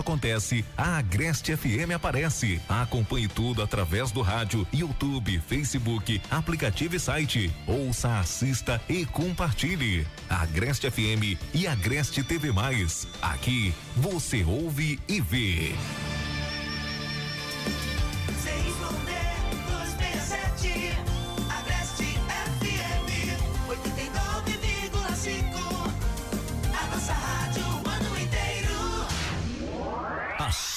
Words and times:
acontece, 0.00 0.64
a 0.76 0.98
Agreste 0.98 1.56
FM 1.56 1.92
aparece. 1.94 2.60
Acompanhe 2.68 3.28
tudo 3.28 3.62
através 3.62 4.10
do 4.10 4.22
rádio, 4.22 4.66
YouTube, 4.72 5.40
Facebook, 5.46 6.20
aplicativo 6.30 6.96
e 6.96 7.00
site. 7.00 7.52
Ouça, 7.66 8.18
assista 8.18 8.80
e 8.88 9.04
compartilhe. 9.04 10.06
Agreste 10.28 10.90
FM 10.90 11.38
e 11.54 11.66
Agreste 11.66 12.22
TV 12.22 12.52
Mais. 12.52 13.06
Aqui 13.20 13.74
você 13.96 14.44
ouve 14.44 14.98
e 15.08 15.20
vê. 15.20 15.74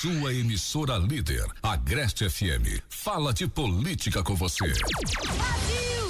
Sua 0.02 0.34
emissora 0.34 0.98
líder, 0.98 1.46
Agreste 1.62 2.30
FM. 2.30 2.82
Fala 2.88 3.34
de 3.34 3.46
política 3.50 4.24
com 4.24 4.34
você. 4.34 4.66
Brasil, 4.66 6.08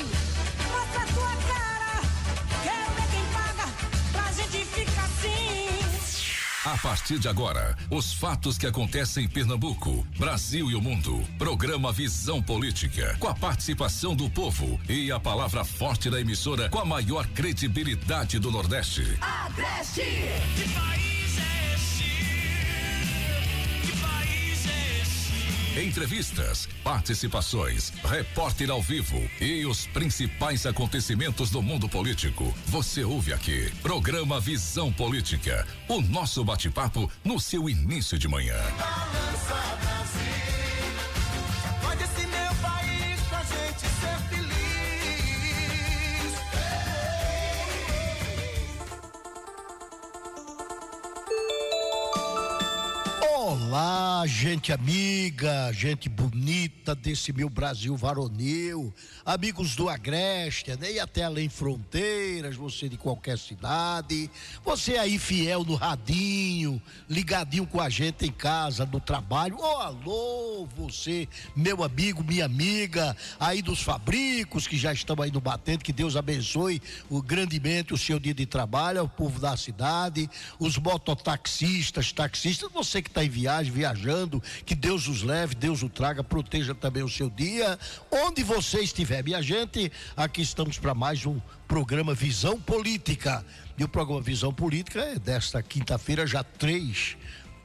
mostra 0.67 1.01
a 1.01 1.07
tua 1.07 1.35
cara. 1.47 2.01
Quero 2.61 2.93
ver 2.93 3.07
quem 3.09 3.25
paga 3.33 3.67
pra 4.11 4.31
gente 4.31 4.63
ficar 4.65 5.05
assim. 5.05 6.69
A 6.69 6.77
partir 6.77 7.17
de 7.17 7.27
agora, 7.27 7.75
os 7.89 8.13
fatos 8.13 8.59
que 8.59 8.67
acontecem 8.67 9.25
em 9.25 9.27
Pernambuco, 9.27 10.05
Brasil 10.19 10.69
e 10.69 10.75
o 10.75 10.81
mundo. 10.81 11.27
Programa 11.39 11.91
Visão 11.91 12.43
Política, 12.43 13.17
com 13.19 13.27
a 13.27 13.33
participação 13.33 14.15
do 14.15 14.29
povo 14.29 14.79
e 14.87 15.11
a 15.11 15.19
palavra 15.19 15.65
forte 15.65 16.11
da 16.11 16.21
emissora 16.21 16.69
com 16.69 16.77
a 16.77 16.85
maior 16.85 17.25
credibilidade 17.29 18.37
do 18.37 18.51
Nordeste. 18.51 19.17
Agreste. 19.19 20.03
Que 20.55 20.69
país 20.75 21.08
Entrevistas, 25.79 26.67
participações, 26.83 27.93
repórter 28.03 28.69
ao 28.69 28.81
vivo 28.81 29.17
e 29.39 29.65
os 29.65 29.87
principais 29.87 30.65
acontecimentos 30.65 31.49
do 31.49 31.61
mundo 31.61 31.87
político. 31.87 32.53
Você 32.65 33.01
ouve 33.05 33.31
aqui. 33.31 33.71
Programa 33.81 34.41
Visão 34.41 34.91
Política. 34.91 35.65
O 35.87 36.01
nosso 36.01 36.43
bate-papo 36.43 37.09
no 37.23 37.39
seu 37.39 37.69
início 37.69 38.19
de 38.19 38.27
manhã. 38.27 38.57
Balança 38.77 39.77
Brasil. 39.81 40.19
Pode 41.81 42.03
esse 42.03 42.27
Olá, 53.61 54.23
gente 54.25 54.71
amiga, 54.71 55.69
gente 55.73 56.07
bonita 56.07 56.95
desse 56.95 57.33
meu 57.33 57.49
Brasil 57.49 57.93
varonil, 57.93 58.93
amigos 59.25 59.75
do 59.75 59.89
Agreste, 59.89 60.77
né? 60.77 60.93
E 60.93 60.99
até 60.99 61.25
além 61.25 61.49
fronteiras, 61.49 62.55
você 62.55 62.87
de 62.87 62.95
qualquer 62.95 63.37
cidade, 63.37 64.31
você 64.63 64.95
aí 64.97 65.19
fiel 65.19 65.65
no 65.65 65.75
radinho, 65.75 66.81
ligadinho 67.09 67.67
com 67.67 67.81
a 67.81 67.89
gente 67.89 68.25
em 68.25 68.31
casa, 68.31 68.85
no 68.85 69.01
trabalho. 69.01 69.57
Oh, 69.59 69.77
alô, 69.81 70.65
você, 70.77 71.27
meu 71.53 71.83
amigo, 71.83 72.23
minha 72.23 72.45
amiga, 72.45 73.15
aí 73.37 73.61
dos 73.61 73.81
fabricos 73.81 74.67
que 74.67 74.77
já 74.77 74.93
estão 74.93 75.21
aí 75.21 75.31
no 75.31 75.41
batente, 75.41 75.83
que 75.83 75.91
Deus 75.91 76.15
abençoe 76.15 76.81
o 77.09 77.21
grandemente 77.21 77.93
o 77.93 77.97
seu 77.97 78.21
dia 78.21 78.33
de 78.33 78.45
trabalho, 78.45 79.01
ao 79.01 79.09
povo 79.09 79.37
da 79.37 79.57
cidade, 79.57 80.29
os 80.57 80.77
mototaxistas, 80.77 82.13
taxistas, 82.13 82.71
você 82.71 83.01
que 83.01 83.09
está 83.09 83.21
em 83.21 83.29
viagem, 83.29 83.48
viajando, 83.67 84.41
que 84.65 84.75
Deus 84.75 85.07
os 85.07 85.23
leve, 85.23 85.55
Deus 85.55 85.81
o 85.81 85.89
traga, 85.89 86.23
proteja 86.23 86.75
também 86.75 87.01
o 87.01 87.09
seu 87.09 87.29
dia, 87.29 87.79
onde 88.11 88.43
você 88.43 88.81
estiver. 88.81 89.23
Minha 89.23 89.41
gente, 89.41 89.91
aqui 90.15 90.41
estamos 90.41 90.77
para 90.77 90.93
mais 90.93 91.25
um 91.25 91.39
programa 91.67 92.13
Visão 92.13 92.59
Política. 92.59 93.43
E 93.77 93.83
o 93.83 93.89
programa 93.89 94.21
Visão 94.21 94.53
Política 94.53 95.01
é 95.01 95.17
desta 95.17 95.63
quinta-feira, 95.63 96.27
já 96.27 96.43
três. 96.43 97.17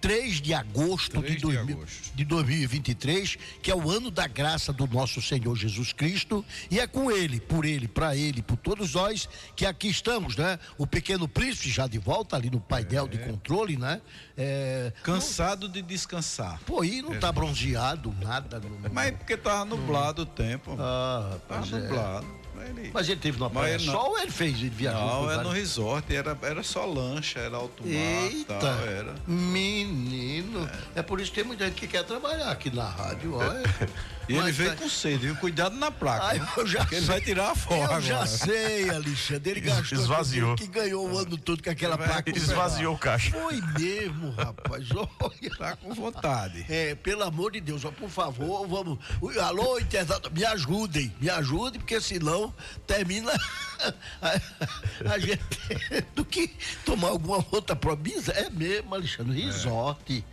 3 0.04 0.42
de 0.42 0.52
agosto, 0.52 1.22
de, 1.22 1.36
2000 1.36 1.82
de 2.14 2.24
2023, 2.26 3.38
que 3.62 3.70
é 3.70 3.74
o 3.74 3.90
ano 3.90 4.10
da 4.10 4.26
graça 4.26 4.70
do 4.70 4.86
nosso 4.86 5.22
Senhor 5.22 5.56
Jesus 5.56 5.94
Cristo, 5.94 6.44
e 6.70 6.78
é 6.78 6.86
com 6.86 7.10
ele, 7.10 7.40
por 7.40 7.64
ele, 7.64 7.88
para 7.88 8.14
ele, 8.14 8.42
por 8.42 8.58
todos 8.58 8.92
nós 8.92 9.26
que 9.56 9.64
aqui 9.64 9.88
estamos, 9.88 10.36
né? 10.36 10.58
O 10.76 10.86
pequeno 10.86 11.26
príncipe 11.26 11.70
já 11.70 11.86
de 11.86 11.98
volta 11.98 12.36
ali 12.36 12.50
no 12.50 12.60
painel 12.60 13.08
de 13.08 13.16
controle, 13.16 13.78
né? 13.78 14.02
É, 14.36 14.92
Cansado 15.02 15.70
de 15.70 15.80
descansar. 15.80 16.60
Pô, 16.66 16.84
e 16.84 17.00
não 17.00 17.18
tá 17.18 17.32
bronzeado, 17.32 18.14
nada. 18.20 18.60
Não, 18.60 18.90
Mas 18.92 19.08
é 19.08 19.12
porque 19.12 19.38
tava 19.38 19.64
nublado 19.64 20.20
o 20.20 20.26
tempo. 20.26 20.76
Ah, 20.78 21.38
Tava 21.48 21.60
rapaz, 21.60 21.72
é. 21.72 21.78
nublado. 21.78 22.43
Mas 22.54 22.68
ele, 22.68 22.90
Mas 22.94 23.08
ele 23.08 23.20
teve 23.20 23.38
numa 23.38 23.48
Mas 23.48 23.58
praia 23.62 23.74
ele 23.74 23.86
não- 23.86 23.92
só 23.92 24.08
ou 24.10 24.18
ele 24.18 24.30
fez? 24.30 24.58
Ele 24.58 24.70
viajou? 24.70 25.00
não, 25.00 25.30
é 25.30 25.42
no 25.42 25.50
resort, 25.50 26.14
era, 26.14 26.38
era 26.42 26.62
só 26.62 26.84
lancha, 26.86 27.38
era 27.40 27.56
alto 27.56 27.82
mar, 27.84 27.92
Eita, 27.92 28.54
tal, 28.58 28.86
era. 28.86 29.14
menino. 29.26 30.68
É. 30.94 31.02
por 31.02 31.20
isso 31.20 31.30
que 31.30 31.36
tem 31.40 31.44
muita 31.44 31.66
gente 31.66 31.76
que 31.80 31.86
quer 31.88 32.04
trabalhar 32.04 32.50
aqui 32.50 32.74
na 32.74 32.88
rádio, 32.88 33.34
olha. 33.36 33.62
E 34.28 34.36
ele 34.36 34.52
veio 34.52 34.70
tá- 34.70 34.76
com 34.76 34.88
sede, 34.88 35.26
viu? 35.26 35.36
Cuidado 35.36 35.76
na 35.76 35.90
placa. 35.90 36.26
Ai, 36.26 36.48
eu 36.56 36.66
já 36.66 36.86
ele 36.90 37.00
vai 37.02 37.20
tirar 37.20 37.50
a 37.50 37.54
foto 37.54 37.74
Eu 37.74 37.84
agora. 37.84 38.00
já 38.00 38.26
sei, 38.26 38.88
Alexandre. 38.90 39.50
Ele 39.50 39.60
gastou 39.60 39.98
Esvaziou. 39.98 40.56
que 40.56 40.66
ganhou 40.66 41.10
o 41.10 41.18
ano 41.18 41.36
todo 41.36 41.62
com 41.62 41.70
aquela 41.70 41.98
placa. 41.98 42.30
Esvaziou 42.30 42.94
o 42.94 42.98
caixa. 42.98 43.30
Foi 43.32 43.60
mesmo, 43.78 44.30
rapaz. 44.32 44.86
Olha. 44.94 45.50
Tá 45.58 45.76
com 45.76 45.92
vontade. 45.94 46.64
É, 46.68 46.94
pelo 46.94 47.22
amor 47.22 47.52
de 47.52 47.60
Deus, 47.60 47.84
ó, 47.84 47.90
por 47.90 48.08
favor, 48.08 48.66
vamos. 48.66 48.98
Alô, 49.42 49.78
internauta, 49.78 50.30
me 50.30 50.44
ajudem, 50.44 51.14
me 51.20 51.28
ajudem, 51.28 51.80
porque 51.80 52.00
senão 52.00 52.54
termina 52.86 53.32
a, 54.22 55.12
a 55.12 55.18
gente 55.18 55.42
tendo 55.88 56.24
que 56.24 56.48
tomar 56.84 57.08
alguma 57.08 57.44
outra 57.50 57.76
província. 57.76 58.32
É 58.32 58.48
mesmo, 58.50 58.94
Alexandre, 58.94 59.40
resort. 59.44 60.24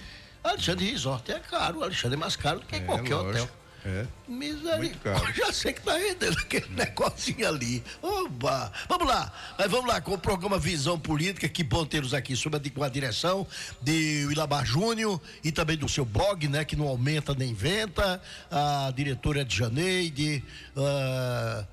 Alexandre 0.44 0.90
Resort 0.90 1.31
é 1.31 1.40
caro, 1.40 1.84
Alexandre 1.84 2.16
é 2.18 2.19
mais 2.19 2.35
caro 2.35 2.62
do 2.62 2.66
que 2.66 2.75
É, 2.78 2.80
qualquer 2.80 3.13
lógico. 3.16 3.44
hotel. 3.44 3.60
É. 3.84 4.06
Misericórdia. 4.28 5.34
Já 5.34 5.52
sei 5.52 5.74
que 5.74 5.81
tá 5.81 5.97
rendendo 5.97 6.38
aquele 6.38 6.68
negocinho 6.75 7.47
ali. 7.47 7.84
Oba! 8.02 8.72
Vamos 8.88 9.08
lá, 9.08 9.34
mas 9.58 9.72
vamos 9.72 9.88
lá 9.88 10.00
com 10.00 10.14
o 10.14 10.18
programa 10.19 10.59
Visão 10.59 11.00
Política. 11.00 11.50
Que 11.50 11.64
bom 11.64 11.84
tê-los 11.86 12.14
aqui 12.14 12.36
sob 12.36 12.56
a, 12.58 12.59
di- 12.59 12.69
com 12.69 12.84
a 12.84 12.90
direção 12.90 13.47
de 13.81 14.28
Ilabar 14.31 14.64
Júnior 14.66 15.19
e 15.44 15.52
também 15.52 15.78
do 15.78 15.90
seu 15.90 16.06
blog, 16.06 16.47
né? 16.47 16.64
Que 16.64 16.75
não 16.75 16.88
aumenta 16.88 17.34
nem 17.34 17.50
inventa. 17.50 18.22
A 18.52 18.92
diretora 18.96 19.44
de 19.44 19.56
Janeide. 19.58 20.44
ah, 20.78 21.66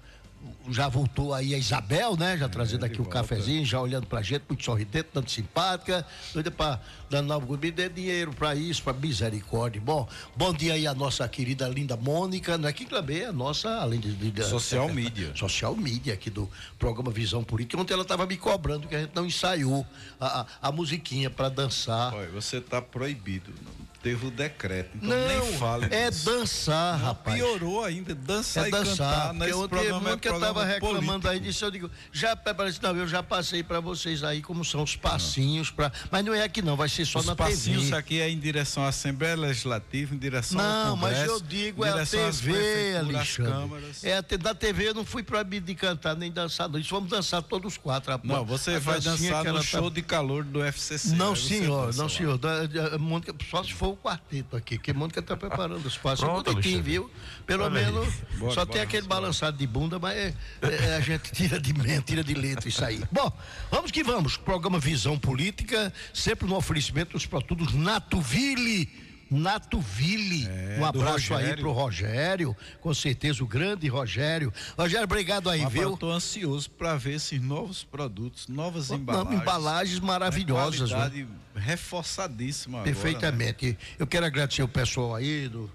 já 0.71 0.89
voltou 0.89 1.34
aí 1.34 1.55
a 1.55 1.59
Isabel, 1.59 2.17
né? 2.17 2.37
Já 2.37 2.49
trazendo 2.49 2.84
aqui 2.84 3.01
o 3.01 3.05
volta. 3.05 3.21
cafezinho, 3.21 3.65
já 3.65 3.81
olhando 3.81 4.06
pra 4.06 4.23
gente, 4.23 4.45
muito 4.49 4.65
sorridente, 4.65 5.09
tanto 5.12 5.31
simpática, 5.31 6.06
doida 6.33 6.51
pra 6.51 6.81
dar 7.11 7.23
novo 7.23 7.56
me 7.56 7.71
dê 7.71 7.89
dinheiro 7.89 8.33
pra 8.33 8.55
isso, 8.55 8.83
pra 8.83 8.93
misericórdia. 8.93 9.81
Bom, 9.81 10.09
bom 10.37 10.53
dia 10.53 10.75
aí 10.75 10.87
a 10.87 10.95
nossa 10.95 11.27
querida 11.28 11.69
linda 11.69 11.97
Mônica, 11.97 12.59
né? 12.59 12.73
Que 12.73 12.84
também 12.84 13.21
é 13.21 13.27
a 13.27 13.33
nossa, 13.33 13.69
além 13.81 13.99
de. 13.99 14.15
de 14.15 14.45
Social 14.45 14.89
media. 14.89 15.33
Social 15.34 15.75
media 15.77 16.15
aqui 16.15 16.31
do 16.31 16.49
programa 16.78 17.11
Visão 17.11 17.43
Política. 17.43 17.81
Ontem 17.81 17.95
ela 17.95 18.05
tava 18.05 18.27
me 18.27 18.37
cobrando 18.37 18.87
que 18.87 18.95
a 18.95 19.01
gente 19.01 19.12
não 19.15 19.27
ensaiou 19.27 19.87
a, 20.21 20.41
a, 20.41 20.47
a 20.69 20.73
musiquinha 20.73 21.31
pra 21.31 21.49
dançar. 21.49 22.15
Olha, 22.15 22.28
você 22.28 22.61
tá 22.61 22.81
proibido. 22.81 23.53
Teve 24.00 24.26
o 24.28 24.31
decreto, 24.31 24.91
então 24.97 25.09
não, 25.09 25.26
nem 25.28 25.59
fale 25.59 25.86
é 25.91 26.09
disso. 26.09 26.25
dançar, 26.31 26.98
Não, 27.00 27.06
rapaz. 27.06 27.36
Piorou 27.36 27.84
ainda, 27.84 28.14
dançar 28.14 28.64
É 28.66 28.69
e 28.69 28.70
dançar, 28.70 28.94
cantar. 28.97 29.28
porque 29.34 29.44
Nesse 29.47 29.69
programa 29.69 30.10
é 30.12 30.16
que 30.16 30.28
eu 30.28 30.38
tava 30.41 30.64
reclamando 30.64 31.03
político. 31.03 31.28
aí 31.28 31.41
disso, 31.41 31.64
eu 31.64 31.70
digo, 31.72 31.91
já 32.12 32.36
parece, 32.36 32.81
não, 32.81 32.97
eu 32.97 33.09
já 33.09 33.25
passei 33.25 33.62
pra 33.64 33.81
vocês 33.81 34.22
aí 34.22 34.41
como 34.41 34.64
são 34.64 34.84
os 34.84 34.94
passinhos 34.94 35.72
para, 35.72 35.91
mas 36.12 36.25
não 36.25 36.32
é 36.32 36.44
aqui 36.44 36.62
não, 36.62 36.76
vai 36.76 36.88
ser 36.88 37.04
só 37.06 37.19
Os 37.19 37.26
na 37.26 37.34
passinhos 37.34 37.86
TV. 37.86 37.97
aqui 37.97 38.20
é 38.20 38.31
em 38.31 38.38
direção 38.38 38.84
à 38.84 38.88
Assembleia 38.88 39.34
Legislativa, 39.36 40.15
em 40.15 40.18
direção 40.18 40.60
ao 40.60 40.66
Não, 40.86 40.97
mas 40.97 41.15
Congresso, 41.18 41.33
eu 41.34 41.41
digo 41.41 41.84
é 41.84 41.91
a 41.91 42.06
TV, 42.06 42.97
Alexandre. 42.98 43.84
É 44.04 44.16
a 44.18 44.21
da 44.39 44.54
TV 44.54 44.89
eu 44.91 44.94
não 44.94 45.04
fui 45.04 45.24
proibido 45.24 45.66
de 45.66 45.74
cantar 45.74 46.15
nem 46.16 46.30
dançar, 46.30 46.68
não. 46.68 46.78
Isso 46.78 46.91
vamos 46.91 47.10
dançar 47.10 47.42
todos 47.42 47.72
os 47.72 47.78
quatro. 47.78 48.12
A- 48.12 48.21
Não, 48.22 48.44
você 48.44 48.78
vai 48.78 49.01
dançar 49.01 49.44
no 49.44 49.54
tá- 49.54 49.62
show 49.62 49.91
de 49.91 50.03
calor 50.03 50.44
do 50.44 50.62
FCC. 50.62 51.16
Não, 51.16 51.34
senhor, 51.34 51.92
não, 51.97 52.09
senhor. 52.09 52.39
Da, 52.39 52.65
da- 52.66 52.98
Mônica, 52.98 53.34
só 53.51 53.62
se 53.65 53.72
for 53.72 53.88
o 53.93 53.97
quarteto 53.97 54.57
aqui, 54.57 54.77
porque 54.77 54.93
Mônica 54.93 55.21
tá 55.23 55.37
preparando 55.37 55.85
os 55.87 55.97
passos 55.97 56.25
Pronto, 56.25 56.51
bonitinho, 56.53 56.83
viu? 56.83 57.11
Pelo 57.47 57.65
Olha 57.65 57.71
menos 57.75 58.15
Bora, 58.39 58.53
só 58.55 58.65
bora, 58.65 58.67
tem 58.67 58.81
aquele 58.83 59.07
bora. 59.07 59.21
balançado 59.21 59.57
de 59.57 59.67
bunda, 59.67 59.99
mas 59.99 60.17
é- 60.17 60.35
é- 60.63 60.97
a 60.97 61.01
gente 61.01 61.33
tira 61.33 61.61
de 61.61 61.73
mente, 61.73 62.03
tira 62.07 62.23
de 62.25 62.35
letra 62.35 62.69
isso 62.69 62.85
aí. 62.85 63.03
Bom, 63.13 63.33
vamos 63.71 63.91
que 63.91 64.03
vamos. 64.05 64.37
Programa 64.37 64.79
Visão 64.79 65.19
Política, 65.19 65.93
sempre 66.13 66.47
no 66.49 66.57
oferecimento 66.57 67.13
dos 67.13 67.27
produtos 67.27 67.75
Natuville. 67.75 69.08
Natuville. 69.30 70.47
É, 70.48 70.77
um 70.80 70.84
abraço 70.86 71.34
aí 71.34 71.57
pro 71.57 71.72
Rogério, 71.72 72.57
com 72.80 72.92
certeza 72.95 73.42
o 73.42 73.47
grande 73.47 73.86
Rogério. 73.89 74.53
Rogério, 74.77 75.04
obrigado 75.04 75.51
aí, 75.51 75.63
eu 75.63 75.69
viu? 75.71 75.95
estou 75.95 76.10
ansioso 76.13 76.71
para 76.71 76.97
ver 76.97 77.15
esses 77.15 77.41
novos 77.41 77.84
produtos, 77.84 78.48
novas 78.48 78.89
Não, 78.91 78.97
embalagens. 78.97 79.41
embalagens 79.41 80.01
maravilhosas, 80.01 80.91
Uma 80.91 80.98
né? 81.04 81.10
qualidade 81.10 81.28
reforçadíssima 81.54 82.78
agora, 82.78 82.91
né? 82.91 82.95
Perfeitamente. 83.03 83.78
Eu 83.98 84.07
quero 84.07 84.25
agradecer 84.27 84.63
o 84.63 84.69
pessoal 84.69 85.15
aí 85.15 85.48
do, 85.48 85.71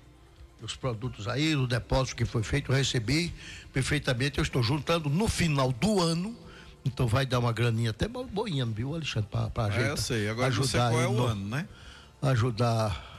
dos 0.62 0.76
produtos 0.76 1.28
aí, 1.28 1.54
do 1.54 1.68
depósito 1.68 2.16
que 2.16 2.26
foi 2.26 2.42
feito, 2.44 2.72
eu 2.72 2.76
recebi 2.76 3.34
perfeitamente. 3.72 4.38
Eu 4.40 4.44
estou 4.44 4.64
juntando 4.64 5.10
no 5.10 5.28
final 5.28 5.72
do 5.72 6.02
ano. 6.02 6.36
Então 6.86 7.08
vai 7.08 7.26
dar 7.26 7.40
uma 7.40 7.54
graninha 7.54 7.92
até 7.92 8.10
bo- 8.10 8.26
boinha, 8.26 8.66
viu, 8.66 8.94
Alexandre? 8.94 9.30
Para 9.54 9.68
né? 9.70 9.76
gente. 9.76 9.88
É, 9.88 9.92
eu 9.92 9.98
sei. 9.98 10.28
Agora 10.28 10.48
ajudar 10.48 10.90
qual 10.90 11.00
aí 11.00 11.06
é 11.06 11.08
o 11.08 11.14
no- 11.14 11.26
ano, 11.28 11.48
né? 11.48 11.66
Ajudar. 12.22 13.13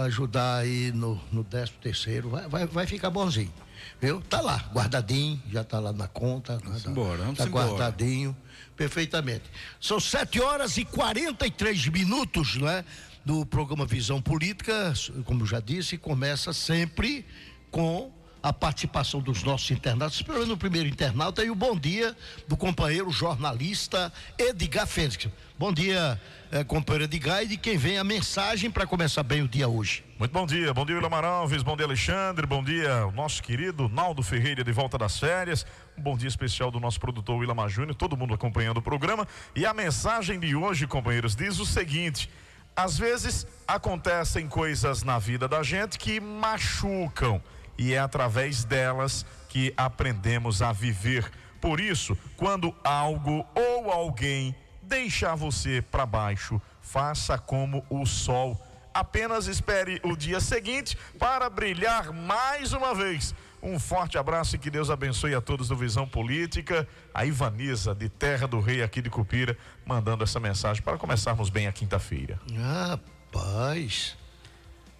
Ajudar 0.00 0.58
aí 0.58 0.90
no, 0.92 1.20
no 1.30 1.44
13 1.44 1.72
terceiro. 1.72 2.30
Vai, 2.30 2.48
vai, 2.48 2.66
vai 2.66 2.86
ficar 2.86 3.10
bonzinho. 3.10 3.52
Viu? 4.00 4.20
Tá 4.22 4.40
lá, 4.40 4.70
guardadinho, 4.72 5.40
já 5.50 5.62
tá 5.62 5.78
lá 5.78 5.92
na 5.92 6.08
conta. 6.08 6.58
Vamos 6.64 6.82
tá, 6.82 6.90
embora, 6.90 7.18
vamos 7.18 7.38
tá 7.38 7.46
embora. 7.46 7.68
guardadinho. 7.68 8.36
Perfeitamente. 8.76 9.44
São 9.80 10.00
7 10.00 10.40
horas 10.40 10.76
e 10.76 10.84
43 10.84 11.88
minutos, 11.88 12.56
não 12.56 12.68
é? 12.68 12.84
Do 13.24 13.46
programa 13.46 13.86
Visão 13.86 14.20
Política, 14.20 14.92
como 15.24 15.46
já 15.46 15.60
disse, 15.60 15.96
começa 15.96 16.52
sempre 16.52 17.24
com 17.70 18.10
a 18.42 18.52
participação 18.52 19.20
dos 19.20 19.42
nossos 19.42 19.70
internautas. 19.70 20.16
Esperando 20.16 20.52
o 20.52 20.56
primeiro 20.56 20.88
internauta 20.88 21.44
e 21.44 21.50
o 21.50 21.54
bom 21.54 21.78
dia 21.78 22.16
do 22.48 22.56
companheiro 22.56 23.10
jornalista 23.10 24.12
Edgar 24.36 24.86
Félix. 24.86 25.28
Bom 25.56 25.72
dia, 25.72 26.20
eh, 26.50 26.64
companheiro 26.64 27.04
Edgar, 27.04 27.44
e 27.44 27.46
de 27.46 27.56
quem 27.56 27.76
vem 27.76 27.98
a 27.98 28.02
mensagem 28.02 28.68
para 28.68 28.84
começar 28.84 29.22
bem 29.22 29.42
o 29.42 29.48
dia 29.48 29.68
hoje. 29.68 30.04
Muito 30.18 30.32
bom 30.32 30.44
dia, 30.44 30.74
bom 30.74 30.84
dia 30.84 30.96
William 30.96 31.16
Alves, 31.24 31.62
bom 31.62 31.76
dia 31.76 31.86
Alexandre, 31.86 32.46
bom 32.46 32.64
dia 32.64 33.06
nosso 33.12 33.40
querido 33.42 33.88
Naldo 33.88 34.22
Ferreira 34.22 34.64
de 34.64 34.72
volta 34.72 34.98
das 34.98 35.18
férias, 35.18 35.64
um 35.96 36.02
bom 36.02 36.16
dia 36.16 36.28
especial 36.28 36.70
do 36.70 36.80
nosso 36.80 36.98
produtor 36.98 37.36
William 37.36 37.68
Júnior, 37.68 37.94
todo 37.94 38.16
mundo 38.16 38.34
acompanhando 38.34 38.78
o 38.78 38.82
programa 38.82 39.26
e 39.54 39.64
a 39.64 39.72
mensagem 39.72 40.40
de 40.40 40.56
hoje, 40.56 40.86
companheiros, 40.86 41.36
diz 41.36 41.60
o 41.60 41.66
seguinte, 41.66 42.28
às 42.74 42.98
vezes 42.98 43.46
acontecem 43.68 44.48
coisas 44.48 45.02
na 45.02 45.18
vida 45.18 45.46
da 45.46 45.62
gente 45.62 45.98
que 45.98 46.18
machucam 46.18 47.40
e 47.78 47.94
é 47.94 47.98
através 47.98 48.64
delas 48.64 49.24
que 49.48 49.72
aprendemos 49.76 50.62
a 50.62 50.72
viver. 50.72 51.30
Por 51.60 51.80
isso, 51.80 52.16
quando 52.36 52.74
algo 52.82 53.46
ou 53.54 53.90
alguém 53.90 54.54
deixar 54.82 55.34
você 55.34 55.80
para 55.80 56.04
baixo, 56.04 56.60
faça 56.80 57.38
como 57.38 57.84
o 57.88 58.04
sol. 58.04 58.60
Apenas 58.92 59.46
espere 59.46 60.00
o 60.04 60.14
dia 60.16 60.38
seguinte 60.40 60.98
para 61.18 61.48
brilhar 61.48 62.12
mais 62.12 62.72
uma 62.72 62.94
vez. 62.94 63.34
Um 63.62 63.78
forte 63.78 64.18
abraço 64.18 64.56
e 64.56 64.58
que 64.58 64.68
Deus 64.70 64.90
abençoe 64.90 65.34
a 65.34 65.40
todos 65.40 65.68
do 65.68 65.76
Visão 65.76 66.06
Política. 66.06 66.86
A 67.14 67.24
Ivaniza, 67.24 67.94
de 67.94 68.08
Terra 68.08 68.46
do 68.48 68.58
Rei, 68.60 68.82
aqui 68.82 69.00
de 69.00 69.08
Cupira, 69.08 69.56
mandando 69.86 70.24
essa 70.24 70.40
mensagem 70.40 70.82
para 70.82 70.98
começarmos 70.98 71.48
bem 71.48 71.68
a 71.68 71.72
quinta-feira. 71.72 72.40
Rapaz, 72.54 74.16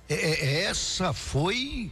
é- 0.09 0.15
é- 0.15 0.63
essa 0.65 1.13
foi 1.13 1.91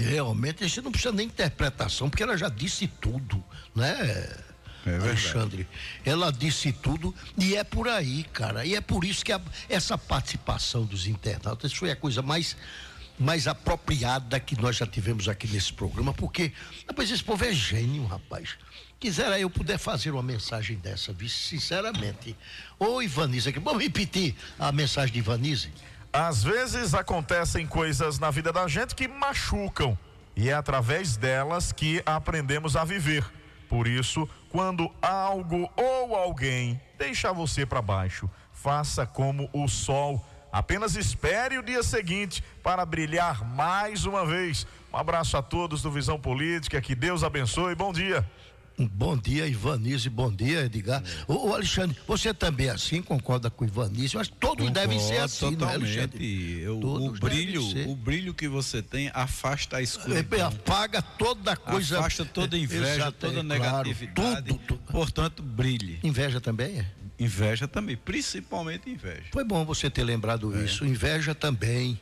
realmente, 0.00 0.64
a 0.64 0.66
gente 0.66 0.80
não 0.82 0.90
precisa 0.92 1.12
nem 1.12 1.26
interpretação, 1.26 2.08
porque 2.10 2.22
ela 2.22 2.36
já 2.36 2.48
disse 2.48 2.86
tudo, 2.86 3.42
né? 3.74 3.94
verdade. 4.84 5.08
Alexandre, 5.10 5.68
ela 6.04 6.32
disse 6.32 6.72
tudo 6.72 7.14
e 7.36 7.54
é 7.56 7.62
por 7.64 7.88
aí, 7.88 8.24
cara. 8.32 8.64
E 8.64 8.74
é 8.74 8.80
por 8.80 9.04
isso 9.04 9.24
que 9.24 9.32
a- 9.32 9.40
essa 9.68 9.98
participação 9.98 10.84
dos 10.84 11.06
internautas 11.06 11.72
foi 11.72 11.90
a 11.90 11.96
coisa 11.96 12.22
mais 12.22 12.56
mais 13.18 13.48
apropriada 13.48 14.38
que 14.38 14.58
nós 14.60 14.76
já 14.76 14.86
tivemos 14.86 15.28
aqui 15.28 15.48
nesse 15.48 15.72
programa, 15.72 16.14
porque 16.14 16.52
rapaz, 16.86 17.10
esse 17.10 17.24
povo 17.24 17.44
é 17.44 17.52
gênio, 17.52 18.06
rapaz. 18.06 18.50
Quisera 19.00 19.38
eu 19.40 19.50
puder 19.50 19.76
fazer 19.76 20.12
uma 20.12 20.22
mensagem 20.22 20.76
dessa, 20.78 21.12
sinceramente. 21.28 22.36
Ô 22.78 23.02
aqui, 23.48 23.58
vamos 23.58 23.82
repetir 23.82 24.36
a 24.56 24.70
mensagem 24.70 25.12
de 25.12 25.18
Ivanise? 25.18 25.68
Às 26.12 26.42
vezes 26.42 26.94
acontecem 26.94 27.66
coisas 27.66 28.18
na 28.18 28.30
vida 28.30 28.52
da 28.52 28.66
gente 28.66 28.94
que 28.94 29.06
machucam 29.06 29.96
e 30.34 30.48
é 30.48 30.54
através 30.54 31.16
delas 31.16 31.70
que 31.70 32.02
aprendemos 32.06 32.76
a 32.76 32.84
viver. 32.84 33.24
Por 33.68 33.86
isso, 33.86 34.28
quando 34.48 34.90
algo 35.02 35.70
ou 35.76 36.16
alguém 36.16 36.80
deixar 36.96 37.32
você 37.32 37.66
para 37.66 37.82
baixo, 37.82 38.30
faça 38.52 39.06
como 39.06 39.50
o 39.52 39.68
sol. 39.68 40.24
Apenas 40.50 40.96
espere 40.96 41.58
o 41.58 41.62
dia 41.62 41.82
seguinte 41.82 42.42
para 42.62 42.86
brilhar 42.86 43.44
mais 43.44 44.06
uma 44.06 44.24
vez. 44.24 44.66
Um 44.90 44.96
abraço 44.96 45.36
a 45.36 45.42
todos 45.42 45.82
do 45.82 45.90
Visão 45.90 46.18
Política, 46.18 46.80
que 46.80 46.94
Deus 46.94 47.22
abençoe. 47.22 47.74
Bom 47.74 47.92
dia. 47.92 48.26
Bom 48.78 49.16
dia, 49.16 49.46
Ivanise, 49.46 50.08
bom 50.08 50.30
dia, 50.30 50.60
Edgar. 50.66 51.02
Ô, 51.26 51.48
ô, 51.48 51.54
Alexandre, 51.54 51.96
você 52.06 52.32
também 52.32 52.68
é 52.68 52.70
assim, 52.70 53.02
concorda 53.02 53.50
com 53.50 53.64
o 53.64 53.68
Ivanise? 53.68 54.16
Que 54.16 54.28
todos 54.38 54.70
devem 54.70 54.98
ser 55.00 55.14
Concordo 55.20 55.24
assim, 55.24 55.56
não 55.56 55.68
é, 55.68 55.74
Alexandre? 55.74 56.08
totalmente. 56.10 56.60
Eu- 56.62 56.76
o 56.78 56.80
Todos 56.80 57.20
devem 57.20 57.36
brilho, 57.44 57.90
o 57.90 57.96
brilho 57.96 58.34
que 58.34 58.46
você 58.48 58.80
tem 58.80 59.10
afasta 59.12 59.78
a 59.78 59.80
É, 59.80 59.82
escuridão. 59.82 60.46
apaga 60.48 61.02
toda 61.02 61.56
coisa. 61.56 61.98
afasta 61.98 62.24
toda 62.24 62.56
inveja, 62.56 62.94
Exato, 62.94 63.16
toda 63.18 63.40
é, 63.40 63.42
negatividade. 63.42 64.14
Claro, 64.14 64.44
tudo, 64.44 64.58
tudo. 64.66 64.80
Portanto, 64.92 65.42
brilhe. 65.42 65.98
Inveja 66.04 66.40
também 66.40 66.78
é? 66.78 66.86
Inveja 67.18 67.66
também, 67.66 67.96
principalmente 67.96 68.88
inveja. 68.88 69.24
Foi 69.32 69.42
bom 69.42 69.64
você 69.64 69.90
ter 69.90 70.04
lembrado 70.04 70.56
isso. 70.64 70.84
Inveja 70.86 71.34
também. 71.34 71.98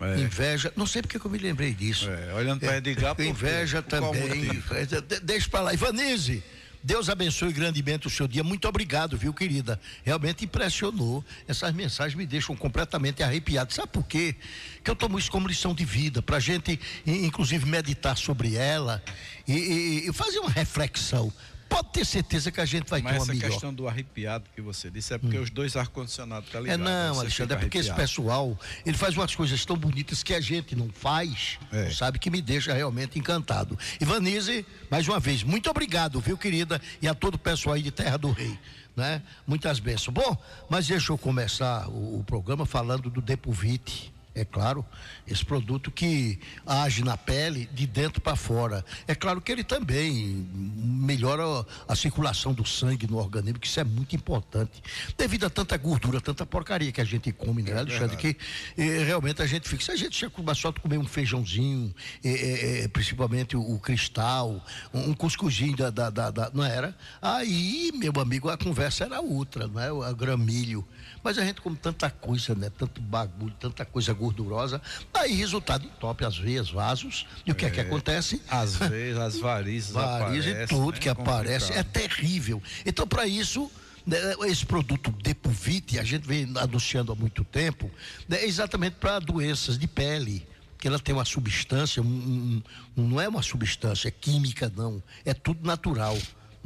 É. 0.00 0.20
Inveja, 0.20 0.72
não 0.76 0.86
sei 0.86 1.02
porque 1.02 1.18
que 1.18 1.24
eu 1.26 1.30
me 1.30 1.38
lembrei 1.38 1.74
disso. 1.74 2.08
É, 2.08 2.32
olhando 2.34 2.60
para 2.60 2.76
Edgar, 2.78 3.14
por 3.14 3.22
quê? 3.22 3.28
Inveja 3.28 3.82
Por 3.82 3.90
também. 3.90 4.62
É, 4.72 5.20
Deixa 5.20 5.48
pra 5.48 5.60
lá. 5.60 5.74
Ivanise, 5.74 6.42
Deus 6.82 7.08
abençoe 7.08 7.52
grandemente 7.52 8.06
o 8.06 8.10
seu 8.10 8.28
dia. 8.28 8.44
Muito 8.44 8.68
obrigado, 8.68 9.16
viu, 9.18 9.34
querida? 9.34 9.80
Realmente 10.04 10.44
impressionou. 10.44 11.24
Essas 11.48 11.72
mensagens 11.74 12.14
me 12.14 12.24
deixam 12.24 12.54
completamente 12.54 13.22
arrepiado. 13.22 13.74
Sabe 13.74 13.88
por 13.88 14.04
quê? 14.04 14.36
Que 14.84 14.90
eu 14.90 14.94
tomo 14.94 15.18
isso 15.18 15.30
como 15.30 15.48
lição 15.48 15.74
de 15.74 15.84
vida, 15.84 16.22
pra 16.22 16.38
gente, 16.38 16.78
i- 17.04 17.26
inclusive, 17.26 17.66
meditar 17.66 18.16
sobre 18.16 18.54
ela 18.54 19.02
e, 19.48 19.52
e- 19.54 20.08
e 20.08 20.12
fazer 20.12 20.38
uma 20.38 20.50
reflexão. 20.50 21.32
Pode 21.68 21.92
ter 21.92 22.04
certeza 22.06 22.50
que 22.50 22.60
a 22.60 22.64
gente 22.64 22.88
vai 22.88 23.02
Mas 23.02 23.12
ter 23.12 23.18
uma 23.18 23.22
essa 23.24 23.34
melhor. 23.34 23.50
questão 23.50 23.74
do 23.74 23.86
arrepiado 23.86 24.44
que 24.54 24.60
você 24.62 24.90
disse 24.90 25.12
é 25.12 25.18
porque 25.18 25.36
os 25.36 25.50
dois 25.50 25.76
ar-condicionados 25.76 26.46
estão 26.46 26.60
É 26.60 26.64
ligados. 26.64 26.84
não, 26.84 27.14
você 27.14 27.20
Alexandre, 27.20 27.54
é 27.56 27.58
porque 27.60 27.78
esse 27.78 27.90
arrepiado. 27.90 28.08
pessoal, 28.10 28.58
ele 28.86 28.96
faz 28.96 29.14
umas 29.16 29.34
coisas 29.34 29.64
tão 29.64 29.76
bonitas 29.76 30.22
que 30.22 30.32
a 30.34 30.40
gente 30.40 30.74
não 30.74 30.88
faz, 30.90 31.58
É. 31.70 31.90
sabe, 31.90 32.18
que 32.18 32.30
me 32.30 32.40
deixa 32.40 32.72
realmente 32.72 33.18
encantado. 33.18 33.78
Ivanise, 34.00 34.64
mais 34.90 35.06
uma 35.06 35.20
vez, 35.20 35.42
muito 35.42 35.68
obrigado, 35.68 36.20
viu, 36.20 36.38
querida, 36.38 36.80
e 37.02 37.06
a 37.08 37.14
todo 37.14 37.34
o 37.34 37.38
pessoal 37.38 37.74
aí 37.74 37.82
de 37.82 37.90
Terra 37.90 38.16
do 38.16 38.30
Rei, 38.30 38.58
né? 38.96 39.22
Muitas 39.46 39.78
bênçãos. 39.78 40.14
Bom, 40.14 40.36
mas 40.70 40.86
deixa 40.86 41.12
eu 41.12 41.18
começar 41.18 41.88
o, 41.88 42.20
o 42.20 42.24
programa 42.24 42.64
falando 42.64 43.10
do 43.10 43.20
Depovite. 43.20 44.12
É 44.40 44.44
claro, 44.44 44.84
esse 45.26 45.44
produto 45.44 45.90
que 45.90 46.38
age 46.66 47.02
na 47.02 47.16
pele 47.16 47.68
de 47.72 47.86
dentro 47.86 48.20
para 48.20 48.36
fora. 48.36 48.84
É 49.06 49.14
claro 49.14 49.40
que 49.40 49.50
ele 49.50 49.64
também 49.64 50.46
melhora 50.54 51.42
a 51.88 51.96
circulação 51.96 52.52
do 52.52 52.64
sangue 52.64 53.06
no 53.06 53.16
organismo, 53.18 53.58
que 53.58 53.66
isso 53.66 53.80
é 53.80 53.84
muito 53.84 54.14
importante. 54.14 54.82
Devido 55.16 55.46
a 55.46 55.50
tanta 55.50 55.76
gordura, 55.76 56.20
tanta 56.20 56.46
porcaria 56.46 56.92
que 56.92 57.00
a 57.00 57.04
gente 57.04 57.32
come, 57.32 57.62
né, 57.62 57.72
Alexandre? 57.78 58.16
Que 58.16 58.36
eh, 58.76 59.04
realmente 59.04 59.42
a 59.42 59.46
gente 59.46 59.68
fica. 59.68 59.82
Se 59.84 59.90
a 59.90 59.96
gente 59.96 60.28
começar 60.30 60.54
só 60.60 60.68
a 60.68 60.72
comer 60.72 60.98
um 60.98 61.06
feijãozinho, 61.06 61.94
eh, 62.24 62.82
eh, 62.84 62.88
principalmente 62.88 63.56
o, 63.56 63.60
o 63.74 63.78
cristal, 63.78 64.64
um, 64.92 65.10
um 65.10 65.14
cuscuzinho 65.14 65.76
da, 65.76 65.90
da, 65.90 66.10
da- 66.10 66.30
da- 66.30 66.50
Não 66.54 66.64
era? 66.64 66.96
Aí, 67.20 67.90
meu 67.94 68.12
amigo, 68.20 68.48
a 68.48 68.56
conversa 68.56 69.04
era 69.04 69.20
outra, 69.20 69.66
não 69.68 69.80
é? 69.80 69.90
O 69.92 70.14
gramilho. 70.16 70.86
Mas 71.28 71.36
a 71.36 71.44
gente 71.44 71.60
come 71.60 71.76
tanta 71.76 72.08
coisa, 72.08 72.54
né? 72.54 72.70
Tanto 72.70 73.02
bagulho, 73.02 73.52
tanta 73.60 73.84
coisa 73.84 74.14
gordurosa. 74.14 74.80
Aí, 75.12 75.34
resultado, 75.34 75.84
entope 75.84 76.24
as 76.24 76.38
veias, 76.38 76.70
vasos. 76.70 77.26
E 77.44 77.52
o 77.52 77.54
que 77.54 77.66
é, 77.66 77.70
que 77.70 77.80
acontece? 77.80 78.40
Às 78.48 78.76
vezes 78.88 79.18
as 79.18 79.38
varizes 79.38 79.90
Varizes 79.90 80.46
e 80.46 80.48
aparecem, 80.52 80.66
tudo 80.78 80.92
né? 80.94 80.98
que 80.98 81.08
aparece 81.10 81.74
é 81.74 81.82
terrível. 81.82 82.62
Então, 82.86 83.06
para 83.06 83.26
isso, 83.26 83.70
né, 84.06 84.16
esse 84.46 84.64
produto 84.64 85.12
Depovite, 85.22 85.98
a 85.98 86.02
gente 86.02 86.26
vem 86.26 86.50
anunciando 86.56 87.12
há 87.12 87.14
muito 87.14 87.44
tempo, 87.44 87.90
né, 88.26 88.38
é 88.38 88.46
exatamente 88.46 88.94
para 88.94 89.18
doenças 89.18 89.78
de 89.78 89.86
pele. 89.86 90.48
Que 90.78 90.88
ela 90.88 90.98
tem 90.98 91.14
uma 91.14 91.26
substância, 91.26 92.00
um- 92.02 92.62
um- 92.96 93.02
não 93.08 93.20
é 93.20 93.28
uma 93.28 93.42
substância 93.42 94.10
química, 94.10 94.72
não. 94.74 95.02
É 95.26 95.34
tudo 95.34 95.66
natural. 95.66 96.16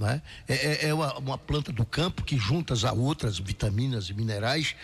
Não 0.03 0.09
é? 0.11 0.21
É, 0.49 0.55
é- 0.55 0.89
é 0.89 0.95
uma, 0.95 1.17
uma 1.17 1.39
planta 1.39 1.71
do 1.73 1.87
campo 1.87 2.25
que 2.25 2.37
juntas 2.37 2.85
a 2.85 2.93
outras 2.93 3.39
vitaminas 3.39 4.09
e 4.09 4.15
minerais 4.15 4.75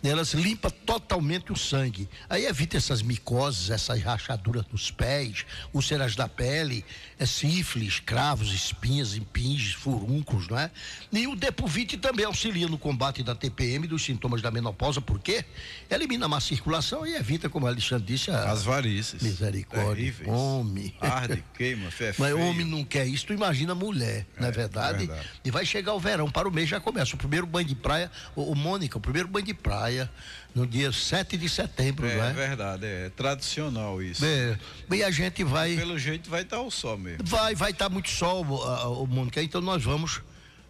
Elas 0.00 0.32
limpam 0.32 0.70
totalmente 0.86 1.52
o 1.52 1.56
sangue. 1.56 2.08
Aí 2.30 2.46
evita 2.46 2.76
essas 2.76 3.02
micoses, 3.02 3.68
essas 3.68 4.00
rachaduras 4.00 4.64
nos 4.70 4.92
pés, 4.92 5.44
úlceras 5.74 6.14
da 6.14 6.28
pele, 6.28 6.84
é, 7.18 7.26
sífilis, 7.26 7.98
cravos, 8.00 8.52
espinhas, 8.52 9.14
impinges, 9.16 9.72
furúnculos, 9.72 10.48
não 10.48 10.58
é? 10.58 10.70
E 11.12 11.26
o 11.26 11.34
Depovite 11.34 11.96
também 11.96 12.24
auxilia 12.24 12.68
no 12.68 12.78
combate 12.78 13.22
da 13.22 13.34
TPM 13.34 13.86
dos 13.86 14.04
sintomas 14.04 14.40
da 14.40 14.50
menopausa, 14.50 15.00
porque 15.00 15.44
elimina 15.90 16.26
a 16.26 16.28
má 16.28 16.40
circulação 16.40 17.06
e 17.06 17.14
evita, 17.14 17.48
como 17.48 17.66
Alexandre 17.66 18.06
disse, 18.06 18.30
a 18.30 18.50
As 18.50 18.62
varizes. 18.64 19.20
misericórdia. 19.22 19.94
Terríveis. 19.94 20.28
Homem. 20.28 20.94
Arde, 21.00 21.42
queima, 21.56 21.88
é 21.88 22.06
Mas 22.06 22.16
feio. 22.16 22.38
homem 22.40 22.64
não 22.66 22.84
quer 22.84 23.06
isso, 23.06 23.26
tu 23.26 23.32
imagina 23.32 23.74
mulher, 23.74 24.26
não 24.38 24.48
é 24.48 24.50
verdade? 24.50 25.06
verdade. 25.06 25.28
E 25.44 25.50
vai 25.50 25.66
chegar 25.66 25.94
o 25.94 26.00
verão, 26.00 26.30
para 26.30 26.48
o 26.48 26.52
mês 26.52 26.68
já 26.68 26.78
começa. 26.80 27.14
O 27.14 27.18
primeiro 27.18 27.46
banho 27.46 27.66
de 27.66 27.74
praia, 27.74 28.10
o, 28.36 28.54
Mônica, 28.54 28.96
o 28.98 29.00
primeiro 29.00 29.28
banho 29.28 29.46
de 29.46 29.54
praia, 29.54 30.10
no 30.54 30.66
dia 30.66 30.90
7 30.92 31.36
de 31.36 31.48
setembro, 31.48 32.06
É, 32.06 32.16
não 32.16 32.24
é? 32.24 32.32
verdade, 32.32 32.86
é 32.86 33.10
tradicional 33.10 34.02
isso. 34.02 34.24
É, 34.24 34.58
e 34.90 35.02
a 35.02 35.10
gente 35.10 35.44
vai. 35.44 35.76
Pelo 35.76 35.98
jeito 35.98 36.28
vai 36.30 36.42
estar 36.42 36.60
o 36.60 36.70
sol 36.70 36.98
mesmo. 36.98 37.24
Vai, 37.24 37.54
vai 37.54 37.70
estar 37.70 37.88
muito 37.88 38.08
sol, 38.08 38.44
o, 38.44 39.06
Mônica, 39.06 39.42
então 39.42 39.60
nós 39.60 39.82
vamos 39.82 40.20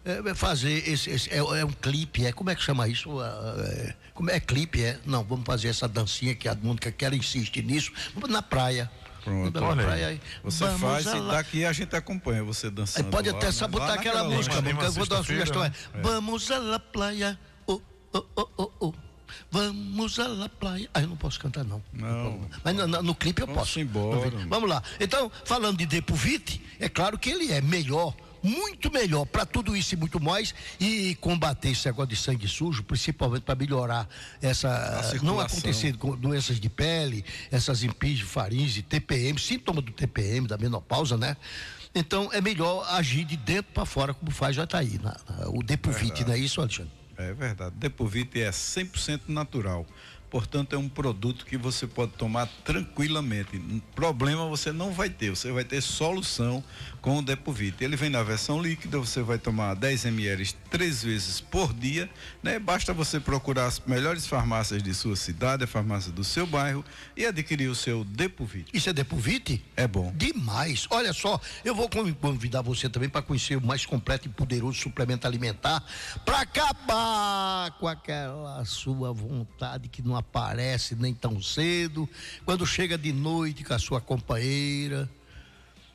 é, 0.05 0.33
fazer 0.35 0.87
esse, 0.87 1.09
esse- 1.09 1.29
é, 1.29 1.37
é 1.37 1.65
um 1.65 1.71
clipe, 1.71 2.25
é 2.25 2.31
como 2.31 2.49
é 2.49 2.55
que 2.55 2.61
chama 2.61 2.87
isso? 2.87 3.09
É, 3.21 3.95
como 4.13 4.29
é 4.29 4.39
clipe, 4.39 4.83
é? 4.83 4.99
Não, 5.05 5.23
vamos 5.23 5.45
fazer 5.45 5.69
essa 5.69 5.87
dancinha 5.87 6.35
que 6.35 6.47
a 6.47 6.55
Mônica 6.55 6.91
quer 6.91 7.13
insiste 7.13 7.61
nisso, 7.61 7.91
vamos 8.13 8.29
na 8.29 8.41
praia. 8.41 8.89
Pronto. 9.23 9.63
Olha 9.63 9.83
praia 9.83 10.07
aí. 10.07 10.21
Você 10.43 10.63
Vamos 10.65 10.81
faz 10.81 11.05
e 11.05 11.27
daqui 11.29 11.65
a 11.65 11.73
gente 11.73 11.95
acompanha 11.95 12.43
você 12.43 12.67
Aí 12.67 12.71
dançando. 12.71 13.09
pode 13.09 13.29
lá, 13.29 13.37
até 13.37 13.49
Lá 13.61 13.67
botar 13.67 13.93
aquela 13.93 14.23
música, 14.23 14.61
porque 14.61 14.85
eu 14.85 14.91
vou 14.93 15.05
dar 15.05 15.15
uma 15.17 15.23
sugestão. 15.23 15.63
É, 15.63 15.69
né? 15.69 15.75
Vamos 16.01 16.49
à 16.49 16.57
la 16.57 16.81
oh, 17.67 17.81
oh, 18.13 18.25
oh, 18.35 18.49
oh, 18.57 18.71
oh. 18.79 19.08
Vamos 19.51 20.19
à 20.19 20.27
la 20.27 20.49
playa. 20.49 20.89
Ah, 20.93 21.01
eu 21.01 21.07
não 21.07 21.17
posso 21.17 21.39
cantar, 21.39 21.63
não. 21.63 21.81
Não. 21.93 22.47
Mas 22.63 22.75
no, 22.75 22.87
no- 22.87 23.01
no 23.03 23.15
clipe 23.15 23.41
eu 23.41 23.47
Vamos 23.47 23.61
posso. 23.61 23.79
embora. 23.79 24.29
Vamos 24.47 24.69
lá. 24.69 24.81
Então, 24.99 25.31
falando 25.45 25.77
de 25.77 25.85
Depovite, 25.85 26.61
é 26.79 26.87
claro 26.89 27.17
que 27.17 27.29
ele 27.29 27.51
é 27.51 27.61
melhor. 27.61 28.13
Muito 28.41 28.89
melhor 28.89 29.25
para 29.25 29.45
tudo 29.45 29.75
isso 29.75 29.95
e 29.95 29.97
muito 29.97 30.17
mais 30.17 30.55
e 30.79 31.13
combater 31.15 31.71
esse 31.71 31.85
negócio 31.87 32.07
de 32.07 32.15
sangue 32.15 32.47
sujo, 32.47 32.83
principalmente 32.83 33.41
para 33.41 33.53
melhorar 33.53 34.07
essa 34.41 35.11
não 35.21 35.41
acontecer 35.41 35.97
com 35.97 36.15
doenças 36.15 36.57
de 36.57 36.69
pele, 36.69 37.25
essas 37.51 37.83
impinges, 37.83 38.21
faringe, 38.29 38.81
TPM, 38.81 39.37
sintoma 39.37 39.81
do 39.81 39.91
TPM, 39.91 40.47
da 40.47 40.57
menopausa, 40.57 41.17
né? 41.17 41.35
Então 41.93 42.29
é 42.31 42.39
melhor 42.39 42.87
agir 42.91 43.25
de 43.25 43.35
dentro 43.35 43.73
para 43.73 43.85
fora, 43.85 44.13
como 44.13 44.31
faz 44.31 44.55
já 44.55 44.65
tá 44.65 44.77
aí, 44.77 44.97
na- 45.03 45.17
na- 45.29 45.49
o 45.49 45.61
Depovite, 45.61 46.23
não 46.23 46.31
é 46.33 46.37
isso, 46.37 46.61
Alexandre? 46.61 46.93
É 47.19 47.33
verdade. 47.33 47.75
Depovite 47.75 48.41
é 48.41 48.49
100% 48.49 49.23
natural. 49.27 49.85
Portanto, 50.29 50.75
é 50.75 50.77
um 50.77 50.87
produto 50.87 51.45
que 51.45 51.57
você 51.57 51.87
pode 51.87 52.11
tomar 52.13 52.47
tranquilamente. 52.63 53.59
Problema 53.95 54.47
você 54.47 54.71
não 54.71 54.91
vai 54.91 55.09
ter. 55.09 55.29
Você 55.31 55.51
vai 55.51 55.63
ter 55.63 55.81
solução 55.81 56.63
com 57.01 57.17
o 57.17 57.21
Depovite. 57.21 57.83
Ele 57.83 57.95
vem 57.95 58.09
na 58.09 58.21
versão 58.21 58.61
líquida, 58.61 58.99
você 58.99 59.21
vai 59.21 59.37
tomar 59.39 59.73
10 59.73 60.05
ml 60.05 60.53
três 60.69 61.01
vezes 61.03 61.41
por 61.41 61.73
dia. 61.73 62.09
Né? 62.43 62.59
Basta 62.59 62.93
você 62.93 63.19
procurar 63.19 63.65
as 63.65 63.79
melhores 63.79 64.27
farmácias 64.27 64.83
de 64.83 64.93
sua 64.93 65.15
cidade, 65.15 65.63
a 65.63 65.67
farmácia 65.67 66.11
do 66.11 66.23
seu 66.23 66.45
bairro 66.45 66.83
e 67.15 67.25
adquirir 67.25 67.67
o 67.69 67.75
seu 67.75 68.03
Depovite. 68.03 68.69
Isso 68.73 68.89
é 68.89 68.93
Depovite? 68.93 69.63
É 69.75 69.87
bom. 69.87 70.13
Demais. 70.15 70.85
Olha 70.89 71.13
só, 71.13 71.39
eu 71.63 71.73
vou 71.73 71.89
conv- 71.89 72.13
convidar 72.15 72.61
você 72.61 72.89
também 72.89 73.09
para 73.09 73.21
conhecer 73.21 73.55
o 73.57 73.61
mais 73.65 73.85
completo 73.85 74.27
e 74.27 74.29
poderoso 74.29 74.77
suplemento 74.79 75.25
alimentar 75.25 75.83
para 76.25 76.41
acabar 76.41 77.71
com 77.79 77.87
aquela 77.87 78.63
sua 78.65 79.11
vontade 79.13 79.87
que 79.87 80.01
não 80.01 80.15
aparece 80.19 80.95
nem 80.95 81.13
tão 81.13 81.41
cedo, 81.41 82.07
quando 82.45 82.65
chega 82.65 82.97
de 82.97 83.11
noite 83.11 83.63
com 83.63 83.73
a 83.73 83.79
sua 83.79 83.99
companheira. 84.01 85.09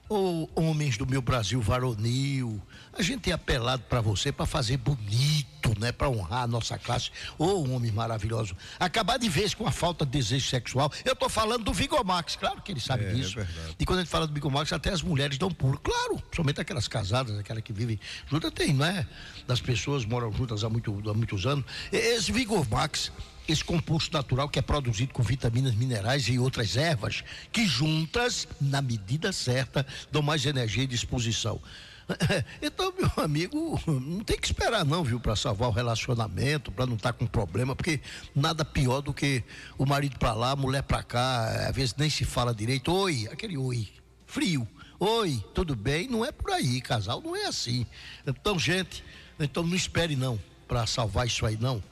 Ou 0.06 0.50
homens 0.54 0.98
do 0.98 1.06
meu 1.06 1.22
Brasil 1.22 1.62
varonil, 1.62 2.60
a 2.92 3.00
gente 3.00 3.22
tem 3.22 3.32
apelado 3.32 3.84
para 3.84 4.02
você 4.02 4.30
para 4.30 4.44
fazer 4.44 4.76
bonito, 4.76 5.72
né, 5.80 5.92
para 5.92 6.10
honrar 6.10 6.42
a 6.42 6.46
nossa 6.46 6.76
classe. 6.78 7.10
Ô 7.38 7.62
homem 7.74 7.90
maravilhoso, 7.90 8.54
acabar 8.78 9.18
de 9.18 9.30
vez 9.30 9.54
com 9.54 9.66
a 9.66 9.70
falta 9.72 10.04
de 10.04 10.12
desejo 10.12 10.46
sexual. 10.46 10.92
Eu 11.06 11.16
tô 11.16 11.26
falando 11.30 11.64
do 11.64 11.72
Vigomax, 11.72 12.36
claro 12.36 12.60
que 12.60 12.70
ele 12.72 12.80
sabe 12.80 13.06
É, 13.06 13.10
é 13.12 13.14
disso. 13.14 13.36
verdade. 13.36 13.76
E 13.78 13.86
quando 13.86 14.00
a 14.00 14.02
gente 14.02 14.10
fala 14.10 14.26
do 14.26 14.32
Bigomax, 14.34 14.70
até 14.74 14.90
as 14.90 15.00
mulheres 15.00 15.38
dão 15.38 15.50
pulo. 15.50 15.78
Claro, 15.78 16.22
somente 16.36 16.60
aquelas 16.60 16.86
casadas, 16.86 17.38
aquelas 17.38 17.62
que 17.62 17.72
vivem 17.72 17.98
juntas, 18.30 18.52
tem, 18.52 18.74
não 18.74 18.84
é? 18.84 19.06
Das 19.46 19.62
pessoas 19.62 20.04
moram 20.04 20.30
juntas 20.30 20.62
há, 20.64 20.68
muito, 20.68 20.92
há 21.08 21.14
muitos 21.14 21.46
anos. 21.46 21.64
Esse 21.90 22.30
Vigomax, 22.30 23.10
esse 23.46 23.64
composto 23.64 24.12
natural 24.12 24.48
que 24.48 24.58
é 24.58 24.62
produzido 24.62 25.12
com 25.12 25.22
vitaminas, 25.22 25.74
minerais 25.74 26.28
e 26.28 26.38
outras 26.38 26.76
ervas, 26.76 27.22
que 27.52 27.66
juntas, 27.66 28.48
na 28.60 28.80
medida 28.80 29.32
certa, 29.32 29.86
dão 30.10 30.22
mais 30.22 30.44
energia 30.46 30.84
e 30.84 30.86
disposição. 30.86 31.60
Então, 32.60 32.92
meu 32.98 33.24
amigo, 33.24 33.80
não 33.86 34.22
tem 34.22 34.38
que 34.38 34.46
esperar 34.46 34.84
não, 34.84 35.02
viu, 35.02 35.18
para 35.18 35.34
salvar 35.34 35.68
o 35.68 35.72
relacionamento, 35.72 36.70
para 36.70 36.86
não 36.86 36.96
estar 36.96 37.12
com 37.12 37.26
problema, 37.26 37.74
porque 37.74 38.00
nada 38.34 38.64
pior 38.64 39.00
do 39.00 39.12
que 39.12 39.42
o 39.78 39.86
marido 39.86 40.18
para 40.18 40.32
lá, 40.34 40.50
a 40.50 40.56
mulher 40.56 40.82
para 40.82 41.02
cá, 41.02 41.66
às 41.68 41.74
vezes 41.74 41.94
nem 41.96 42.10
se 42.10 42.24
fala 42.24 42.54
direito. 42.54 42.92
Oi, 42.92 43.28
aquele 43.32 43.56
oi, 43.56 43.88
frio. 44.26 44.68
Oi, 45.00 45.42
tudo 45.54 45.74
bem? 45.74 46.08
Não 46.08 46.24
é 46.24 46.30
por 46.30 46.50
aí, 46.52 46.80
casal, 46.80 47.20
não 47.20 47.34
é 47.34 47.46
assim. 47.46 47.86
Então, 48.26 48.58
gente, 48.58 49.04
então 49.38 49.62
não 49.62 49.74
espere 49.74 50.14
não 50.14 50.38
para 50.68 50.86
salvar 50.86 51.26
isso 51.26 51.44
aí 51.44 51.56
não. 51.60 51.82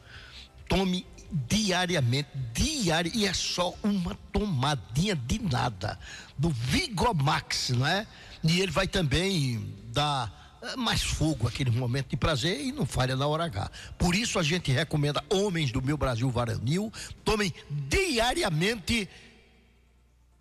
Tome 0.69 1.07
diariamente, 1.33 2.29
diário, 2.53 3.11
e 3.15 3.27
é 3.27 3.33
só 3.33 3.75
uma 3.83 4.15
tomadinha 4.33 5.17
de 5.17 5.39
nada, 5.39 5.99
do 6.37 6.51
Vigomax, 6.51 7.71
não 7.71 7.87
é? 7.87 8.07
E 8.45 8.61
ele 8.61 8.71
vai 8.73 8.87
também 8.87 9.75
dar 9.93 10.59
eh, 10.63 10.77
mais 10.77 11.03
fogo, 11.03 11.49
aquele 11.49 11.71
momento 11.71 12.09
de 12.11 12.17
prazer 12.17 12.61
e 12.61 12.73
não 12.73 12.85
falha 12.85 13.17
na 13.17 13.27
hora 13.27 13.45
H. 13.45 13.71
Por 13.97 14.15
isso 14.15 14.39
a 14.39 14.43
gente 14.43 14.71
recomenda 14.71 15.25
homens 15.31 15.71
do 15.73 15.81
meu 15.81 15.97
Brasil 15.97 16.29
varonil, 16.31 16.93
tomem 17.25 17.53
diariamente 17.71 19.09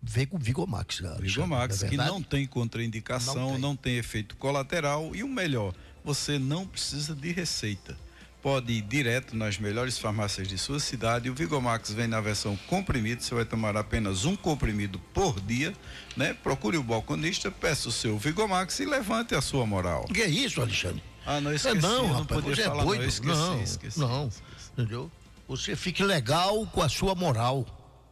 Vigomax. 0.02 1.00
Alexandre, 1.00 1.28
Vigomax, 1.28 1.80
não 1.80 1.86
é 1.86 1.90
que 1.90 1.96
não 1.96 2.22
tem 2.22 2.46
contraindicação, 2.46 3.34
Não 3.34 3.58
não 3.58 3.76
tem. 3.76 3.92
tem. 3.92 3.98
efeito 3.98 4.36
colateral 4.36 5.14
e 5.14 5.22
o 5.22 5.28
melhor, 5.28 5.74
você 6.04 6.38
não 6.38 6.66
precisa 6.66 7.14
de 7.14 7.30
receita. 7.32 7.96
Pode 8.42 8.72
ir 8.72 8.82
direto 8.82 9.36
nas 9.36 9.56
melhores 9.56 9.98
farmácias 9.98 10.48
de 10.48 10.58
sua 10.58 10.80
cidade. 10.80 11.30
O 11.30 11.34
Vigomax 11.34 11.92
vem 11.92 12.08
na 12.08 12.20
versão 12.20 12.56
comprimido, 12.66 13.22
você 13.22 13.32
vai 13.36 13.44
tomar 13.44 13.76
apenas 13.76 14.24
um 14.24 14.34
comprimido 14.34 14.98
por 15.14 15.38
dia, 15.40 15.72
né? 16.16 16.34
Procure 16.34 16.76
o 16.76 16.82
balconista, 16.82 17.52
peça 17.52 17.88
o 17.88 17.92
seu 17.92 18.18
Vigomax 18.18 18.80
e 18.80 18.84
levante 18.84 19.32
a 19.36 19.40
sua 19.40 19.64
moral. 19.64 20.06
Que 20.06 20.22
é 20.22 20.28
isso, 20.28 20.60
Alexandre? 20.60 21.00
Ah, 21.24 21.40
não 21.40 21.52
É 21.52 21.54
esqueci, 21.54 21.76
não, 21.80 21.92
eu 21.98 22.02
não 22.08 22.12
rapaz, 22.22 22.40
podia 22.40 22.56
você 22.56 22.62
falar, 22.64 22.74
é 22.74 22.78
não, 22.78 22.86
doido. 22.86 23.02
eu 23.02 23.08
esqueci, 23.08 23.28
não, 23.38 23.62
esqueci, 23.62 24.00
não, 24.00 24.26
esqueci. 24.26 24.42
entendeu? 24.72 25.10
Você 25.46 25.76
fique 25.76 26.02
legal 26.02 26.66
com 26.66 26.82
a 26.82 26.88
sua 26.88 27.14
moral. 27.14 27.64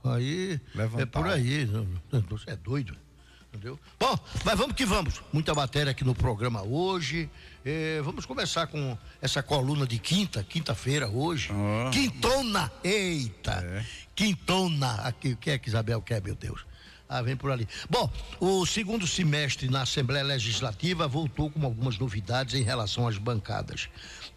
Aí 0.05 0.61
Leva 0.77 0.97
um 0.97 1.01
é 1.01 1.07
por 1.07 1.27
aí. 1.27 1.67
não- 1.67 1.89
não- 2.13 2.21
Você 2.31 2.51
é 2.51 2.57
doido, 2.57 2.97
entendeu? 3.53 3.79
Bom, 3.99 4.17
mas 4.45 4.57
vamos 4.57 4.77
que 4.77 4.87
vamos. 4.87 5.21
Muita 5.33 5.53
matéria 5.55 5.91
aqui 5.91 6.05
no 6.05 6.15
programa 6.15 6.63
hoje. 6.63 7.29
Eh, 7.65 8.01
vamos 8.03 8.25
começar 8.25 8.67
com 8.69 8.97
essa 9.21 9.43
coluna 9.43 9.87
de 9.87 9.99
quinta, 9.99 10.43
quinta-feira 10.43 11.09
hoje. 11.09 11.51
Ah. 11.53 11.91
Quintona, 11.93 12.73
eita, 12.83 13.53
É. 13.53 13.85
quintona. 14.15 14.93
Aqui, 15.03 15.33
o 15.33 15.37
que 15.37 15.51
é 15.51 15.59
que 15.59 15.69
Isabel 15.69 16.01
quer, 16.01 16.23
meu 16.23 16.35
Deus? 16.35 16.65
Ah, 17.09 17.21
vem 17.21 17.37
por 17.37 17.51
ali. 17.51 17.69
Bom, 17.91 18.11
o 18.39 18.65
segundo 18.65 19.07
semestre 19.07 19.69
na 19.69 19.83
Assembleia 19.83 20.25
Legislativa 20.25 21.09
voltou 21.09 21.51
com 21.51 21.63
algumas 21.65 21.99
novidades 21.99 22.55
em 22.55 22.63
relação 22.63 23.07
às 23.07 23.19
bancadas. 23.19 23.89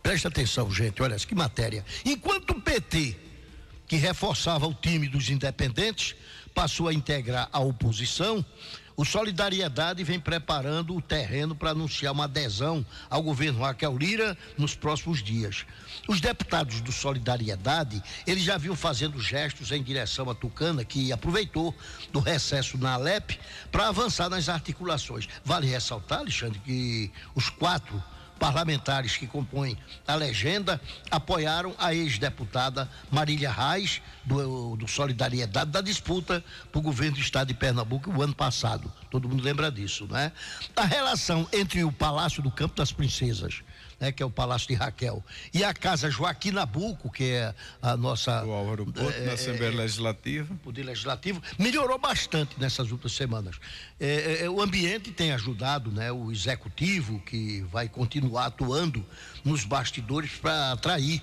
Presta 0.02 0.28
atenção, 0.28 0.70
gente, 0.72 1.02
olha 1.02 1.16
que 1.18 1.36
matéria. 1.36 1.86
Enquanto 2.04 2.50
o 2.52 2.62
PT, 2.62 3.16
que 3.88 3.96
reforçava 3.96 4.68
o 4.68 4.74
time 4.74 5.08
dos 5.08 5.30
independentes, 5.30 6.16
passou 6.54 6.88
a 6.88 6.94
integrar 6.94 7.48
a 7.54 7.60
oposição, 7.60 8.44
o 8.96 9.04
Solidariedade 9.04 10.04
vem 10.04 10.20
preparando 10.20 10.96
o 10.96 11.02
terreno 11.02 11.56
para 11.56 11.72
anunciar 11.72 12.14
uma 12.14 12.26
adesão 12.26 12.86
ao 13.10 13.24
governo 13.24 13.62
Raquel 13.62 13.98
Lira 13.98 14.38
nos 14.58 14.76
próximos 14.76 15.24
dias. 15.24 15.66
Os 16.08 16.22
deputados 16.22 16.82
do 16.82 16.92
Solidariedade, 16.92 18.04
eles 18.28 18.44
já 18.44 18.58
vinham 18.58 18.76
fazendo 18.76 19.20
gestos 19.20 19.72
em 19.72 19.82
direção 19.82 20.30
a 20.30 20.36
Tucana, 20.36 20.84
que 20.84 21.12
aproveitou 21.12 21.76
do 22.12 22.20
recesso 22.20 22.78
na 22.78 22.94
Alep 22.94 23.40
para 23.72 23.88
avançar 23.88 24.30
nas 24.30 24.50
articulações. 24.50 25.28
Vale 25.44 25.68
ressaltar, 25.68 26.20
Alexandre, 26.20 26.60
que 26.60 27.12
os 27.34 27.50
quatro 27.50 28.02
parlamentares 28.40 29.18
que 29.18 29.28
compõem 29.28 29.78
a 30.08 30.16
legenda 30.16 30.80
apoiaram 31.10 31.74
a 31.78 31.94
ex-deputada 31.94 32.90
Marília 33.12 33.52
Reis, 33.52 34.02
do, 34.26 34.76
do 34.76 34.88
Solidariedade, 34.88 35.72
da 35.72 35.82
disputa 35.82 36.44
para 36.72 36.80
o 36.80 36.82
governo 36.82 37.16
do 37.16 37.22
estado 37.22 37.48
de 37.48 37.54
Pernambuco 37.54 38.12
o 38.12 38.22
ano 38.22 38.36
passado. 38.36 38.92
Todo 39.10 39.30
mundo 39.30 39.44
lembra 39.44 39.72
disso, 39.72 40.08
né? 40.10 40.32
A 40.76 40.86
relação 40.86 41.48
entre 41.52 41.84
o 41.84 41.92
Palácio 41.92 42.42
do 42.42 42.52
Campo 42.52 42.76
das 42.76 42.92
Princesas 42.92 43.62
né, 44.04 44.12
que 44.12 44.22
é 44.22 44.26
o 44.26 44.30
Palácio 44.30 44.68
de 44.68 44.74
Raquel, 44.74 45.24
e 45.54 45.64
a 45.64 45.74
Casa 45.74 46.12
Joaquim 46.12 46.52
Nabuco, 46.52 47.10
que 47.10 47.24
é 47.24 47.56
a 47.82 47.96
nossa. 47.96 48.44
O 48.44 48.52
Álvaro 48.52 48.86
Porto, 48.86 49.18
é, 49.18 49.26
na 49.26 49.34
Assembleia 49.34 49.72
Legislativa. 49.74 50.54
Poder 50.62 50.84
Legislativo, 50.84 51.42
melhorou 51.58 51.98
bastante 51.98 52.60
nessas 52.60 52.92
últimas 52.92 53.14
semanas. 53.14 53.56
É, 53.98 54.44
é, 54.44 54.50
o 54.50 54.62
ambiente 54.62 55.10
tem 55.12 55.32
ajudado, 55.32 55.90
né? 55.90 56.12
O 56.12 56.34
executivo 56.34 57.22
que 57.22 57.62
vai 57.72 57.88
continuar 57.88 58.48
atuando 58.48 59.06
nos 59.42 59.64
bastidores 59.64 60.32
para 60.32 60.74
atrair 60.74 61.22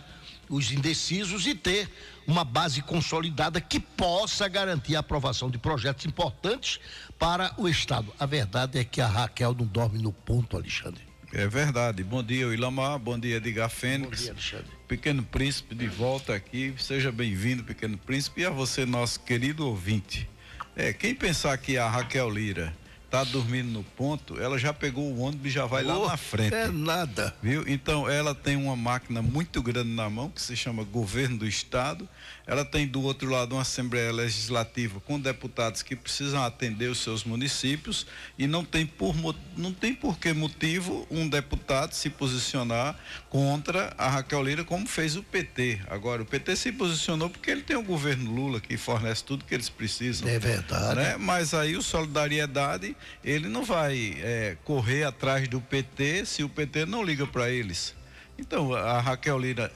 os 0.49 0.73
indecisos 0.73 1.47
e 1.47 1.55
ter 1.55 1.91
uma 2.27 2.45
base 2.45 2.81
consolidada 2.81 3.61
que 3.61 3.79
possa 3.79 4.49
garantir 4.49 4.97
a 4.97 5.01
aprovação 5.01 5.51
de 5.51 5.59
projetos 5.59 6.07
importantes 6.07 6.81
para 7.19 7.53
o 7.59 7.69
Estado. 7.69 8.11
A 8.19 8.25
verdade 8.25 8.79
é 8.79 8.85
que 8.85 9.03
a 9.03 9.07
Raquel 9.07 9.55
não 9.55 9.67
dorme 9.67 9.99
no 10.01 10.13
ponto, 10.13 10.57
Alexandre. 10.57 11.10
É 11.33 11.47
verdade. 11.47 12.03
Bom 12.03 12.23
dia, 12.23 12.47
Ilamar. 12.53 12.99
Bom 12.99 13.19
dia, 13.19 13.37
Edgar 13.37 13.71
Fênix. 13.71 14.11
Bom 14.11 14.17
dia, 14.25 14.33
Alexandre. 14.33 14.67
Pequeno 14.89 15.23
Príncipe 15.23 15.75
de 15.75 15.87
volta 15.87 16.35
aqui. 16.35 16.75
Seja 16.79 17.13
bem-vindo, 17.13 17.63
Pequeno 17.63 17.97
Príncipe, 17.97 18.41
e 18.41 18.45
a 18.47 18.51
você, 18.51 18.85
nosso 18.85 19.21
querido 19.21 19.67
ouvinte. 19.67 20.29
É, 20.75 20.93
quem 20.93 21.15
pensar 21.15 21.57
que 21.59 21.79
a 21.79 21.89
Raquel 21.89 22.29
Lira 22.29 22.75
tá 23.09 23.23
dormindo 23.25 23.69
no 23.71 23.83
ponto, 23.83 24.41
ela 24.41 24.57
já 24.59 24.73
pegou 24.73 25.05
o 25.13 25.21
ônibus 25.21 25.47
e 25.47 25.51
já 25.51 25.67
vai 25.67 25.83
lá 25.85 25.99
Oh, 25.99 26.07
na 26.09 26.17
frente. 26.17 26.55
É 26.55 26.69
nada. 26.69 27.35
Viu? 27.43 27.65
Então 27.67 28.09
ela 28.09 28.35
tem 28.35 28.57
uma 28.57 28.77
máquina 28.77 29.21
muito 29.23 29.61
grande 29.63 29.91
na 29.91 30.09
mão 30.09 30.31
que 30.31 30.41
se 30.43 30.57
chama 30.57 30.83
governo 30.85 31.39
do 31.39 31.47
estado. 31.47 32.09
Ela 32.47 32.65
tem 32.65 32.87
do 32.87 33.03
outro 33.03 33.31
lado 33.31 33.55
uma 33.55 33.63
Assembleia 33.63 34.13
Legislativa 34.13 35.01
com 35.01 35.21
deputados 35.21 35.83
que 35.83 35.95
precisam 35.95 36.43
atender 36.43 36.89
os 36.89 36.99
seus 36.99 37.23
municípios 37.25 38.07
e 38.39 38.47
não 38.47 38.65
tem 38.65 38.85
por 38.85 39.15
não 39.57 39.73
tem 39.73 39.95
por 39.95 40.19
que 40.19 40.33
motivo 40.33 41.07
um 41.11 41.29
deputado 41.29 41.93
se 41.93 42.11
posicionar 42.11 42.99
contra 43.29 43.95
a 43.97 44.09
Raquel 44.09 44.43
Lira 44.43 44.65
como 44.65 44.87
fez 44.87 45.17
o 45.17 45.23
PT. 45.23 45.81
Agora 45.89 46.23
o 46.23 46.27
PT 46.27 46.57
se 46.57 46.73
posicionou 46.73 47.31
porque 47.31 47.51
ele 47.51 47.63
tem 47.63 47.77
o 47.77 47.83
governo 47.83 48.31
Lula 48.31 48.61
que 48.61 48.77
fornece 48.77 49.23
tudo 49.23 49.45
que 49.45 49.55
eles 49.55 49.69
precisam. 49.69 50.29
É 50.29 50.39
verdade. 50.39 50.97
Né? 50.97 51.17
Mas 51.17 51.55
aí 51.55 51.77
o 51.77 51.83
Solidariedade, 51.83 52.97
ele 53.23 53.49
não 53.49 53.65
vai 53.65 54.17
é, 54.19 54.57
correr 54.65 55.05
atrás 55.05 55.47
do 55.49 55.61
PT 55.61 56.25
se 56.27 56.43
o 56.43 56.49
PT 56.49 56.87
não 56.87 57.05
liga 57.05 57.27
para 57.27 57.51
eles. 57.51 57.95
Então, 58.39 58.73
a 58.73 59.01
Raquel 59.01 59.39
Lira 59.39 59.71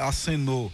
acenou 0.00 0.72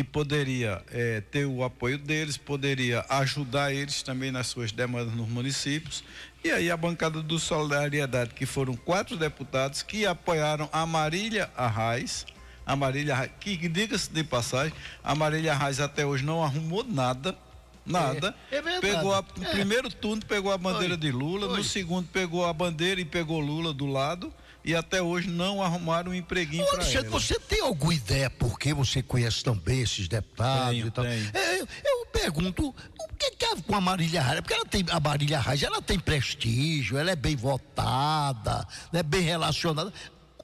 que 0.00 0.04
poderia 0.04 0.82
é, 0.90 1.20
ter 1.20 1.44
o 1.44 1.62
apoio 1.62 1.98
deles, 1.98 2.38
poderia 2.38 3.04
ajudar 3.06 3.70
eles 3.70 4.02
também 4.02 4.32
nas 4.32 4.46
suas 4.46 4.72
demandas 4.72 5.14
nos 5.14 5.28
municípios. 5.28 6.02
E 6.42 6.50
aí 6.50 6.70
a 6.70 6.76
bancada 6.76 7.22
do 7.22 7.38
Solidariedade, 7.38 8.32
que 8.32 8.46
foram 8.46 8.74
quatro 8.74 9.14
deputados 9.14 9.82
que 9.82 10.06
apoiaram 10.06 10.70
a 10.72 10.86
Marília 10.86 11.50
Arraes, 11.54 12.24
a 12.64 12.74
Marília 12.74 13.12
Arraes, 13.12 13.32
que 13.38 13.56
diga-se 13.68 14.10
de 14.10 14.24
passagem, 14.24 14.72
a 15.04 15.14
Marília 15.14 15.52
Arraes 15.52 15.80
até 15.80 16.06
hoje 16.06 16.24
não 16.24 16.42
arrumou 16.42 16.82
nada, 16.82 17.36
nada. 17.84 18.34
É, 18.50 18.56
é 18.56 18.80
pegou 18.80 19.14
a, 19.14 19.22
no 19.36 19.44
É. 19.44 19.50
primeiro 19.50 19.90
turno 19.90 20.24
pegou 20.24 20.50
a 20.50 20.56
bandeira 20.56 20.94
Oi, 20.94 20.98
de 21.00 21.12
Lula, 21.12 21.46
oi. 21.46 21.58
no 21.58 21.64
segundo 21.64 22.08
pegou 22.08 22.46
a 22.46 22.54
bandeira 22.54 23.02
e 23.02 23.04
pegou 23.04 23.38
Lula 23.38 23.74
do 23.74 23.84
lado 23.84 24.32
e 24.64 24.74
até 24.74 25.00
hoje 25.00 25.28
não 25.28 25.62
arrumaram 25.62 26.12
um 26.12 26.14
empreguinho 26.14 26.66
para 26.66 26.84
ela. 26.84 27.08
você 27.08 27.38
tem 27.38 27.60
alguma 27.60 27.94
ideia 27.94 28.28
por 28.30 28.58
que 28.58 28.74
você 28.74 29.02
conhece 29.02 29.42
tão 29.42 29.56
bem 29.56 29.80
esses 29.80 30.08
deputados 30.08 30.70
Tenho, 30.70 30.86
e 30.86 30.90
tal? 30.90 31.04
tenho. 31.04 31.30
É, 31.32 31.60
eu, 31.60 31.68
eu 31.84 32.06
pergunto, 32.06 32.68
o 32.68 33.14
que 33.18 33.30
que 33.32 33.44
é 33.44 33.56
com 33.56 33.74
a 33.74 33.80
Marília 33.80 34.22
Reis? 34.22 34.40
Porque 34.40 34.54
ela 34.54 34.66
tem, 34.66 34.84
a 34.90 35.00
Marília 35.00 35.40
Reis, 35.40 35.62
ela 35.62 35.80
tem 35.80 35.98
prestígio, 35.98 36.98
ela 36.98 37.10
é 37.10 37.16
bem 37.16 37.36
votada, 37.36 38.66
né, 38.92 39.02
bem 39.02 39.22
relacionada. 39.22 39.92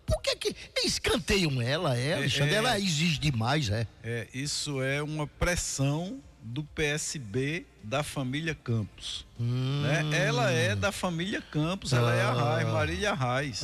Por 0.06 0.22
que 0.22 0.36
que 0.36 0.56
escanteiam 0.84 1.60
ela, 1.60 1.96
é, 1.96 2.14
Alexandre? 2.14 2.54
é. 2.54 2.58
Ela 2.58 2.78
exige 2.78 3.18
demais, 3.18 3.68
é? 3.68 3.86
É, 4.04 4.28
isso 4.32 4.80
é 4.80 5.02
uma 5.02 5.26
pressão 5.26 6.20
do 6.46 6.62
PSB 6.62 7.66
da 7.82 8.02
família 8.02 8.54
Campos. 8.54 9.26
né? 9.38 10.02
Ela 10.12 10.50
é 10.50 10.76
da 10.76 10.92
família 10.92 11.42
Campos, 11.42 11.92
ela 11.92 12.14
é 12.14 12.22
a 12.22 12.32
Raiz, 12.32 12.68
Marília 12.68 13.12
Raiz. 13.14 13.62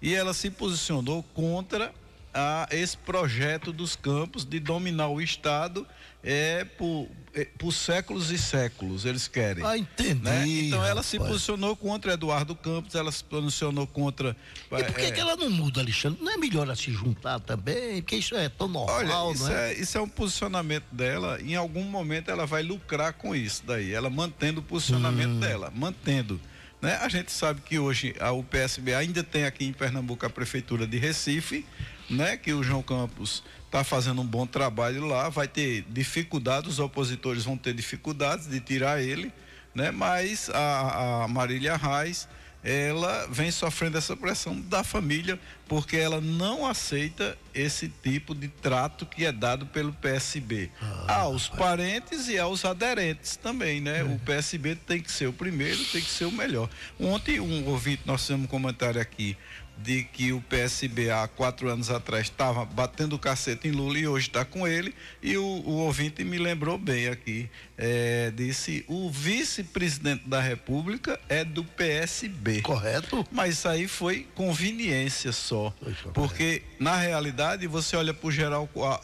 E 0.00 0.14
ela 0.14 0.32
se 0.32 0.50
posicionou 0.50 1.22
contra 1.34 1.92
a, 2.32 2.66
esse 2.70 2.96
projeto 2.96 3.72
dos 3.72 3.94
Campos 3.94 4.44
de 4.44 4.58
dominar 4.58 5.08
o 5.08 5.20
Estado 5.20 5.86
é, 6.24 6.64
por, 6.64 7.08
é, 7.34 7.44
por 7.58 7.72
séculos 7.72 8.30
e 8.30 8.38
séculos, 8.38 9.04
eles 9.04 9.26
querem. 9.26 9.64
Ah, 9.64 9.76
entendi. 9.76 10.22
né? 10.22 10.46
Então 10.46 10.84
ela 10.84 11.02
se 11.02 11.16
rapaz. 11.16 11.32
posicionou 11.32 11.74
contra 11.74 12.12
Eduardo 12.12 12.54
Campos, 12.54 12.94
ela 12.94 13.10
se 13.10 13.24
posicionou 13.24 13.86
contra. 13.86 14.36
E 14.70 14.84
por 14.84 14.94
que, 14.94 15.02
é, 15.06 15.10
que 15.10 15.20
ela 15.20 15.36
não 15.36 15.50
muda, 15.50 15.80
Alexandre? 15.80 16.22
Não 16.22 16.30
é 16.32 16.36
melhor 16.36 16.62
ela 16.64 16.76
se 16.76 16.92
juntar 16.92 17.40
também? 17.40 18.00
Porque 18.02 18.16
isso 18.16 18.34
é 18.36 18.48
tão 18.48 18.68
normal, 18.68 19.26
Olha, 19.26 19.34
isso 19.34 19.44
não 19.44 19.52
é? 19.52 19.72
é? 19.72 19.80
isso 19.80 19.98
é 19.98 20.00
um 20.00 20.08
posicionamento 20.08 20.86
dela. 20.92 21.40
Em 21.42 21.56
algum 21.56 21.84
momento 21.84 22.30
ela 22.30 22.46
vai 22.46 22.62
lucrar 22.62 23.12
com 23.14 23.34
isso 23.34 23.62
daí. 23.66 23.92
Ela 23.92 24.08
mantendo 24.10 24.60
o 24.60 24.62
posicionamento 24.62 25.30
Hum. 25.30 25.40
dela, 25.40 25.72
mantendo. 25.74 26.40
Né? 26.80 26.96
A 26.96 27.08
gente 27.08 27.30
sabe 27.30 27.60
que 27.60 27.78
hoje 27.78 28.14
a, 28.18 28.32
o 28.32 28.42
PSB 28.42 28.92
ainda 28.92 29.22
tem 29.22 29.44
aqui 29.44 29.64
em 29.64 29.72
Pernambuco 29.72 30.26
a 30.26 30.30
prefeitura 30.30 30.84
de 30.84 30.98
Recife, 30.98 31.64
né? 32.08 32.36
Que 32.36 32.52
o 32.52 32.62
João 32.62 32.82
Campos 32.82 33.42
está 33.66 33.82
fazendo 33.82 34.20
um 34.20 34.26
bom 34.26 34.46
trabalho 34.46 35.06
lá. 35.06 35.28
Vai 35.28 35.48
ter 35.48 35.84
dificuldades, 35.88 36.72
os 36.72 36.78
opositores 36.78 37.44
vão 37.44 37.56
ter 37.56 37.74
dificuldades 37.74 38.48
de 38.48 38.60
tirar 38.60 39.02
ele, 39.02 39.32
né? 39.74 39.90
Mas 39.90 40.50
a, 40.50 41.24
a 41.24 41.28
Marília 41.28 41.76
Reis 41.76 42.28
ela 42.64 43.26
vem 43.28 43.50
sofrendo 43.50 43.98
essa 43.98 44.16
pressão 44.16 44.60
da 44.60 44.84
família 44.84 45.38
porque 45.66 45.96
ela 45.96 46.20
não 46.20 46.64
aceita 46.64 47.36
esse 47.52 47.88
tipo 47.88 48.34
de 48.34 48.46
trato 48.46 49.04
que 49.04 49.24
é 49.24 49.32
dado 49.32 49.66
pelo 49.66 49.92
PSB 49.92 50.70
aos 51.08 51.48
parentes 51.48 52.28
e 52.28 52.38
aos 52.38 52.64
aderentes 52.64 53.36
também, 53.36 53.80
né? 53.80 54.04
O 54.04 54.18
PSB 54.20 54.76
tem 54.76 55.00
que 55.00 55.10
ser 55.10 55.26
o 55.26 55.32
primeiro, 55.32 55.82
tem 55.86 56.00
que 56.00 56.10
ser 56.10 56.26
o 56.26 56.30
melhor. 56.32 56.68
Ontem 57.00 57.40
um 57.40 57.66
ouvinte 57.66 58.02
nós 58.06 58.20
fizemos 58.20 58.44
um 58.44 58.48
comentário 58.48 59.00
aqui 59.00 59.36
de 59.82 60.04
que 60.04 60.32
o 60.32 60.40
PSB 60.40 61.10
há 61.10 61.26
quatro 61.26 61.68
anos 61.68 61.90
atrás 61.90 62.26
estava 62.26 62.64
batendo 62.64 63.16
o 63.16 63.18
cacete 63.18 63.68
em 63.68 63.72
Lula 63.72 63.98
e 63.98 64.06
hoje 64.06 64.28
está 64.28 64.44
com 64.44 64.66
ele. 64.66 64.94
E 65.22 65.36
o, 65.36 65.42
o 65.44 65.70
ouvinte 65.78 66.22
me 66.24 66.38
lembrou 66.38 66.78
bem 66.78 67.08
aqui. 67.08 67.48
é, 67.76 68.30
disse: 68.34 68.84
o 68.88 69.10
vice-presidente 69.10 70.28
da 70.28 70.40
República 70.40 71.18
é 71.28 71.44
do 71.44 71.64
PSB. 71.64 72.62
Correto? 72.62 73.26
Mas 73.30 73.54
isso 73.54 73.68
aí 73.68 73.88
foi 73.88 74.26
conveniência 74.34 75.32
só. 75.32 75.74
Porque, 76.14 76.62
na 76.78 76.96
realidade, 76.96 77.66
você 77.66 77.96
olha 77.96 78.14
para 78.14 78.26
o 78.28 78.30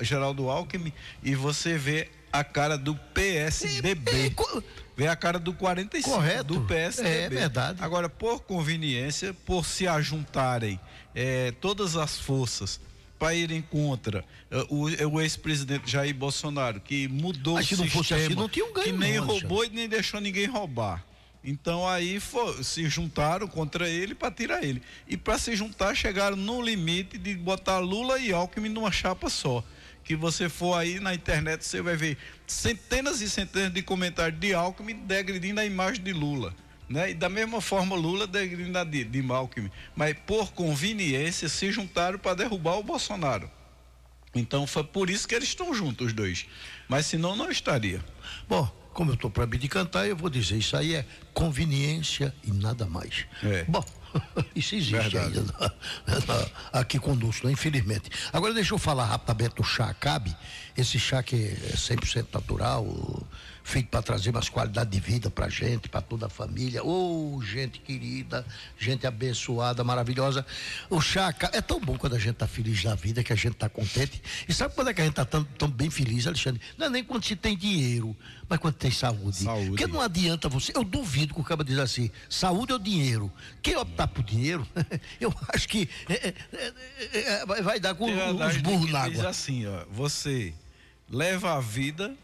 Geraldo 0.01 0.49
Alckmin 0.49 0.93
e 1.23 1.35
você 1.35 1.77
vê 1.77 2.09
a 2.33 2.45
cara 2.45 2.77
do 2.77 2.95
PSDB. 2.95 4.27
É, 4.27 4.31
co- 4.31 4.63
Vê 4.99 5.07
a 5.07 5.15
cara 5.15 5.39
do 5.39 5.55
45 5.55 6.11
Correto. 6.11 6.55
do 6.55 6.61
PSDB. 6.63 7.09
É 7.09 7.29
verdade. 7.29 7.79
Agora, 7.81 8.09
por 8.09 8.41
conveniência, 8.41 9.33
por 9.33 9.65
se 9.65 9.87
ajuntarem 9.87 10.81
eh, 11.15 11.55
todas 11.61 11.97
as 11.97 12.19
forças 12.19 12.81
para 13.17 13.33
irem 13.33 13.63
contra 13.63 14.25
eh, 14.51 14.67
o, 14.69 14.87
o 15.13 15.21
ex-presidente 15.21 15.89
Jair 15.89 16.13
Bolsonaro, 16.13 16.81
que 16.81 17.07
mudou 17.07 17.55
Mas 17.55 17.67
o 17.67 17.69
se 17.69 17.77
não 17.77 17.85
sistema, 17.85 18.03
fosse 18.03 18.15
assim, 18.15 18.35
não 18.35 18.49
tinha 18.49 18.65
um 18.65 18.73
ganho, 18.73 18.87
que 18.87 18.93
nem 18.93 19.19
não, 19.19 19.27
roubou 19.27 19.65
e 19.65 19.69
nem 19.69 19.89
deixou 19.89 20.21
ninguém 20.21 20.47
roubar. 20.47 21.05
Então 21.45 21.89
aí 21.89 22.21
se 22.65 22.89
juntaram 22.89 23.47
contra 23.47 23.89
ele 23.89 24.17
para 24.17 24.33
tirar 24.33 24.65
ele. 24.65 24.83
E 25.07 25.17
para 25.17 25.39
se 25.39 25.55
juntar 25.55 25.95
chegaram 25.95 26.37
no 26.37 26.61
limite 26.61 27.17
de 27.17 27.37
botar 27.37 27.79
Lula 27.79 28.19
e 28.19 28.33
Alckmin 28.33 28.69
numa 28.69 28.91
chapa 28.91 29.31
só. 29.31 29.63
Que 30.09 30.17
você 30.17 30.49
for 30.49 30.75
aí 30.75 30.99
na 30.99 31.15
internet, 31.15 31.63
você 31.63 31.83
vai 31.83 31.95
ver 31.95 32.17
centenas 32.47 33.21
e 33.21 33.29
centenas 33.29 33.71
de 33.75 33.83
comentários 33.83 34.41
de 34.41 34.55
Alckmin 34.55 34.95
degredindo 34.95 35.61
a 35.61 35.67
imagem 35.67 36.03
de 36.03 36.15
Lula. 36.15 36.55
Né? 36.89 37.11
E 37.11 37.15
da 37.15 37.29
mesma 37.29 37.61
forma 37.61 37.95
Lula 37.95 38.27
degredindo 38.27 38.79
a 38.79 38.85
de, 38.85 39.05
de 39.05 39.31
Alckmin. 39.31 39.71
Mas 39.95 40.17
por 40.27 40.51
conveniência 40.53 41.47
se 41.47 41.71
juntaram 41.71 42.19
para 42.19 42.37
derrubar 42.37 42.79
o 42.79 42.83
Bolsonaro. 42.83 43.51
Então 44.35 44.67
foi 44.67 44.83
por 44.83 45.11
isso 45.11 45.29
que 45.29 45.35
eles 45.35 45.49
estão 45.49 45.75
juntos, 45.75 46.07
os 46.07 46.13
dois. 46.15 46.47
Mas 46.89 47.05
senão 47.05 47.37
não 47.37 47.51
estaria. 47.51 48.03
Bom, 48.49 48.67
como 48.95 49.11
eu 49.11 49.15
estou 49.15 49.31
para 49.31 49.45
de 49.47 49.69
cantar, 49.69 50.09
eu 50.09 50.17
vou 50.17 50.31
dizer, 50.31 50.57
isso 50.57 50.75
aí 50.75 50.95
é 50.95 51.05
conveniência 51.35 52.35
e 52.43 52.51
nada 52.51 52.87
mais. 52.87 53.27
É. 53.43 53.65
Bom, 53.69 53.85
isso 54.55 54.75
existe 54.75 55.17
ainda 55.19 55.43
na- 55.43 55.71
na- 56.07 56.47
aqui 56.81 56.99
conosco, 56.99 57.47
né? 57.47 57.53
infelizmente. 57.53 58.11
Agora 58.33 58.53
deixa 58.55 58.75
eu 58.75 58.79
falar 58.79 59.05
rapidamente 59.05 59.55
do 59.57 59.63
chá 59.65 59.93
Cabe, 59.95 60.35
esse 60.77 60.99
chá 60.99 61.23
que 61.23 61.37
é 61.37 61.77
100% 61.77 62.27
natural, 62.33 62.87
feito 63.69 63.89
para 63.89 64.01
trazer 64.01 64.33
mais 64.33 64.49
qualidade 64.49 64.89
de 64.91 64.99
vida 64.99 65.29
pra 65.31 65.47
gente, 65.51 65.91
para 65.91 66.01
toda 66.01 66.25
a 66.27 66.29
família. 66.31 66.83
Ô, 66.83 67.39
gente 67.45 67.79
querida, 67.81 68.45
gente 68.79 69.07
abençoada, 69.07 69.85
maravilhosa. 69.85 70.45
O 70.89 71.03
chá, 71.03 71.31
ca- 71.35 71.51
é 71.53 71.61
tão 71.61 71.79
bom 71.79 71.99
quando 71.99 72.17
a 72.17 72.19
gente 72.19 72.37
tá 72.37 72.47
feliz 72.47 72.83
da 72.83 72.95
vida, 72.95 73.23
que 73.23 73.31
a 73.31 73.37
gente 73.37 73.57
tá 73.57 73.69
contente. 73.69 74.23
E 74.49 74.55
sabe 74.55 74.75
quando 74.75 74.89
é 74.89 74.95
que 74.95 75.03
a 75.03 75.05
gente 75.05 75.15
tá 75.15 75.25
tão, 75.27 75.45
tão 75.45 75.69
bem 75.71 75.91
feliz, 75.91 76.27
Alexandre? 76.27 76.63
Não 76.79 76.87
é 76.87 76.89
nem 76.89 77.05
quando 77.05 77.25
se 77.27 77.37
tem 77.37 77.55
dinheiro, 77.59 78.17
mas 78.49 78.59
quando 78.59 78.75
tem 78.75 78.91
saúde. 78.91 79.45
Saúde. 79.45 79.69
Porque 79.69 79.87
não 79.87 80.01
adianta 80.01 80.49
você, 80.49 80.73
eu 80.75 80.83
duvido 80.83 81.35
que 81.35 81.41
o 81.41 81.45
cara 81.45 81.63
diz 81.63 81.77
assim, 81.79 82.11
saúde 82.31 82.73
ou 82.73 82.79
dinheiro. 82.79 83.31
Quem 83.61 83.77
optar 83.77 84.07
por 84.09 84.25
dinheiro, 84.25 84.67
eu 85.21 85.35
acho 85.55 85.69
que 85.69 85.87
é, 86.09 86.29
é, 86.29 86.35
é, 87.13 87.19
é, 87.43 87.47
vai- 87.63 87.79
dar 87.79 87.95
com 87.95 88.07
os 88.07 88.57
burros 88.57 88.91
na 88.91 89.09
diz 89.09 89.19
água. 89.19 89.31
assim, 89.31 89.67
ó, 89.67 89.85
você 89.91 90.55
leva 91.11 91.53
a 91.55 91.61
vida 91.61 92.15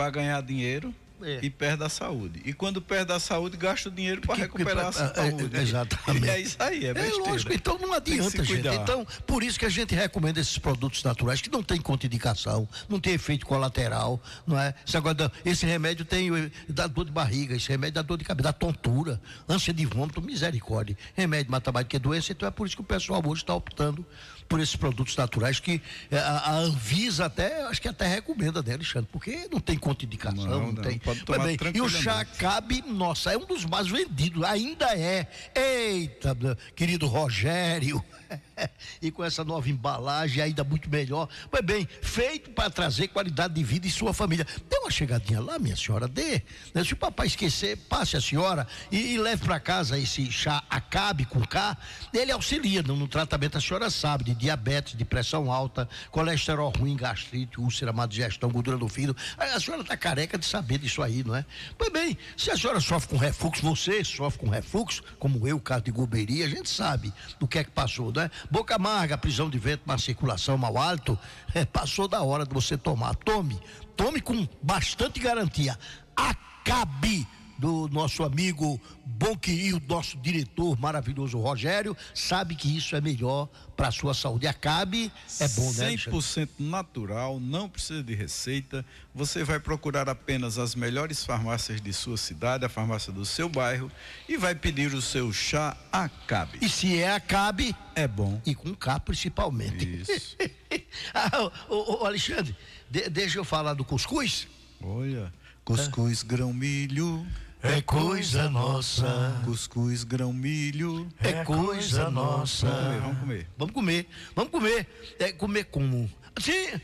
para 0.00 0.10
ganhar 0.10 0.40
dinheiro 0.42 0.94
É. 1.22 1.40
e 1.42 1.50
perde 1.50 1.84
a 1.84 1.88
saúde. 1.90 2.40
E 2.46 2.54
quando 2.54 2.80
perde 2.80 3.12
a 3.12 3.20
saúde, 3.20 3.54
gasta 3.58 3.90
o 3.90 3.92
dinheiro 3.92 4.22
para 4.22 4.36
recuperar 4.36 4.86
a 4.86 4.86
é, 4.86 4.88
é, 4.88 4.92
saúde. 5.30 5.56
exatamente. 5.58 6.24
E 6.24 6.30
é 6.30 6.40
isso 6.40 6.56
aí, 6.58 6.86
é 6.86 6.88
É 6.88 6.94
besteira. 6.94 7.30
lógico, 7.30 7.52
então 7.52 7.78
não 7.78 7.92
adianta, 7.92 8.42
gente. 8.42 8.66
Então, 8.66 9.06
por 9.26 9.42
isso 9.42 9.58
que 9.58 9.66
a 9.66 9.68
gente 9.68 9.94
recomenda 9.94 10.40
esses 10.40 10.56
produtos 10.56 11.04
naturais 11.04 11.42
que 11.42 11.50
não 11.50 11.62
tem 11.62 11.78
contraindicação, 11.78 12.66
não 12.88 12.98
tem 12.98 13.12
efeito 13.12 13.44
colateral, 13.44 14.18
não 14.46 14.58
é? 14.58 14.72
Esse, 14.88 14.96
agora, 14.96 15.30
esse 15.44 15.66
remédio 15.66 16.06
tem 16.06 16.34
eh, 16.34 16.50
dá 16.66 16.86
dor 16.86 17.04
de 17.04 17.12
barriga, 17.12 17.54
esse 17.54 17.68
remédio 17.68 17.96
dá 17.96 18.02
dor 18.02 18.16
de 18.16 18.24
cabeça, 18.24 18.44
dá 18.44 18.52
tontura, 18.54 19.20
ânsia 19.46 19.74
de 19.74 19.84
vômito, 19.84 20.22
misericórdia. 20.22 20.96
Remédio 21.14 21.50
mata 21.52 21.70
mais 21.70 21.84
do 21.84 21.90
que 21.90 21.98
doença, 21.98 22.32
então 22.32 22.48
é 22.48 22.50
por 22.50 22.66
isso 22.66 22.74
que 22.76 22.80
o 22.80 22.84
pessoal 22.84 23.20
hoje 23.26 23.42
está 23.42 23.54
optando 23.54 24.06
por 24.50 24.58
esses 24.60 24.74
produtos 24.74 25.16
naturais 25.16 25.60
que 25.60 25.80
eh, 26.10 26.18
a, 26.18 26.38
a 26.38 26.56
Anvisa 26.58 27.26
até, 27.26 27.62
acho 27.62 27.80
que 27.80 27.86
até 27.86 28.08
recomenda, 28.08 28.60
né, 28.60 28.74
Alexandre? 28.74 29.08
Porque 29.10 29.48
não 29.50 29.60
tem 29.60 29.78
contraindicação, 29.78 30.44
não, 30.44 30.60
Não, 30.60 30.72
não, 30.72 30.82
tem. 30.82 30.98
pode 30.98 31.20
tomar 31.20 31.48
e 31.72 31.80
o 31.80 31.88
chá 31.88 32.24
cabe, 32.24 32.82
nossa, 32.84 33.32
é 33.32 33.38
um 33.38 33.46
dos 33.46 33.64
mais 33.64 33.86
vendidos, 33.88 34.42
ainda 34.42 34.86
é. 34.98 35.28
Eita, 35.54 36.36
querido 36.74 37.06
Rogério. 37.06 38.04
e 39.00 39.10
com 39.10 39.24
essa 39.24 39.44
nova 39.44 39.68
embalagem 39.68 40.42
ainda 40.42 40.64
muito 40.64 40.88
melhor. 40.88 41.28
Pois 41.50 41.64
bem, 41.64 41.88
feito 42.02 42.50
para 42.50 42.70
trazer 42.70 43.08
qualidade 43.08 43.54
de 43.54 43.62
vida 43.62 43.86
em 43.86 43.90
sua 43.90 44.12
família. 44.12 44.46
Dê 44.68 44.78
uma 44.78 44.90
chegadinha 44.90 45.40
lá, 45.40 45.58
minha 45.58 45.76
senhora, 45.76 46.06
dê. 46.06 46.42
Né? 46.74 46.84
Se 46.84 46.92
o 46.92 46.96
papai 46.96 47.26
esquecer, 47.26 47.76
passe 47.88 48.16
a 48.16 48.20
senhora 48.20 48.66
e, 48.90 49.14
e 49.14 49.18
leve 49.18 49.44
para 49.44 49.58
casa 49.58 49.98
esse 49.98 50.30
chá 50.30 50.62
Acabe 50.68 51.24
com 51.24 51.40
K. 51.40 51.76
Ele 52.12 52.32
auxilia 52.32 52.82
no, 52.82 52.96
no 52.96 53.08
tratamento, 53.08 53.58
a 53.58 53.60
senhora 53.60 53.90
sabe, 53.90 54.24
de 54.24 54.34
diabetes, 54.34 54.96
de 54.96 55.04
pressão 55.04 55.50
alta, 55.50 55.88
colesterol 56.10 56.72
ruim, 56.76 56.96
gastrite, 56.96 57.60
úlcera, 57.60 57.92
má 57.92 58.06
digestão, 58.06 58.50
gordura 58.50 58.76
do 58.76 58.88
fígado. 58.88 59.16
A, 59.36 59.58
senhora 59.60 59.82
está 59.82 59.96
careca 59.96 60.38
de 60.38 60.46
saber 60.46 60.78
disso 60.78 61.02
aí, 61.02 61.22
não 61.24 61.34
é? 61.34 61.44
Pois 61.76 61.92
bem, 61.92 62.16
se 62.36 62.50
a 62.50 62.56
senhora 62.56 62.80
sofre 62.80 63.08
com 63.08 63.16
refluxo, 63.16 63.62
você 63.62 64.04
sofre 64.04 64.40
com 64.40 64.48
refluxo, 64.48 65.02
como 65.18 65.46
eu, 65.46 65.60
caso 65.60 65.84
de 65.84 65.90
goberia, 65.90 66.46
a 66.46 66.48
gente 66.48 66.68
sabe 66.68 67.12
do 67.38 67.46
que 67.46 67.58
é 67.58 67.64
que 67.64 67.70
passou, 67.70 68.12
não 68.12 68.19
é? 68.20 68.30
Boca 68.50 68.74
amarga, 68.74 69.16
prisão 69.18 69.48
de 69.48 69.58
vento, 69.58 69.82
má 69.86 69.98
circulação, 69.98 70.56
mau 70.58 70.76
hálito, 70.78 71.18
é, 71.54 71.64
passou 71.64 72.06
da 72.08 72.22
hora 72.22 72.44
de 72.44 72.52
você 72.52 72.76
tomar. 72.76 73.14
Tome, 73.16 73.60
tome 73.96 74.20
com 74.20 74.46
bastante 74.62 75.20
garantia. 75.20 75.78
Acabe 76.16 77.26
do 77.60 77.88
nosso 77.88 78.24
amigo 78.24 78.80
Bonqui 79.04 79.52
e 79.52 79.74
o 79.74 79.82
nosso 79.86 80.16
diretor 80.16 80.80
maravilhoso 80.80 81.38
Rogério, 81.38 81.94
sabe 82.14 82.54
que 82.54 82.74
isso 82.74 82.96
é 82.96 83.00
melhor 83.02 83.48
para 83.76 83.88
a 83.88 83.92
sua 83.92 84.14
saúde. 84.14 84.46
Acabe, 84.46 85.12
é 85.38 85.48
bom, 85.48 85.70
né? 85.74 85.86
Alexandre? 85.88 86.18
100% 86.20 86.48
natural, 86.58 87.38
não 87.38 87.68
precisa 87.68 88.02
de 88.02 88.14
receita. 88.14 88.84
Você 89.14 89.44
vai 89.44 89.60
procurar 89.60 90.08
apenas 90.08 90.56
as 90.58 90.74
melhores 90.74 91.22
farmácias 91.24 91.80
de 91.82 91.92
sua 91.92 92.16
cidade, 92.16 92.64
a 92.64 92.68
farmácia 92.68 93.12
do 93.12 93.26
seu 93.26 93.48
bairro, 93.48 93.90
e 94.26 94.38
vai 94.38 94.54
pedir 94.54 94.94
o 94.94 95.02
seu 95.02 95.30
chá 95.30 95.76
Acabe. 95.92 96.58
E 96.62 96.68
se 96.68 96.98
é 96.98 97.12
Acabe, 97.14 97.76
É 97.94 98.08
bom. 98.08 98.40
e 98.46 98.54
com 98.54 98.74
K 98.74 98.98
principalmente. 99.00 99.84
Isso. 100.00 100.36
ah, 101.12 101.50
ô, 101.68 102.06
Alexandre, 102.06 102.56
de- 102.90 103.10
deixa 103.10 103.38
eu 103.38 103.44
falar 103.44 103.74
do 103.74 103.84
cuscuz. 103.84 104.48
Olha, 104.82 105.30
cuscuz 105.62 106.22
grão 106.22 106.52
milho, 106.54 107.26
É 107.62 107.82
coisa 107.82 108.48
nossa, 108.48 109.38
cuscuz 109.44 110.02
grão 110.02 110.32
milho. 110.32 111.06
é 111.20 111.44
coisa 111.44 112.10
nossa. 112.10 112.66
Vamos 113.02 113.18
comer, 113.18 113.46
vamos 113.58 113.72
comer. 113.74 114.06
Vamos 114.34 114.50
comer, 114.50 114.50
vamos 114.50 114.50
comer. 114.50 114.86
É 115.18 115.32
comer 115.32 115.64
como? 115.64 116.10
Sim, 116.40 116.80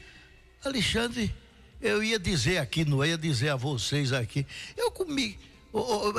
Alexandre, 0.63 1.35
eu 1.81 2.03
ia 2.03 2.19
dizer 2.19 2.59
aqui, 2.59 2.85
não 2.85 3.03
ia 3.05 3.17
dizer 3.17 3.49
a 3.49 3.57
vocês 3.57 4.13
aqui. 4.13 4.47
Eu 4.77 4.91
comi. 4.91 5.39
Ô, 5.73 6.13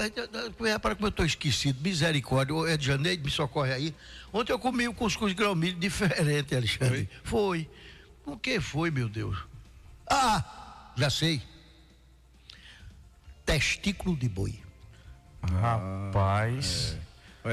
Repara 0.59 0.95
como 0.95 1.07
eu 1.07 1.09
estou 1.09 1.25
esquecido. 1.25 1.79
Misericórdia. 1.81 2.55
Ô, 2.55 2.65
É 2.67 2.77
de 2.77 2.85
janeiro, 2.85 3.21
me 3.23 3.29
socorre 3.29 3.73
aí. 3.73 3.95
Ontem 4.33 4.51
eu 4.51 4.59
comi 4.59 4.87
o 4.87 4.93
cuscuz 4.93 5.33
grão 5.33 5.53
milho 5.55 5.77
diferente, 5.77 6.55
Alexandre. 6.55 7.07
Foi? 7.23 7.69
O 8.25 8.35
que 8.37 8.59
foi, 8.59 8.89
meu 8.91 9.07
Deus? 9.07 9.37
Ah, 10.09 10.91
já 10.97 11.09
sei. 11.09 11.41
Testículo 13.47 14.13
de 14.17 14.27
boi. 14.27 14.59
Rapaz. 15.41 16.97
De, 16.99 17.06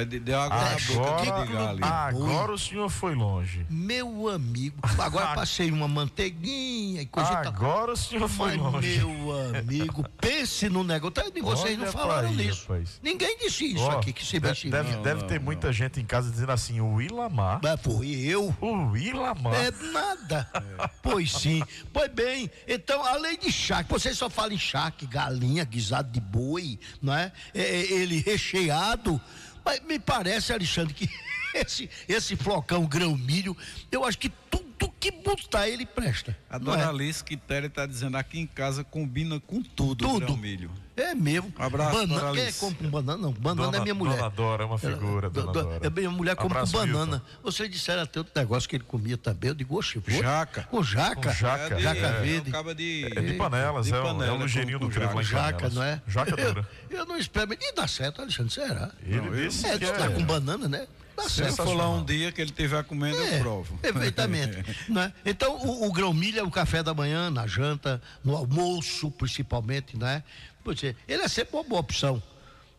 deu 0.05 0.41
água 0.41 0.57
na 0.57 0.95
boca 0.95 1.35
Agora, 1.35 1.95
agora 2.09 2.53
o 2.53 2.59
senhor 2.59 2.89
foi 2.89 3.15
longe. 3.15 3.67
Meu 3.69 4.29
amigo. 4.29 4.77
Agora 4.99 5.35
passei 5.35 5.71
uma 5.71 5.87
manteiguinha 5.89 7.03
e 7.03 7.07
coisa. 7.07 7.31
Agora 7.31 7.93
o 7.93 7.97
senhor 7.97 8.29
foi 8.29 8.57
longe. 8.57 8.99
meu 8.99 9.59
amigo, 9.59 10.05
pense 10.21 10.69
no 10.69 10.83
negócio. 10.83 11.13
Tá, 11.13 11.25
E 11.35 11.41
vocês 11.41 11.79
não 11.79 11.87
falaram 11.87 12.33
nisso. 12.33 12.67
Ninguém 13.03 13.37
disse 13.39 13.75
isso 13.75 13.89
aqui 13.91 14.13
que 14.13 14.25
se 14.25 14.41
mexe. 14.41 14.71
deve, 14.71 14.97
deve 14.97 15.25
ter 15.25 15.39
muita 15.41 15.73
gente 15.73 16.01
em 16.01 16.05
casa 16.05 16.31
dizendo 16.31 16.53
assim, 16.53 16.81
o 16.81 17.01
Ilamar. 17.01 17.61
Mas 17.63 17.81
foi 17.81 18.09
eu. 18.09 18.55
O 18.61 18.97
Ilamar. 18.97 19.55
É 19.55 19.71
nada. 19.93 20.49
Pois 21.03 21.33
sim. 21.33 21.63
Pois 21.93 22.11
bem, 22.11 22.51
então, 22.67 23.05
além 23.05 23.39
de 23.39 23.53
charque, 23.53 23.91
vocês 23.91 24.17
só 24.17 24.31
falam 24.31 24.53
em 24.53 24.59
charque, 24.59 25.07
galinha, 25.07 25.65
guisado 25.65 26.11
de 26.11 26.21
boi, 26.21 26.79
não 27.01 27.15
é? 27.15 27.33
É, 27.55 27.63
é, 27.63 27.93
Ele 27.93 28.21
recheado. 28.21 29.21
Mas 29.65 29.81
me 29.81 29.99
parece, 29.99 30.53
Alexandre, 30.53 30.93
que 30.93 31.09
esse, 31.55 31.89
esse 32.09 32.37
flocão 32.37 32.85
grão-milho, 32.87 33.57
eu 33.91 34.05
acho 34.05 34.19
que 34.19 34.29
tudo 34.29 34.93
que 35.01 35.11
botar 35.11 35.69
ele 35.69 35.87
presta. 35.87 36.37
A 36.51 36.59
não 36.59 36.75
é? 36.75 36.77
dona 36.79 36.91
Alice 36.91 37.23
Quitéria 37.23 37.67
está 37.67 37.87
dizendo 37.87 38.17
aqui 38.17 38.39
em 38.39 38.47
casa 38.47 38.85
combina 38.85 39.41
com 39.41 39.63
tudo, 39.63 40.07
Tudo. 40.07 40.27
grão 40.27 40.37
milho. 40.37 40.71
É 40.97 41.13
mesmo. 41.15 41.53
Um 41.59 41.63
abraço, 41.63 41.93
banana, 41.93 42.07
dona 42.21 42.31
Quem 42.33 42.41
é 42.41 42.43
Alice. 42.45 42.53
que 42.61 42.65
come 42.65 42.75
com 42.77 42.89
banana? 42.89 43.19
Não, 43.19 43.33
banana 43.33 43.63
Dona- 43.67 43.79
é 43.79 43.81
minha 43.83 43.95
mulher. 43.95 44.17
Dona 44.17 44.31
Dora 44.31 44.63
é 44.63 44.67
uma 44.67 44.79
figura, 44.79 45.29
dona 45.29 45.53
do- 45.53 45.63
Dora. 45.65 45.81
É 45.87 45.91
minha 45.91 46.11
mulher 46.11 46.37
come 46.37 46.53
Abraço, 46.53 46.73
com 46.73 46.79
banana. 46.79 47.07
Milton. 47.17 47.23
Vocês 47.43 47.69
disseram 47.71 48.03
até 48.03 48.21
outro 48.21 48.33
negócio 48.37 48.69
que 48.69 48.77
ele 48.77 48.85
comia 48.85 49.17
também. 49.19 49.49
Eu 49.49 49.55
digo, 49.55 49.77
oxe, 49.77 49.99
vou. 49.99 50.23
Jaca. 50.23 50.63
Com 50.71 50.83
jaca. 50.85 51.17
Com 51.17 51.33
jaca. 51.33 51.75
de- 51.75 51.83
Jaca 51.83 51.99
é, 52.07 52.21
verde. 52.21 52.51
acaba 52.51 52.75
de, 52.75 53.05
É 53.17 53.21
de 53.21 53.33
panelas, 53.35 53.91
é, 53.91 54.01
o- 54.01 54.23
é 54.23 54.31
o 54.33 54.37
ligeirinho 54.39 54.79
do 54.79 54.89
trevo 54.89 55.15
lá 55.17 55.23
em 55.23 55.25
Jaca, 55.25 55.69
não 55.71 55.83
é? 55.83 56.01
Jaca 56.07 56.37
dura. 56.37 56.69
Eu, 56.89 56.99
eu 56.99 57.07
não 57.07 57.17
espero. 57.19 57.53
E 57.53 57.73
dá 57.75 57.89
certo, 57.89 58.23
Alexandre, 58.23 58.53
será? 58.53 58.91
Ele 59.05 59.47
disse 59.49 59.67
É, 59.67 59.77
que 59.79 59.87
tá 59.91 60.05
é. 60.07 60.09
com 60.11 60.23
banana, 60.25 60.69
né? 60.69 60.87
Dá 61.17 61.25
Se 61.25 61.37
certo. 61.37 61.57
for 61.63 61.75
lá 61.77 61.89
um 61.89 62.05
dia 62.05 62.33
que 62.33 62.41
ele 62.41 62.51
estiver 62.51 62.83
comendo, 62.85 63.17
É, 63.17 63.37
eu 63.37 63.41
provo. 63.41 63.77
Perfeitamente. 63.79 64.65
né? 64.91 65.13
Então, 65.25 65.57
o, 65.59 65.87
o 65.89 65.93
grão-milho 65.93 66.41
é 66.41 66.43
o 66.43 66.51
café 66.51 66.83
da 66.83 66.93
manhã, 66.93 67.31
na 67.31 67.47
janta, 67.47 68.03
no 68.25 68.37
almoço, 68.37 69.11
principalmente, 69.13 69.97
né? 69.97 70.25
Pois 70.65 70.83
é, 70.83 70.97
ele 71.07 71.23
é 71.23 71.29
sempre 71.29 71.55
uma 71.57 71.63
boa 71.63 71.81
opção. 71.81 72.23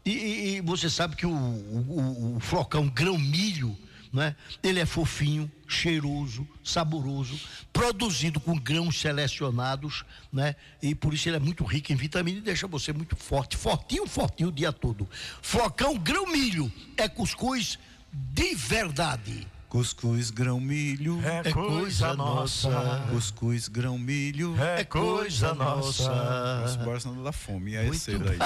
E, 0.03 0.11
e- 0.11 0.55
e 0.57 0.61
você 0.61 0.89
sabe 0.89 1.15
que 1.15 1.25
o, 1.25 1.31
o- 1.31 1.33
o- 1.33 2.35
o 2.37 2.39
flocão 2.39 2.87
grão-milho, 2.89 3.77
né? 4.11 4.35
Ele 4.63 4.79
é 4.79 4.85
fofinho, 4.85 5.51
cheiroso, 5.67 6.47
saboroso, 6.63 7.39
produzido 7.73 8.39
com 8.39 8.57
grãos 8.57 8.99
selecionados, 8.99 10.03
né? 10.31 10.55
E 10.81 10.95
por 10.95 11.13
isso 11.13 11.27
ele 11.27 11.35
é 11.37 11.39
muito 11.39 11.63
rico 11.63 11.91
em 11.91 11.95
vitamina 11.95 12.37
e 12.37 12.41
deixa 12.41 12.65
você 12.67 12.93
muito 12.93 13.15
forte, 13.15 13.57
fortinho, 13.57 14.07
fortinho 14.07 14.49
o 14.49 14.51
dia 14.51 14.71
todo. 14.71 15.07
Flocão 15.41 15.97
grão-milho 15.97 16.71
é 16.97 17.07
cuscuz 17.09 17.77
de 18.11 18.55
verdade. 18.55 19.45
Cuscuz 19.69 20.29
grão 20.29 20.59
milho. 20.59 21.19
É 21.23 21.49
É 21.49 21.51
coisa 21.51 22.13
nossa. 22.13 22.69
nossa. 22.69 23.07
Cuscuz 23.11 23.67
grão 23.67 23.97
milho. 23.97 24.55
É 24.61 24.83
coisa 24.83 25.53
nossa. 25.53 26.09
Nossa, 26.09 26.77
bora 26.77 26.99
senão 26.99 27.15
não 27.15 27.23
dá 27.23 27.31
fome. 27.31 27.71
E 27.71 27.77
aí 27.77 27.85
é 27.85 27.87
Muito 27.87 28.01
cedo 28.01 28.29
aí. 28.29 28.37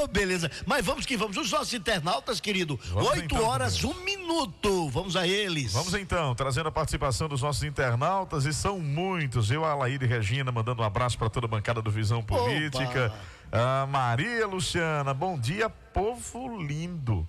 Oh, 0.00 0.06
beleza. 0.06 0.50
Mas 0.66 0.84
vamos 0.84 1.06
que 1.06 1.16
vamos. 1.16 1.36
Os 1.36 1.50
nossos 1.50 1.72
internautas, 1.74 2.40
querido. 2.40 2.78
Vamos 2.92 3.10
Oito 3.10 3.34
então, 3.34 3.46
horas, 3.46 3.82
um 3.84 3.94
minuto. 4.04 4.88
Vamos 4.88 5.16
a 5.16 5.26
eles. 5.26 5.72
Vamos 5.72 5.94
então, 5.94 6.34
trazendo 6.34 6.68
a 6.68 6.72
participação 6.72 7.28
dos 7.28 7.42
nossos 7.42 7.62
internautas, 7.62 8.46
e 8.46 8.52
são 8.52 8.78
muitos. 8.80 9.50
Eu, 9.50 9.64
Alaíde 9.64 10.04
e 10.04 10.08
Regina, 10.08 10.50
mandando 10.50 10.82
um 10.82 10.84
abraço 10.84 11.18
para 11.18 11.28
toda 11.28 11.46
a 11.46 11.48
bancada 11.48 11.82
do 11.82 11.90
Visão 11.90 12.22
Política. 12.22 13.12
A 13.52 13.86
Maria 13.86 14.46
Luciana, 14.46 15.12
bom 15.12 15.38
dia, 15.38 15.68
povo 15.68 16.60
lindo. 16.62 17.26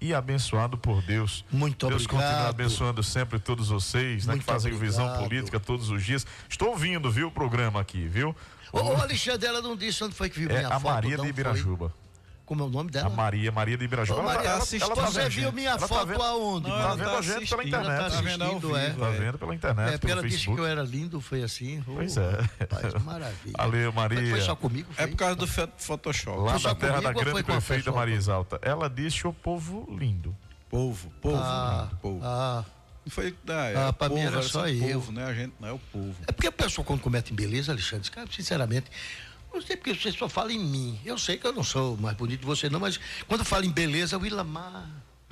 E 0.00 0.14
abençoado 0.14 0.78
por 0.78 1.02
Deus. 1.02 1.44
Muito 1.50 1.86
Deus 1.88 2.04
obrigado. 2.04 2.28
continue 2.30 2.48
abençoando 2.48 3.02
sempre 3.02 3.38
todos 3.38 3.68
vocês, 3.68 4.26
né, 4.26 4.32
que 4.32 4.38
Muito 4.38 4.44
fazem 4.44 4.72
visão 4.72 5.04
obrigado. 5.06 5.28
política 5.28 5.60
todos 5.60 5.90
os 5.90 6.02
dias. 6.04 6.26
Estou 6.48 6.68
ouvindo, 6.70 7.10
viu, 7.10 7.28
o 7.28 7.30
programa 7.30 7.80
aqui, 7.80 8.06
viu? 8.06 8.34
Ô, 8.72 8.78
ô, 8.80 8.96
Alexandre, 8.96 9.46
ela 9.46 9.60
não 9.60 9.76
disse 9.76 10.02
onde 10.04 10.14
foi 10.14 10.30
que 10.30 10.38
viu 10.38 10.50
É 10.50 10.54
minha 10.54 10.68
a 10.68 10.80
foto. 10.80 10.92
Maria 10.92 11.16
não 11.16 11.24
de 11.24 11.32
foi? 11.32 11.92
Como 12.50 12.64
é 12.64 12.66
o 12.66 12.68
nome 12.68 12.88
A 12.88 12.92
dela? 12.94 13.10
Maria, 13.10 13.52
Maria 13.52 13.78
de 13.78 13.84
Ibirajuba. 13.84 14.18
Ô, 14.18 14.22
Ela 14.24 14.28
tá- 14.32 14.34
Maria, 14.38 14.50
ela- 14.50 14.58
assiste- 14.64 14.82
ela 14.82 14.96
tá 14.96 15.06
Você 15.06 15.28
viu 15.28 15.52
minha 15.52 15.68
ela 15.70 15.78
tá 15.78 15.86
foto 15.86 16.06
vendo- 16.08 16.20
aonde? 16.24 16.68
Não, 16.68 16.76
Tá 16.76 16.82
ela 16.82 16.96
vendo 16.96 17.04
tá 17.04 17.18
a 17.18 17.22
gente 17.22 17.30
pela 17.30 17.38
assistindo, 17.38 17.66
internet. 17.68 17.86
ela 17.86 17.98
tá 18.00 18.06
assistindo, 18.06 18.76
é. 18.76 18.90
Tá 18.90 19.06
é. 19.06 19.12
vendo 19.12 19.38
pela 19.38 19.54
internet, 19.54 19.86
É, 19.86 19.90
porque 19.92 20.06
pelo 20.08 20.18
ela 20.18 20.28
disse 20.28 20.44
que 20.46 20.58
eu 20.58 20.66
era 20.66 20.82
lindo, 20.82 21.20
foi 21.20 21.42
assim. 21.44 21.78
Ô, 21.86 21.94
Pois 21.94 22.16
é. 22.16 22.40
Rapaz, 22.58 23.04
maravilha. 23.04 23.54
Valeu, 23.56 23.92
Maria. 23.92 24.30
Foi 24.30 24.40
só 24.40 24.56
comigo? 24.56 24.90
É 24.96 25.02
Foi? 25.02 25.10
por 25.12 25.16
causa 25.16 25.36
do 25.36 25.46
Photoshop. 25.46 26.38
Lá 26.40 26.58
da 26.58 26.74
terra 26.74 26.92
comigo 26.94 27.02
da 27.02 27.12
grande 27.12 27.40
a 27.40 27.44
prefeita? 27.44 27.92
Maria 27.92 28.16
Exalta. 28.16 28.58
Ela 28.62 28.90
disse 28.90 29.24
o 29.28 29.32
povo 29.32 29.86
lindo. 29.96 30.36
Povo, 30.68 31.08
povo, 31.22 31.36
Ah, 31.40 31.88
né? 31.92 31.98
povo. 32.02 32.20
ah. 32.24 32.64
Não 33.06 33.12
foi 33.12 33.32
da 33.44 33.64
é, 33.66 33.76
Ah, 33.76 33.92
pra 33.92 34.08
povo, 34.08 34.20
mim 34.20 34.26
era 34.26 34.36
era 34.38 34.42
só 34.42 34.66
eu. 34.68 34.94
povo, 34.94 35.12
né? 35.12 35.24
A 35.24 35.32
gente 35.32 35.54
não 35.60 35.68
é 35.68 35.72
o 35.72 35.78
povo. 35.78 36.16
É 36.26 36.32
porque 36.32 36.48
a 36.48 36.52
pessoa 36.52 36.84
quando 36.84 37.00
comete 37.00 37.32
em 37.32 37.36
beleza, 37.36 37.70
Alexandre, 37.70 38.10
cara, 38.10 38.26
sinceramente, 38.30 38.90
não 39.52 39.60
sei 39.60 39.76
porque 39.76 39.94
você 39.94 40.12
só 40.12 40.28
fala 40.28 40.52
em 40.52 40.58
mim. 40.58 40.98
Eu 41.04 41.18
sei 41.18 41.36
que 41.36 41.46
eu 41.46 41.52
não 41.52 41.64
sou 41.64 41.96
mais 41.96 42.16
bonito 42.16 42.40
que 42.40 42.46
você 42.46 42.68
não, 42.68 42.80
mas 42.80 42.98
quando 43.26 43.44
fala 43.44 43.66
em 43.66 43.70
beleza, 43.70 44.18
o 44.18 44.26
Ilamar. 44.26 44.88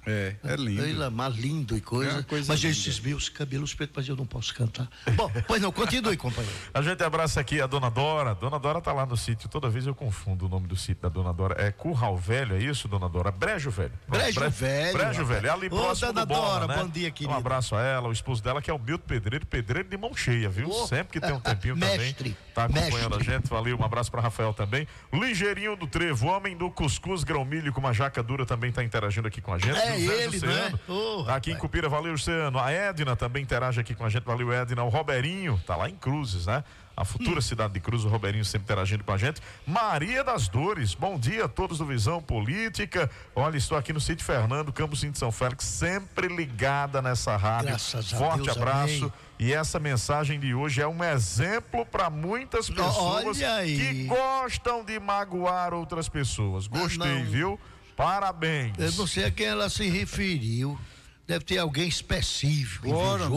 É, 0.08 0.36
é 0.44 0.56
lindo. 0.56 0.82
O 0.82 0.86
Ilamar 0.86 1.30
lindo 1.30 1.74
e 1.74 1.78
É 1.78 1.80
coisa. 1.80 2.12
uma 2.12 2.22
coisa 2.22 2.52
mas 2.52 2.60
linda. 2.60 2.72
esses 2.72 3.00
meus 3.00 3.28
cabelos 3.28 3.74
pretos, 3.74 3.94
mas 3.96 4.08
eu 4.08 4.16
não 4.16 4.26
posso 4.26 4.54
cantar. 4.54 4.88
Bom, 5.14 5.30
pois 5.46 5.60
não, 5.60 5.70
continue, 5.72 6.16
companheiro. 6.16 6.56
A 6.72 6.80
gente 6.82 7.02
abraça 7.02 7.40
aqui 7.40 7.60
a 7.60 7.66
Dona 7.66 7.90
Dora. 7.90 8.34
Dona 8.34 8.58
Dora 8.58 8.80
tá 8.80 8.92
lá 8.92 9.04
no 9.06 9.16
sítio. 9.16 9.48
Toda 9.48 9.68
vez 9.68 9.86
eu 9.86 9.94
confundo 9.94 10.46
o 10.46 10.48
nome 10.48 10.66
do 10.66 10.76
sítio 10.76 11.02
da 11.02 11.08
Dona 11.08 11.32
Dora. 11.32 11.54
É 11.62 11.70
Curral 11.70 12.16
Velho, 12.16 12.56
é 12.56 12.60
isso, 12.62 12.88
Dona 12.88 13.08
Dora? 13.08 13.30
Brejo 13.30 13.70
Velho. 13.70 13.92
Brejo 14.08 14.40
Bre- 14.40 14.48
Velho, 14.50 14.98
Brejo. 14.98 15.24
Velho. 15.24 15.46
É 15.46 15.50
ali 15.50 15.66
Ô, 15.66 15.70
próximo 15.70 16.12
Dona 16.12 16.26
do 16.26 16.34
Bola, 16.34 16.60
Dora, 16.60 16.66
né? 16.76 16.82
bom 16.82 16.88
dia, 16.88 17.10
querida. 17.10 17.34
Um 17.34 17.36
abraço 17.38 17.74
a 17.76 17.82
ela, 17.82 18.08
o 18.08 18.12
esposo 18.12 18.42
dela, 18.42 18.62
que 18.62 18.70
é 18.70 18.74
o 18.74 18.78
Milton 18.78 19.04
Pedreiro, 19.06 19.46
pedreiro 19.46 19.88
de 19.88 19.96
mão 19.96 20.14
cheia, 20.14 20.48
viu? 20.48 20.68
Ô, 20.70 20.86
Sempre 20.86 21.12
que 21.14 21.20
tem 21.20 21.34
um 21.34 21.40
tempinho 21.40 21.76
mestre, 21.76 22.36
também. 22.54 22.54
Tá 22.54 22.64
acompanhando 22.64 23.16
mestre. 23.16 23.32
a 23.34 23.36
gente. 23.36 23.48
Valeu, 23.48 23.76
um 23.78 23.84
abraço 23.84 24.10
para 24.10 24.20
Rafael 24.20 24.52
também. 24.54 24.86
Ligeirinho 25.12 25.76
do 25.76 25.86
Trevo, 25.86 26.26
homem 26.28 26.56
do 26.56 26.70
cuscuz 26.70 27.24
grão-milho 27.24 27.72
com 27.72 27.80
uma 27.80 27.92
jaca 27.92 28.22
dura 28.22 28.44
também 28.46 28.70
tá 28.72 28.82
interagindo 28.84 29.26
aqui 29.28 29.40
com 29.40 29.52
a 29.52 29.58
gente. 29.58 29.76
É 29.78 29.97
José 30.00 30.24
ele, 30.24 30.46
né? 30.46 30.72
Tá 31.26 31.36
aqui 31.36 31.50
em 31.52 31.56
Cupira, 31.56 31.88
valeu, 31.88 32.12
Luciano. 32.12 32.58
A 32.58 32.70
Edna 32.70 33.16
também 33.16 33.42
interage 33.42 33.80
aqui 33.80 33.94
com 33.94 34.04
a 34.04 34.08
gente, 34.08 34.24
valeu, 34.24 34.52
Edna. 34.52 34.82
O 34.84 34.88
Roberinho, 34.88 35.60
tá 35.66 35.76
lá 35.76 35.88
em 35.88 35.94
Cruzes, 35.94 36.46
né? 36.46 36.64
A 36.96 37.04
futura 37.04 37.40
cidade 37.40 37.74
de 37.74 37.78
Cruz, 37.78 38.04
o 38.04 38.08
Roberinho 38.08 38.44
sempre 38.44 38.64
interagindo 38.64 39.04
com 39.04 39.12
a 39.12 39.16
gente. 39.16 39.40
Maria 39.64 40.24
das 40.24 40.48
Dores, 40.48 40.94
bom 40.94 41.16
dia 41.16 41.44
a 41.44 41.48
todos 41.48 41.78
do 41.78 41.86
Visão 41.86 42.20
Política. 42.20 43.08
Olha, 43.36 43.56
estou 43.56 43.78
aqui 43.78 43.92
no 43.92 44.00
sítio 44.00 44.26
Fernando, 44.26 44.72
Campos 44.72 45.00
de 45.00 45.16
São 45.16 45.30
Félix, 45.30 45.64
sempre 45.64 46.26
ligada 46.26 47.00
nessa 47.00 47.36
rádio. 47.36 47.68
Graças 47.68 48.10
Forte 48.10 48.46
Deus, 48.46 48.56
abraço. 48.56 49.04
amém. 49.04 49.12
E 49.38 49.52
essa 49.52 49.78
mensagem 49.78 50.40
de 50.40 50.52
hoje 50.52 50.82
é 50.82 50.88
um 50.88 51.04
exemplo 51.04 51.86
para 51.86 52.10
muitas 52.10 52.68
pessoas 52.68 53.38
que 53.64 54.04
gostam 54.06 54.84
de 54.84 54.98
magoar 54.98 55.72
outras 55.72 56.08
pessoas. 56.08 56.66
Gostei, 56.66 57.22
não. 57.22 57.30
viu? 57.30 57.60
Parabéns. 57.98 58.74
Eu 58.78 58.92
não 58.92 59.08
sei 59.08 59.24
a 59.24 59.30
quem 59.30 59.46
ela 59.46 59.68
se 59.68 59.88
referiu. 59.90 60.78
Deve 61.26 61.44
ter 61.44 61.58
alguém 61.58 61.86
específico. 61.88 62.90
Ora, 62.90 63.28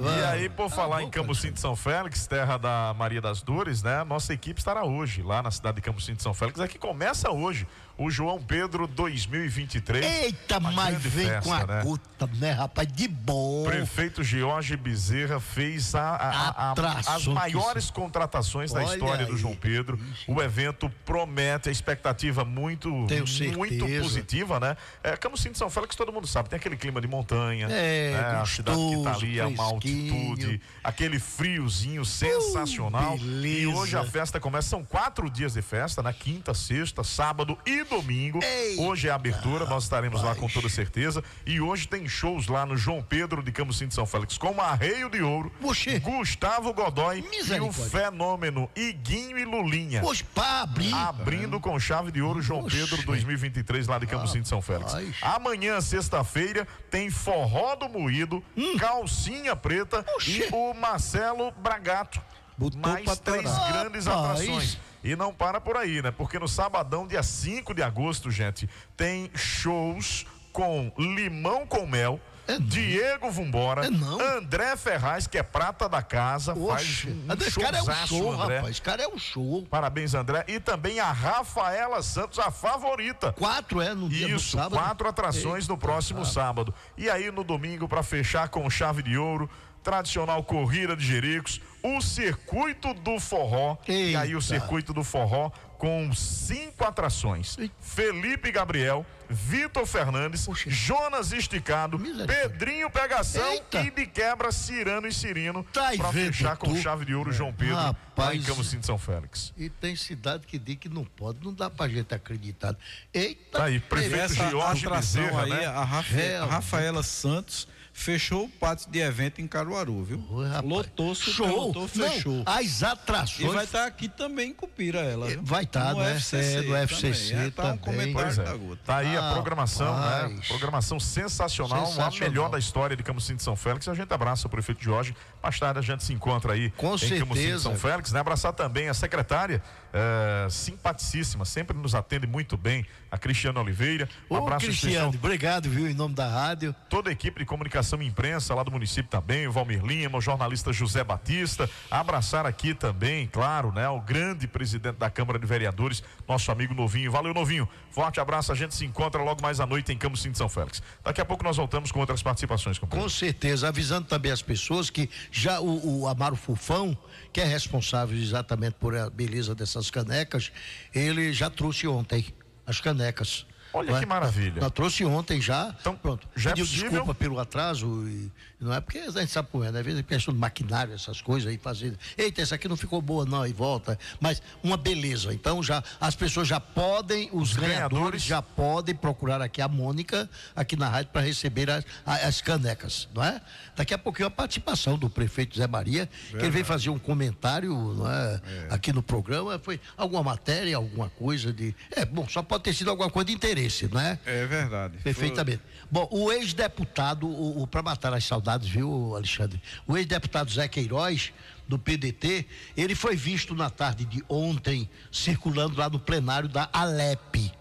vá. 0.00 0.16
E 0.18 0.24
aí, 0.24 0.48
por 0.48 0.68
falar 0.68 0.96
Ah, 0.96 1.02
em 1.04 1.10
Cambucinho 1.10 1.52
de 1.52 1.60
São 1.60 1.76
Félix, 1.76 2.26
terra 2.26 2.56
da 2.56 2.92
Maria 2.98 3.20
das 3.20 3.40
Dores, 3.40 3.82
né? 3.84 4.02
Nossa 4.04 4.32
equipe 4.32 4.58
estará 4.58 4.84
hoje 4.84 5.22
lá 5.22 5.42
na 5.42 5.50
cidade 5.52 5.76
de 5.76 5.82
Cambucinho 5.82 6.16
de 6.16 6.22
São 6.24 6.34
Félix. 6.34 6.58
É 6.58 6.66
que 6.66 6.76
começa 6.78 7.30
hoje 7.30 7.68
o 8.02 8.10
João 8.10 8.40
Pedro 8.42 8.86
2023. 8.86 10.02
Eita, 10.24 10.58
mas 10.58 10.96
vem 11.02 11.26
festa, 11.26 11.42
com 11.42 11.52
a 11.52 11.66
né? 11.66 11.82
gota, 11.84 12.26
né, 12.38 12.52
rapaz? 12.52 12.88
De 12.90 13.06
bom. 13.06 13.64
Prefeito 13.64 14.24
Jorge 14.24 14.74
Bezerra 14.74 15.38
fez 15.38 15.94
a- 15.94 16.00
a- 16.16 16.72
a- 16.72 17.14
as 17.14 17.26
maiores 17.26 17.90
contratações 17.90 18.72
da 18.72 18.82
história 18.84 19.26
do 19.26 19.32
aí. 19.32 19.38
João 19.38 19.54
Pedro. 19.54 20.00
O 20.26 20.40
evento 20.40 20.90
promete 21.04 21.68
a 21.68 21.72
expectativa 21.72 22.42
muito, 22.42 22.88
muito 22.90 23.86
positiva, 24.00 24.58
né? 24.58 24.76
É, 25.02 25.14
Camusim 25.18 25.52
de 25.52 25.58
São 25.58 25.68
Félix, 25.68 25.94
todo 25.94 26.10
mundo 26.10 26.26
sabe, 26.26 26.48
tem 26.48 26.56
aquele 26.56 26.76
clima 26.78 27.02
de 27.02 27.06
montanha. 27.06 27.68
É, 27.70 28.12
né? 28.12 28.40
A 28.40 28.46
cidade 28.46 28.78
que 28.78 28.94
gostoso, 28.96 29.24
ali, 29.26 29.40
a 29.40 29.46
uma 29.46 29.64
altitude, 29.64 30.60
aquele 30.82 31.18
friozinho 31.18 32.04
sensacional. 32.06 33.16
e 33.16 33.18
beleza. 33.20 33.68
hoje 33.76 33.96
a 33.98 34.04
festa 34.04 34.40
começa, 34.40 34.68
são 34.70 34.82
quatro 34.84 35.28
dias 35.28 35.52
de 35.52 35.60
festa, 35.62 36.02
né? 36.02 36.14
Quinta, 36.18 36.54
sexta, 36.54 37.04
sábado 37.04 37.58
e 37.66 37.84
domingo. 37.90 38.40
Eita, 38.42 38.80
hoje 38.82 39.08
é 39.08 39.10
a 39.10 39.14
abertura, 39.16 39.66
nós 39.66 39.82
estaremos 39.82 40.22
lá 40.22 40.34
com 40.34 40.48
toda 40.48 40.68
certeza. 40.68 41.22
E 41.44 41.60
hoje 41.60 41.86
tem 41.86 42.08
shows 42.08 42.46
lá 42.46 42.64
no 42.64 42.76
João 42.76 43.02
Pedro 43.02 43.42
de 43.42 43.52
Camusim 43.52 43.88
de 43.88 43.94
São 43.94 44.06
Félix, 44.06 44.38
com 44.38 44.58
Arreio 44.60 45.10
de 45.10 45.20
Ouro, 45.20 45.52
Oxê. 45.62 45.98
Gustavo 45.98 46.72
Godoy 46.72 47.22
e 47.32 47.60
o 47.60 47.72
fenômeno 47.72 48.70
Iguinho 48.74 49.36
e 49.38 49.44
Lulinha. 49.44 50.00
Poxa, 50.00 50.24
pra 50.34 50.62
abrir. 50.62 50.94
Abrindo 50.94 51.58
com 51.60 51.78
chave 51.78 52.10
de 52.12 52.22
ouro 52.22 52.40
João 52.40 52.60
Oxê. 52.64 52.78
Pedro 52.78 53.02
2023 53.04 53.86
lá 53.88 53.98
de 53.98 54.06
Camusim 54.06 54.40
de 54.40 54.48
São 54.48 54.62
Félix. 54.62 54.94
Amanhã, 55.20 55.80
sexta-feira, 55.80 56.66
tem 56.90 57.10
Forró 57.10 57.74
do 57.74 57.88
Moído, 57.88 58.42
Calcinha 58.78 59.56
Preta 59.56 60.00
Hum. 60.08 60.14
Oxê. 60.16 60.30
e 60.30 60.48
o 60.54 60.72
Marcelo 60.74 61.50
Bragato. 61.52 62.20
Botou 62.56 62.80
Mais 62.80 63.18
três 63.20 63.42
grandes 63.68 64.06
Rapaz. 64.06 64.40
atrações. 64.40 64.78
E 65.02 65.16
não 65.16 65.32
para 65.32 65.60
por 65.60 65.76
aí, 65.76 66.02
né? 66.02 66.10
Porque 66.10 66.38
no 66.38 66.46
sabadão, 66.48 67.06
dia 67.06 67.22
5 67.22 67.74
de 67.74 67.82
agosto, 67.82 68.30
gente, 68.30 68.68
tem 68.96 69.30
shows 69.34 70.26
com 70.52 70.92
Limão 70.98 71.66
com 71.66 71.86
Mel. 71.86 72.20
É. 72.48 72.58
Diego 72.58 73.30
Vambora, 73.30 73.86
É. 73.86 73.88
André 74.36 74.76
Ferraz, 74.76 75.28
que 75.28 75.38
é 75.38 75.42
prata 75.42 75.88
da 75.88 76.02
casa, 76.02 76.52
Oxe, 76.52 77.06
faz 77.28 77.56
um 77.56 77.60
cara 77.60 77.78
é 77.78 77.82
um 77.82 78.06
show, 78.08 78.32
André. 78.32 78.56
rapaz. 78.56 78.70
Esse 78.72 78.82
cara 78.82 79.02
é 79.04 79.08
um 79.08 79.18
show. 79.18 79.64
Parabéns, 79.70 80.14
André. 80.14 80.44
E 80.48 80.58
também 80.58 80.98
a 80.98 81.12
Rafaela 81.12 82.02
Santos, 82.02 82.40
a 82.40 82.50
favorita. 82.50 83.32
Quatro 83.34 83.80
é 83.80 83.94
no 83.94 84.08
dia 84.08 84.34
Isso, 84.34 84.56
sábado. 84.56 84.72
quatro 84.74 85.08
atrações 85.08 85.68
no 85.68 85.78
próximo 85.78 86.26
sábado. 86.26 86.74
E 86.96 87.08
aí 87.08 87.30
no 87.30 87.44
domingo, 87.44 87.86
para 87.86 88.02
fechar 88.02 88.48
com 88.48 88.68
chave 88.68 89.02
de 89.04 89.16
ouro, 89.16 89.48
tradicional 89.82 90.42
corrida 90.44 90.96
de 90.96 91.04
Jericos, 91.06 91.60
o 91.82 92.00
circuito 92.00 92.92
do 92.94 93.18
forró. 93.18 93.76
E 93.88 94.14
aí 94.16 94.34
o 94.34 94.38
Eita. 94.38 94.40
circuito 94.42 94.92
do 94.92 95.02
forró 95.02 95.50
com 95.78 96.12
cinco 96.14 96.84
atrações. 96.84 97.56
Eita. 97.58 97.74
Felipe 97.80 98.52
Gabriel, 98.52 99.06
Vitor 99.30 99.86
Fernandes, 99.86 100.44
Poxa. 100.44 100.68
Jonas 100.68 101.32
Esticado. 101.32 101.98
Pedrinho 102.26 102.90
Pegação 102.90 103.50
Eita. 103.52 103.80
e 103.80 103.90
de 103.90 104.04
quebra 104.06 104.52
Cirano 104.52 105.06
e 105.06 105.12
Cirino. 105.14 105.64
Tá 105.72 105.90
vendo 105.92 106.12
fechar 106.12 106.56
com 106.58 106.74
tu? 106.74 106.76
chave 106.82 107.06
de 107.06 107.14
ouro 107.14 107.32
João 107.32 107.50
Pedro 107.52 107.76
lá 107.76 107.82
em 107.84 107.86
Rapaz. 107.86 108.46
Camusim 108.46 108.78
de 108.80 108.84
São 108.86 108.98
Félix. 108.98 109.54
E 109.56 109.70
tem 109.70 109.96
cidade 109.96 110.46
que 110.46 110.58
diz 110.58 110.76
que 110.76 110.88
não 110.90 111.04
pode, 111.04 111.42
não 111.42 111.54
dá 111.54 111.70
pra 111.70 111.88
gente 111.88 112.14
acreditar. 112.14 112.76
Eita! 113.14 113.58
Tá 113.58 113.64
aí, 113.64 113.76
E 113.76 113.80
prefeito 113.80 114.34
Jorge 114.50 114.86
atração 114.86 115.22
Bezerra, 115.22 115.44
aí, 115.44 115.50
né? 115.50 115.66
a, 115.66 115.82
Rafa- 115.84 116.14
Realmente. 116.14 116.42
a 116.42 116.54
Rafaela 116.56 117.02
Santos 117.02 117.66
fechou 117.92 118.44
o 118.44 118.48
pátio 118.48 118.90
de 118.90 118.98
evento 118.98 119.40
em 119.40 119.46
Caruaru, 119.46 120.02
viu? 120.04 120.24
Oi. 120.30 120.46
Lotou, 120.64 121.14
se 121.14 121.30
Show! 121.32 121.66
lotou, 121.66 121.88
fechou. 121.88 122.32
Não, 122.36 122.44
as 122.46 122.82
atrações. 122.82 123.50
E 123.50 123.54
vai 123.54 123.64
estar 123.64 123.86
aqui 123.86 124.08
também 124.08 124.50
em 124.50 124.54
Cupira 124.54 125.00
ela. 125.00 125.26
viu? 125.28 125.40
Vai 125.42 125.66
tá, 125.66 125.92
né? 125.94 126.10
É, 126.32 126.62
no 126.62 126.76
FCC 126.88 127.32
também. 127.32 127.46
É, 127.46 127.50
tá 127.50 127.72
um 127.72 127.78
comentário 127.78 128.40
é. 128.40 128.44
da 128.44 128.56
gota. 128.56 128.80
Tá 128.84 128.96
aí 128.98 129.16
a 129.16 129.30
Ah, 129.30 129.32
programação, 129.32 130.00
né? 130.00 130.40
Programação 130.48 130.98
sensacional, 130.98 131.86
Sensacional. 131.86 132.12
a 132.16 132.30
melhor 132.30 132.48
da 132.50 132.58
história 132.58 132.96
de 132.96 133.02
Camusim 133.02 133.36
de 133.36 133.42
São 133.42 133.54
Félix. 133.56 133.86
A 133.88 133.94
gente 133.94 134.12
abraça 134.12 134.46
o 134.46 134.50
prefeito 134.50 134.82
Jorge. 134.82 135.14
Mais 135.42 135.58
tarde 135.58 135.78
a 135.78 135.82
gente 135.82 136.04
se 136.04 136.12
encontra 136.12 136.52
aí 136.54 136.70
Com 136.70 136.94
em 136.94 136.98
Camusim 136.98 137.18
de 137.18 137.18
certeza. 137.26 137.62
São 137.64 137.76
Félix, 137.76 138.12
né? 138.12 138.20
Abraçar 138.20 138.52
também 138.52 138.88
a 138.88 138.94
secretária, 138.94 139.62
eh, 139.92 140.46
simpaticíssima, 140.50 141.44
sempre 141.44 141.76
nos 141.76 141.94
atende 141.94 142.26
muito 142.26 142.56
bem, 142.56 142.86
a 143.10 143.18
Cristiana 143.18 143.60
Oliveira. 143.60 144.08
Um 144.30 144.34
Ô, 144.34 144.38
abraço 144.38 144.66
Cristiano, 144.66 145.08
obrigado, 145.08 145.68
viu, 145.68 145.88
em 145.88 145.94
nome 145.94 146.14
da 146.14 146.28
rádio. 146.28 146.74
toda 146.88 147.10
a 147.10 147.12
equipe 147.12 147.40
de 147.40 147.44
comunicação 147.44 148.00
e 148.02 148.06
imprensa 148.06 148.54
lá 148.54 148.62
do 148.62 148.70
município 148.70 149.10
também, 149.10 149.46
o 149.46 149.52
Valmir 149.52 149.84
Lima, 149.84 150.18
o 150.18 150.20
jornalista 150.20 150.72
José 150.72 151.02
Batista, 151.02 151.68
abraçar 151.90 152.46
aqui 152.46 152.74
também, 152.74 153.26
claro, 153.26 153.72
né, 153.72 153.88
o 153.88 154.00
grande 154.00 154.46
presidente 154.46 154.96
da 154.96 155.10
Câmara 155.10 155.38
de 155.38 155.46
Vereadores, 155.46 156.02
nosso 156.28 156.50
amigo 156.50 156.74
Novinho. 156.74 157.10
Valeu, 157.10 157.34
Novinho. 157.34 157.68
Forte 157.90 158.20
abraço, 158.20 158.52
a 158.52 158.54
gente 158.54 158.74
se 158.74 158.84
encontra 158.84 159.20
logo 159.22 159.42
mais 159.42 159.58
à 159.58 159.66
noite 159.66 159.92
em 159.92 159.98
Camusim 159.98 160.30
de 160.30 160.38
São 160.38 160.48
Félix. 160.48 160.80
Daqui 161.04 161.20
a 161.20 161.24
pouco 161.24 161.42
nós 161.42 161.56
voltamos 161.56 161.90
com 161.90 161.98
outras 161.98 162.22
participações, 162.22 162.78
companheiro. 162.78 163.10
Com 163.10 163.16
certeza, 163.16 163.68
avisando 163.68 164.06
também 164.06 164.30
as 164.30 164.42
pessoas 164.42 164.90
que 164.90 165.10
já 165.32 165.60
o, 165.60 166.02
o 166.02 166.08
Amaro 166.08 166.36
Fufão, 166.36 166.96
que 167.32 167.40
é 167.40 167.44
responsável 167.44 168.16
exatamente 168.16 168.74
por 168.74 168.94
a 168.96 169.10
beleza 169.10 169.54
dessas 169.80 169.90
canecas, 169.90 170.52
ele 170.94 171.32
já 171.32 171.48
trouxe 171.50 171.86
ontem 171.88 172.26
as 172.66 172.80
canecas. 172.80 173.46
Olha 173.72 173.92
não 173.92 174.00
que 174.00 174.06
maravilha. 174.06 174.60
Nós 174.60 174.70
trouxe 174.72 175.04
ontem 175.04 175.40
já. 175.40 175.74
Então, 175.80 175.96
pronto. 175.96 176.28
já 176.36 176.50
é 176.50 176.52
Pediu 176.52 176.66
possível? 176.66 176.90
desculpa 176.90 177.14
pelo 177.14 177.38
atraso. 177.38 178.06
E, 178.08 178.30
não 178.60 178.74
é 178.74 178.80
porque 178.80 178.98
a 178.98 179.10
gente 179.10 179.28
sabe 179.28 179.48
como 179.50 179.64
é, 179.64 179.72
né? 179.72 179.80
Às 179.80 179.84
vezes 179.84 180.00
é 180.00 180.02
questão 180.02 180.34
de 180.34 180.38
maquinário, 180.40 180.92
essas 180.92 181.22
coisas 181.22 181.50
aí, 181.50 181.56
fazer. 181.56 181.96
Eita, 182.16 182.42
essa 182.42 182.56
aqui 182.56 182.68
não 182.68 182.76
ficou 182.76 183.00
boa, 183.00 183.24
não, 183.24 183.46
e 183.46 183.52
volta. 183.52 183.98
Mas 184.20 184.42
uma 184.62 184.76
beleza. 184.76 185.32
Então 185.32 185.62
já 185.62 185.82
as 185.98 186.14
pessoas 186.14 186.46
já 186.46 186.60
podem, 186.60 187.30
os, 187.32 187.54
ganhadores, 187.54 187.90
ganhadores. 187.90 188.22
já 188.22 188.42
podem 188.42 188.94
procurar 188.94 189.40
aqui 189.40 189.62
a 189.62 189.68
Mônica, 189.68 190.28
aqui 190.54 190.76
na 190.76 190.88
rádio, 190.88 191.10
para 191.10 191.22
receber 191.22 191.70
as, 191.70 191.84
as 192.04 192.42
canecas, 192.42 193.08
não 193.14 193.24
é? 193.24 193.40
Daqui 193.74 193.94
a 193.94 193.98
pouquinho 193.98 194.28
a 194.28 194.30
participação 194.30 194.98
do 194.98 195.08
prefeito 195.08 195.56
Zé 195.56 195.66
Maria, 195.66 196.08
que 196.28 196.36
ele 196.36 196.50
veio 196.50 196.64
fazer 196.64 196.90
um 196.90 196.98
comentário, 196.98 197.72
não 197.94 198.10
é? 198.10 198.40
Aqui 198.68 198.92
no 198.92 199.02
programa. 199.02 199.58
Foi 199.58 199.80
alguma 199.96 200.22
matéria, 200.22 200.76
alguma 200.76 201.08
coisa 201.08 201.50
de. 201.50 201.74
É, 201.90 202.04
bom, 202.04 202.28
só 202.28 202.42
pode 202.42 202.64
ter 202.64 202.74
sido 202.74 202.90
alguma 202.90 203.10
coisa 203.10 203.26
de 203.26 203.32
interesse, 203.32 203.88
não 203.88 204.00
é? 204.00 204.18
É 204.26 204.44
verdade. 204.44 204.98
Perfeitamente. 204.98 205.62
Bom, 205.90 206.06
o 206.10 206.30
ex-deputado, 206.30 207.26
o, 207.26 207.62
o 207.62 207.66
para 207.66 207.82
matar 207.82 208.12
as 208.12 208.24
saudades, 208.24 208.49
viu, 208.58 209.14
Alexandre? 209.14 209.60
O 209.86 209.96
ex-deputado 209.96 210.50
Zé 210.50 210.68
Queiroz, 210.68 211.32
do 211.68 211.78
PDT, 211.78 212.46
ele 212.76 212.94
foi 212.94 213.14
visto 213.14 213.54
na 213.54 213.70
tarde 213.70 214.04
de 214.04 214.24
ontem 214.28 214.90
circulando 215.12 215.78
lá 215.78 215.88
no 215.88 216.00
plenário 216.00 216.48
da 216.48 216.68
Alep, 216.72 217.52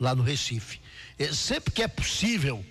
lá 0.00 0.14
no 0.14 0.22
Recife. 0.22 0.80
Eh, 1.18 1.32
sempre 1.32 1.72
que 1.72 1.82
é 1.82 1.88
possível, 1.88 2.64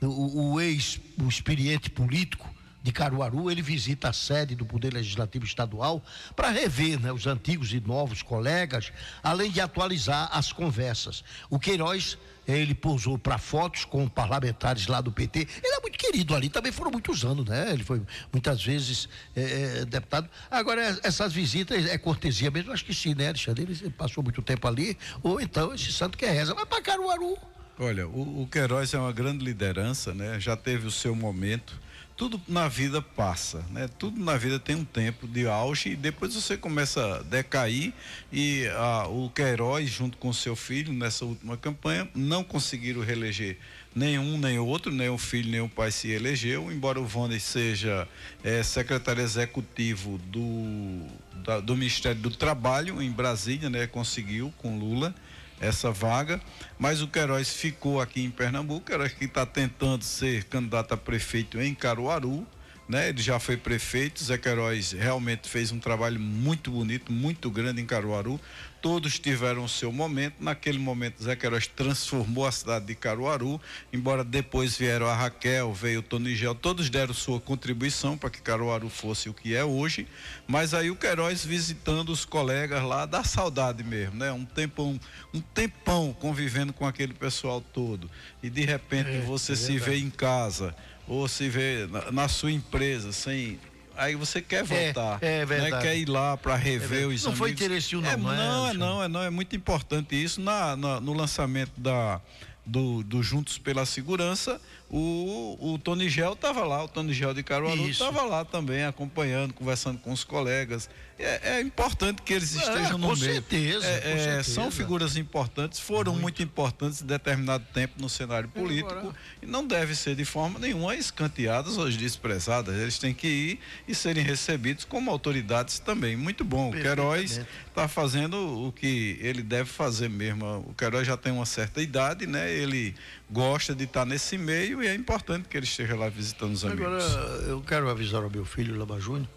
o, 0.00 0.52
o 0.52 0.60
ex, 0.60 1.00
o 1.20 1.28
experiente 1.28 1.90
político 1.90 2.55
de 2.86 2.92
Caruaru, 2.92 3.50
ele 3.50 3.62
visita 3.62 4.10
a 4.10 4.12
sede 4.12 4.54
do 4.54 4.64
Poder 4.64 4.94
Legislativo 4.94 5.44
Estadual 5.44 6.00
para 6.36 6.50
rever 6.50 7.00
né, 7.00 7.12
os 7.12 7.26
antigos 7.26 7.72
e 7.72 7.80
novos 7.80 8.22
colegas, 8.22 8.92
além 9.24 9.50
de 9.50 9.60
atualizar 9.60 10.28
as 10.30 10.52
conversas. 10.52 11.24
O 11.50 11.58
Queiroz, 11.58 12.16
ele 12.46 12.76
pousou 12.76 13.18
para 13.18 13.38
fotos 13.38 13.84
com 13.84 14.08
parlamentares 14.08 14.86
lá 14.86 15.00
do 15.00 15.10
PT. 15.10 15.40
Ele 15.40 15.74
é 15.74 15.80
muito 15.80 15.98
querido 15.98 16.32
ali, 16.32 16.48
também 16.48 16.70
foram 16.70 16.92
muitos 16.92 17.24
anos, 17.24 17.44
né? 17.44 17.72
Ele 17.72 17.82
foi 17.82 18.00
muitas 18.32 18.62
vezes 18.62 19.08
eh, 19.34 19.80
eh, 19.80 19.84
deputado. 19.84 20.30
Agora, 20.48 20.80
eh, 20.80 21.00
essas 21.02 21.32
visitas 21.32 21.86
é 21.86 21.98
cortesia 21.98 22.52
mesmo, 22.52 22.70
acho 22.70 22.84
que 22.84 22.94
sim, 22.94 23.16
né, 23.16 23.30
Alexandre? 23.30 23.64
Ele 23.64 23.90
passou 23.90 24.22
muito 24.22 24.40
tempo 24.42 24.68
ali, 24.68 24.96
ou 25.24 25.40
então 25.40 25.74
esse 25.74 25.92
santo 25.92 26.16
que 26.16 26.24
reza, 26.24 26.54
vai 26.54 26.64
para 26.64 26.80
Caruaru. 26.80 27.36
Olha, 27.80 28.06
o, 28.06 28.42
o 28.42 28.46
Queiroz 28.46 28.94
é 28.94 28.98
uma 28.98 29.12
grande 29.12 29.44
liderança, 29.44 30.14
né? 30.14 30.38
Já 30.38 30.56
teve 30.56 30.86
o 30.86 30.90
seu 30.92 31.16
momento. 31.16 31.84
Tudo 32.16 32.40
na 32.48 32.66
vida 32.66 33.02
passa, 33.02 33.62
né? 33.70 33.88
Tudo 33.98 34.18
na 34.24 34.38
vida 34.38 34.58
tem 34.58 34.74
um 34.74 34.86
tempo 34.86 35.28
de 35.28 35.46
auge 35.46 35.90
e 35.90 35.96
depois 35.96 36.34
você 36.34 36.56
começa 36.56 37.16
a 37.18 37.22
decair 37.22 37.92
e 38.32 38.66
ah, 38.68 39.06
o 39.06 39.28
Queiroz 39.28 39.90
junto 39.90 40.16
com 40.16 40.32
seu 40.32 40.56
filho 40.56 40.94
nessa 40.94 41.26
última 41.26 41.58
campanha 41.58 42.08
não 42.14 42.42
conseguiram 42.42 43.02
reeleger 43.02 43.58
nenhum 43.94 44.38
nem 44.38 44.58
outro, 44.58 44.90
nem 44.90 45.10
o 45.10 45.18
filho 45.18 45.50
nem 45.50 45.60
o 45.60 45.68
pai 45.68 45.90
se 45.92 46.08
elegeu, 46.10 46.72
embora 46.72 46.98
o 46.98 47.04
Vondes 47.04 47.42
seja 47.42 48.08
eh, 48.42 48.62
secretário 48.62 49.22
executivo 49.22 50.16
do, 50.18 51.06
da- 51.44 51.60
do 51.60 51.76
Ministério 51.76 52.20
do 52.20 52.30
Trabalho 52.30 53.02
em 53.02 53.10
Brasília, 53.10 53.68
né? 53.68 53.86
Conseguiu 53.86 54.52
com 54.56 54.78
Lula 54.78 55.14
essa 55.60 55.90
vaga, 55.90 56.40
mas 56.78 57.02
o 57.02 57.08
Queiroz 57.08 57.50
ficou 57.50 58.00
aqui 58.00 58.22
em 58.22 58.30
Pernambuco, 58.30 58.80
o 58.80 58.84
Queiroz 58.84 59.12
que 59.12 59.24
está 59.24 59.46
tentando 59.46 60.04
ser 60.04 60.44
candidato 60.44 60.92
a 60.92 60.96
prefeito 60.96 61.60
em 61.60 61.74
Caruaru, 61.74 62.46
né? 62.88 63.08
Ele 63.08 63.20
já 63.20 63.38
foi 63.40 63.56
prefeito, 63.56 64.22
Zé 64.22 64.38
Queiroz 64.38 64.92
realmente 64.92 65.48
fez 65.48 65.72
um 65.72 65.78
trabalho 65.78 66.20
muito 66.20 66.70
bonito, 66.70 67.12
muito 67.12 67.50
grande 67.50 67.80
em 67.80 67.86
Caruaru. 67.86 68.40
Todos 68.80 69.18
tiveram 69.18 69.64
o 69.64 69.68
seu 69.68 69.90
momento. 69.90 70.36
Naquele 70.40 70.78
momento, 70.78 71.22
Zé 71.22 71.34
Queiroz 71.34 71.66
transformou 71.66 72.46
a 72.46 72.52
cidade 72.52 72.86
de 72.86 72.94
Caruaru, 72.94 73.60
embora 73.92 74.22
depois 74.22 74.76
vieram 74.76 75.06
a 75.06 75.14
Raquel, 75.14 75.72
veio 75.72 76.00
o 76.00 76.02
Tonigel, 76.02 76.54
todos 76.54 76.88
deram 76.88 77.12
sua 77.12 77.40
contribuição 77.40 78.16
para 78.16 78.30
que 78.30 78.40
Caruaru 78.40 78.88
fosse 78.88 79.28
o 79.28 79.34
que 79.34 79.54
é 79.54 79.64
hoje. 79.64 80.06
Mas 80.46 80.74
aí 80.74 80.90
o 80.90 80.96
Queiroz 80.96 81.44
visitando 81.44 82.10
os 82.10 82.24
colegas 82.24 82.82
lá, 82.82 83.06
dá 83.06 83.24
saudade 83.24 83.82
mesmo, 83.82 84.16
né? 84.16 84.30
Um 84.32 84.44
tempão, 84.44 85.00
um 85.32 85.40
tempão 85.40 86.16
convivendo 86.18 86.72
com 86.72 86.86
aquele 86.86 87.14
pessoal 87.14 87.60
todo. 87.60 88.10
E 88.42 88.50
de 88.50 88.64
repente 88.64 89.18
você 89.26 89.56
se 89.56 89.78
vê 89.78 89.96
em 89.98 90.10
casa 90.10 90.74
ou 91.08 91.28
se 91.28 91.48
vê 91.48 91.86
na, 91.86 92.10
na 92.10 92.28
sua 92.28 92.52
empresa 92.52 93.12
sem 93.12 93.58
aí 93.96 94.14
você 94.14 94.40
quer 94.40 94.62
voltar, 94.64 95.18
é 95.22 95.40
né? 95.40 95.46
verdade. 95.46 95.82
quer 95.82 95.96
ir 95.96 96.08
lá 96.08 96.36
para 96.36 96.54
rever 96.56 96.88
verdade. 96.88 97.14
os 97.14 97.24
Não 97.24 97.34
foi 97.36 97.50
amigos. 97.50 97.64
interessinho 97.64 98.00
não, 98.02 98.10
é, 98.10 98.16
não 98.16 98.32
é, 98.32 98.36
não, 98.36 98.68
é 98.68 98.72
não, 98.74 99.02
é 99.04 99.08
não, 99.08 99.22
é 99.22 99.30
muito 99.30 99.54
importante 99.56 100.14
isso 100.22 100.40
na, 100.40 100.76
na- 100.76 101.00
no 101.00 101.12
lançamento 101.12 101.72
da 101.76 102.20
do, 102.68 103.02
do 103.04 103.22
Juntos 103.22 103.58
pela 103.58 103.86
Segurança, 103.86 104.60
o, 104.88 105.56
o 105.74 105.78
Tony 105.78 106.08
Gel 106.08 106.34
estava 106.34 106.64
lá, 106.64 106.84
o 106.84 106.88
Tony 106.88 107.12
Gel 107.12 107.34
de 107.34 107.42
Caruaru 107.42 107.88
estava 107.88 108.22
lá 108.22 108.44
também, 108.44 108.84
acompanhando, 108.84 109.52
conversando 109.52 109.98
com 109.98 110.12
os 110.12 110.22
colegas. 110.22 110.88
É, 111.18 111.54
é 111.56 111.60
importante 111.62 112.20
que 112.20 112.34
eles 112.34 112.54
É, 112.54 112.58
estejam 112.60 112.98
no 112.98 113.08
com 113.08 113.16
meio. 113.16 113.32
certeza, 113.32 113.86
É, 113.86 114.00
com 114.00 114.08
é, 114.08 114.18
certeza. 114.18 114.50
São 114.54 114.70
figuras 114.70 115.16
importantes, 115.16 115.80
foram 115.80 116.14
muito. 116.14 116.42
importantes 116.42 117.00
em 117.00 117.06
determinado 117.06 117.64
tempo 117.72 117.94
no 117.98 118.08
cenário 118.08 118.48
político 118.50 119.14
e 119.42 119.46
não 119.46 119.66
deve 119.66 119.94
ser 119.96 120.14
de 120.14 120.26
forma 120.26 120.58
nenhuma 120.58 120.94
escanteadas 120.94 121.78
ou 121.78 121.88
desprezadas. 121.90 122.76
Eles 122.76 122.98
têm 122.98 123.14
que 123.14 123.26
ir 123.26 123.60
e 123.88 123.94
serem 123.94 124.22
recebidos 124.22 124.84
como 124.84 125.10
autoridades 125.10 125.78
também. 125.78 126.14
Muito 126.16 126.44
bom. 126.44 126.68
O 126.68 126.72
Queiroz 126.72 127.40
está 127.66 127.88
fazendo 127.88 128.66
o 128.66 128.70
que 128.70 129.18
ele 129.22 129.42
deve 129.42 129.70
fazer 129.70 130.10
mesmo. 130.10 130.44
O 130.68 130.74
Queiroz 130.74 131.06
já 131.06 131.16
tem 131.16 131.32
uma 131.32 131.46
certa 131.46 131.80
idade, 131.80 132.26
né? 132.26 132.52
Ele 132.52 132.94
gosta 133.30 133.74
de 133.74 133.84
estar 133.84 134.04
nesse 134.04 134.38
meio 134.38 134.82
e 134.82 134.86
é 134.86 134.94
importante 134.94 135.48
que 135.48 135.56
ele 135.56 135.66
esteja 135.66 135.96
lá 135.96 136.08
visitando 136.08 136.52
os 136.52 136.64
amigos. 136.64 136.86
Agora, 136.86 137.42
eu 137.48 137.60
quero 137.60 137.88
avisar 137.88 138.22
ao 138.22 138.30
meu 138.30 138.44
filho, 138.44 138.76
Lama 138.76 139.00
Júnior, 139.00 139.28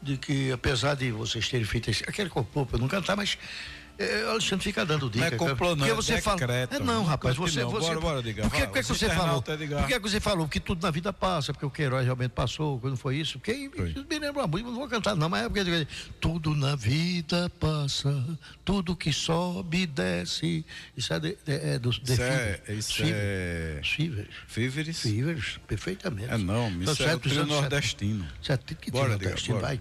de 0.00 0.16
que 0.16 0.50
apesar 0.50 0.94
de 0.94 1.10
vocês 1.12 1.48
terem 1.48 1.66
feito 1.66 1.90
esse, 1.90 2.02
aquele 2.04 2.28
para 2.28 2.42
eu 2.72 2.78
não 2.78 2.88
cantar, 2.88 3.16
mas 3.16 3.38
é, 3.98 4.24
Alexandre 4.24 4.64
fica 4.64 4.84
dando 4.84 5.08
dica. 5.10 5.30
Não 5.30 5.34
é 5.34 5.36
complô, 5.36 5.70
não, 5.70 5.76
porque 5.76 5.90
é 5.90 5.94
você 5.94 6.20
fala, 6.20 6.38
decreto. 6.38 6.74
é 6.74 6.78
não, 6.78 7.04
rapaz, 7.04 7.36
você, 7.36 7.64
você 7.64 7.94
Bora, 7.94 8.00
bora, 8.00 8.18
Edgar, 8.20 8.48
Por 8.48 8.58
que, 8.58 8.66
que, 8.66 8.82
você 8.82 9.08
falou? 9.10 9.42
Por 9.42 9.86
que, 9.86 9.94
que 9.94 9.98
você 10.00 10.20
falou 10.20 10.48
que 10.48 10.60
tudo 10.60 10.82
na 10.82 10.90
vida 10.90 11.12
passa, 11.12 11.52
porque 11.52 11.66
o 11.66 11.70
Queiroz 11.70 12.04
realmente 12.04 12.30
passou, 12.30 12.78
quando 12.80 12.96
foi 12.96 13.16
isso? 13.16 13.38
Porque 13.38 13.70
Foi. 13.74 13.94
me 14.08 14.18
lembra 14.18 14.46
música, 14.46 14.70
não 14.70 14.78
vou 14.78 14.88
cantar 14.88 15.14
não, 15.14 15.28
mas 15.28 15.44
é 15.44 15.48
porque 15.48 15.86
tudo 16.20 16.54
na 16.54 16.74
vida 16.74 17.50
passa, 17.60 18.24
tudo 18.64 18.96
que 18.96 19.12
sobe 19.12 19.86
desce. 19.86 20.64
Isso 20.96 21.12
é, 21.12 21.20
de, 21.20 21.38
de, 21.44 21.52
é 21.52 21.78
dos 21.78 22.00
Isso 22.02 22.22
é, 22.22 22.60
Fivers. 22.64 22.78
isso 22.78 22.94
Fivers. 22.94 23.18
é 23.18 23.80
Fivers. 24.46 25.00
Fivers, 25.00 25.60
perfeitamente. 25.66 26.32
É 26.32 26.38
não, 26.38 26.68
Então, 26.70 26.92
isso 26.92 27.02
é 27.02 27.14
o 27.14 27.18
trio 27.18 27.46
nordestino. 27.46 28.26
Certo, 28.40 28.74
que 28.74 28.90
Diga, 28.90 29.08
nordestino, 29.08 29.56
bora. 29.56 29.66
vai 29.68 29.80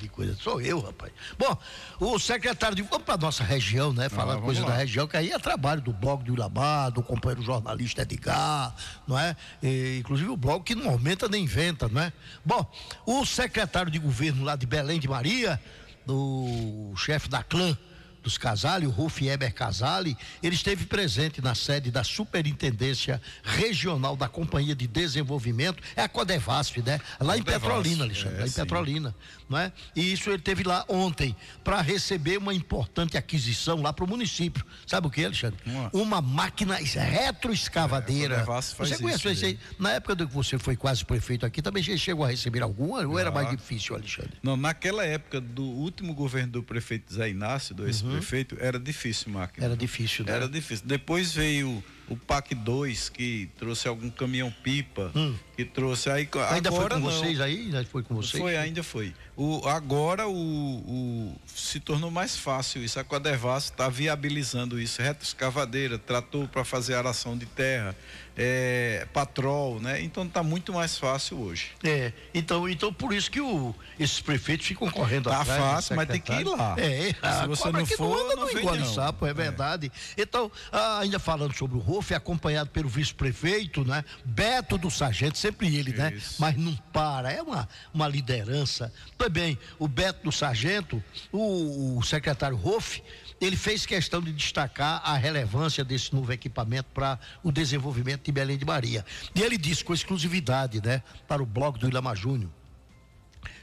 de 0.00 0.08
coisa. 0.08 0.34
Sou 0.36 0.60
eu, 0.60 0.80
rapaz. 0.80 1.12
Bom, 1.38 1.58
o 2.00 2.18
secretário 2.18 2.76
de. 2.76 2.84
Para 2.84 3.16
nossa 3.24 3.42
região, 3.42 3.92
né? 3.92 4.08
Falar 4.08 4.34
Ah, 4.36 4.40
coisa 4.40 4.60
lá. 4.62 4.68
da 4.68 4.76
região, 4.76 5.06
que 5.06 5.16
aí 5.16 5.30
é 5.32 5.38
trabalho 5.38 5.80
do 5.80 5.92
blog 5.92 6.22
do 6.22 6.34
Ilamar, 6.34 6.90
do 6.90 7.02
companheiro 7.02 7.42
jornalista 7.42 8.02
Edgar, 8.02 8.74
não 9.08 9.18
é? 9.18 9.34
E, 9.62 9.96
inclusive 10.00 10.28
o 10.28 10.36
blog 10.36 10.62
que 10.62 10.74
não 10.74 10.90
aumenta 10.90 11.26
nem 11.28 11.44
inventa, 11.44 11.88
não 11.88 12.02
é? 12.02 12.12
Bom, 12.44 12.70
o 13.06 13.24
secretário 13.24 13.90
de 13.90 13.98
governo 13.98 14.44
lá 14.44 14.56
de 14.56 14.66
Belém 14.66 15.00
de 15.00 15.08
Maria, 15.08 15.58
o 16.06 16.92
chefe 16.96 17.28
da 17.28 17.42
clã 17.42 17.76
dos 18.22 18.38
Casale, 18.38 18.86
o 18.86 18.90
Ruf 18.90 19.22
Eber 19.28 19.52
Casale, 19.52 20.16
ele 20.42 20.54
esteve 20.54 20.86
presente 20.86 21.42
na 21.42 21.54
sede 21.54 21.90
da 21.90 22.02
Superintendência 22.02 23.20
Regional 23.42 24.16
da 24.16 24.28
Companhia 24.28 24.74
de 24.74 24.86
Desenvolvimento, 24.86 25.82
é 25.94 26.00
a 26.02 26.08
Codevasf, 26.08 26.78
né? 26.80 26.98
Lá 27.20 27.36
em 27.36 27.40
Codevasf, 27.42 27.66
Petrolina, 27.66 28.04
Alexandre, 28.04 28.36
é, 28.36 28.40
lá 28.40 28.46
em 28.46 28.48
sim. 28.50 28.60
Petrolina, 28.62 29.14
não 29.48 29.58
é? 29.58 29.72
E 29.94 30.12
isso 30.12 30.30
ele 30.30 30.38
teve 30.42 30.62
lá 30.62 30.84
ontem 30.88 31.34
para 31.62 31.80
receber 31.80 32.38
uma 32.38 32.54
importante 32.54 33.16
aquisição 33.16 33.80
lá 33.82 33.92
para 33.92 34.04
o 34.04 34.08
município. 34.08 34.64
Sabe 34.86 35.06
o 35.06 35.10
que, 35.10 35.24
Alexandre? 35.24 35.58
Uma- 35.66 35.90
Uma 35.92 36.22
máquina 36.22 36.76
retroescavadeira. 36.76 38.36
É, 38.36 38.44
você 38.44 38.98
conhece 38.98 39.28
isso 39.32 39.44
aí? 39.44 39.58
Na 39.78 39.92
época 39.92 40.14
do 40.14 40.26
que 40.28 40.34
você 40.34 40.58
foi 40.58 40.76
quase 40.76 41.04
prefeito 41.04 41.44
aqui, 41.46 41.60
também 41.62 41.82
já 41.82 41.96
chegou 41.96 42.24
a 42.24 42.28
receber 42.28 42.62
alguma 42.62 43.06
ou 43.06 43.18
era 43.18 43.30
mais 43.30 43.50
difícil, 43.50 43.94
Alexandre? 43.94 44.32
Não, 44.42 44.56
naquela 44.56 45.04
época 45.04 45.40
do 45.40 45.62
último 45.64 46.14
governo 46.14 46.52
do 46.52 46.62
prefeito 46.62 47.12
Zé 47.12 47.30
Inácio, 47.30 47.74
do 47.74 47.86
ex-prefeito, 47.86 48.56
era 48.60 48.78
difícil 48.78 49.30
máquina. 49.32 49.66
Uhum. 49.66 49.72
Era 49.72 49.76
difícil, 49.76 50.24
né? 50.24 50.32
Era 50.32 50.48
difícil. 50.48 50.86
Depois 50.86 51.32
veio 51.32 51.82
o 52.08 52.16
PAC 52.16 52.54
2, 52.54 53.08
que 53.08 53.48
trouxe 53.56 53.88
algum 53.88 54.10
caminhão-pipa, 54.10 55.10
que 55.56 55.64
trouxe 55.64 56.10
aí. 56.10 56.24
Hum. 56.34 56.40
Ainda 56.50 56.70
foi 56.70 56.78
agora 56.80 56.94
com 56.96 57.00
não. 57.00 57.10
vocês 57.10 57.40
aí? 57.40 57.60
Ainda 57.66 57.84
foi 57.84 58.02
com 58.02 58.14
vocês? 58.14 58.42
Foi, 58.42 58.56
ainda 58.56 58.82
foi. 58.82 59.14
O, 59.36 59.66
agora 59.68 60.28
o, 60.28 60.32
o- 60.32 61.34
se 61.46 61.80
tornou 61.80 62.10
mais 62.10 62.36
fácil 62.36 62.84
isso. 62.84 63.00
A 63.00 63.04
Codevas 63.04 63.64
está 63.64 63.88
viabilizando 63.88 64.80
isso. 64.80 65.02
Retroescavadeira, 65.02 65.98
trator 65.98 66.46
para 66.48 66.64
fazer 66.64 66.94
aração 66.94 67.36
de 67.36 67.44
terra, 67.46 67.96
é, 68.36 69.06
patrol, 69.12 69.80
né? 69.80 70.02
Então 70.02 70.26
tá 70.28 70.42
muito 70.42 70.72
mais 70.72 70.98
fácil 70.98 71.38
hoje. 71.40 71.70
É, 71.82 72.12
então, 72.32 72.68
então 72.68 72.92
por 72.92 73.12
isso 73.12 73.30
que 73.30 73.40
o, 73.40 73.74
esses 73.98 74.20
prefeitos 74.20 74.66
ficam 74.66 74.90
correndo 74.90 75.30
Tá 75.30 75.40
atrás. 75.40 75.60
do 75.60 75.64
fácil, 75.66 75.96
mas 75.96 76.08
tem 76.08 76.20
que 76.20 76.32
ir 76.32 76.44
lá. 76.44 76.74
É, 76.78 77.12
Se 77.12 77.16
a 77.22 77.46
você 77.46 77.62
cobra 77.62 77.80
não 77.80 77.86
que 77.86 77.96
for, 77.96 78.18
anda 78.24 78.36
não 78.36 78.46
vem, 78.46 78.58
engole 78.58 78.78
não. 78.80 78.92
sapo, 78.94 79.26
é 79.26 79.32
verdade. 79.34 79.90
Então, 80.16 80.50
ah, 80.72 80.98
ainda 81.00 81.18
falando 81.18 81.54
sobre 81.54 81.76
o 81.76 81.80
Rolf, 81.80 82.10
acompanhado 82.12 82.70
pelo 82.70 82.88
vice-prefeito, 82.88 83.84
né? 83.84 84.04
Beto 84.24 84.76
do 84.76 84.90
Sargento, 84.90 85.38
sempre 85.38 85.74
ele, 85.76 85.92
né? 85.92 86.12
Isso. 86.14 86.36
Mas 86.40 86.56
não 86.56 86.74
para, 86.92 87.32
é 87.32 87.40
uma, 87.40 87.68
uma 87.92 88.08
liderança. 88.08 88.92
Também, 89.16 89.58
o 89.78 89.86
Beto 89.86 90.24
do 90.24 90.32
Sargento, 90.32 91.02
o, 91.32 91.98
o 91.98 92.02
secretário 92.02 92.56
Rolf, 92.56 92.98
ele 93.40 93.56
fez 93.56 93.84
questão 93.84 94.20
de 94.20 94.32
destacar 94.32 95.00
a 95.04 95.16
relevância 95.16 95.84
desse 95.84 96.14
novo 96.14 96.32
equipamento 96.32 96.88
para 96.94 97.18
o 97.42 97.50
desenvolvimento 97.50 98.24
de 98.24 98.32
Belém 98.32 98.56
de 98.56 98.64
Maria. 98.64 99.04
E 99.34 99.42
ele 99.42 99.58
disse 99.58 99.84
com 99.84 99.92
exclusividade, 99.92 100.80
né, 100.84 101.02
para 101.26 101.42
o 101.42 101.46
blog 101.46 101.78
do 101.78 101.88
Ilama 101.88 102.14
Júnior. 102.14 102.50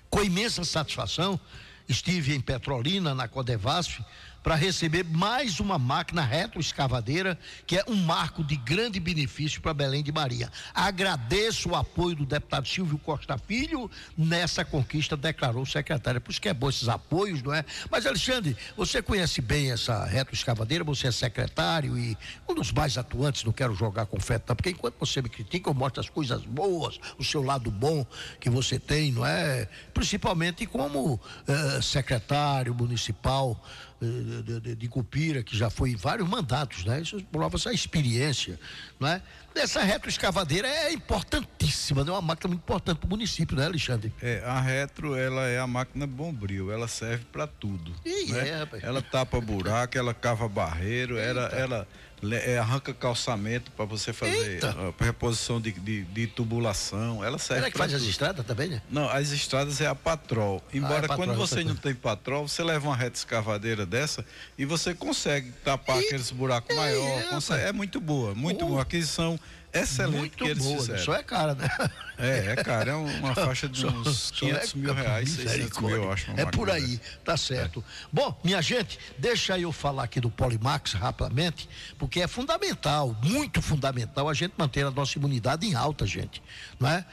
Com 0.10 0.24
imensa 0.24 0.64
satisfação, 0.64 1.40
estive 1.88 2.36
em 2.36 2.42
Petrolina, 2.42 3.16
na 3.16 3.28
Codevasf, 3.28 4.04
para 4.44 4.56
receber 4.56 5.04
mais 5.04 5.60
uma 5.60 5.78
máquina 5.78 6.24
retroescavadeira, 6.24 7.38
que 7.66 7.78
é 7.78 7.84
um 7.88 7.96
marco 7.96 8.44
de 8.44 8.56
grande 8.56 9.00
benefício 9.00 9.62
para 9.62 9.74
Belém 9.74 10.04
de 10.04 10.12
Maria. 10.12 10.52
Agradeço 10.74 11.70
o 11.70 11.76
apoio 11.76 12.16
do 12.16 12.26
deputado 12.26 12.68
Silvio 12.68 12.98
Costa 12.98 13.38
Filho 13.38 13.90
nessa 14.18 14.66
conquista, 14.66 15.16
declarou 15.16 15.64
o 15.64 15.66
secretário. 15.66 16.20
Por 16.20 16.32
isso 16.32 16.42
que 16.42 16.50
é 16.50 16.54
bom 16.54 16.70
esses 16.70 16.90
apoios, 16.90 17.42
não 17.42 17.54
é? 17.54 17.64
Mas, 17.90 18.06
Alexandre, 18.06 18.58
você 18.76 19.02
conhece 19.02 19.42
bem 19.42 19.72
essa 19.72 20.06
retroescavadeira, 20.06 20.84
você 20.84 21.08
é 21.08 21.12
secretário 21.12 21.98
e 21.98 22.18
um 22.50 22.56
dos 22.56 22.72
mais 22.72 22.98
atuantes, 22.98 23.44
não 23.44 23.52
quero 23.52 23.76
jogar 23.76 24.06
confete, 24.06 24.46
não, 24.48 24.56
porque 24.56 24.72
enquanto 24.72 24.96
você 25.00 25.22
me 25.22 25.30
critica, 25.30 25.70
eu 25.70 25.74
mostro 25.74 26.02
as 26.02 26.10
coisas 26.10 26.44
boas, 26.44 27.00
o 27.18 27.24
seu 27.24 27.44
lado 27.44 27.70
bom 27.70 28.06
que 28.40 28.50
você 28.50 28.80
tem, 28.80 29.12
não 29.12 29.26
é? 29.26 29.68
Principalmente 29.94 30.66
como 30.66 31.20
eh, 31.48 31.82
secretário 31.82 32.74
municipal 32.74 33.62
de, 34.02 34.60
de, 34.60 34.76
de 34.76 34.88
Cupira, 34.88 35.44
que 35.44 35.56
já 35.56 35.70
foi 35.70 35.92
em 35.92 35.96
vários 35.96 36.28
mandatos, 36.28 36.84
né? 36.84 37.02
Isso 37.02 37.24
prova 37.32 37.56
essa 37.56 37.72
experiência, 37.72 38.60
não 39.00 39.08
é? 39.08 39.22
Essa 39.54 39.84
retroescavadeira 39.84 40.68
é 40.68 40.94
importantíssima, 40.94 42.02
é 42.02 42.12
uma 42.12 42.22
máquina 42.22 42.50
muito 42.50 42.62
importante 42.62 42.98
para 42.98 43.08
o 43.08 43.10
município, 43.10 43.56
né, 43.56 43.66
Alexandre? 43.66 44.12
É, 44.22 44.42
a 44.46 44.60
retro, 44.60 45.16
ela 45.16 45.48
é 45.48 45.60
a 45.60 45.68
máquina 45.68 46.08
bombril, 46.08 46.72
ela 46.72 46.88
serve 46.88 47.26
para 47.32 47.46
tudo. 47.46 47.94
Ih, 48.06 48.32
né? 48.32 48.48
é, 48.48 48.56
rapaz. 48.60 48.84
Ela 48.84 49.02
tapa 49.02 49.40
buraco, 49.42 49.98
ela 49.98 50.14
cava 50.14 50.48
barreiro, 50.48 51.18
ela, 51.18 51.48
ela 51.48 51.88
é, 52.32 52.58
arranca 52.60 52.94
calçamento 52.94 53.72
para 53.72 53.86
você 53.86 54.14
fazer 54.14 54.54
Eita. 54.54 54.76
a 55.00 55.04
reposição 55.04 55.60
de, 55.60 55.72
de, 55.72 56.04
de 56.04 56.28
tubulação. 56.28 57.24
Ela 57.24 57.38
serve 57.40 57.60
Ela 57.60 57.68
é 57.68 57.72
que 57.72 57.78
faz 57.78 57.94
as 57.94 58.02
tudo. 58.02 58.10
estradas 58.12 58.46
também, 58.46 58.70
né? 58.70 58.82
Não, 58.90 59.10
as 59.10 59.32
estradas 59.32 59.82
é 59.82 59.88
a 59.88 59.96
patrol. 59.96 60.62
Embora 60.74 60.94
Ah, 60.94 60.98
é 60.98 61.08
patrol, 61.08 61.18
quando 61.28 61.38
você 61.38 61.64
não 61.64 61.76
tem 61.76 61.96
patrol, 61.96 62.48
você 62.48 62.64
leva 62.64 62.88
uma 62.88 62.96
reta 62.96 63.18
escavadeira 63.18 63.86
dessa 63.86 64.24
e 64.58 64.66
você 64.66 64.94
consegue 64.94 65.52
tapar 65.64 65.98
aqueles 66.00 66.30
buracos 66.32 66.76
maiores. 66.76 67.26
é, 67.26 67.30
consegue- 67.30 67.60
rapaz. 67.60 67.70
é 67.70 67.72
muito 67.72 68.00
boa, 68.00 68.36
muito 68.36 68.66
Oh. 68.66 68.70
boa. 68.70 68.82
Aquisição 68.84 69.40
excelente 69.74 70.18
muito 70.18 70.38
que 70.38 70.44
eles 70.44 70.64
boa, 70.64 70.76
né? 70.76 70.82
fizeram. 70.82 71.04
só 71.04 71.14
é 71.16 71.24
cara, 71.24 71.56
né? 71.56 71.70
É, 72.18 72.52
é 72.52 72.56
cara, 72.64 72.92
é 72.92 72.94
uma 72.94 73.34
faixa 73.34 73.68
de 73.68 73.84
uns 73.84 74.32
Só 74.32 74.36
500 74.36 74.76
é 74.76 74.78
mil 74.78 74.94
reais, 74.94 75.30
600 75.30 75.54
misericórdia. 75.54 75.98
mil, 75.98 76.06
eu 76.06 76.12
acho. 76.12 76.32
É 76.38 76.46
por 76.46 76.70
aí, 76.70 76.98
dessa. 76.98 77.20
tá 77.26 77.36
certo. 77.36 77.84
Bom, 78.14 78.40
minha 78.44 78.62
gente, 78.62 79.00
deixa 79.18 79.58
eu 79.58 79.72
falar 79.72 80.04
aqui 80.04 80.22
do 80.22 80.30
Polimax 80.30 80.94
rapidamente, 80.94 81.68
porque 81.98 82.22
é 82.22 82.28
fundamental, 82.28 83.18
muito 83.24 83.60
fundamental 83.60 84.30
a 84.30 84.36
gente 84.36 84.54
manter 84.56 84.86
a 84.86 84.92
nossa 84.92 85.18
imunidade 85.18 85.66
em 85.66 85.74
alta, 85.74 86.06
gente, 86.06 86.44
não 86.80 86.90
é? 86.90 87.04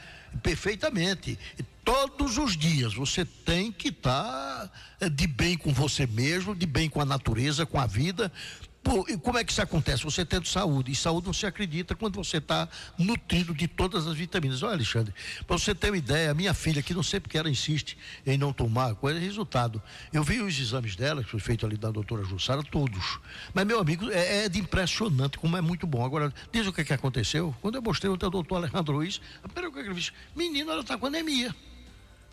Perfeitamente. 0.43 1.39
Todos 1.83 2.37
os 2.37 2.55
dias 2.55 2.93
você 2.93 3.25
tem 3.25 3.71
que 3.71 3.87
estar 3.87 4.69
de 5.11 5.25
bem 5.25 5.57
com 5.57 5.73
você 5.73 6.05
mesmo, 6.05 6.55
de 6.55 6.67
bem 6.67 6.87
com 6.87 7.01
a 7.01 7.05
natureza, 7.05 7.65
com 7.65 7.79
a 7.79 7.87
vida. 7.87 8.31
E 9.07 9.17
como 9.17 9.37
é 9.37 9.43
que 9.43 9.51
isso 9.51 9.61
acontece? 9.61 10.03
Você 10.03 10.25
tendo 10.25 10.47
saúde. 10.47 10.91
E 10.91 10.95
saúde 10.95 11.35
se 11.35 11.45
acredita 11.45 11.95
quando 11.95 12.15
você 12.15 12.37
está 12.37 12.67
nutrido 12.97 13.53
de 13.53 13.67
todas 13.67 14.07
as 14.07 14.15
vitaminas. 14.15 14.63
Olha, 14.63 14.73
Alexandre, 14.73 15.13
para 15.45 15.57
você 15.57 15.75
ter 15.75 15.89
uma 15.89 15.97
ideia, 15.97 16.31
a 16.31 16.33
minha 16.33 16.53
filha, 16.53 16.81
que 16.81 16.93
não 16.93 17.03
sei 17.03 17.19
porque 17.19 17.37
ela 17.37 17.49
insiste 17.49 17.97
em 18.25 18.37
não 18.37 18.51
tomar 18.53 18.95
coisa, 18.95 19.19
resultado. 19.19 19.81
Eu 20.11 20.23
vi 20.23 20.41
os 20.41 20.57
exames 20.57 20.95
dela, 20.95 21.23
que 21.23 21.29
foi 21.29 21.39
feito 21.39 21.65
ali 21.65 21.77
da 21.77 21.91
doutora 21.91 22.23
Jussara, 22.23 22.63
todos. 22.63 23.19
Mas, 23.53 23.65
meu 23.65 23.79
amigo, 23.79 24.09
é, 24.11 24.45
é 24.45 24.57
impressionante 24.57 25.37
como 25.37 25.55
é 25.57 25.61
muito 25.61 25.85
bom. 25.85 26.03
Agora, 26.03 26.33
diz 26.51 26.65
o 26.65 26.73
que, 26.73 26.83
que 26.83 26.93
aconteceu? 26.93 27.55
Quando 27.61 27.75
eu 27.75 27.81
mostrei 27.81 28.11
ontem 28.11 28.25
ao 28.25 28.31
doutor 28.31 28.55
Alejandro 28.55 28.95
Ruiz, 28.95 29.21
a 29.43 29.47
primeira 29.47 29.71
coisa 29.71 29.87
que 29.87 29.93
ele 29.93 29.99
disse, 29.99 30.13
menino, 30.35 30.71
ela 30.71 30.81
está 30.81 30.97
com 30.97 31.05
anemia. 31.05 31.53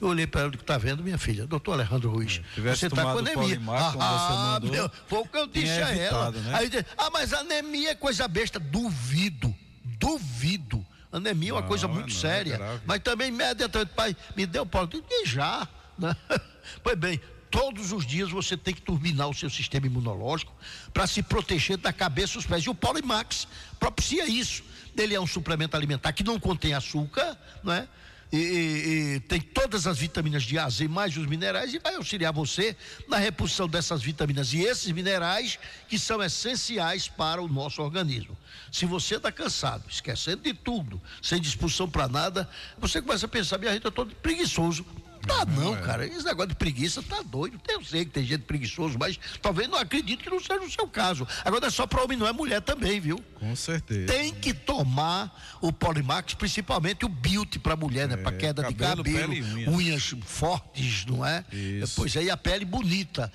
Eu 0.00 0.08
olhei 0.08 0.26
para 0.26 0.42
ela 0.42 0.48
e 0.48 0.52
digo, 0.52 0.62
tá 0.64 0.76
vendo, 0.76 1.02
minha 1.02 1.16
filha? 1.16 1.46
Doutor 1.46 1.72
Alejandro 1.72 2.10
Ruiz, 2.10 2.40
tivesse 2.54 2.80
você 2.80 2.86
está 2.88 3.02
com 3.02 3.18
anemia. 3.18 3.34
Polimax, 3.34 3.92
como 3.94 4.04
você 4.04 4.32
mandou, 4.32 4.70
meu, 4.70 4.90
foi 5.06 5.18
o 5.20 5.26
que 5.26 5.38
eu 5.38 5.46
disse 5.46 5.82
a 5.82 5.90
ela. 5.94 6.30
né? 6.32 6.54
Aí 6.54 6.68
diz, 6.68 6.84
ah, 6.98 7.08
mas 7.10 7.32
anemia 7.32 7.90
é 7.90 7.94
coisa 7.94 8.28
besta. 8.28 8.58
Duvido, 8.60 9.54
duvido. 9.98 10.84
Anemia 11.10 11.50
é 11.50 11.52
uma 11.54 11.60
Não, 11.62 11.68
coisa 11.68 11.86
é 11.86 11.88
muito 11.88 12.10
não, 12.10 12.16
é 12.16 12.20
séria. 12.20 12.56
grave. 12.58 12.80
mas 12.84 13.00
também 13.00 13.28
imediatamente, 13.28 13.90
pai, 13.94 14.14
me 14.36 14.44
deu 14.44 14.66
pau. 14.66 14.86
Digo, 14.86 15.06
já. 15.24 15.66
Né? 15.98 16.14
Pois 16.82 16.98
bem, 16.98 17.20
todos 17.48 17.92
os 17.92 18.04
dias 18.04 18.28
você 18.30 18.56
tem 18.56 18.74
que 18.74 18.82
turbinar 18.82 19.28
o 19.30 19.34
seu 19.34 19.48
sistema 19.48 19.86
imunológico 19.86 20.52
para 20.92 21.06
se 21.06 21.22
proteger 21.22 21.76
da 21.78 21.92
cabeça 21.92 22.36
aos 22.36 22.44
pés. 22.44 22.64
E 22.64 22.68
o 22.68 22.74
Polimax 22.74 23.46
propicia 23.78 24.26
isso. 24.26 24.62
Ele 24.96 25.14
é 25.14 25.20
um 25.20 25.26
suplemento 25.26 25.76
alimentar 25.76 26.12
que 26.12 26.24
não 26.24 26.40
contém 26.40 26.74
açúcar, 26.74 27.38
não 27.62 27.72
é? 27.72 27.86
E, 28.32 28.36
e- 28.36 29.14
e 29.16 29.20
tem 29.20 29.40
todas 29.40 29.86
as 29.86 29.98
vitaminas 29.98 30.42
de 30.42 30.58
A, 30.58 30.68
Z, 30.68 30.88
mais 30.88 31.16
os 31.16 31.26
minerais 31.26 31.72
e 31.72 31.78
vai 31.78 31.94
auxiliar 31.94 32.32
você 32.32 32.76
na 33.08 33.18
reposição 33.18 33.68
dessas 33.68 34.02
vitaminas 34.02 34.52
e 34.52 34.62
esses 34.62 34.90
minerais 34.90 35.58
que 35.88 35.98
são 35.98 36.22
essenciais 36.22 37.06
para 37.08 37.40
o 37.40 37.46
nosso 37.48 37.80
organismo. 37.80 38.36
Se 38.72 38.84
você 38.84 39.16
está 39.16 39.30
cansado, 39.30 39.84
esquecendo 39.88 40.42
de 40.42 40.52
tudo, 40.52 41.00
sem 41.22 41.40
disposição 41.40 41.88
para 41.88 42.08
nada, 42.08 42.48
você 42.78 43.00
começa 43.00 43.26
a 43.26 43.28
pensar, 43.28 43.58
minha 43.58 43.72
gente, 43.72 43.84
eu 43.84 43.90
estou 43.90 44.04
preguiçoso. 44.06 44.84
Tá 45.26 45.44
não, 45.46 45.76
é. 45.76 45.80
cara. 45.80 46.06
Esse 46.06 46.24
negócio 46.24 46.48
de 46.50 46.54
preguiça 46.54 47.02
tá 47.02 47.22
doido. 47.22 47.60
Eu 47.68 47.84
sei 47.84 48.04
que 48.04 48.10
tem 48.10 48.24
gente 48.24 48.42
preguiçoso, 48.42 48.96
mas 48.98 49.18
talvez 49.42 49.68
não 49.68 49.78
acredito 49.78 50.22
que 50.22 50.30
não 50.30 50.40
seja 50.40 50.60
o 50.60 50.70
seu 50.70 50.86
caso. 50.88 51.26
Agora 51.44 51.66
é 51.66 51.70
só 51.70 51.86
para 51.86 52.02
homem, 52.02 52.16
não 52.16 52.26
é 52.26 52.32
mulher 52.32 52.60
também, 52.62 53.00
viu? 53.00 53.22
Com 53.34 53.54
certeza. 53.56 54.06
Tem 54.12 54.32
que 54.34 54.54
tomar 54.54 55.56
o 55.60 55.72
Polimax, 55.72 56.34
principalmente 56.34 57.04
o 57.04 57.08
Beauty 57.08 57.58
para 57.58 57.76
mulher, 57.76 58.08
né? 58.08 58.16
Para 58.16 58.36
queda 58.36 58.62
de 58.62 58.68
É, 58.68 58.72
cabelo, 58.76 59.04
cabelo, 59.04 59.32
pele 59.32 59.62
e 59.62 59.68
unhas. 59.68 60.14
fortes, 60.24 61.04
não 61.06 61.24
é? 61.24 61.44
Isso. 61.52 61.94
Pois 61.96 62.16
aí 62.16 62.30
a 62.30 62.36
pele 62.36 62.64
bonita. 62.64 63.32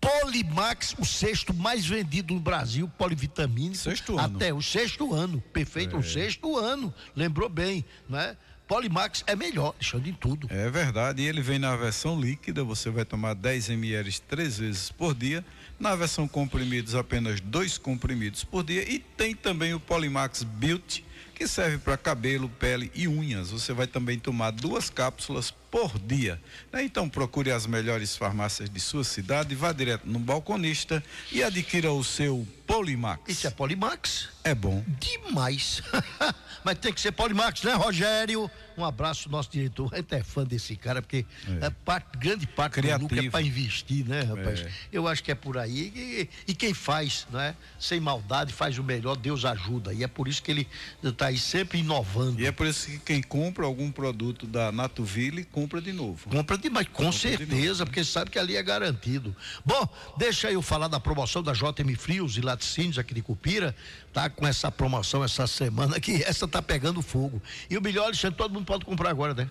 Polimax, 0.00 0.94
o 0.98 1.04
sexto 1.04 1.54
mais 1.54 1.86
vendido 1.86 2.34
no 2.34 2.40
Brasil, 2.40 2.86
polivitamínico. 2.98 3.76
Sexto 3.76 4.18
ano. 4.18 4.36
Até 4.36 4.52
o 4.52 4.60
sexto 4.60 5.14
ano, 5.14 5.40
perfeito, 5.52 5.96
o 5.96 6.02
sexto 6.02 6.58
ano. 6.58 6.92
Lembrou 7.16 7.48
bem, 7.48 7.84
não 8.08 8.18
é? 8.18 8.36
Polimax 8.66 9.22
é 9.26 9.36
melhor, 9.36 9.74
deixando 9.78 10.08
em 10.08 10.12
tudo. 10.14 10.48
É 10.50 10.70
verdade, 10.70 11.22
e 11.22 11.26
ele 11.26 11.42
vem 11.42 11.58
na 11.58 11.76
versão 11.76 12.18
líquida, 12.18 12.64
você 12.64 12.88
vai 12.88 13.04
tomar 13.04 13.34
10 13.34 13.68
ml 13.70 14.20
três 14.20 14.58
vezes 14.58 14.90
por 14.90 15.14
dia. 15.14 15.44
Na 15.78 15.94
versão 15.94 16.26
comprimidos, 16.26 16.94
apenas 16.94 17.40
dois 17.40 17.76
comprimidos 17.76 18.42
por 18.42 18.64
dia. 18.64 18.88
E 18.90 18.98
tem 18.98 19.34
também 19.34 19.74
o 19.74 19.80
Polimax 19.80 20.42
Beauty, 20.44 21.04
que 21.34 21.46
serve 21.46 21.78
para 21.78 21.96
cabelo, 21.96 22.48
pele 22.48 22.90
e 22.94 23.06
unhas. 23.06 23.50
Você 23.50 23.72
vai 23.72 23.86
também 23.86 24.18
tomar 24.18 24.50
duas 24.50 24.88
cápsulas 24.88 25.50
por 25.74 25.98
dia. 25.98 26.40
né? 26.72 26.84
Então 26.84 27.08
procure 27.08 27.50
as 27.50 27.66
melhores 27.66 28.16
farmácias 28.16 28.70
de 28.70 28.78
sua 28.78 29.02
cidade, 29.02 29.56
vá 29.56 29.72
direto 29.72 30.06
no 30.06 30.20
balconista 30.20 31.02
e 31.32 31.42
adquira 31.42 31.92
o 31.92 32.04
seu 32.04 32.46
Polimax. 32.64 33.22
Isso 33.28 33.46
é 33.48 33.50
Polimax? 33.50 34.28
É 34.44 34.54
bom. 34.54 34.84
Demais. 35.00 35.82
Mas 36.62 36.78
tem 36.78 36.92
que 36.92 37.00
ser 37.00 37.12
Polimax, 37.12 37.62
né, 37.62 37.74
Rogério? 37.74 38.50
Um 38.76 38.84
abraço, 38.84 39.28
nosso 39.28 39.50
diretor. 39.50 39.92
A 39.92 39.96
gente 39.96 40.14
é 40.14 40.22
fã 40.22 40.44
desse 40.44 40.76
cara, 40.76 41.00
porque 41.02 41.26
é. 41.60 41.70
parte, 41.84 42.18
grande 42.18 42.46
parte 42.46 42.80
do 42.80 42.86
lucro 42.86 43.04
é 43.04 43.08
Criativo. 43.08 43.32
para 43.32 43.42
investir, 43.42 44.06
né, 44.06 44.22
rapaz? 44.22 44.60
É. 44.60 44.70
Eu 44.90 45.06
acho 45.06 45.22
que 45.22 45.30
é 45.30 45.34
por 45.34 45.58
aí. 45.58 45.92
E, 45.94 46.28
e 46.48 46.54
quem 46.54 46.72
faz, 46.72 47.26
né? 47.30 47.54
Sem 47.78 48.00
maldade, 48.00 48.52
faz 48.52 48.78
o 48.78 48.82
melhor, 48.82 49.16
Deus 49.16 49.44
ajuda. 49.44 49.92
E 49.92 50.02
é 50.02 50.08
por 50.08 50.26
isso 50.26 50.42
que 50.42 50.50
ele 50.50 50.68
está 51.02 51.26
aí 51.26 51.38
sempre 51.38 51.78
inovando. 51.78 52.40
E 52.40 52.46
é 52.46 52.52
por 52.52 52.66
isso 52.66 52.86
que 52.86 52.98
quem 52.98 53.22
compra 53.22 53.66
algum 53.66 53.90
produto 53.90 54.46
da 54.46 54.72
Natuville 54.72 55.44
compra 55.44 55.63
compra 55.64 55.80
de 55.80 55.92
novo. 55.92 56.28
Compra 56.28 56.58
demais, 56.58 56.86
com 56.92 57.10
certeza, 57.10 57.86
porque 57.86 58.04
sabe 58.04 58.30
que 58.30 58.38
ali 58.38 58.54
é 58.56 58.62
garantido. 58.62 59.34
Bom, 59.64 59.88
deixa 60.16 60.50
eu 60.50 60.60
falar 60.60 60.88
da 60.88 61.00
promoção 61.00 61.42
da 61.42 61.52
JM 61.52 61.94
Frios 61.96 62.36
e 62.36 62.40
Laticínios 62.42 62.98
aqui 62.98 63.14
de 63.14 63.22
Cupira, 63.22 63.74
tá 64.12 64.28
com 64.28 64.46
essa 64.46 64.70
promoção 64.70 65.24
essa 65.24 65.46
semana 65.46 65.98
que 65.98 66.22
essa 66.22 66.46
tá 66.46 66.60
pegando 66.60 67.00
fogo. 67.00 67.42
E 67.70 67.78
o 67.78 67.82
melhor, 67.82 68.04
Alexandre, 68.06 68.36
todo 68.36 68.52
mundo 68.52 68.66
pode 68.66 68.84
comprar 68.84 69.10
agora, 69.10 69.32
né? 69.34 69.50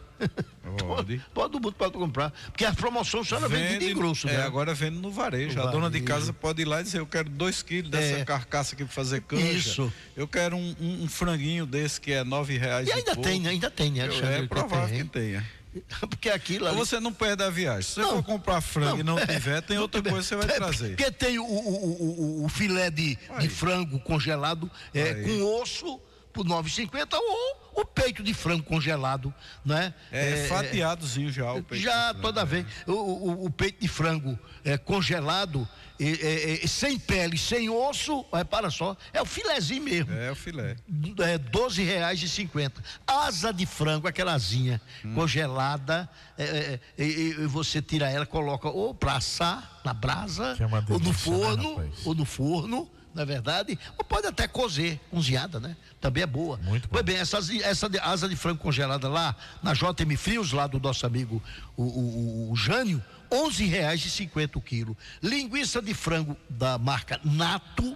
Pode. 0.79 1.21
todo 1.33 1.59
mundo 1.59 1.73
pode 1.73 1.93
comprar, 1.93 2.31
porque 2.45 2.63
a 2.63 2.73
promoção 2.73 3.23
só 3.23 3.39
vende 3.47 3.79
de 3.87 3.93
grosso, 3.93 4.27
é, 4.29 4.37
né? 4.37 4.43
agora 4.43 4.73
vende 4.73 4.97
no 4.99 5.11
varejo. 5.11 5.55
No 5.57 5.67
a 5.67 5.71
dona 5.71 5.89
de 5.89 5.99
varejo. 5.99 6.05
casa 6.05 6.33
pode 6.33 6.61
ir 6.61 6.65
lá 6.65 6.79
e 6.79 6.83
dizer, 6.83 6.99
eu 6.99 7.07
quero 7.07 7.29
dois 7.29 7.61
quilos 7.63 7.89
dessa 7.89 8.19
É. 8.19 8.25
carcaça 8.25 8.75
aqui 8.75 8.85
para 8.85 8.93
fazer 8.93 9.21
canja. 9.21 9.51
Isso. 9.51 9.91
Eu 10.15 10.27
quero 10.27 10.55
um, 10.55 10.75
um- 10.79 11.03
um 11.03 11.07
franguinho 11.09 11.65
desse 11.65 11.99
que 11.99 12.11
é 12.13 12.23
nove 12.23 12.57
reais 12.57 12.87
E 12.87 12.91
ainda 12.91 13.15
pouco. 13.15 13.21
tem, 13.29 13.39
né? 13.39 13.49
Ainda 13.49 13.69
tem, 13.71 13.91
né, 13.91 13.99
Eu- 14.01 14.03
Alexandre? 14.05 14.35
É 14.35 14.41
Que 14.43 14.47
provável 14.47 14.97
que 14.97 15.03
tenha. 15.05 15.45
Porque 16.09 16.29
aquilo 16.29 16.67
ali... 16.67 16.77
Você 16.77 16.99
não 16.99 17.13
perde 17.13 17.43
a 17.43 17.49
viagem. 17.49 17.81
Se 17.83 17.95
você 17.95 18.01
Não. 18.01 18.09
for 18.17 18.23
comprar 18.23 18.61
frango 18.61 18.99
e 18.99 19.03
não 19.03 19.17
é. 19.17 19.25
tiver, 19.25 19.61
tem 19.61 19.77
outra 19.77 20.01
coisa 20.01 20.17
que 20.19 20.23
você 20.25 20.35
vai 20.35 20.45
É, 20.45 20.53
trazer. 20.59 20.95
Porque 20.95 21.11
tem 21.11 21.39
o, 21.39 21.43
o, 21.45 22.41
o, 22.41 22.45
o- 22.45 22.49
filé 22.49 22.89
de, 22.89 23.17
de 23.39 23.49
frango 23.49 23.99
congelado 23.99 24.69
é, 24.93 25.13
com 25.15 25.61
osso 25.61 25.99
por 26.33 26.45
9,50 26.45 27.13
ou 27.13 27.63
o 27.81 27.85
peito 27.85 28.21
de 28.23 28.33
frango 28.33 28.63
congelado, 28.63 29.33
né? 29.65 29.93
É, 30.11 30.45
fatiadozinho 30.47 31.31
já 31.31 31.51
o 31.53 31.63
peito 31.63 31.83
já 31.83 32.13
toda 32.13 32.41
é. 32.41 32.45
vez. 32.45 32.65
O, 32.87 32.91
o- 32.91 33.45
o 33.45 33.49
peito 33.51 33.79
de 33.81 33.87
frango 33.87 34.37
é, 34.63 34.77
congelado, 34.77 35.67
é, 35.99 36.05
é, 36.05 36.63
é, 36.63 36.67
sem 36.67 36.99
pele, 36.99 37.37
sem 37.37 37.69
osso, 37.69 38.25
repara 38.33 38.69
só, 38.69 38.95
é 39.11 39.21
o 39.21 39.25
filézinho 39.25 39.83
mesmo. 39.83 40.13
É 40.13 40.31
o 40.31 40.35
filé. 40.35 40.75
É, 41.19 41.37
12 41.37 41.83
reais 41.83 42.21
e 42.21 42.29
50. 42.29 42.83
Asa 43.07 43.51
de 43.51 43.65
frango, 43.65 44.07
aquela 44.07 44.33
asinha 44.33 44.79
Hum. 45.05 45.15
congelada, 45.15 46.07
é, 46.37 46.43
é, 46.43 46.79
é, 46.97 47.03
e, 47.05 47.33
você 47.47 47.81
tira 47.81 48.09
ela, 48.09 48.25
coloca 48.25 48.69
ou 48.69 48.93
para 48.93 49.15
assar 49.15 49.81
na 49.83 49.93
brasa, 49.93 50.55
é 50.59 50.65
uma 50.65 50.83
ou 50.89 50.99
no 50.99 51.07
né, 51.09 51.13
forno, 51.13 51.91
ou 52.05 52.15
no 52.15 52.25
forno, 52.25 52.89
na 53.13 53.23
verdade, 53.25 53.77
ou 53.97 54.03
pode 54.03 54.27
até 54.27 54.47
cozer, 54.47 54.99
cozinhada, 55.11 55.59
né? 55.59 55.75
Também 56.01 56.23
é 56.23 56.25
boa. 56.25 56.57
Muito 56.57 56.83
bom. 56.83 56.89
Pois 56.93 57.05
bem, 57.05 57.15
essa, 57.17 57.37
essa 57.63 57.87
de- 57.89 57.99
asa 57.99 58.27
de 58.27 58.35
frango 58.35 58.59
congelada 58.59 59.07
lá, 59.07 59.35
na 59.61 59.73
JM 59.73 60.15
Frios, 60.17 60.51
lá 60.51 60.65
do 60.67 60.79
nosso 60.79 61.05
amigo 61.05 61.41
o, 61.77 61.83
o, 61.83 61.87
o- 61.87 62.51
o 62.51 62.55
Jânio, 62.55 63.03
R$ 63.31 63.37
11,50 63.37 64.55
o 64.55 64.61
quilo. 64.61 64.97
Linguiça 65.21 65.81
de 65.81 65.93
frango 65.93 66.35
da 66.49 66.77
marca 66.77 67.19
Nato, 67.23 67.95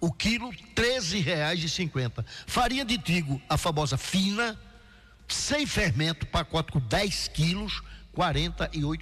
o 0.00 0.12
quilo 0.12 0.50
R$ 0.50 0.58
13,50. 0.74 2.24
Farinha 2.46 2.84
de 2.84 2.98
trigo, 2.98 3.40
a 3.48 3.56
famosa 3.58 3.96
fina, 3.98 4.58
sem 5.28 5.66
fermento, 5.66 6.26
pacote 6.26 6.72
com 6.72 6.80
10 6.80 7.28
quilos, 7.28 7.74
R$ 7.78 7.84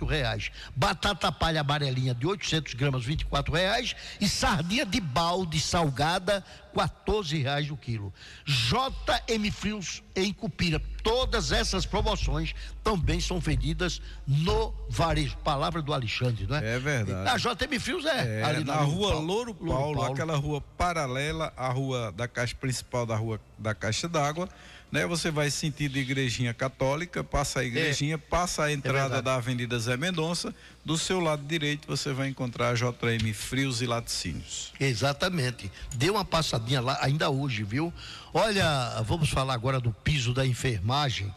reais. 0.07 0.51
Batata 0.75 1.31
palha 1.33 1.61
amarelinha 1.61 2.15
de 2.15 2.27
800 2.27 2.75
gramas, 2.75 3.05
R$ 3.05 3.17
reais. 3.53 3.95
E 4.21 4.29
sardinha 4.29 4.87
de 4.87 5.01
balde 5.01 5.61
salgada, 5.61 6.45
R$ 6.75 7.43
reais 7.43 7.71
o 7.71 7.77
quilo. 7.77 8.13
JM 8.47 9.51
Frios 9.53 10.03
em 10.15 10.33
Cupira. 10.33 10.81
Todas 11.03 11.53
essas 11.53 11.87
promoções 11.87 12.55
também 12.85 13.21
são 13.21 13.41
vendidas 13.41 14.01
no 14.27 14.75
varejo. 14.89 15.37
Palavra 15.39 15.81
do 15.81 15.93
Alexandre, 15.93 16.47
não 16.47 16.57
é? 16.57 16.75
É 16.75 16.79
verdade. 16.79 17.29
A 17.29 17.37
JM 17.37 17.81
Frios 17.81 18.05
é, 18.05 18.41
É, 18.41 18.45
ali 18.45 18.65
na 18.65 18.75
rua 18.77 19.15
Louro 19.15 19.55
Paulo, 19.55 19.97
Paulo. 19.99 20.13
aquela 20.13 20.37
rua 20.37 20.61
paralela 20.61 21.53
à 21.57 21.69
rua 21.69 22.13
da 22.13 22.29
caixa 22.29 22.55
principal 22.55 23.07
da 23.07 23.17
rua 23.17 23.41
da 23.59 23.75
Caixa 23.75 24.09
d'Água, 24.09 24.49
né? 24.91 25.07
Você 25.07 25.31
vai 25.31 25.51
sentido 25.51 25.99
Igrejinha 25.99 26.55
Católica, 26.55 27.23
passa 27.23 27.61
a 27.61 27.65
igrejinha, 27.65 28.17
passa 28.19 28.65
a 28.65 28.73
entrada 28.73 29.17
É. 29.19 29.23
da 29.23 29.35
Avenida 29.35 29.79
Zé 29.79 29.97
Mendonça, 29.97 30.55
do 30.85 30.97
seu 30.97 31.21
lado 31.21 31.43
direito 31.47 31.87
você 31.87 32.13
vai 32.13 32.29
encontrar 32.29 32.71
a 32.71 32.75
JM 32.75 33.33
Frios 33.35 33.83
e 33.83 33.87
Laticínios. 33.87 34.73
Exatamente. 34.81 35.71
Dê 35.95 36.09
uma 36.11 36.25
passadinha 36.25 36.81
lá 36.81 36.99
ainda 37.03 37.29
hoje, 37.31 37.63
viu? 37.63 37.93
Olha, 38.33 39.03
vamos 39.03 39.29
falar 39.31 39.55
agora 39.55 39.79
do 39.81 39.93
piso 39.93 40.33
da 40.33 40.47
enfermagem, 40.47 41.33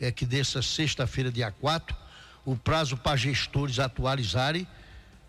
é 0.00 0.10
que 0.10 0.24
dessa 0.26 0.62
sexta-feira, 0.62 1.30
dia 1.30 1.50
4, 1.50 1.96
o 2.44 2.56
prazo 2.56 2.96
para 2.96 3.16
gestores 3.16 3.78
atualizarem 3.78 4.66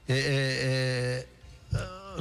é, 0.07 0.13
é, 0.13 0.17
é, 0.19 1.27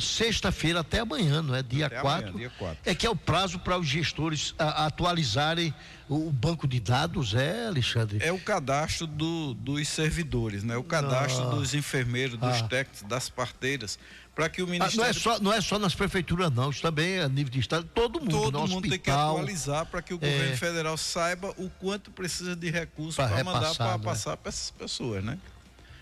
sexta-feira 0.00 0.80
até 0.80 1.00
amanhã, 1.00 1.42
não 1.42 1.54
é? 1.54 1.62
Dia 1.62 1.86
Até 1.86 2.00
4. 2.00 2.28
amanhã, 2.28 2.38
dia 2.38 2.50
quatro. 2.58 2.78
É 2.84 2.94
que 2.94 3.06
é 3.06 3.10
o 3.10 3.16
prazo 3.16 3.58
para 3.58 3.78
os 3.78 3.86
gestores 3.86 4.54
a- 4.58 4.86
atualizarem 4.86 5.74
o, 6.08 6.28
o 6.28 6.32
banco 6.32 6.66
de 6.68 6.80
dados, 6.80 7.34
é, 7.34 7.66
Alexandre? 7.66 8.18
É 8.20 8.32
o 8.32 8.38
cadastro 8.38 9.06
do- 9.06 9.54
dos 9.54 9.88
servidores, 9.88 10.62
né? 10.62 10.76
O 10.76 10.84
cadastro 10.84 11.44
Ah. 11.46 11.50
dos 11.50 11.74
enfermeiros, 11.74 12.38
dos 12.38 12.60
Ah. 12.60 12.68
técnicos, 12.68 13.02
das 13.08 13.28
parteiras, 13.28 13.98
para 14.34 14.48
que 14.48 14.60
o 14.62 14.66
Ah, 14.66 14.68
Ministério 14.70 14.96
não, 15.00 15.06
é 15.06 15.12
só, 15.12 15.38
não 15.38 15.52
é 15.52 15.60
só 15.60 15.78
nas 15.78 15.94
prefeituras, 15.94 16.50
não. 16.52 16.70
Isso 16.70 16.82
também 16.82 17.14
é 17.18 17.22
a 17.22 17.28
nível 17.28 17.52
de 17.52 17.60
estado, 17.60 17.88
todo 17.94 18.20
mundo. 18.20 18.30
Todo 18.32 18.58
no 18.60 18.66
mundo 18.68 18.82
tem 18.88 18.98
que 18.98 19.10
hospital. 19.10 19.30
atualizar 19.36 19.86
para 19.86 20.02
que 20.02 20.12
o 20.12 20.18
É. 20.20 20.30
governo 20.30 20.56
federal 20.56 20.96
saiba 20.96 21.54
o 21.56 21.70
quanto 21.70 22.10
precisa 22.10 22.56
de 22.56 22.68
recursos 22.70 23.14
para 23.16 23.44
mandar 23.44 23.74
para 23.76 23.98
né? 23.98 24.04
passar 24.04 24.36
para 24.36 24.48
essas 24.48 24.70
pessoas, 24.70 25.22
né? 25.24 25.38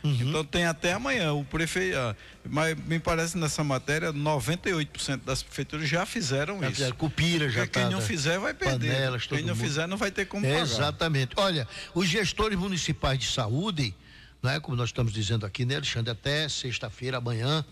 Uhum. 0.04 0.16
Então 0.20 0.44
tem 0.44 0.64
até 0.66 0.92
amanhã 0.94 1.32
o 1.32 1.44
prefeito, 1.44 1.96
ah, 1.96 2.16
mas 2.44 2.76
me 2.76 2.98
parece 2.98 3.38
nessa 3.38 3.62
matéria 3.62 4.12
98% 4.12 5.20
das 5.24 5.42
prefeituras 5.42 5.88
já 5.88 6.04
fizeram 6.04 6.58
Já 6.60 6.66
isso. 6.66 6.74
fizeram, 6.76 6.96
Cupira 6.96 7.48
já 7.48 7.60
Porque 7.60 7.78
quem 7.78 7.82
tá, 7.84 7.90
não 7.90 8.00
né? 8.00 8.04
fizer 8.04 8.38
vai 8.38 8.52
perder. 8.52 8.92
Panelas, 8.92 9.26
quem 9.26 9.42
não 9.42 9.54
mundo. 9.54 9.64
fizer 9.64 9.86
não 9.86 9.96
vai 9.96 10.10
ter 10.10 10.26
como 10.26 10.44
É, 10.44 10.50
pagar. 10.50 10.62
exatamente. 10.62 11.32
Olha, 11.36 11.68
os 11.94 12.08
gestores 12.08 12.58
municipais 12.58 13.18
de 13.18 13.26
saúde, 13.26 13.94
né, 14.42 14.58
como 14.58 14.76
nós 14.76 14.88
estamos 14.88 15.12
dizendo 15.12 15.46
aqui, 15.46 15.64
né, 15.64 15.76
Alexandre, 15.76 16.10
até 16.10 16.48
sexta-feira, 16.48 17.18
amanhã, 17.18 17.64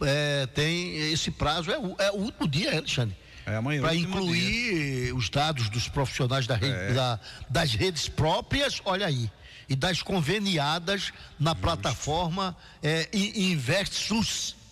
é, 0.00 0.46
tem 0.46 0.96
esse 1.12 1.30
prazo, 1.32 1.70
é, 1.72 1.78
o- 1.78 1.96
é 1.98 2.10
o 2.12 2.16
último 2.16 2.46
dia, 2.46 2.70
é, 2.70 2.76
Alexandre. 2.78 3.16
É 3.46 3.56
amanhã, 3.56 3.82
Para 3.82 3.94
incluir 3.94 5.12
os 5.12 5.28
dados 5.28 5.68
dos 5.68 5.88
profissionais 5.88 6.46
da 6.46 6.54
rede- 6.56 6.72
É. 6.72 6.92
da- 6.94 7.20
das 7.50 7.74
redes 7.74 8.08
próprias, 8.08 8.80
olha 8.84 9.06
aí, 9.06 9.30
e 9.68 9.76
das 9.76 10.02
conveniadas 10.02 11.12
na 11.38 11.54
plataforma 11.54 12.56
é, 12.82 13.08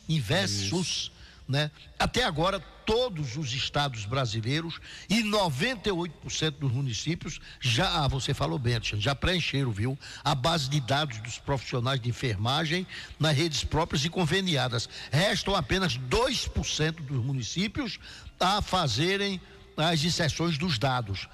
Inversus. 0.08 1.10
Né? 1.48 1.70
Até 1.98 2.24
agora, 2.24 2.60
todos 2.86 3.36
os 3.36 3.52
estados 3.52 4.04
brasileiros 4.04 4.80
e 5.08 5.22
98% 5.22 6.50
dos 6.52 6.72
municípios 6.72 7.40
já, 7.60 8.04
ah, 8.04 8.08
você 8.08 8.32
falou 8.32 8.58
bem, 8.58 8.78
já 8.82 9.14
preencheram, 9.14 9.70
viu? 9.70 9.98
A 10.24 10.34
base 10.34 10.68
de 10.68 10.80
dados 10.80 11.18
dos 11.18 11.38
profissionais 11.38 12.00
de 12.00 12.08
enfermagem 12.08 12.86
nas 13.18 13.36
redes 13.36 13.64
próprias 13.64 14.04
e 14.04 14.08
conveniadas. 14.08 14.88
Restam 15.10 15.54
apenas 15.54 15.98
2% 15.98 16.92
dos 17.02 17.24
municípios 17.24 17.98
a 18.38 18.62
fazerem 18.62 19.40
as 19.76 20.04
inserções 20.04 20.58
dos 20.58 20.78
dados. 20.78 21.28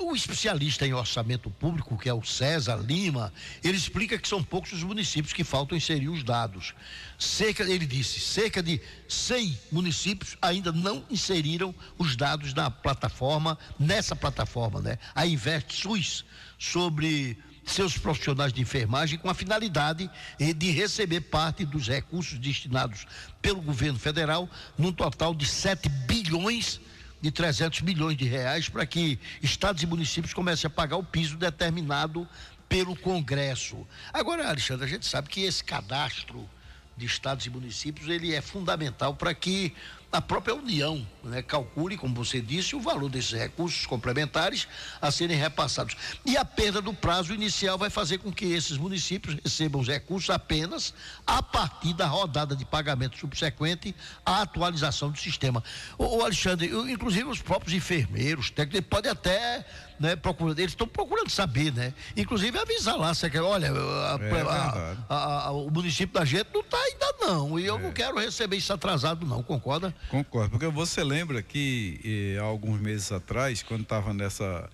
O 0.00 0.14
especialista 0.14 0.86
em 0.86 0.94
orçamento 0.94 1.50
público, 1.50 1.98
que 1.98 2.08
é 2.08 2.14
o 2.14 2.22
César 2.22 2.76
Lima, 2.76 3.32
ele 3.64 3.76
explica 3.76 4.16
que 4.16 4.28
são 4.28 4.44
poucos 4.44 4.72
os 4.72 4.84
municípios 4.84 5.32
que 5.32 5.42
faltam 5.42 5.76
inserir 5.76 6.08
os 6.08 6.22
dados. 6.22 6.72
Cerca, 7.18 7.64
ele 7.64 7.84
disse, 7.84 8.20
cerca 8.20 8.62
de 8.62 8.80
100 9.08 9.58
municípios 9.72 10.36
ainda 10.40 10.70
não 10.70 11.04
inseriram 11.10 11.74
os 11.98 12.14
dados 12.14 12.54
na 12.54 12.70
plataforma, 12.70 13.58
nessa 13.76 14.14
plataforma, 14.14 14.80
né? 14.80 14.98
A 15.16 15.26
Invest 15.26 15.74
SUS, 15.74 16.24
sobre 16.56 17.36
seus 17.66 17.98
profissionais 17.98 18.52
de 18.52 18.62
enfermagem 18.62 19.18
com 19.18 19.28
a 19.28 19.34
finalidade 19.34 20.08
eh, 20.38 20.54
de 20.54 20.70
receber 20.70 21.22
parte 21.22 21.64
dos 21.64 21.88
recursos 21.88 22.38
destinados 22.38 23.04
pelo 23.42 23.60
governo 23.60 23.98
federal, 23.98 24.48
num 24.78 24.92
total 24.92 25.34
de 25.34 25.44
7 25.44 25.88
bilhões 25.88 26.76
de 26.76 26.97
300 27.30 27.80
milhões 27.82 28.16
de 28.16 28.24
reais 28.24 28.68
para 28.68 28.86
que 28.86 29.18
estados 29.42 29.82
e 29.82 29.86
municípios 29.86 30.32
comecem 30.32 30.68
a 30.68 30.70
pagar 30.70 30.96
o 30.96 31.02
piso 31.02 31.36
determinado 31.36 32.28
pelo 32.68 32.94
Congresso. 32.94 33.86
Agora, 34.12 34.48
Alexandre, 34.48 34.86
a 34.86 34.88
gente 34.88 35.06
sabe 35.06 35.28
que 35.28 35.42
esse 35.42 35.64
cadastro 35.64 36.48
de 36.96 37.06
estados 37.06 37.46
e 37.46 37.50
municípios 37.50 38.08
ele 38.08 38.34
é 38.34 38.40
fundamental 38.40 39.14
para 39.14 39.32
que 39.32 39.74
a 40.10 40.22
própria 40.22 40.54
União 40.54 41.06
né, 41.22 41.42
calcule, 41.42 41.96
como 41.98 42.14
você 42.14 42.40
disse, 42.40 42.74
o 42.74 42.80
valor 42.80 43.10
desses 43.10 43.32
recursos 43.32 43.84
complementares 43.84 44.66
a 45.02 45.10
serem 45.10 45.36
repassados. 45.36 45.94
E 46.24 46.34
a 46.34 46.44
perda 46.46 46.80
do 46.80 46.94
prazo 46.94 47.34
inicial 47.34 47.76
vai 47.76 47.90
fazer 47.90 48.16
com 48.18 48.32
que 48.32 48.46
esses 48.46 48.78
municípios 48.78 49.36
recebam 49.44 49.82
os 49.82 49.86
recursos 49.88 50.30
apenas 50.30 50.94
a 51.26 51.42
partir 51.42 51.92
da 51.92 52.06
rodada 52.06 52.56
de 52.56 52.64
pagamento 52.64 53.18
subsequente 53.18 53.94
à 54.24 54.40
atualização 54.40 55.10
do 55.10 55.18
sistema. 55.18 55.62
O, 55.98 56.22
Alexandre, 56.22 56.68
eu, 56.70 56.88
inclusive 56.88 57.24
os 57.28 57.42
próprios 57.42 57.74
enfermeiros, 57.74 58.50
técnicos, 58.50 58.88
podem 58.88 59.10
até 59.12 59.66
né, 60.00 60.14
procurar, 60.16 60.52
eles 60.52 60.70
estão 60.72 60.86
procurando 60.86 61.28
saber, 61.28 61.72
né? 61.72 61.92
Inclusive 62.16 62.56
avisar 62.56 62.96
lá, 62.96 63.12
você 63.12 63.28
quer, 63.28 63.42
olha, 63.42 63.68
a- 63.72 64.16
verdade. 64.16 64.98
a- 65.08 65.46
a- 65.48 65.50
o 65.50 65.68
município 65.70 66.14
da 66.18 66.24
gente 66.24 66.48
não 66.54 66.60
está 66.60 66.78
ainda 66.78 67.14
não, 67.20 67.58
e 67.58 67.66
eu 67.66 67.76
É. 67.76 67.82
não 67.82 67.92
quero 67.92 68.16
receber 68.18 68.56
isso 68.56 68.72
atrasado 68.72 69.26
não, 69.26 69.42
concorda? 69.42 69.92
Concordo, 70.08 70.50
porque 70.50 70.66
você 70.68 71.04
lembra 71.04 71.42
que 71.42 72.00
eh, 72.36 72.38
há 72.40 72.44
alguns 72.44 72.80
meses 72.80 73.12
atrás, 73.12 73.62
quando 73.62 73.82
estava 73.82 74.12
nessa 74.14 74.68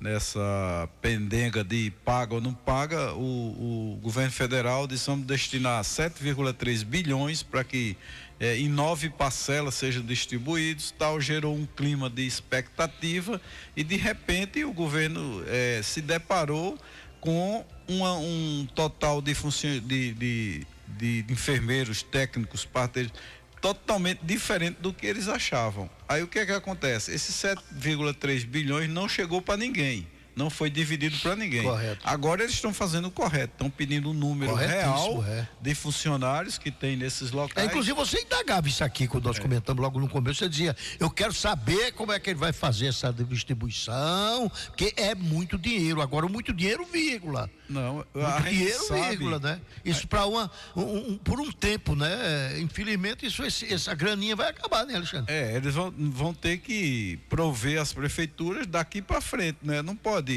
nessa 0.00 0.88
pendenga 1.02 1.64
de 1.64 1.90
paga 2.04 2.34
ou 2.36 2.40
não 2.40 2.54
paga, 2.54 3.12
o, 3.14 3.94
o 3.94 3.98
governo 4.00 4.30
federal 4.30 4.86
disse 4.86 5.08
vamos 5.08 5.26
destinar 5.26 5.82
7,3 5.82 6.84
bilhões 6.84 7.42
para 7.42 7.64
que 7.64 7.96
eh, 8.38 8.56
em 8.58 8.68
nove 8.68 9.10
parcelas 9.10 9.74
sejam 9.74 10.02
distribuídos, 10.04 10.92
tal 10.96 11.20
gerou 11.20 11.52
um 11.56 11.66
clima 11.66 12.08
de 12.08 12.24
expectativa 12.24 13.40
e 13.76 13.82
de 13.82 13.96
repente 13.96 14.64
o 14.64 14.72
governo 14.72 15.42
eh, 15.48 15.80
se 15.82 16.00
deparou 16.00 16.78
com 17.20 17.66
uma- 17.88 18.16
um 18.18 18.68
total 18.76 19.20
de, 19.20 19.34
funcio- 19.34 19.80
de, 19.80 20.12
de, 20.14 20.66
de 20.86 21.24
enfermeiros, 21.28 22.04
técnicos, 22.04 22.64
parteiros 22.64 23.12
totalmente 23.60 24.20
diferente 24.22 24.78
do 24.80 24.92
que 24.92 25.06
eles 25.06 25.28
achavam. 25.28 25.88
Aí 26.08 26.22
o 26.22 26.28
que 26.28 26.38
é 26.38 26.46
que 26.46 26.52
acontece? 26.52 27.12
Esse 27.12 27.32
7,3 27.32 28.44
bilhões 28.44 28.88
não 28.88 29.08
chegou 29.08 29.42
para 29.42 29.56
ninguém. 29.56 30.06
Não 30.38 30.48
foi 30.48 30.70
dividido 30.70 31.16
para 31.18 31.34
ninguém. 31.34 31.64
Correto. 31.64 32.00
Agora 32.04 32.42
eles 32.44 32.54
estão 32.54 32.72
fazendo 32.72 33.08
o 33.08 33.10
correto, 33.10 33.54
estão 33.54 33.68
pedindo 33.68 34.10
um 34.10 34.14
número 34.14 34.54
real 34.54 35.24
é. 35.26 35.48
de 35.60 35.74
funcionários 35.74 36.56
que 36.56 36.70
tem 36.70 36.96
nesses 36.96 37.32
É, 37.32 37.34
locais. 37.34 37.66
inclusive 37.66 37.96
você 37.96 38.20
indagava 38.22 38.68
isso 38.68 38.84
aqui 38.84 39.08
quando 39.08 39.24
nós 39.24 39.38
comentamos 39.38 39.82
logo 39.82 39.98
no 39.98 40.08
começo, 40.08 40.38
você 40.38 40.48
dizia, 40.48 40.76
eu 41.00 41.10
quero 41.10 41.32
saber 41.32 41.92
como 41.92 42.12
é 42.12 42.20
que 42.20 42.30
ele 42.30 42.38
vai 42.38 42.52
fazer 42.52 42.86
essa 42.86 43.12
distribuição, 43.12 44.48
porque 44.66 44.94
é 44.96 45.14
muito 45.14 45.58
dinheiro, 45.58 46.00
agora 46.00 46.28
muito 46.28 46.52
dinheiro, 46.52 46.84
vírgula. 46.86 47.50
Não, 47.68 47.96
Muito 48.14 48.42
dinheiro, 48.48 48.82
sabe- 48.84 49.08
vírgula, 49.10 49.38
né? 49.38 49.60
Isso 49.84 50.08
para 50.08 50.24
uma 50.24 50.50
um- 50.74 51.12
um- 51.12 51.18
por 51.18 51.38
um 51.38 51.52
tempo, 51.52 51.94
né? 51.94 52.58
Infelizmente 52.60 53.26
isso 53.26 53.44
esse- 53.44 53.70
essa 53.72 53.94
graninha 53.94 54.34
vai 54.34 54.48
acabar, 54.48 54.86
né, 54.86 54.94
Alexandre? 54.94 55.30
É, 55.34 55.54
eles 55.54 55.74
vão, 55.74 55.92
vão 55.94 56.32
ter 56.32 56.58
que 56.58 57.18
prover 57.28 57.78
as 57.78 57.92
prefeituras 57.92 58.66
daqui 58.66 59.02
para 59.02 59.20
frente, 59.20 59.58
né? 59.62 59.82
Não 59.82 59.94
pode, 59.94 60.27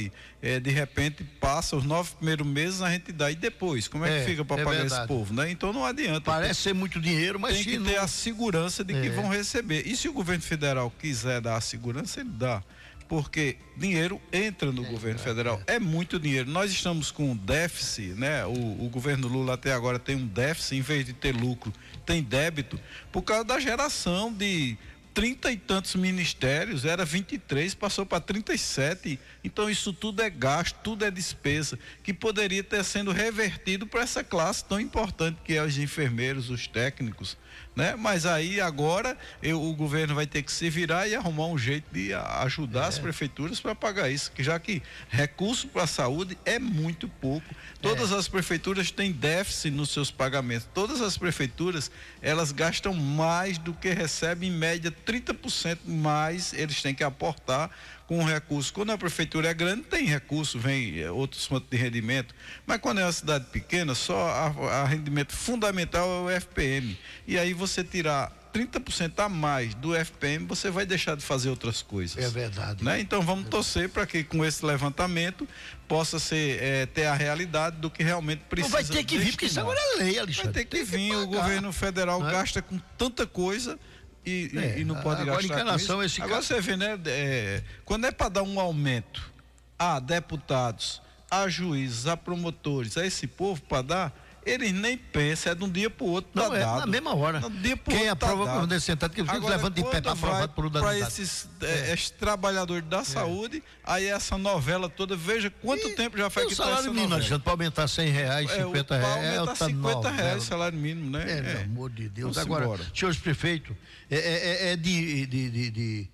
é, 0.42 0.60
de 0.60 0.70
repente, 0.70 1.24
passa 1.40 1.76
os 1.76 1.84
nove 1.84 2.12
primeiros 2.16 2.46
meses 2.46 2.82
a 2.82 2.90
gente 2.92 3.12
dá 3.12 3.32
e 3.32 3.36
depois, 3.36 3.88
como 3.88 4.06
é, 4.06 4.18
É, 4.18 4.20
que 4.20 4.32
fica 4.32 4.46
para 4.46 4.62
é 4.62 4.66
pagar 4.66 4.78
verdade. 4.80 5.02
esse 5.02 5.08
povo, 5.08 5.34
né? 5.34 5.50
Então 5.52 5.72
não 5.74 5.86
adianta. 5.86 6.22
Parece 6.22 6.62
ser 6.62 6.74
muito 6.74 7.00
dinheiro, 7.00 7.40
mas 7.40 7.56
tem 7.56 7.64
que 7.64 7.78
não- 7.78 7.86
ter 7.86 7.98
a 7.98 8.08
segurança 8.08 8.84
de 8.84 8.94
que 8.94 9.08
É. 9.08 9.10
vão 9.12 9.28
receber. 9.30 9.86
E 9.88 9.96
se 9.98 10.08
o 10.08 10.14
governo 10.14 10.44
federal 10.44 10.92
quiser 11.00 11.42
dar 11.42 11.56
a 11.58 11.62
segurança, 11.62 12.20
ele 12.22 12.30
dá. 12.30 12.64
Porque 13.08 13.58
dinheiro 13.76 14.22
entra 14.32 14.72
no 14.72 14.86
governo 14.86 15.20
federal. 15.20 15.62
É. 15.68 15.78
muito 15.78 16.18
dinheiro. 16.18 16.50
Nós 16.50 16.72
estamos 16.72 17.12
com 17.12 17.32
um 17.32 17.36
déficit, 17.36 18.14
né? 18.14 18.46
O, 18.46 18.86
o 18.86 18.90
governo 18.90 19.28
Lula 19.28 19.56
até 19.56 19.74
agora 19.74 20.00
tem 20.00 20.16
um 20.16 20.26
déficit, 20.26 20.78
em 20.78 20.82
vez 20.82 21.06
de 21.06 21.12
ter 21.12 21.36
lucro, 21.36 21.74
tem 22.06 22.24
débito, 22.24 22.80
por 23.12 23.22
causa 23.22 23.44
da 23.44 23.60
geração 23.60 24.32
de 24.32 24.78
trinta 25.22 25.52
e 25.52 25.56
tantos 25.56 25.94
ministérios, 25.94 26.84
era 26.84 27.06
23, 27.06 27.76
passou 27.76 28.08
para 28.08 28.20
37. 28.20 29.20
Então 29.44 29.70
isso 29.70 29.94
tudo 29.94 30.24
é 30.24 30.32
gasto, 30.32 30.80
tudo 30.84 31.06
é 31.06 31.12
despesa, 31.12 31.78
que 32.02 32.12
poderia 32.12 32.64
ter 32.64 32.84
sendo 32.84 33.12
revertido 33.12 33.86
para 33.86 34.02
essa 34.02 34.24
classe 34.24 34.66
tão 34.66 34.80
importante 34.80 35.38
que 35.46 35.54
é 35.54 35.62
os 35.62 35.78
enfermeiros, 35.78 36.50
os 36.50 36.66
técnicos, 36.66 37.38
né? 37.76 37.96
Mas 37.98 38.26
aí 38.26 38.60
agora 38.60 39.18
eu- 39.42 39.62
o 39.62 39.74
governo 39.74 40.14
vai 40.16 40.26
ter 40.28 40.42
que 40.44 40.52
se 40.52 40.70
virar 40.70 41.08
e 41.08 41.16
arrumar 41.16 41.48
um 41.48 41.58
jeito 41.58 41.86
de 41.94 42.14
ajudar 42.14 42.88
as 42.88 43.00
prefeituras 43.00 43.60
para 43.60 43.74
pagar 43.76 44.10
isso, 44.10 44.32
que 44.32 44.44
já 44.44 44.60
que 44.60 44.82
recurso 45.10 45.68
para 45.68 45.84
a 45.84 45.88
saúde 45.88 46.38
é 46.46 46.60
muito 46.60 47.08
pouco. 47.08 47.48
Todas 47.82 48.12
as 48.12 48.28
prefeituras 48.28 48.92
têm 48.92 49.12
déficit 49.12 49.72
nos 49.72 49.90
seus 49.90 50.12
pagamentos. 50.12 50.68
Todas 50.74 51.02
as 51.02 51.18
prefeituras, 51.18 51.90
elas 52.22 52.52
gastam 52.52 52.94
mais 52.94 53.58
do 53.58 53.74
que 53.74 53.90
recebem 53.92 54.50
em 54.50 54.54
média 54.54 54.92
30% 54.92 55.80
mais 55.86 56.54
eles 56.54 56.82
têm 56.82 56.94
que 56.94 57.04
aportar 57.04 57.70
com 58.12 58.20
o 58.20 58.26
recurso. 58.26 58.74
Quando 58.74 58.92
a 58.92 58.98
prefeitura 58.98 59.48
é 59.50 59.54
grande, 59.54 59.84
tem 59.84 60.04
recurso, 60.04 60.60
vem 60.60 61.00
eh, 61.00 61.10
outros 61.10 61.46
fontes 61.46 61.70
de 61.70 61.78
rendimento. 61.78 62.36
Mas 62.68 62.78
quando 62.82 63.00
é 63.00 63.06
uma 63.06 63.12
cidade 63.14 63.46
pequena, 63.54 63.96
só 63.96 64.28
a, 64.28 64.82
a 64.82 64.86
rendimento 64.86 65.32
fundamental 65.34 66.30
é 66.30 66.36
o 66.36 66.42
FPM. 66.42 67.00
E 67.26 67.40
aí 67.40 67.54
você 67.54 67.86
tirar 67.86 68.30
30% 68.54 69.14
a 69.18 69.30
mais 69.30 69.74
do 69.76 69.96
FPM, 69.96 70.46
você 70.46 70.70
vai 70.70 70.86
deixar 70.86 71.16
de 71.16 71.24
fazer 71.24 71.50
outras 71.50 71.82
coisas. 71.82 72.22
É 72.22 72.28
verdade. 72.30 72.84
Né? 72.84 73.00
Então 73.00 73.22
vamos 73.22 73.48
torcer 73.48 73.88
para 73.88 74.06
que 74.06 74.26
com 74.26 74.44
esse 74.44 74.66
levantamento 74.66 75.48
possa 75.88 76.20
ser 76.20 76.62
eh, 76.62 76.86
ter 76.88 77.06
a 77.06 77.14
realidade 77.14 77.78
do 77.78 77.90
que 77.90 78.04
realmente 78.04 78.40
Não 78.42 78.50
precisa. 78.50 78.74
vai 78.76 78.84
ter 78.84 79.06
que 79.06 79.18
vir, 79.18 79.32
porque 79.32 79.46
isso 79.46 79.56
destinar. 79.56 79.72
agora 79.72 79.80
é 79.80 80.04
lei, 80.04 80.20
Alexandre. 80.20 80.52
Vai 80.52 80.54
ter 80.54 80.66
que 80.66 80.86
Tem 80.86 80.86
vir, 80.86 81.16
o 81.16 81.28
pagar. 81.30 81.44
governo 81.44 81.72
federal 81.72 82.22
Né? 82.22 82.30
gasta 82.34 82.62
com 82.62 82.78
tanta 82.98 83.26
coisa 83.26 83.80
e, 84.26 84.52
É, 84.56 84.80
e 84.80 84.84
não 84.86 84.96
pode 85.02 85.22
agora, 85.22 85.38
gastar 85.42 85.54
em 85.54 85.58
relação 85.58 85.96
com 85.98 86.02
a 86.02 86.06
isso. 86.06 86.16
esse 86.16 86.22
Agora 86.22 86.36
caso- 86.38 86.48
você 86.48 86.62
vê, 86.62 86.78
né, 86.78 87.00
é, 87.06 87.64
quando 87.86 88.06
é 88.06 88.12
para 88.12 88.30
dar 88.30 88.44
um 88.44 88.60
aumento 88.60 89.32
a 89.80 90.00
deputados, 90.00 91.02
a 91.30 91.48
juízes, 91.48 92.06
a 92.08 92.16
promotores, 92.16 92.98
a 92.98 93.06
esse 93.06 93.26
povo 93.26 93.62
para 93.64 93.82
dar, 93.82 94.21
eles 94.46 94.72
nem 94.74 94.98
pensam, 94.98 95.52
é 95.52 95.56
de 95.56 95.64
um 95.64 95.70
dia 95.70 95.90
para 95.90 96.04
o 96.04 96.10
outro 96.10 96.32
Não, 96.34 96.50
tá 96.50 96.56
é 96.58 96.60
dado. 96.62 96.80
na 96.82 96.86
mesma 96.88 97.16
hora. 97.16 97.40
De 97.40 97.46
um 97.46 97.62
dia 97.62 97.78
pro 97.78 97.94
Quem 97.94 98.10
outro 98.10 98.16
tá 98.20 98.26
aprova 98.34 98.60
quando 98.60 98.72
é 98.74 98.80
sentado, 98.80 99.14
que 99.14 99.22
Agora, 99.22 99.56
levanta 99.56 99.82
de 99.82 99.88
pé 99.90 100.02
para 100.02 100.12
aprovar 100.14 100.48
por 100.50 100.70
Para 100.72 100.80
unanimidade. 100.82 101.14
esses, 101.14 101.50
é, 101.62 101.94
esses 101.94 102.10
trabalhadores 102.10 102.88
da 102.88 103.04
saúde, 103.04 103.62
aí 103.84 104.06
essa 104.08 104.38
novela 104.38 104.90
toda, 104.90 105.16
veja 105.16 105.50
quanto 105.50 105.88
E- 105.90 105.96
tempo 105.96 106.18
já 106.18 106.28
o 106.28 106.30
que 106.32 106.42
tá 106.42 106.50
salário 106.56 106.74
essa 106.80 106.82
mínimo, 106.90 107.02
novela. 107.04 107.16
Alexandre, 107.22 107.44
para 107.44 107.54
aumentar 107.54 107.88
100 107.88 108.10
reais, 108.10 108.50
É, 108.50 108.64
50 108.64 108.96
o- 108.96 108.98
reais. 108.98 109.16
é 109.16 109.20
aumentar 109.38 109.42
outra 109.52 109.68
50 109.68 109.94
novela. 110.10 110.12
reais 110.12 110.44
o 110.44 110.46
salário 110.48 110.78
mínimo, 110.78 111.10
né? 111.12 111.26
É, 111.38 111.42
meu 111.42 111.62
amor 111.62 111.90
de 111.92 112.10
Deus. 112.10 112.36
Vamos 112.36 112.38
Agora, 112.38 112.66
embora. 112.66 112.84
senhores 112.96 113.20
prefeitos, 113.20 113.76
é, 114.10 114.18
é- 114.18 114.72
é 114.72 114.76
de, 114.76 115.26
de- 115.28 115.50
de- 115.50 115.72
de 115.72 116.10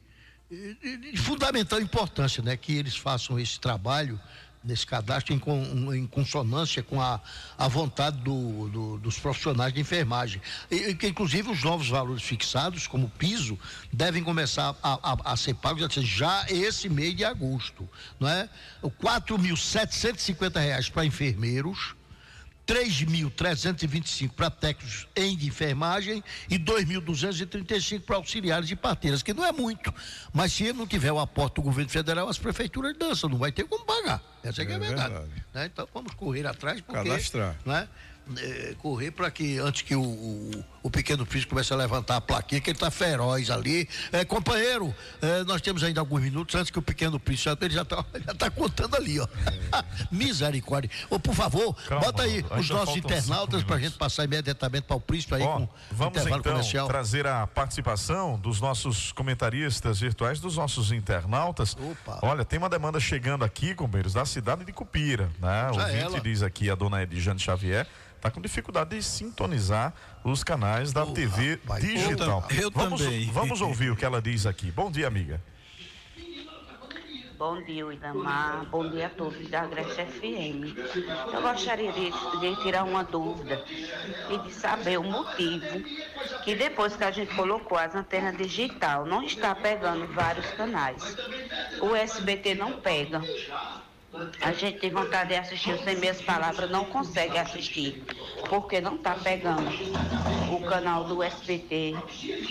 fundamental 1.17 1.79
importância 1.81 2.41
né, 2.41 2.55
que 2.55 2.73
eles 2.77 2.95
façam 2.95 3.37
esse 3.39 3.59
trabalho 3.59 4.19
nesse 4.67 4.85
cadastro 4.85 5.33
em, 5.33 5.39
con- 5.39 5.93
em 5.93 6.05
consonância 6.05 6.83
com 6.83 7.01
a, 7.01 7.19
a 7.57 7.67
vontade 7.67 8.17
do- 8.17 8.67
do- 8.69 8.97
dos 8.97 9.17
profissionais 9.17 9.73
de 9.73 9.79
enfermagem. 9.79 10.41
E, 10.69 10.93
que, 10.93 11.07
inclusive, 11.07 11.49
os 11.49 11.63
novos 11.63 11.87
valores 11.87 12.21
fixados, 12.23 12.85
como 12.85 13.09
piso, 13.09 13.57
devem 13.91 14.23
começar 14.23 14.75
a, 14.83 15.13
a- 15.13 15.31
a 15.33 15.37
ser 15.37 15.53
pagos 15.55 15.87
já 16.03 16.45
esse 16.49 16.89
mês 16.89 17.15
de 17.15 17.23
agosto. 17.23 17.87
Não 18.19 18.27
é? 18.27 18.49
4.750 18.83 20.59
reais 20.59 20.89
para 20.89 21.05
enfermeiros. 21.05 21.95
3.325 22.67 24.31
para 24.31 24.49
técnicos 24.49 25.07
em 25.15 25.33
enfermagem 25.33 26.23
e 26.49 26.59
2.235 26.59 28.01
para 28.01 28.17
auxiliares 28.17 28.67
de 28.67 28.75
parteiras, 28.75 29.23
que 29.23 29.33
não 29.33 29.45
é 29.45 29.51
muito. 29.51 29.93
Mas 30.33 30.51
se 30.51 30.71
não 30.73 30.85
tiver 30.85 31.11
o 31.11 31.19
aporte 31.19 31.55
do 31.55 31.61
governo 31.61 31.89
federal, 31.89 32.27
as 32.27 32.37
prefeituras 32.37 32.95
dançam, 32.97 33.29
não 33.29 33.37
vai 33.37 33.51
ter 33.51 33.63
como 33.63 33.85
pagar. 33.85 34.21
Essa 34.43 34.61
é, 34.61 34.65
é 34.65 34.67
a 34.67 34.75
É 34.75 34.79
verdade. 34.79 35.13
verdade. 35.13 35.45
né? 35.53 35.65
Então 35.65 35.87
vamos 35.93 36.13
correr 36.13 36.45
atrás, 36.45 36.81
porque. 36.81 37.07
Cadastrar. 37.09 37.55
Né? 37.65 37.87
É, 38.37 38.75
correr 38.79 39.11
para 39.11 39.31
que 39.31 39.57
antes 39.57 39.83
que 39.83 39.95
o, 39.95 40.01
o, 40.03 40.65
o 40.87 40.89
pequeno 40.89 41.25
príncipe 41.25 41.49
comece 41.49 41.73
a 41.73 41.75
levantar 41.75 42.15
a 42.15 42.21
plaquinha, 42.21 42.61
que 42.61 42.69
ele 42.69 42.77
está 42.77 42.89
feroz 42.89 43.49
ali. 43.49 43.87
É, 44.11 44.23
companheiro, 44.23 44.95
é, 45.21 45.43
nós 45.43 45.61
temos 45.61 45.83
ainda 45.83 45.99
alguns 45.99 46.21
minutos 46.21 46.55
antes 46.55 46.71
que 46.71 46.79
o 46.79 46.81
pequeno 46.81 47.19
príncipe 47.19 47.57
ele 47.65 47.73
já 47.73 47.81
está 47.83 48.03
tá 48.37 48.49
contando 48.49 48.95
ali, 48.95 49.19
ó. 49.19 49.27
Misericórdia. 50.09 50.89
Ô, 51.09 51.19
por 51.19 51.35
favor, 51.35 51.75
Calma, 51.87 52.05
bota 52.05 52.23
aí 52.23 52.43
os 52.57 52.69
nossos 52.69 52.95
internautas 52.95 53.63
para 53.63 53.75
a 53.75 53.79
gente 53.79 53.97
passar 53.97 54.23
imediatamente 54.23 54.83
para 54.83 54.95
o 54.95 55.01
príncipe 55.01 55.35
aí 55.35 55.43
Ó, 55.43 55.57
com 55.57 55.63
o 55.63 55.69
vamos 55.91 56.17
intervalo 56.17 56.39
então 56.39 56.53
comercial. 56.53 56.87
trazer 56.87 57.27
a 57.27 57.45
participação 57.45 58.39
dos 58.39 58.61
nossos 58.61 59.11
comentaristas 59.11 59.99
virtuais, 59.99 60.39
dos 60.39 60.55
nossos 60.55 60.91
internautas. 60.93 61.75
Opa. 61.77 62.19
Olha, 62.21 62.45
tem 62.45 62.57
uma 62.57 62.69
demanda 62.69 62.99
chegando 62.99 63.43
aqui, 63.43 63.75
companheiros, 63.75 64.13
da 64.13 64.25
cidade 64.25 64.63
de 64.63 64.71
Cupira, 64.71 65.29
né? 65.39 65.69
O 65.71 65.73
Já 65.73 65.81
ouvinte 65.81 66.03
ela. 66.03 66.19
diz 66.21 66.41
aqui, 66.41 66.69
a 66.69 66.75
dona 66.75 67.03
Edjane 67.03 67.39
Xavier, 67.39 67.85
tá 68.21 68.31
com 68.31 68.41
dificuldade 68.41 68.95
de 68.95 69.03
sintonizar 69.03 69.93
os 70.31 70.43
canais 70.43 70.91
da 70.91 71.03
Ô, 71.03 71.11
TV 71.13 71.51
rapaz, 71.51 71.83
digital. 71.83 72.45
eu 72.51 72.61
eu 72.61 72.71
vamos, 72.71 73.01
também. 73.01 73.25
Vamos 73.31 73.61
ouvir 73.61 73.91
o 73.91 73.95
que 73.95 74.05
ela 74.05 74.21
diz 74.21 74.45
aqui. 74.45 74.71
Bom 74.71 74.91
dia, 74.91 75.07
amiga. 75.07 75.41
Bom 77.37 77.61
dia, 77.61 77.93
Idamar. 77.93 78.65
Bom 78.65 78.89
dia 78.89 79.05
a 79.05 79.09
todos 79.11 79.47
da 79.47 79.61
Agreste 79.61 80.03
FM. 80.05 80.75
Eu 81.31 81.41
gostaria 81.43 81.91
de, 81.91 82.09
de 82.39 82.61
tirar 82.63 82.83
uma 82.83 83.03
dúvida 83.03 83.63
e 84.31 84.39
de 84.39 84.51
saber 84.51 84.97
o 84.97 85.03
motivo 85.03 85.83
que 86.43 86.55
depois 86.55 86.95
que 86.95 87.03
a 87.03 87.11
gente 87.11 87.35
colocou 87.35 87.77
as 87.77 87.93
antenas 87.93 88.35
digital 88.35 89.05
não 89.05 89.21
está 89.21 89.53
pegando 89.53 90.07
vários 90.13 90.47
canais. 90.53 91.15
O 91.79 91.95
SBT 91.95 92.55
não 92.55 92.81
pega. 92.81 93.21
A 94.41 94.53
gente 94.53 94.79
tem 94.79 94.89
vontade 94.89 95.29
de 95.29 95.35
assistir 95.35 95.77
Sem 95.83 95.97
Meias 95.97 96.21
Palavras, 96.21 96.69
não 96.69 96.85
consegue 96.85 97.37
assistir, 97.37 98.03
porque 98.49 98.79
não 98.79 98.95
está 98.95 99.15
pegando 99.15 99.69
o 100.51 100.61
canal 100.61 101.03
do 101.03 101.21
SBT. 101.21 101.95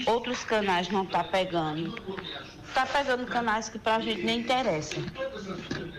Outros 0.07 0.45
canais 0.45 0.89
não 0.91 1.05
está 1.05 1.25
pegando. 1.25 1.95
Está 2.69 2.85
pegando 2.85 3.27
canais 3.27 3.71
que 3.71 3.79
pra 3.79 3.99
gente 4.01 4.23
nem 4.23 4.41
interessa. 4.41 4.97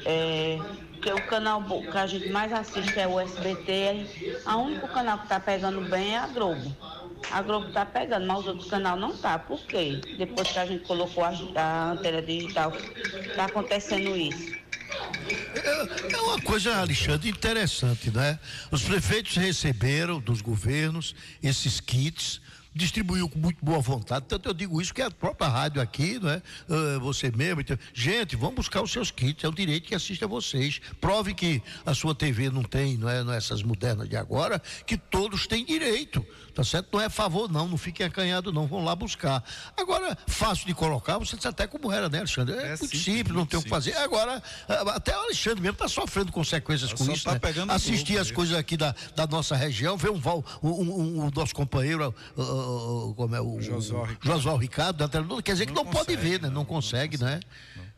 É, 0.05 0.59
que 1.01 1.11
o 1.11 1.25
canal 1.25 1.63
que 1.63 1.97
a 1.97 2.05
gente 2.05 2.29
mais 2.29 2.53
assiste 2.53 2.99
é 2.99 3.07
o 3.07 3.19
SBT. 3.19 4.05
A 4.45 4.57
único 4.57 4.87
canal 4.87 5.17
que 5.17 5.23
está 5.23 5.39
pegando 5.39 5.81
bem 5.89 6.13
é 6.13 6.19
a 6.19 6.27
Globo. 6.27 6.75
A 7.31 7.41
Globo 7.41 7.69
está 7.69 7.83
pegando, 7.83 8.27
mas 8.27 8.39
os 8.39 8.47
outros 8.47 8.69
canais 8.69 8.99
não 8.99 9.17
tá. 9.17 9.39
Por 9.39 9.59
quê? 9.61 9.99
Depois 10.17 10.51
que 10.51 10.59
a 10.59 10.65
gente 10.67 10.85
colocou 10.85 11.23
a, 11.23 11.33
a 11.55 11.91
antena 11.91 12.21
digital, 12.21 12.71
está 12.71 13.45
acontecendo 13.45 14.15
isso. 14.15 14.66
É, 15.55 16.13
é 16.13 16.21
uma 16.21 16.41
coisa, 16.41 16.77
Alexandre, 16.77 17.29
interessante, 17.29 18.11
né? 18.11 18.39
Os 18.71 18.83
prefeitos 18.83 19.35
receberam 19.35 20.19
dos 20.19 20.41
governos 20.41 21.15
esses 21.41 21.79
kits 21.79 22.41
distribuiu 22.77 23.27
com 23.27 23.39
muito 23.39 23.63
boa 23.65 23.79
vontade. 23.79 24.25
Tanto 24.27 24.47
eu 24.47 24.53
digo 24.53 24.79
isso 24.81 24.93
que 24.93 25.01
a 25.01 25.09
própria 25.09 25.49
rádio 25.49 25.81
aqui, 25.81 26.19
não 26.19 26.29
é? 26.29 26.41
Ah, 26.69 26.99
você 26.99 27.31
mesmo. 27.31 27.59
Então, 27.59 27.77
gente, 27.93 28.35
vamos 28.35 28.55
buscar 28.55 28.81
os 28.81 28.91
seus 28.91 29.11
kits, 29.11 29.43
é 29.43 29.47
o 29.47 29.51
direito 29.51 29.87
que 29.87 29.95
assiste 29.95 30.23
a 30.23 30.27
vocês. 30.27 30.79
Prove 31.01 31.33
que 31.33 31.61
a 31.85 31.93
sua 31.93 32.13
TV 32.13 32.49
não 32.49 32.63
tem, 32.63 32.95
não 32.97 33.09
é, 33.09 33.23
não 33.23 33.33
é 33.33 33.37
essas 33.37 33.63
modernas 33.63 34.07
de 34.07 34.15
agora, 34.15 34.61
que 34.85 34.95
todos 34.95 35.47
têm 35.47 35.65
direito. 35.65 36.25
Tá 36.57 36.63
certo? 36.63 36.87
Não 36.91 36.99
é 36.99 37.07
favor, 37.07 37.47
não, 37.51 37.67
não 37.67 37.77
fiquem 37.77 38.03
acanhados, 38.03 38.51
não, 38.51 38.65
vão 38.65 38.83
lá 38.83 38.95
buscar. 38.95 39.43
Agora, 39.79 40.17
fácil 40.25 40.65
de 40.65 40.73
colocar, 40.73 41.19
você 41.19 41.35
sabe 41.39 41.49
até 41.49 41.67
como 41.67 41.91
era, 41.91 42.09
né, 42.09 42.17
Alexandre? 42.17 42.55
É, 42.55 42.57
É 42.57 42.67
muito 42.69 42.79
simples, 42.79 43.03
simples, 43.03 43.27
não 43.29 43.35
muito 43.41 43.49
tem 43.51 43.59
o 43.59 43.63
que 43.63 43.69
fazer. 43.69 43.95
Agora, 43.97 44.41
até 44.95 45.15
o 45.15 45.19
Alexandre 45.21 45.61
mesmo 45.61 45.75
está 45.75 45.87
sofrendo 45.87 46.31
consequências 46.31 46.91
com 46.93 47.05
Só 47.05 47.11
isso. 47.11 47.23
tá 47.25 47.33
né? 47.33 47.39
pegando 47.39 47.71
Assistir 47.71 48.05
Globo 48.13 48.21
as 48.21 48.27
mesmo. 48.29 48.35
coisas 48.37 48.57
aqui 48.57 48.75
da, 48.75 48.95
da 49.15 49.27
nossa 49.27 49.55
região, 49.55 49.95
ver 49.97 50.09
um, 50.09 50.15
um, 50.15 50.43
um- 50.63 50.99
um- 51.19 51.27
o 51.27 51.31
nosso 51.35 51.53
companheiro, 51.53 52.11
ah, 52.35 53.13
como 53.15 53.35
é 53.35 53.39
o 53.41 53.61
Josué 53.61 54.07
Ricardo. 54.07 54.57
Ricardo, 54.57 54.97
da 54.97 55.07
televisão, 55.07 55.39
quer 55.43 55.51
dizer 55.51 55.67
que 55.67 55.73
Não 55.73 55.83
não, 55.83 55.91
pode 55.91 56.05
consegue, 56.07 56.21
ver, 56.27 56.41
né? 56.41 56.47
Não, 56.47 56.49
não, 56.49 56.61
não 56.61 56.65
consegue, 56.65 57.19
né? 57.21 57.39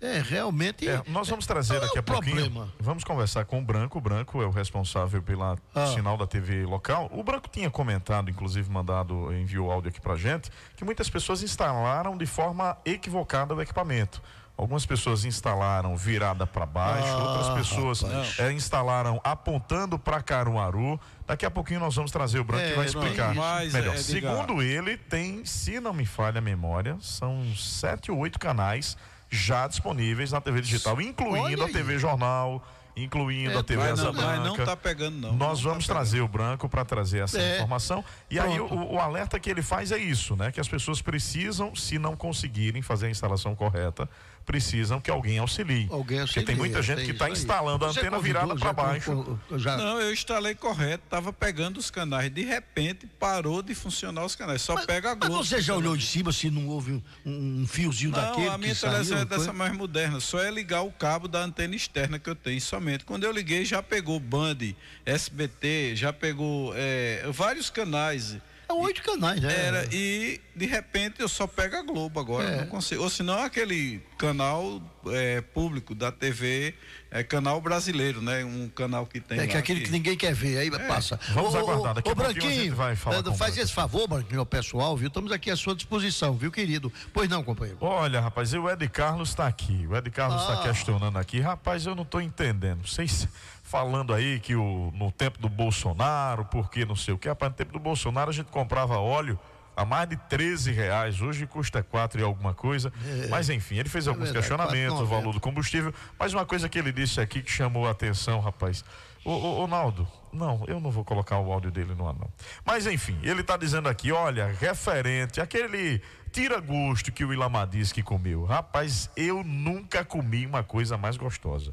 É, 0.02 0.22
realmente. 0.22 0.88
É, 0.88 1.02
nós 1.08 1.28
vamos 1.28 1.46
trazer 1.46 1.76
é 1.76 1.80
daqui 1.82 2.00
a 2.00 2.04
pouquinho. 2.04 2.36
problema. 2.38 2.70
Vamos 2.80 3.04
conversar 3.04 3.44
com 3.46 3.60
o 3.60 3.62
Branco. 3.62 3.98
O 3.98 4.02
Branco 4.02 4.42
é 4.42 4.46
o 4.46 4.50
responsável 4.50 5.22
pela 5.22 5.58
Ah. 5.76 5.88
sinal 5.88 6.16
da 6.18 6.26
TV 6.26 6.66
local. 6.66 7.10
O 7.12 7.22
Branco 7.24 7.50
tinha 7.50 7.70
comentado, 7.70 8.30
inclusive 8.30 8.70
mandado, 8.72 9.34
enviou 9.34 9.70
áudio 9.72 9.90
aqui 9.90 10.00
pra 10.00 10.16
gente, 10.16 10.50
que 10.78 10.86
muitas 10.86 11.10
pessoas 11.10 11.44
instalaram 11.44 12.18
de 12.18 12.26
forma 12.26 12.78
equivocada 12.86 13.54
o 13.54 13.62
equipamento. 13.62 14.22
Algumas 14.58 14.86
pessoas 14.86 15.24
instalaram 15.24 15.96
virada 15.96 16.46
para 16.46 16.66
baixo, 16.66 17.08
Ah, 17.08 17.18
outras 17.24 17.50
pessoas 17.50 18.02
rapaz. 18.02 18.40
eh, 18.40 18.52
instalaram 18.52 19.20
apontando 19.24 19.98
para 19.98 20.22
Caruaru. 20.22 21.00
Daqui 21.26 21.46
a 21.46 21.52
pouquinho 21.52 21.80
nós 21.80 21.96
vamos 21.96 22.12
trazer 22.12 22.40
o 22.40 22.44
Branco 22.44 22.64
É, 22.66 22.70
que 22.72 22.76
vai 22.76 22.86
explicar 22.86 23.30
melhor. 23.30 23.94
é, 23.96 23.98
Segundo 23.98 24.62
ele, 24.62 24.98
tem, 24.98 25.46
se 25.46 25.80
não 25.80 25.94
me 25.94 26.06
falha 26.06 26.40
a 26.40 26.42
memória, 26.42 26.98
são 27.00 27.42
sete 27.56 28.12
ou 28.12 28.18
oito 28.18 28.38
canais 28.38 28.98
já 29.30 29.68
disponíveis 29.68 30.32
na 30.32 30.42
TV 30.42 30.62
digital, 30.62 31.00
incluindo 31.02 31.64
a. 31.64 31.70
TV 31.70 31.98
Jornal, 32.00 32.62
incluindo 32.96 33.52
É, 33.52 33.58
a 33.58 33.64
TV 33.64 33.82
Mas 33.82 33.92
Asa 33.94 34.04
não, 34.06 34.14
mas 34.14 34.36
não 34.38 34.44
Branca. 34.54 34.66
tá 34.66 34.76
pegando, 34.76 35.16
não. 35.18 35.34
Nós 35.36 35.62
Não 35.62 35.70
vamos 35.72 35.88
tá 35.88 35.94
trazer 35.94 36.22
o 36.22 36.28
Branco 36.28 36.68
para 36.68 36.84
trazer 36.84 37.20
essa 37.24 37.40
É. 37.40 37.56
informação. 37.56 38.04
E 38.30 38.40
aí 38.40 38.56
Pronto. 38.56 38.74
o, 38.76 38.94
o 38.96 39.00
alerta 39.00 39.40
que 39.40 39.50
ele 39.50 39.62
faz 39.62 39.92
é 39.92 39.98
isso, 39.98 40.36
né? 40.36 40.52
Que 40.52 40.60
as 40.60 40.68
pessoas 40.68 41.02
precisam, 41.02 41.76
se 41.76 41.98
não 42.00 42.16
conseguirem 42.16 42.82
fazer 42.82 43.08
a 43.08 43.10
instalação 43.10 43.56
correta, 43.56 44.10
precisam 44.46 45.00
que 45.00 45.12
alguém 45.12 45.38
auxilie. 45.38 45.88
Alguém 45.92 46.20
Porque 46.26 46.42
tem 46.42 46.56
muita 46.56 46.82
gente 46.82 47.06
que 47.06 47.12
está 47.12 47.30
instalando 47.30 47.86
a 47.86 47.90
antena 47.90 48.18
convidou, 48.18 48.42
virada 48.42 48.56
para 48.60 48.74
baixo. 48.74 49.40
Já, 49.58 49.78
Não, 49.78 50.02
eu 50.02 50.12
instalei 50.12 50.56
correto, 50.56 51.04
tava 51.08 51.32
pegando 51.32 51.78
os 51.78 51.92
canais. 51.92 52.32
De 52.34 52.44
repente, 52.44 53.06
parou 53.20 53.62
de 53.62 53.76
funcionar 53.76 54.26
os 54.26 54.36
canais. 54.36 54.62
Só 54.64 54.76
pega 54.88 55.12
a 55.12 55.16
mas 55.16 55.30
Globo. 55.30 55.44
você 55.46 55.62
já 55.62 55.76
olhou 55.76 55.96
em 55.96 56.00
cima 56.02 56.32
se 56.32 56.50
não 56.50 56.68
houve 56.68 56.94
um, 56.94 57.62
um 57.62 57.68
fiozinho 57.68 58.10
Não, 58.12 58.20
daquele? 58.20 58.50
a 58.50 58.58
minha 58.58 58.74
que 58.74 58.82
televisão 58.82 59.18
saiu, 59.18 59.22
é 59.22 59.26
dessa 59.26 59.46
foi? 59.46 59.54
mais 59.54 59.74
moderna. 59.78 60.20
Só 60.20 60.40
é 60.42 60.50
ligar 60.50 60.82
o 60.82 60.92
cabo 60.92 61.28
da 61.28 61.44
antena 61.44 61.76
externa 61.76 62.18
que 62.18 62.28
eu 62.30 62.36
tenho 62.36 62.60
somente. 62.60 62.89
Quando 63.06 63.24
eu 63.24 63.32
liguei, 63.32 63.66
já 63.66 63.84
pegou 63.84 64.20
Band, 64.20 64.58
SBT, 65.06 65.96
já 65.96 66.12
pegou 66.12 66.74
é, 66.76 67.24
vários 67.32 67.70
canais. 67.70 68.38
É 68.70 68.74
oito 68.74 69.02
canais, 69.02 69.42
né? 69.42 69.52
Era, 69.68 69.88
e 69.92 70.40
de 70.56 70.68
repente 70.68 71.20
eu 71.22 71.28
só 71.28 71.48
pego 71.48 71.76
a 71.76 71.82
Globo 71.82 72.20
agora, 72.20 72.48
É. 72.48 72.58
não 72.58 72.68
consigo. 72.68 73.02
Ou 73.02 73.10
senão 73.10 73.40
aquele 73.44 74.00
canal 74.16 74.80
é, 75.08 75.42
público 75.42 75.96
da 75.96 76.12
TV, 76.12 76.76
é 77.10 77.24
canal 77.24 77.60
brasileiro, 77.60 78.22
né? 78.22 78.46
Um 78.46 78.70
canal 78.70 79.08
que 79.08 79.20
tem. 79.20 79.40
É 79.40 79.48
que 79.48 79.54
lá 79.54 79.60
aquele 79.60 79.82
que 79.82 79.90
ninguém 79.90 80.16
quer 80.16 80.36
ver, 80.36 80.60
aí 80.60 80.70
passa. 80.88 81.20
Vamos 81.34 81.56
Ô, 81.56 81.58
aguardar, 81.58 81.96
daqui 81.96 82.10
ô, 82.10 82.12
a 82.12 82.16
pouquinho 82.16 82.30
a 82.30 82.34
Branquinho, 82.44 82.64
gente 82.66 82.76
vai 82.76 82.96
falar 82.96 83.24
faz 83.34 83.58
esse 83.58 83.74
favor, 83.74 84.08
Branquinho, 84.08 84.40
ao 84.40 84.46
pessoal, 84.46 84.96
viu? 84.96 85.08
Estamos 85.08 85.32
aqui 85.32 85.50
à 85.50 85.56
sua 85.56 85.74
disposição, 85.74 86.36
viu, 86.38 86.52
querido? 86.52 86.94
Pois 87.12 87.28
não, 87.28 87.44
companheiro. 87.44 87.80
Olha, 87.82 88.22
rapaz, 88.22 88.54
e 88.54 88.58
o 88.60 88.70
Ed 88.70 88.88
Carlos 88.90 89.30
está 89.30 89.48
aqui. 89.48 89.88
O 89.90 89.96
Ed 89.98 90.12
Carlos 90.12 90.42
está 90.42 90.60
Ah. 90.62 90.64
questionando 90.68 91.18
aqui. 91.18 91.40
Rapaz, 91.40 91.88
eu 91.88 91.96
não 91.96 92.04
estou 92.04 92.22
entendendo. 92.22 92.86
Vocês 92.88 93.28
falando 93.70 94.16
aí 94.16 94.40
que 94.40 94.56
o, 94.56 94.92
no 94.96 95.12
tempo 95.12 95.40
do 95.40 95.48
Bolsonaro, 95.48 96.44
porque 96.46 96.86
não 96.86 96.96
sei 96.96 97.14
o 97.14 97.18
que. 97.20 97.30
Rapaz, 97.30 97.52
no 97.52 97.56
tempo 97.56 97.72
do 97.72 97.80
Bolsonaro 97.80 98.32
a 98.32 98.34
gente 98.34 98.48
comprava 98.48 98.98
óleo 98.98 99.38
a 99.78 99.86
mais 99.86 100.10
de 100.10 100.18
13 100.18 100.72
reais. 100.72 101.22
Hoje 101.22 101.46
custa 101.46 101.84
quatro 101.84 102.20
e 102.20 102.24
alguma 102.24 102.52
coisa. 102.54 102.92
Mas 103.30 103.48
enfim, 103.48 103.76
ele 103.78 103.88
fez 103.88 104.08
alguns 104.08 104.30
É. 104.30 104.34
verdade, 104.34 104.48
questionamentos, 104.48 105.00
o 105.00 105.04
4,90. 105.04 105.08
valor 105.08 105.34
do 105.36 105.40
combustível. 105.40 105.94
Mas 106.18 106.34
uma 106.34 106.48
coisa 106.48 106.68
que 106.68 106.80
ele 106.80 106.92
disse 106.92 107.22
aqui 107.22 107.44
que 107.44 107.52
chamou 107.52 107.88
a 107.88 107.92
atenção, 107.92 108.40
rapaz. 108.40 108.84
Ô, 109.24 109.32
ô, 109.32 109.64
ô, 109.64 109.68
Naldo, 109.68 110.08
não, 110.34 110.64
eu 110.68 110.80
não 110.80 110.90
vou 110.90 111.06
colocar 111.06 111.38
o 111.38 111.52
áudio 111.54 111.70
dele 111.70 111.94
no 111.94 112.08
ar, 112.08 112.16
não. 112.16 112.28
Mas 112.66 112.88
enfim, 112.88 113.20
ele 113.22 113.42
está 113.42 113.56
dizendo 113.56 113.88
aqui, 113.88 114.12
olha, 114.12 114.48
referente 114.60 115.40
àquele 115.40 116.02
tira-gosto 116.32 117.12
que 117.12 117.24
o 117.24 117.32
Ilamar 117.32 117.68
disse 117.68 117.94
que 117.94 118.02
comeu. 118.02 118.46
Rapaz, 118.46 119.12
eu 119.16 119.44
nunca 119.44 120.04
comi 120.04 120.46
uma 120.48 120.64
coisa 120.64 120.98
mais 120.98 121.18
gostosa. 121.18 121.72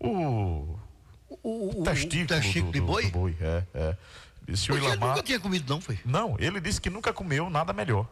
O 0.00 0.78
O, 1.42 1.80
o, 1.80 1.84
testículo, 1.84 2.24
o 2.24 2.26
testículo 2.26 2.66
do, 2.66 2.72
de 2.72 2.80
do- 2.80 2.86
boi? 2.86 3.02
do 3.04 3.10
boi, 3.10 3.36
é, 3.40 3.62
é. 3.74 3.96
Disse 4.48 4.64
o 4.64 4.74
Porque 4.74 4.86
ele 4.86 4.94
Ilamar... 4.96 5.10
nunca 5.10 5.22
tinha 5.22 5.38
comido, 5.40 5.72
não, 5.72 5.80
foi? 5.80 5.98
Não, 6.04 6.36
ele 6.38 6.60
disse 6.60 6.80
que 6.80 6.90
nunca 6.90 7.12
comeu 7.12 7.48
nada 7.48 7.72
melhor. 7.72 8.06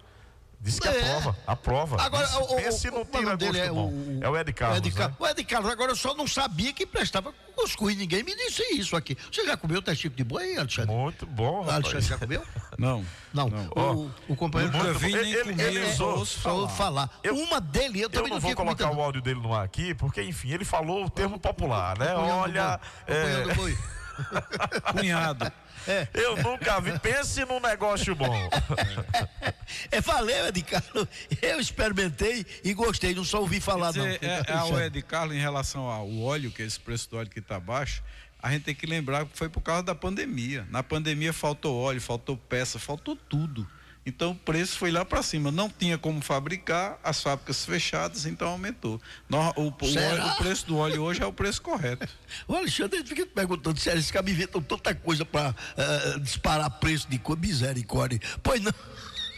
Disse 0.63 0.79
que 0.79 0.89
É. 0.89 1.01
aprova, 1.17 1.37
aprova. 1.47 2.03
Agora, 2.03 2.27
Disse, 2.27 2.37
o, 2.39 2.43
o, 2.43 2.57
pense 2.57 2.89
o, 2.89 2.91
no 2.93 2.99
o, 2.99 3.01
o 3.01 3.05
tira-gosto 3.07 3.57
é 3.57 3.69
bom. 3.71 3.89
o, 3.89 4.19
é 4.23 4.29
o 4.29 4.37
Ed 4.37 4.53
Carlos, 4.53 4.77
o 4.77 4.81
Ed, 4.83 4.91
né? 4.91 4.95
Carlos. 4.95 5.17
O 5.19 5.27
Ed 5.27 5.45
Carlos, 5.45 5.71
agora 5.73 5.93
eu 5.93 5.97
só 5.97 6.15
não 6.15 6.27
sabia 6.29 6.71
que 6.75 6.85
prestava 6.85 7.33
cuscuz. 7.57 7.97
Ninguém 7.97 8.23
me 8.23 8.37
disse 8.37 8.63
isso 8.75 8.95
aqui. 8.95 9.17
Você 9.33 9.47
já 9.47 9.57
comeu 9.57 9.81
testículo 9.81 10.17
de 10.19 10.25
boi, 10.25 10.57
Alexandre? 10.59 10.95
Muito 10.95 11.25
bom, 11.25 11.61
rapaz. 11.63 11.77
Alexandre 11.77 12.07
já 12.07 12.19
comeu? 12.19 12.45
Não. 12.79 13.05
Não. 13.33 13.51
Ó, 13.75 13.93
O, 13.93 14.11
o 14.29 14.37
companheiro 14.37 14.77
Nunca 14.77 14.93
vi 14.95 15.15
Ele- 15.15 15.63
ele 15.63 15.79
eu 15.79 15.89
usou- 15.91 16.27
só 16.27 16.41
falar. 16.43 16.69
falar. 16.69 17.11
Eu- 17.23 17.37
Uma 17.37 17.59
dele, 17.61 17.99
eu 18.01 18.03
Eu 18.05 18.11
também 18.11 18.29
não 18.29 18.37
não, 18.37 18.41
vou 18.41 18.55
colocar 18.55 18.91
o 18.91 18.95
não. 18.97 19.01
áudio 19.03 19.23
dele 19.23 19.41
no 19.41 19.55
ar 19.55 19.65
aqui, 19.65 19.95
porque, 19.95 20.23
enfim, 20.23 20.51
ele 20.53 20.65
falou 20.67 21.05
o 21.07 21.11
termo 21.11 21.39
popular, 21.39 21.99
né? 21.99 22.15
O 22.15 22.21
Olha. 22.21 22.75
Acompanhando 23.07 23.51
é, 23.51 23.55
o. 23.55 24.01
Cunhado. 24.93 25.51
Eu 26.14 26.37
nunca 26.43 26.81
vi. 26.81 26.99
Pense 26.99 27.45
num 27.45 27.61
negócio 27.61 28.14
bom. 28.14 28.51
É, 29.91 30.01
valeu, 30.01 30.47
Ed 30.49 30.62
Carlos. 30.62 31.07
Eu 31.41 31.61
experimentei 31.61 32.45
e 32.64 32.74
gostei, 32.74 33.14
não 33.14 33.24
só 33.24 33.41
ouvi 33.41 33.61
falar, 33.61 33.93
Quer 33.93 33.99
não. 34.01 34.07
dizer, 34.07 34.24
é, 34.24 34.45
é 34.49 34.62
o 34.64 34.81
Ed 34.81 35.03
Carlos 35.03 35.37
em 35.37 35.41
relação 35.41 35.87
ao 35.87 36.11
óleo, 36.18 36.51
que 36.51 36.62
é 36.62 36.66
esse 36.66 36.78
preço 36.78 37.09
do 37.11 37.16
óleo 37.16 37.31
que 37.31 37.39
está 37.39 37.61
baixo, 37.61 38.03
a 38.43 38.51
gente 38.51 38.64
tem 38.64 38.74
que 38.74 38.87
lembrar 38.87 39.26
que 39.26 39.37
foi 39.37 39.49
por 39.49 39.61
causa 39.61 39.83
da 39.83 39.95
pandemia. 39.95 40.66
Na 40.70 40.83
pandemia 40.83 41.33
faltou 41.33 41.76
óleo, 41.78 42.01
faltou 42.01 42.37
peça, 42.37 42.78
faltou 42.78 43.14
tudo. 43.14 43.66
Então 44.05 44.30
o 44.30 44.34
preço 44.34 44.78
foi 44.78 44.90
lá 44.90 45.05
para 45.05 45.22
cima. 45.22 45.51
Não 45.53 45.68
tinha 45.68 45.98
como 45.98 46.20
fabricar, 46.22 46.98
as 47.05 47.22
fábricas 47.22 47.64
fechadas, 47.64 48.24
então 48.24 48.48
aumentou. 48.48 49.01
O, 49.57 49.62
o 49.62 49.66
o 49.68 50.36
preço 50.38 50.66
do 50.66 50.78
óleo 50.78 51.03
hoje 51.03 51.22
é 51.22 51.26
o 51.26 51.32
preço 51.32 51.61
correto. 51.62 52.09
O 52.48 52.57
Alexandre 52.57 53.05
fica 53.05 53.26
perguntando 53.26 53.78
se 53.78 53.90
eles 53.90 54.11
cabem 54.11 54.32
inventam 54.34 54.62
tanta 54.62 54.94
coisa 54.94 55.24
para 55.24 55.55
disparar 56.22 56.70
preço 56.80 57.09
de 57.09 57.18
coisa, 57.18 57.40
misericórdia. 57.40 58.18
Pois 58.42 58.61
não. 58.62 58.72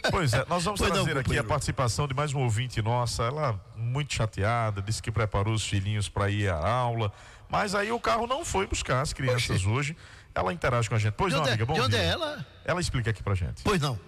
Pois 0.09 0.33
é, 0.33 0.45
nós 0.49 0.63
vamos 0.63 0.79
Pois 0.81 0.91
não, 0.93 1.03
trazer 1.03 1.19
aqui 1.19 1.37
a 1.37 1.43
participação 1.43 2.07
de 2.07 2.13
mais 2.13 2.33
um 2.33 2.39
ouvinte 2.39 2.81
nossa. 2.81 3.23
Ela 3.23 3.59
muito 3.75 4.13
chateada, 4.13 4.81
disse 4.81 5.01
que 5.01 5.11
preparou 5.11 5.53
os 5.53 5.65
filhinhos 5.65 6.07
para 6.09 6.29
ir 6.29 6.49
à 6.49 6.55
aula, 6.57 7.11
mas 7.49 7.75
aí 7.75 7.91
o 7.91 7.99
carro 7.99 8.27
não 8.27 8.43
foi 8.45 8.65
buscar 8.65 9.01
as 9.01 9.13
crianças 9.13 9.65
hoje. 9.65 9.95
Ela 10.33 10.51
interage 10.51 10.89
com 10.89 10.95
a 10.95 10.99
gente. 10.99 11.13
Pois 11.13 11.31
De 11.31 11.35
não, 11.35 11.41
onde, 11.41 11.49
é- 11.49 11.53
amiga, 11.53 11.65
bom 11.65 11.73
de 11.75 11.81
onde 11.81 11.89
dia. 11.91 11.99
é 11.99 12.07
ela? 12.07 12.45
Ela 12.65 12.81
explica 12.81 13.11
aqui 13.11 13.21
pra 13.21 13.35
gente. 13.35 13.61
Pois 13.63 13.79
não. 13.79 13.99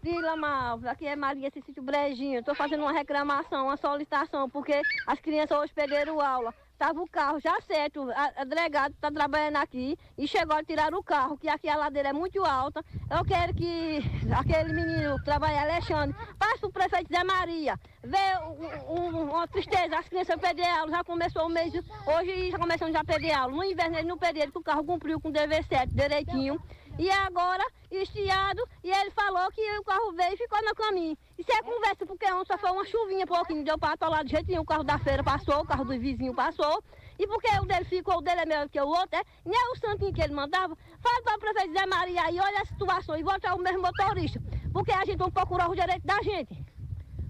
Vila 0.00 0.36
Malves, 0.36 0.86
aqui 0.86 1.06
é 1.06 1.16
Maria, 1.16 1.50
sítio 1.50 1.82
Brejinho. 1.82 2.38
Estou 2.38 2.54
fazendo 2.54 2.82
uma 2.82 2.92
reclamação, 2.92 3.64
uma 3.66 3.76
solicitação, 3.76 4.48
porque 4.48 4.80
as 5.06 5.18
crianças 5.20 5.58
hoje 5.58 5.72
perderam 5.74 6.20
aula. 6.20 6.54
Tava 6.78 7.00
o 7.02 7.08
carro 7.08 7.40
já 7.40 7.60
certo, 7.62 8.08
a, 8.12 8.42
a 8.42 8.44
delegado 8.44 8.92
está 8.92 9.10
trabalhando 9.10 9.56
aqui 9.56 9.98
e 10.16 10.28
chegou 10.28 10.54
a 10.56 10.62
tirar 10.62 10.94
o 10.94 11.02
carro, 11.02 11.36
que 11.36 11.48
aqui 11.48 11.68
a 11.68 11.74
ladeira 11.74 12.10
é 12.10 12.12
muito 12.12 12.44
alta. 12.44 12.84
Eu 13.10 13.24
quero 13.24 13.52
que 13.52 13.98
aquele 14.32 14.72
menino 14.72 15.18
que 15.18 15.24
trabalha, 15.24 15.62
Alexandre, 15.62 16.14
passe 16.38 16.60
para 16.60 16.68
o 16.68 16.72
prefeito 16.72 17.12
Zé 17.12 17.24
Maria, 17.24 17.76
vê 18.04 18.16
um- 18.44 18.94
um- 19.18 19.22
uma 19.32 19.48
tristeza, 19.48 19.98
as 19.98 20.08
crianças 20.08 20.36
perderam 20.36 20.78
aula, 20.78 20.90
já 20.92 21.02
começou 21.02 21.46
o 21.46 21.48
mês, 21.48 21.72
hoje 21.74 22.52
já 22.52 22.58
começando 22.58 22.92
já 22.92 23.00
a 23.00 23.04
perder 23.04 23.32
aula. 23.32 23.52
No 23.52 23.64
inverno 23.64 23.98
ele 23.98 24.06
não 24.06 24.16
perderam, 24.16 24.52
porque 24.52 24.70
o 24.70 24.72
carro 24.72 24.84
cumpriu 24.84 25.20
com 25.20 25.30
o 25.30 25.32
dever 25.32 25.64
certo, 25.64 25.90
direitinho. 25.92 26.60
E 26.98 27.08
agora, 27.10 27.64
estiado, 27.92 28.60
e 28.82 28.90
ele 28.90 29.10
falou 29.12 29.48
que 29.52 29.78
o 29.78 29.84
carro 29.84 30.12
veio 30.12 30.34
e 30.34 30.36
ficou 30.36 30.60
no 30.64 30.74
caminho. 30.74 31.16
Isso 31.38 31.52
é 31.52 31.62
conversa, 31.62 32.04
porque 32.04 32.26
ontem 32.32 32.52
só 32.52 32.58
foi 32.58 32.70
uma 32.72 32.84
chuvinha 32.84 33.24
pouquinho, 33.24 33.64
deu 33.64 33.78
para 33.78 33.94
atolar 33.94 34.26
jeito 34.26 34.48
nenhum. 34.48 34.62
O 34.62 34.66
carro 34.66 34.82
da 34.82 34.98
feira 34.98 35.22
passou, 35.22 35.60
o 35.60 35.64
carro 35.64 35.84
do 35.84 35.98
vizinho 35.98 36.34
passou. 36.34 36.82
E 37.16 37.26
porque 37.26 37.48
o 37.60 37.64
dele 37.66 37.84
ficou, 37.84 38.18
o 38.18 38.20
dele 38.20 38.40
é 38.40 38.46
melhor 38.46 38.68
que 38.68 38.80
o 38.80 38.86
outro, 38.86 39.18
é? 39.18 39.22
Nem 39.44 39.58
é 39.58 39.70
o 39.70 39.76
santinho 39.76 40.12
que 40.12 40.22
ele 40.22 40.34
mandava. 40.34 40.76
Fala 41.00 41.22
para 41.22 41.36
o 41.36 41.38
prefeito 41.38 41.72
Zé 41.72 41.86
Maria 41.86 42.22
aí, 42.22 42.40
olha 42.40 42.62
a 42.62 42.64
situação 42.64 43.16
e 43.16 43.22
volta 43.22 43.54
o 43.54 43.58
mesmo 43.58 43.82
motorista. 43.82 44.40
Porque 44.72 44.92
a 44.92 45.04
gente 45.04 45.18
vai 45.18 45.30
procurar 45.30 45.70
os 45.70 45.76
direitos 45.76 46.04
da 46.04 46.20
gente. 46.22 46.67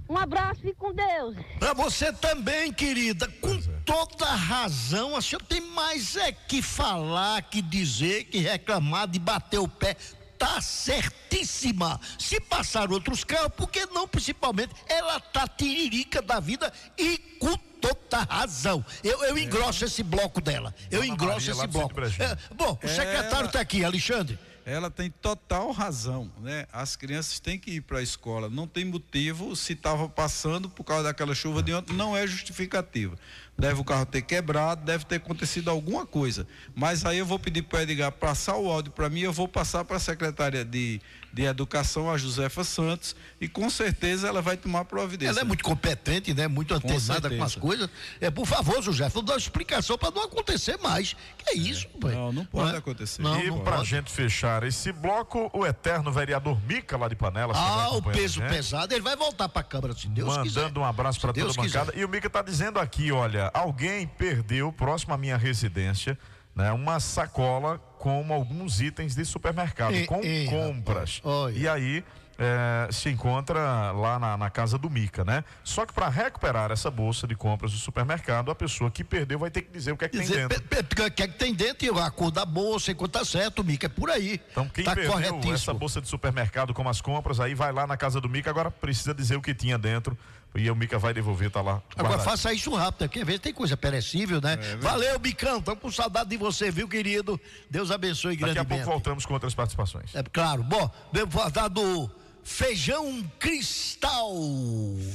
Um 0.09 0.17
abraço, 0.17 0.63
fique 0.63 0.77
com 0.77 0.93
Deus. 0.93 1.37
Para 1.59 1.75
você 1.75 2.11
também, 2.13 2.73
querida, 2.73 3.29
com 3.41 3.61
toda 3.85 4.25
razão. 4.25 5.15
A 5.15 5.21
senhora 5.21 5.45
tem 5.47 5.61
mais 5.61 6.17
é 6.17 6.33
que 6.33 6.63
falar, 6.63 7.43
que 7.43 7.61
dizer, 7.61 8.25
que 8.25 8.39
reclamar, 8.39 9.07
de 9.07 9.19
bater 9.19 9.59
o 9.59 9.69
pé. 9.69 9.97
Tá 10.39 10.61
certíssima. 10.61 12.01
Se 12.19 12.41
passar 12.41 12.91
outros 12.91 13.23
carros, 13.23 13.53
por 13.55 13.69
que 13.69 13.85
não, 13.87 14.09
principalmente? 14.09 14.73
Ela 14.89 15.21
tá 15.21 15.47
tiririca 15.47 16.23
da 16.23 16.41
vida 16.41 16.73
e 16.97 17.19
com 17.39 17.57
toda 17.81 18.23
razão. 18.23 18.85
Eu, 19.05 19.23
eu 19.25 19.37
engrosso 19.37 19.85
esse 19.85 20.03
bloco 20.03 20.41
dela. 20.41 20.75
Eu 20.91 21.01
Dona 21.01 21.13
engrosso 21.13 21.51
Maria, 21.51 21.53
esse 21.53 21.67
bloco. 21.67 22.01
É, 22.01 22.55
bom, 22.55 22.79
o 22.83 22.89
secretário 22.89 23.47
está 23.47 23.61
aqui, 23.61 23.85
Alexandre. 23.85 24.39
Ela 24.69 24.91
tem 24.91 25.11
total 25.11 25.73
razão, 25.73 26.31
né? 26.43 26.67
As 26.71 26.95
crianças 26.95 27.41
têm 27.41 27.59
que 27.59 27.71
ir 27.71 27.81
para 27.81 28.01
a 28.01 28.03
escola. 28.03 28.51
Não 28.51 28.67
tem 28.67 28.85
motivo 28.85 29.57
se 29.57 29.73
estava 29.73 30.07
passando 30.11 30.69
por 30.69 30.85
causa 30.85 31.05
daquela 31.05 31.35
chuva 31.35 31.63
de 31.63 31.73
ontem, 31.73 31.97
não 31.97 32.15
é 32.15 32.27
justificativa. 32.27 33.17
Deve 33.59 33.81
o 33.81 33.85
carro 33.85 34.07
ter 34.07 34.23
quebrado, 34.23 34.85
deve 34.85 35.05
ter 35.05 35.17
acontecido 35.17 35.69
alguma 35.69 36.07
coisa. 36.07 36.47
Mas 36.77 37.05
aí 37.05 37.19
eu 37.19 37.27
vou 37.27 37.41
pedir 37.41 37.63
para 37.63 37.81
o 37.81 37.83
Edgar 37.83 38.13
passar 38.13 38.57
o 38.57 38.71
áudio 38.71 38.93
para 38.93 39.11
mim, 39.11 39.23
eu 39.23 39.33
vou 39.33 39.49
passar 39.49 39.85
para 39.85 39.97
a 39.97 40.01
secretária 40.01 40.65
de, 40.65 41.01
de 41.33 41.43
Educação, 41.43 42.09
a 42.09 42.17
Josefa 42.17 42.63
Santos, 42.63 43.17
e 43.41 43.49
com 43.49 43.69
certeza 43.69 44.29
ela 44.29 44.41
vai 44.41 44.57
tomar 44.57 44.85
providência. 44.85 45.33
Ela 45.33 45.41
é 45.41 45.45
muito 45.45 45.65
competente, 45.65 46.33
né? 46.33 46.47
Muito 46.47 46.73
antenada 46.73 47.29
com, 47.29 47.35
as 47.43 47.53
certeza. 47.53 47.61
coisas. 47.61 47.91
É, 48.21 48.31
por 48.31 48.47
favor, 48.47 48.81
José, 48.81 49.09
dá 49.09 49.33
uma 49.33 49.37
explicação 49.37 49.99
para 49.99 50.13
não 50.13 50.23
acontecer 50.23 50.79
mais. 50.79 51.17
Que 51.37 51.51
é 51.51 51.55
isso, 51.55 51.89
pai? 52.01 52.15
Não, 52.15 52.33
não 52.33 52.45
pode 52.45 52.75
é? 52.75 52.79
acontecer. 52.79 53.21
Não, 53.23 53.41
e 53.41 53.49
não 53.49 53.59
pra 53.61 53.79
pode. 53.79 53.91
gente 53.91 54.11
fechar 54.11 54.63
esse 54.63 54.93
bloco, 54.93 55.51
o 55.53 55.67
eterno 55.67 56.13
vereador 56.13 56.57
Mica 56.65 56.97
lá 56.97 57.09
de 57.09 57.17
vai 57.17 57.33
Ah, 57.55 57.91
o 57.91 57.99
a 57.99 58.03
peso 58.03 58.41
pesado, 58.43 58.95
ele 58.95 59.03
vai 59.03 59.17
voltar 59.17 59.49
para 59.49 59.63
a 59.63 59.65
Câmara, 59.65 59.95
se 59.95 60.07
Deus 60.07 60.37
quiser. 60.39 60.61
Mandando 60.61 60.81
um 60.81 60.85
abraço 60.85 61.21
para 61.21 61.33
toda 61.33 61.41
a 61.41 61.45
Deus 61.45 61.57
bancada. 61.57 61.91
quiser. 61.91 62.01
E 62.01 62.05
o 62.05 62.09
Mica 62.09 62.31
tá 62.31 62.41
dizendo 62.41 62.79
aqui, 62.79 63.11
olha, 63.11 63.48
alguém 63.55 64.07
perdeu 64.07 64.73
próximo 64.73 65.15
à 65.15 65.19
minha 65.19 65.37
residência, 65.37 66.19
né, 66.55 66.73
uma 66.73 66.99
sacola 67.01 67.79
com 67.99 68.33
alguns 68.33 68.81
itens 68.81 69.15
de 69.15 69.25
supermercado, 69.25 69.93
Ei, 69.95 70.07
com 70.07 70.21
ei, 70.23 70.47
compras. 70.47 71.21
E 71.55 71.69
aí 71.69 72.05
eh, 72.37 72.89
se 72.93 73.09
encontra 73.11 73.91
lá 73.93 74.19
na, 74.19 74.37
na 74.37 74.51
casa 74.51 74.79
do 74.79 74.89
Mica, 74.89 75.25
né? 75.25 75.43
Só 75.65 75.85
que 75.85 75.93
para 75.93 76.09
recuperar 76.09 76.71
essa 76.71 76.89
bolsa 76.91 77.27
de 77.27 77.35
compras 77.35 77.73
do 77.73 77.79
supermercado, 77.79 78.51
a 78.51 78.55
pessoa 78.55 78.91
que 78.91 79.03
perdeu 79.03 79.39
vai 79.41 79.51
ter 79.51 79.63
que 79.63 79.73
dizer 79.73 79.91
o 79.93 79.97
que 79.97 80.05
é 80.05 80.09
que 80.09 80.17
tem 80.19 80.27
Dizer, 80.27 80.49
dentro. 80.49 80.63
pe- 80.69 80.83
pe- 80.85 81.03
O 81.07 81.11
que 81.11 81.23
é 81.23 81.27
que 81.29 81.35
tem 81.39 81.53
dentro 81.55 81.85
e 81.87 82.01
a 82.01 82.11
cor 82.11 82.31
da 82.31 82.45
bolsa, 82.45 82.93
enquanto 82.93 83.13
tá 83.13 83.25
certo, 83.25 83.63
Mica, 83.65 83.87
é 83.87 83.89
por 83.89 84.09
aí. 84.11 84.41
Então, 84.53 84.69
quem 84.69 84.85
tá 84.85 84.95
perdeu 84.95 85.53
essa 85.53 85.75
bolsa 85.75 86.01
de 86.01 86.07
supermercado 86.09 86.73
com 86.73 86.89
as 86.89 87.01
compras, 87.01 87.41
aí 87.41 87.55
vai 87.55 87.73
lá 87.73 87.87
na 87.87 87.97
casa 87.97 88.21
do 88.21 88.29
Mica, 88.29 88.51
agora 88.51 88.71
precisa 88.71 89.13
dizer 89.15 89.35
o 89.37 89.43
que 89.43 89.53
tinha 89.55 89.77
dentro. 89.79 90.17
E 90.59 90.71
o 90.71 90.77
Mica 90.77 90.99
vai 90.99 91.15
devolver, 91.15 91.51
tá 91.51 91.61
lá. 91.61 91.83
Agora 91.95 92.17
guardado. 92.17 92.25
faça 92.25 92.53
isso 92.53 92.75
rápido, 92.75 93.09
porque 93.09 93.21
às 93.21 93.27
vezes 93.27 93.41
tem 93.41 93.53
coisa 93.53 93.77
perecível, 93.77 94.41
né? 94.41 94.59
É 94.61 94.77
Valeu, 94.77 95.19
Bicão, 95.19 95.59
estamos 95.59 95.81
com 95.81 95.91
saudade 95.91 96.31
de 96.31 96.37
você, 96.37 96.71
viu, 96.71 96.89
querido? 96.89 97.41
Deus 97.71 97.91
abençoe 97.91 98.37
Daqui 98.37 98.59
a 98.59 98.65
pouco 98.65 98.85
voltamos 98.85 99.25
com 99.25 99.35
outras 99.35 99.55
participações. 99.55 100.15
É 100.15 100.23
claro. 100.23 100.63
Bom, 100.63 100.91
devo 101.13 101.31
falar 101.31 101.69
do 101.69 102.11
feijão 102.43 103.25
cristal. 103.39 104.35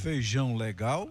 Feijão 0.01 0.55
legal. 0.55 1.09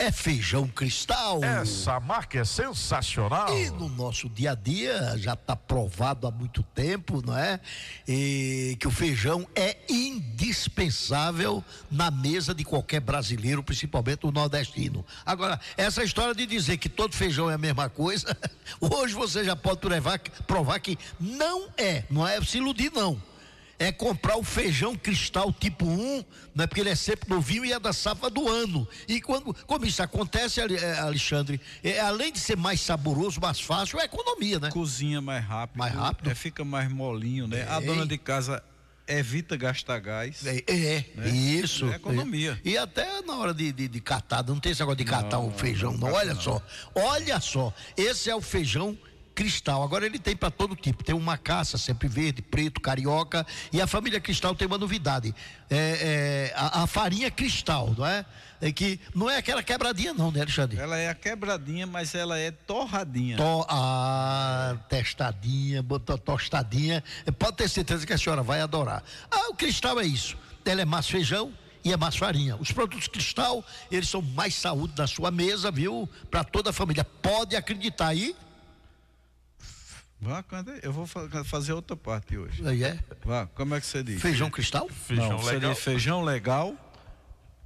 É 0.00 0.12
feijão 0.12 0.68
cristal. 0.68 1.42
Essa 1.42 1.98
marca 1.98 2.38
é 2.38 2.44
sensacional. 2.44 3.52
E 3.58 3.68
no 3.68 3.88
nosso 3.88 4.28
dia 4.28 4.52
a 4.52 4.54
dia 4.54 5.18
já 5.18 5.32
está 5.32 5.56
provado 5.56 6.24
há 6.24 6.30
muito 6.30 6.62
tempo, 6.62 7.20
não 7.26 7.36
é? 7.36 7.58
E 8.06 8.76
que 8.78 8.86
o 8.86 8.92
feijão 8.92 9.44
é 9.56 9.76
indispensável 9.88 11.64
na 11.90 12.12
mesa 12.12 12.54
de 12.54 12.62
qualquer 12.62 13.00
brasileiro, 13.00 13.60
principalmente 13.60 14.24
o 14.24 14.30
nordestino. 14.30 15.04
Agora, 15.26 15.58
essa 15.76 16.04
história 16.04 16.32
de 16.32 16.46
dizer 16.46 16.76
que 16.76 16.88
todo 16.88 17.16
feijão 17.16 17.50
é 17.50 17.54
a 17.54 17.58
mesma 17.58 17.88
coisa, 17.88 18.36
hoje 18.80 19.14
você 19.14 19.42
já 19.42 19.56
pode 19.56 19.80
provar, 19.80 20.20
provar 20.46 20.78
que 20.78 20.96
não 21.18 21.70
é, 21.76 22.04
não 22.08 22.24
é 22.24 22.40
se 22.40 22.58
iludir 22.58 22.92
não. 22.92 23.20
É 23.78 23.92
comprar 23.92 24.36
o 24.36 24.42
feijão 24.42 24.96
cristal 24.96 25.52
tipo 25.52 25.84
1, 25.86 26.24
não 26.52 26.64
é 26.64 26.66
porque 26.66 26.80
ele 26.80 26.90
é 26.90 26.96
sempre 26.96 27.28
novinho 27.30 27.64
e 27.64 27.72
é 27.72 27.78
da 27.78 27.92
safra 27.92 28.28
do 28.28 28.48
ano. 28.48 28.88
E 29.06 29.20
quando 29.20 29.54
como 29.66 29.86
isso 29.86 30.02
acontece, 30.02 30.60
eh, 30.60 30.98
Alexandre, 30.98 31.60
é, 31.84 32.00
além 32.00 32.32
de 32.32 32.40
ser 32.40 32.56
mais 32.56 32.80
saboroso, 32.80 33.40
mais 33.40 33.60
fácil, 33.60 34.00
é 34.00 34.04
economia, 34.04 34.58
né? 34.58 34.70
Cozinha 34.70 35.20
mais 35.20 35.44
rápido. 35.44 35.78
Mais 35.78 35.94
rápido. 35.94 36.28
É, 36.28 36.34
fica 36.34 36.64
mais 36.64 36.90
molinho, 36.90 37.46
né? 37.46 37.66
A 37.70 37.76
É. 37.76 37.80
dona 37.80 38.04
de 38.04 38.18
casa 38.18 38.60
evita 39.06 39.56
gastar 39.56 40.00
gás. 40.00 40.44
É, 40.44 40.64
é, 40.66 41.04
né? 41.14 41.28
isso. 41.30 41.86
É 41.86 41.94
economia. 41.96 42.60
E 42.64 42.76
até 42.76 43.22
na 43.22 43.36
hora 43.36 43.54
de, 43.54 43.70
de, 43.72 43.86
de 43.86 44.00
catar, 44.00 44.44
não 44.44 44.58
tem 44.58 44.72
esse 44.72 44.80
negócio 44.80 44.98
de 44.98 45.04
catar 45.04 45.38
o 45.38 45.50
feijão, 45.52 45.92
não. 45.92 46.08
não 46.08 46.12
Olha 46.12 46.32
cata, 46.34 46.42
só, 46.42 46.62
olha 46.96 47.40
só. 47.40 47.72
Esse 47.96 48.28
é 48.28 48.34
o 48.34 48.40
feijão 48.40 48.98
cristal. 49.38 49.84
Agora 49.84 50.04
ele 50.04 50.18
tem 50.18 50.34
para 50.34 50.50
todo 50.50 50.74
tipo. 50.74 51.04
Tem 51.04 51.14
uma 51.14 51.38
caça 51.38 51.78
sempre 51.78 52.08
verde, 52.08 52.42
preto, 52.42 52.80
carioca. 52.80 53.46
E 53.72 53.80
a 53.80 53.86
família 53.86 54.20
cristal 54.20 54.52
tem 54.52 54.66
uma 54.66 54.76
novidade. 54.76 55.32
É, 55.70 56.50
é, 56.50 56.54
a, 56.56 56.82
a 56.82 56.86
farinha 56.88 57.30
cristal, 57.30 57.94
não 57.96 58.04
é? 58.04 58.26
É 58.60 58.72
que 58.72 58.98
não 59.14 59.30
é 59.30 59.36
aquela 59.36 59.62
quebradinha, 59.62 60.12
não, 60.12 60.32
né, 60.32 60.40
Alexandre? 60.40 60.76
Ela 60.76 60.98
é 60.98 61.08
a 61.08 61.14
quebradinha, 61.14 61.86
mas 61.86 62.16
ela 62.16 62.36
é 62.36 62.50
torradinha. 62.50 63.36
To, 63.36 63.64
ah, 63.68 64.76
testadinha, 64.88 65.84
tostadinha. 66.24 67.04
Eh, 67.24 67.30
Pode 67.30 67.58
ter 67.58 67.68
certeza 67.68 68.04
que 68.04 68.12
a 68.12 68.18
senhora 68.18 68.42
vai 68.42 68.60
adorar. 68.60 69.04
Ah, 69.30 69.50
o 69.50 69.54
cristal 69.54 70.00
é 70.00 70.04
isso. 70.04 70.36
Ela 70.64 70.82
é 70.82 70.84
mais 70.84 71.08
feijão 71.08 71.54
e 71.84 71.92
é 71.92 71.96
mais 71.96 72.16
farinha. 72.16 72.56
Os 72.56 72.72
produtos 72.72 73.06
cristal, 73.06 73.64
eles 73.88 74.08
são 74.08 74.20
mais 74.20 74.56
saúde 74.56 74.94
na 74.98 75.06
sua 75.06 75.30
mesa, 75.30 75.70
viu? 75.70 76.08
Para 76.28 76.42
toda 76.42 76.70
a 76.70 76.72
família. 76.72 77.04
Pode 77.04 77.54
acreditar 77.54 78.08
aí. 78.08 78.34
Vá? 80.20 80.44
Eu 80.82 80.92
vou 80.92 81.06
fa- 81.06 81.28
fazer 81.44 81.72
outra 81.72 81.96
parte 81.96 82.36
hoje. 82.36 82.66
Aí 82.66 82.82
é. 82.82 82.98
Vá, 83.24 83.46
como 83.54 83.74
é 83.74 83.80
que 83.80 83.86
você 83.86 84.02
diz? 84.02 84.20
Feijão 84.20 84.50
cristal? 84.50 84.88
Feijão 84.88 85.28
Não, 85.30 85.38
você 85.38 85.52
legal. 85.52 85.72
diz 85.72 85.82
feijão 85.84 86.22
legal 86.24 86.74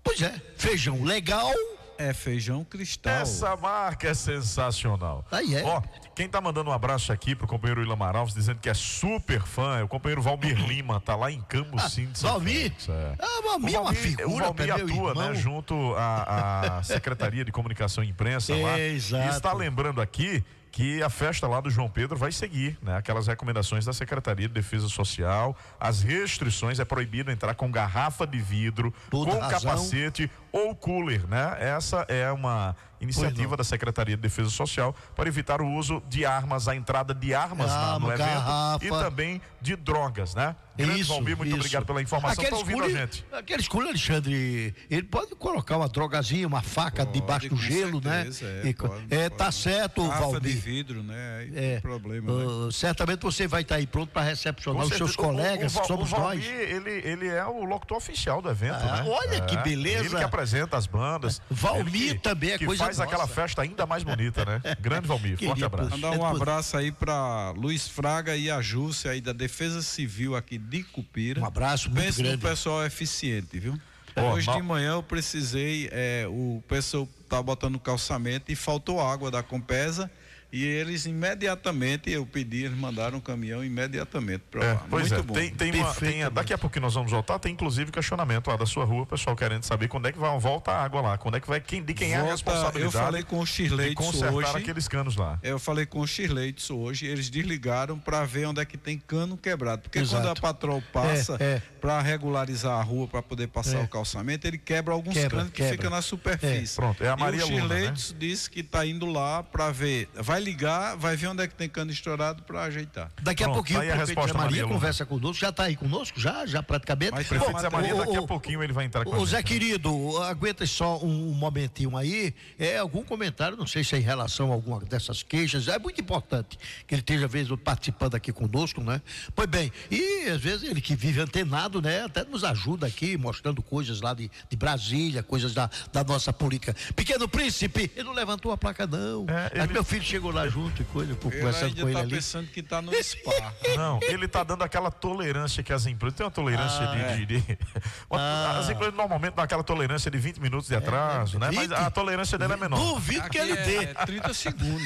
Pois 0.04 0.20
é. 0.20 0.34
Feijão 0.58 1.02
legal. 1.04 1.50
é 1.96 2.12
feijão 2.12 2.64
cristal. 2.64 3.12
Essa 3.14 3.54
marca 3.56 4.08
é 4.08 4.14
sensacional. 4.14 5.24
Aí 5.30 5.54
é. 5.54 5.62
Ó, 5.62 5.80
quem 6.14 6.28
tá 6.28 6.40
mandando 6.40 6.68
um 6.68 6.72
abraço 6.72 7.12
aqui 7.12 7.34
pro 7.36 7.46
companheiro 7.46 7.80
Ilamar 7.82 8.16
Alves, 8.16 8.34
dizendo 8.34 8.58
que 8.58 8.68
é 8.68 8.74
super 8.74 9.40
fã, 9.42 9.78
é 9.78 9.82
o 9.84 9.88
companheiro 9.88 10.20
Valmir 10.20 10.56
Lima, 10.66 11.00
tá 11.00 11.14
lá 11.14 11.30
em 11.30 11.40
Cambucim 11.42 12.06
de 12.06 12.18
São 12.18 12.30
Ah, 12.30 12.32
Valmir? 12.32 12.72
É. 12.88 13.14
Ah, 13.18 13.40
Valmir 13.44 13.74
é 13.76 13.80
uma 13.80 13.92
O 13.92 13.94
figura, 13.94 14.44
Valmir 14.46 14.54
pé, 14.54 14.64
meu 14.66 14.74
atua, 14.86 15.08
irmão. 15.10 15.28
né, 15.28 15.34
junto 15.36 15.94
à, 15.94 16.78
à 16.78 16.82
Secretaria 16.82 17.44
de 17.44 17.52
Comunicação 17.52 18.02
e 18.04 18.08
Imprensa 18.08 18.54
lá. 18.56 18.76
Exato. 18.80 19.24
E 19.24 19.36
está 19.36 19.52
lembrando 19.52 20.00
aqui 20.02 20.44
que 20.72 21.02
a 21.02 21.10
festa 21.10 21.46
lá 21.46 21.60
do 21.60 21.68
João 21.70 21.88
Pedro 21.88 22.16
vai 22.16 22.32
seguir, 22.32 22.78
né? 22.82 22.96
Aquelas 22.96 23.26
recomendações 23.26 23.84
da 23.84 23.92
Secretaria 23.92 24.48
de 24.48 24.54
Defesa 24.54 24.88
Social, 24.88 25.54
as 25.78 26.02
restrições 26.02 26.80
é 26.80 26.84
proibido 26.84 27.30
entrar 27.30 27.54
com 27.54 27.70
garrafa 27.70 28.26
de 28.26 28.38
vidro, 28.40 28.92
Toda 29.10 29.32
com 29.32 29.38
razão. 29.38 29.60
capacete 29.60 30.30
ou 30.52 30.74
cooler, 30.76 31.26
né? 31.28 31.56
Essa 31.58 32.04
é 32.08 32.30
uma 32.30 32.76
iniciativa 33.00 33.56
da 33.56 33.64
Secretaria 33.64 34.14
de 34.14 34.22
Defesa 34.22 34.48
Social 34.50 34.94
para 35.16 35.26
evitar 35.28 35.60
o 35.60 35.66
uso 35.68 36.00
de 36.08 36.24
armas, 36.24 36.68
a 36.68 36.76
entrada 36.76 37.12
de 37.12 37.34
armas 37.34 37.66
na- 37.68 37.98
no 37.98 38.06
evento 38.12 38.18
garrafa. 38.28 38.84
e 38.84 38.88
também 38.90 39.40
de 39.60 39.74
drogas, 39.74 40.36
né? 40.36 40.54
Grande 40.76 41.02
Valmir, 41.02 41.36
muito 41.36 41.48
isso. 41.50 41.56
obrigado 41.58 41.84
pela 41.84 42.00
informação. 42.00 42.44
Tá 42.44 42.56
ouvindo 42.56 42.78
a 42.78 42.86
cooler- 42.86 42.96
gente? 43.00 43.26
Aqueles 43.32 43.66
cooler, 43.68 43.88
Alexandre, 43.90 44.74
ele 44.88 45.02
pode 45.02 45.34
colocar 45.34 45.76
uma 45.78 45.88
drogazinha, 45.88 46.46
uma 46.46 46.62
faca 46.62 47.04
Pode, 47.04 47.18
debaixo 47.20 47.48
do 47.48 47.56
gelo, 47.56 48.00
certeza, 48.00 48.46
né? 48.46 48.60
é, 48.64 48.68
E- 48.68 48.74
pode, 48.74 48.94
é, 49.10 49.28
pode. 49.28 49.36
tá 49.36 49.52
certo, 49.52 50.02
Garrafa 50.08 50.26
de 50.26 50.32
Valmir. 50.32 50.56
vidro, 50.60 51.02
né? 51.02 51.48
É, 51.54 51.72
tem 51.72 51.80
problema, 51.80 52.32
né? 52.32 52.44
uh, 52.44 52.72
certamente 52.72 53.20
você 53.22 53.46
vai 53.48 53.62
estar 53.62 53.74
aí 53.76 53.86
pronto 53.86 54.10
para 54.10 54.22
recepcionar 54.22 54.82
Com 54.82 54.88
os 54.88 54.96
seus 54.96 55.10
certeza. 55.10 55.28
O- 55.28 55.36
colegas, 55.36 55.72
o, 55.72 55.74
Val- 55.74 55.82
que 55.82 55.88
somos 55.88 56.12
o 56.12 56.16
Valmir, 56.16 56.38
nós. 56.38 56.60
Ele, 56.70 56.90
ele 56.90 57.28
é 57.28 57.44
o 57.44 57.64
locutor 57.64 57.96
oficial 57.98 58.40
do 58.40 58.48
evento, 58.48 58.76
Ah, 58.76 59.02
né? 59.02 59.10
olha 59.10 59.40
que 59.42 59.56
É, 59.56 59.62
beleza. 59.62 60.04
Ele 60.06 60.16
que 60.16 60.24
apresenta 60.42 60.76
as 60.76 60.86
bandas. 60.86 61.40
Valmir 61.50 62.14
que- 62.14 62.18
também 62.18 62.50
é 62.50 62.58
que 62.58 62.66
coisa 62.66 62.84
faz 62.84 62.98
aquela 63.00 63.22
nossa. 63.22 63.34
festa 63.34 63.62
ainda 63.62 63.86
mais 63.86 64.02
bonita, 64.02 64.44
né? 64.44 64.60
Grande 64.80 65.06
Valmir, 65.06 65.38
forte 65.38 65.46
Queria, 65.52 65.66
abraço. 65.66 65.90
Mandar 65.90 66.10
um 66.12 66.26
abraço 66.26 66.76
aí 66.76 66.90
para 66.90 67.50
Luiz 67.56 67.88
Fraga 67.88 68.36
e 68.36 68.50
a 68.50 68.60
Júcia 68.60 69.12
aí 69.12 69.20
da 69.20 69.32
Defesa 69.32 69.80
Civil 69.82 70.34
aqui 70.36 70.58
de 70.58 70.82
Cupira. 70.82 71.40
Um 71.40 71.46
abraço 71.46 71.88
muito 71.88 72.02
Pense 72.04 72.22
grande. 72.22 72.36
no 72.36 72.42
pessoal 72.42 72.84
eficiente, 72.84 73.58
viu? 73.58 73.78
Ó, 74.16 74.32
Hoje 74.34 74.46
mal- 74.46 74.56
de 74.56 74.62
manhã 74.62 74.92
eu 74.92 75.02
precisei, 75.02 75.88
é, 75.90 76.26
o 76.28 76.62
pessoal 76.68 77.08
tá 77.28 77.42
botando 77.42 77.78
calçamento 77.78 78.52
e 78.52 78.56
faltou 78.56 79.00
água 79.00 79.30
da 79.30 79.42
Compesa. 79.42 80.10
E 80.52 80.64
eles 80.64 81.06
imediatamente, 81.06 82.10
eu 82.10 82.26
pedi, 82.26 82.64
eles 82.64 82.76
mandaram 82.76 83.18
um 83.18 83.20
caminhão 83.20 83.64
imediatamente 83.64 84.42
para 84.50 84.62
É, 84.64 84.72
lá. 84.74 84.86
pois 84.90 85.08
Muito 85.10 85.20
é, 85.20 85.26
bom. 85.26 85.32
tem, 85.34 85.50
tem 85.50 85.72
uma, 85.80 85.94
tem 85.94 86.30
daqui 86.30 86.52
a 86.52 86.58
pouco 86.58 86.74
que 86.74 86.80
nós 86.80 86.92
vamos 86.94 87.10
voltar, 87.10 87.38
tem 87.38 87.52
inclusive 87.52 87.90
questionamento 87.90 88.48
lá 88.48 88.56
da 88.56 88.66
sua 88.66 88.84
rua, 88.84 89.02
o 89.02 89.06
pessoal 89.06 89.34
querendo 89.34 89.64
saber 89.64 89.88
quando 89.88 90.08
é 90.08 90.12
que 90.12 90.18
vai, 90.18 90.38
volta 90.38 90.70
a 90.72 90.84
água 90.84 91.00
lá, 91.00 91.16
quando 91.18 91.36
é 91.36 91.40
que 91.40 91.48
vai, 91.48 91.58
quem, 91.60 91.82
de 91.82 91.94
quem 91.94 92.12
é 92.12 92.16
a 92.16 92.18
Volta- 92.18 92.32
responsabilidade 92.32 92.84
Eu 92.84 92.90
falei 93.02 93.22
com 93.22 93.40
o 93.40 93.44
de 93.44 93.50
Shirley 93.50 93.94
consertar 93.94 94.32
hoje. 94.34 94.56
aqueles 94.58 94.88
canos 94.88 95.16
lá. 95.16 95.38
Eu 95.42 95.58
falei 95.58 95.86
com 95.86 96.00
o 96.00 96.06
Shirleitz 96.06 96.68
hoje, 96.70 97.06
eles 97.06 97.30
desligaram 97.30 97.98
para 97.98 98.24
ver 98.26 98.46
onde 98.46 98.60
é 98.60 98.64
que 98.64 98.76
tem 98.76 98.98
cano 98.98 99.36
quebrado. 99.36 99.82
Porque 99.82 99.98
Exato. 100.00 100.22
quando 100.22 100.36
a 100.36 100.40
patrol 100.40 100.82
passa 100.92 101.36
É, 101.40 101.44
é. 101.44 101.62
para 101.80 102.00
regularizar 102.02 102.78
a 102.78 102.82
rua, 102.82 103.08
para 103.08 103.22
poder 103.22 103.48
passar 103.48 103.78
É. 103.78 103.82
o 103.84 103.88
calçamento, 103.88 104.46
ele 104.46 104.58
quebra 104.58 104.92
alguns 104.92 105.14
Quebra, 105.14 105.38
canos 105.38 105.50
que 105.52 105.56
quebra. 105.62 105.72
ficam 105.76 105.90
na 105.90 106.02
superfície. 106.02 106.76
Pronto, 106.76 107.02
é 107.02 107.08
a 107.08 107.16
Maria 107.16 107.40
e 107.40 107.44
o 107.44 107.48
Luna, 107.48 107.74
né? 107.74 107.94
Disse 108.18 108.50
que 108.50 108.60
está 108.60 108.84
indo 108.86 109.06
lá 109.06 109.42
para 109.42 109.70
ver, 109.70 110.08
vai 110.14 110.41
ligar, 110.42 110.96
vai 110.96 111.16
ver 111.16 111.28
onde 111.28 111.42
é 111.42 111.46
que 111.48 111.54
tem 111.54 111.68
cano 111.68 111.90
estourado 111.90 112.42
para 112.42 112.62
ajeitar. 112.64 113.10
Daqui 113.22 113.42
a 113.42 113.46
Pronto, 113.46 113.56
pouquinho 113.56 113.78
tá 113.78 113.84
aí 113.84 113.90
a 113.90 113.94
o 113.94 113.96
prefeito 113.96 114.18
resposta, 114.18 114.32
Zé 114.32 114.44
Maria 114.44 114.62
Maria 114.62 114.74
conversa 114.74 115.06
conosco, 115.06 115.40
já 115.40 115.48
está 115.48 115.62
aí 115.64 115.76
conosco, 115.76 116.20
já, 116.20 116.44
já 116.46 116.62
praticamente. 116.62 117.12
Mas 117.12 117.26
O 117.26 117.28
prefeito 117.28 117.52
Bom, 117.52 117.58
Zé 117.58 117.70
Maria, 117.70 117.94
o- 117.94 117.98
daqui 117.98 118.16
a 118.16 118.20
o- 118.20 118.26
pouquinho 118.26 118.62
ele 118.62 118.72
vai 118.72 118.84
entrar 118.84 119.04
com 119.04 119.12
a 119.12 119.16
Ô 119.16 119.20
gente. 119.20 119.30
Zé 119.30 119.42
querido, 119.42 120.18
aguenta 120.22 120.66
só 120.66 120.98
um, 120.98 121.30
um 121.30 121.34
momentinho 121.34 121.96
aí. 121.96 122.34
É 122.58 122.78
algum 122.78 123.02
comentário, 123.04 123.56
não 123.56 123.66
sei 123.66 123.84
se 123.84 123.94
é 123.94 123.98
em 123.98 124.02
relação 124.02 124.50
a 124.50 124.54
alguma 124.54 124.80
dessas 124.80 125.22
queixas. 125.22 125.68
É 125.68 125.78
muito 125.78 126.00
importante 126.00 126.58
que 126.86 126.94
ele 126.94 127.00
esteja, 127.00 127.26
às 127.26 127.32
vezes, 127.32 127.52
participando 127.62 128.14
aqui 128.14 128.32
conosco, 128.32 128.80
né? 128.82 129.00
Pois 129.34 129.48
bem, 129.48 129.72
e 129.90 130.28
às 130.28 130.40
vezes 130.40 130.68
ele 130.68 130.80
que 130.80 130.94
vive 130.96 131.20
antenado, 131.20 131.80
né? 131.80 132.02
Até 132.02 132.24
nos 132.24 132.42
ajuda 132.44 132.86
aqui, 132.86 133.16
mostrando 133.16 133.62
coisas 133.62 134.00
lá 134.00 134.12
de, 134.14 134.30
de 134.48 134.56
Brasília, 134.56 135.22
coisas 135.22 135.54
da, 135.54 135.70
da 135.92 136.02
nossa 136.02 136.32
política. 136.32 136.74
Pequeno 136.96 137.28
príncipe, 137.28 137.90
ele 137.94 138.04
não 138.04 138.12
levantou 138.12 138.50
a 138.52 138.56
placa, 138.56 138.86
não. 138.86 139.26
É, 139.28 139.50
Mas 139.54 139.64
ele- 139.64 139.72
meu 139.72 139.84
filho 139.84 140.02
chegou 140.02 140.31
lá 140.32 140.48
junto 140.48 140.82
e 140.82 140.84
coisa, 140.86 141.14
conversando 141.14 141.66
ainda 141.66 141.82
com 141.82 141.88
ele 141.88 141.90
está 141.90 142.00
ali. 142.00 142.14
pensando 142.16 142.46
que 142.48 142.60
está 142.60 142.82
no 142.82 142.92
spa. 143.02 143.52
Não, 143.76 144.00
ele 144.02 144.26
tá 144.26 144.42
dando 144.42 144.62
aquela 144.64 144.90
tolerância 144.90 145.62
que 145.62 145.72
as 145.72 145.86
empresas. 145.86 146.16
Tem 146.16 146.24
uma 146.26 146.32
tolerância 146.32 146.80
Ah, 146.88 147.14
de. 147.14 147.26
de- 147.26 147.40
de- 147.40 147.58
uma- 148.10 148.58
As 148.58 148.68
empresas 148.70 148.94
normalmente 148.94 149.34
dão 149.34 149.44
aquela 149.44 149.62
tolerância 149.62 150.10
de 150.10 150.18
20 150.18 150.38
minutos 150.40 150.68
de 150.68 150.74
atraso, 150.74 151.38
né? 151.38 151.50
Mas 151.52 151.68
20? 151.68 151.72
a 151.78 151.90
tolerância 151.90 152.36
dele 152.38 152.54
é 152.54 152.56
menor. 152.56 152.76
Duvido 152.78 153.28
que 153.30 153.38
ele 153.38 153.52
Aqui 153.52 153.62
dê. 153.62 153.76
é, 153.76 153.82
é 153.90 153.94
30 153.94 154.34
segundos. 154.34 154.82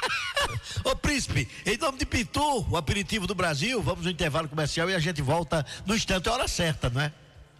Ô 0.84 0.96
príncipe, 0.96 1.46
em 1.66 1.76
nome 1.76 1.98
de 1.98 2.06
Pitu, 2.06 2.66
o 2.70 2.76
aperitivo 2.76 3.26
do 3.26 3.34
Brasil, 3.34 3.82
vamos 3.82 4.04
no 4.06 4.10
intervalo 4.10 4.48
comercial 4.48 4.88
e 4.88 4.94
a 4.94 4.98
gente 4.98 5.20
volta 5.20 5.64
no 5.84 5.94
instante, 5.94 6.28
é 6.28 6.32
hora 6.32 6.48
certa, 6.48 6.88
não 6.88 7.02
é? 7.02 7.12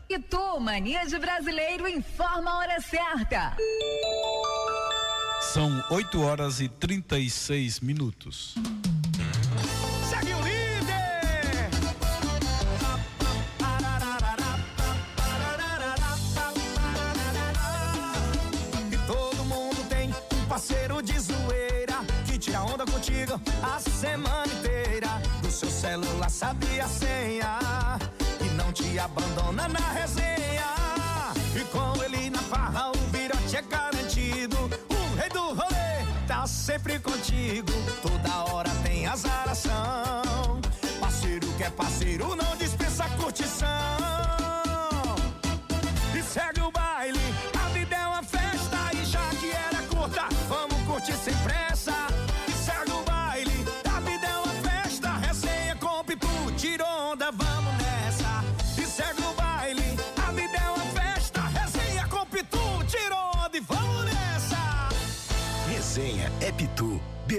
E 0.08 0.18
tu, 0.18 0.58
Mania 0.58 1.06
de 1.06 1.18
Brasileiro, 1.18 1.86
informa 1.86 2.50
a 2.50 2.58
hora 2.58 2.80
certa. 2.80 3.54
São 5.40 5.82
8 5.90 6.20
horas 6.20 6.60
e 6.60 6.68
36 6.68 7.80
minutos. 7.80 8.54
Segue 10.08 10.34
o 10.34 10.40
líder! 10.42 11.70
E 18.92 18.96
todo 19.06 19.44
mundo 19.44 19.88
tem 19.88 20.10
um 20.10 20.44
parceiro 20.46 21.02
de 21.02 21.18
zoeira 21.18 22.04
que 22.26 22.38
tira 22.38 22.62
onda 22.62 22.84
contigo 22.84 23.40
a 23.62 23.80
semana 23.80 24.46
inteira. 24.52 25.08
Do 25.42 25.50
seu 25.50 25.70
celular 25.70 26.30
sabe 26.30 26.80
a 26.80 26.86
senha 26.86 27.58
e 28.40 28.48
não 28.54 28.72
te 28.72 28.98
abandona 28.98 29.66
na 29.66 29.92
resenha. 29.92 30.70
E 31.56 31.64
com 31.72 32.02
ele 32.04 32.30
na 32.30 32.38
farra 32.40 32.90
o 32.90 32.98
virote 33.10 33.56
é 33.56 33.62
garantido. 33.62 33.89
Sempre 36.70 37.00
contigo. 37.00 37.72
Toda 38.00 38.44
hora 38.44 38.70
tem 38.84 39.04
azaração. 39.04 40.60
Parceiro 41.00 41.46
que 41.56 41.64
é 41.64 41.70
parceiro 41.70 42.36
não 42.36 42.56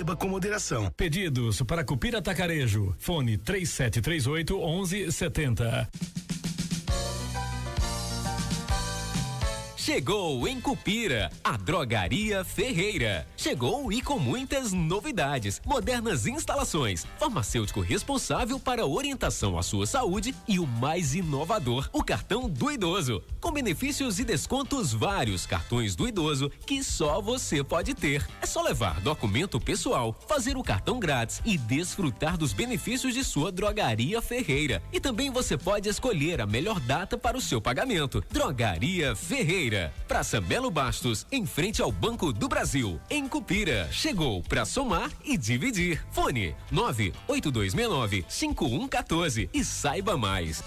Beba 0.02 0.16
com 0.16 0.28
moderação. 0.28 0.90
Pedidos 0.98 1.62
para 1.62 1.84
Cupira 1.84 2.18
Atacarejo. 2.18 2.96
Fone 2.98 3.38
3738 3.38 4.58
1170. 4.58 5.90
Chegou 9.84 10.48
em 10.48 10.62
Cupira, 10.62 11.32
a 11.44 11.58
Drogaria 11.58 12.44
Ferreira. 12.44 13.28
Chegou 13.36 13.92
e 13.92 14.00
com 14.00 14.20
muitas 14.20 14.72
novidades, 14.72 15.60
modernas 15.66 16.28
instalações, 16.28 17.04
farmacêutico 17.18 17.82
responsável 17.82 18.60
para 18.60 18.86
orientação 18.86 19.58
à 19.58 19.64
sua 19.64 19.88
saúde 19.88 20.36
e 20.48 20.60
o 20.60 20.68
mais 20.68 21.16
inovador, 21.16 21.90
o 21.92 22.04
cartão 22.04 22.48
do 22.48 22.72
idoso, 22.72 23.24
com 23.40 23.52
benefícios 23.52 24.20
e 24.20 24.24
descontos 24.24 24.94
vários, 24.94 25.48
cartões 25.48 25.96
do 25.96 26.08
idoso 26.08 26.52
que 26.64 26.84
só 26.84 27.20
você 27.20 27.64
pode 27.64 27.96
ter. 27.96 28.24
É 28.40 28.46
só 28.46 28.62
levar 28.62 29.02
documento 29.02 29.60
pessoal, 29.60 30.16
fazer 30.28 30.58
o 30.58 30.64
cartão 30.64 31.00
grátis 31.00 31.42
e 31.44 31.58
desfrutar 31.58 32.38
dos 32.38 32.54
benefícios 32.54 33.16
de 33.16 33.24
sua 33.24 33.52
Drogaria 33.52 34.22
Ferreira. 34.22 34.84
E 34.94 35.00
também 35.00 35.32
você 35.32 35.58
pode 35.58 35.90
escolher 35.90 36.40
a 36.40 36.46
melhor 36.46 36.80
data 36.80 37.18
para 37.18 37.36
o 37.36 37.42
seu 37.42 37.60
pagamento. 37.60 38.24
Drogaria 38.30 39.16
Ferreira, 39.16 39.71
Praça 40.08 40.42
Belo 40.42 40.70
Bastos, 40.70 41.26
em 41.32 41.46
frente 41.46 41.82
ao 41.82 41.92
Banco 41.92 42.34
do 42.34 42.48
Brasil, 42.48 43.00
em 43.10 43.28
Cupira. 43.28 43.88
Chegou 43.92 44.44
para 44.44 44.66
somar 44.66 45.10
e 45.24 45.38
dividir. 45.38 46.06
Fone 46.12 46.56
98269 46.72 48.26
5114 48.28 49.50
e 49.54 49.64
saiba 49.64 50.18
mais. 50.18 50.64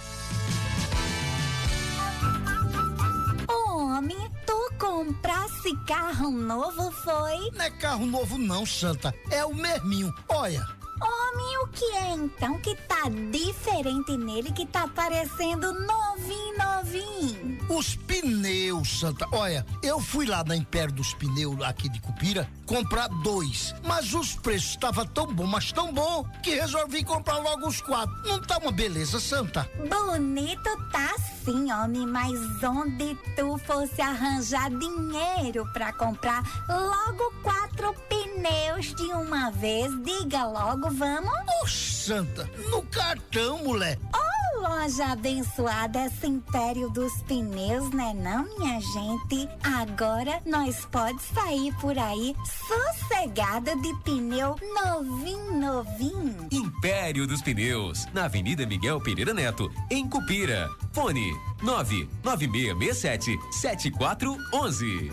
Homem, 3.48 4.16
tu 4.46 4.72
comprasse 4.78 5.76
carro 5.86 6.30
novo, 6.30 6.90
foi? 6.90 7.50
Não 7.52 7.64
é 7.64 7.70
carro 7.70 8.06
novo 8.06 8.38
não, 8.38 8.64
Santa, 8.64 9.14
é 9.30 9.44
o 9.44 9.54
mesminho, 9.54 10.12
olha. 10.28 10.66
Homem, 11.00 11.58
o 11.58 11.66
que 11.68 11.84
é 11.84 12.12
então 12.14 12.58
que 12.60 12.74
tá 12.74 13.08
diferente 13.30 14.16
nele 14.16 14.52
que 14.52 14.66
tá 14.66 14.86
parecendo 14.88 15.72
novinho, 15.72 16.58
novinho? 16.58 17.58
Os 17.68 17.96
pneus, 17.96 19.00
Santa. 19.00 19.26
Olha, 19.32 19.66
eu 19.82 19.98
fui 20.00 20.26
lá 20.26 20.44
na 20.44 20.56
Império 20.56 20.94
dos 20.94 21.14
Pneus, 21.14 21.60
aqui 21.62 21.88
de 21.88 22.00
Cupira, 22.00 22.48
comprar 22.66 23.08
dois. 23.08 23.74
Mas 23.84 24.14
os 24.14 24.34
preços 24.34 24.70
estavam 24.70 25.06
tão 25.06 25.26
bom, 25.26 25.46
mas 25.46 25.72
tão 25.72 25.92
bom, 25.92 26.24
que 26.42 26.54
resolvi 26.54 27.02
comprar 27.04 27.38
logo 27.38 27.66
os 27.66 27.80
quatro. 27.80 28.14
Não 28.24 28.40
tá 28.40 28.58
uma 28.58 28.72
beleza, 28.72 29.18
Santa? 29.18 29.68
Bonito 29.88 30.70
tá 30.92 31.14
sim, 31.44 31.70
homem, 31.72 32.06
mas 32.06 32.32
onde 32.62 33.14
tu 33.36 33.58
fosse 33.58 34.00
arranjar 34.00 34.70
dinheiro 34.70 35.68
pra 35.72 35.92
comprar 35.92 36.42
logo 36.68 37.32
quatro 37.42 37.94
pneus 38.08 38.94
de 38.94 39.04
uma 39.12 39.50
vez, 39.50 39.92
diga 40.02 40.46
logo, 40.46 40.83
vamos? 40.90 41.32
Oxe, 41.62 42.04
Santa, 42.04 42.50
no 42.70 42.82
cartão, 42.82 43.58
mulher. 43.64 43.98
Oh, 44.14 44.60
loja 44.60 45.06
abençoada, 45.12 46.06
esse 46.06 46.26
império 46.26 46.88
dos 46.90 47.12
pneus, 47.22 47.90
né 47.90 48.14
não, 48.14 48.44
minha 48.58 48.80
gente? 48.80 49.48
Agora 49.62 50.40
nós 50.46 50.86
pode 50.86 51.22
sair 51.22 51.74
por 51.80 51.98
aí 51.98 52.34
sossegada 52.66 53.76
de 53.76 53.94
pneu 54.02 54.56
novinho, 54.74 55.60
novinho. 55.60 56.48
Império 56.50 57.26
dos 57.26 57.42
Pneus, 57.42 58.06
na 58.12 58.24
Avenida 58.24 58.66
Miguel 58.66 59.00
Pereira 59.00 59.34
Neto, 59.34 59.70
em 59.90 60.08
Cupira. 60.08 60.68
Fone 60.92 61.32
99667 61.62 63.38
7411. 63.50 65.10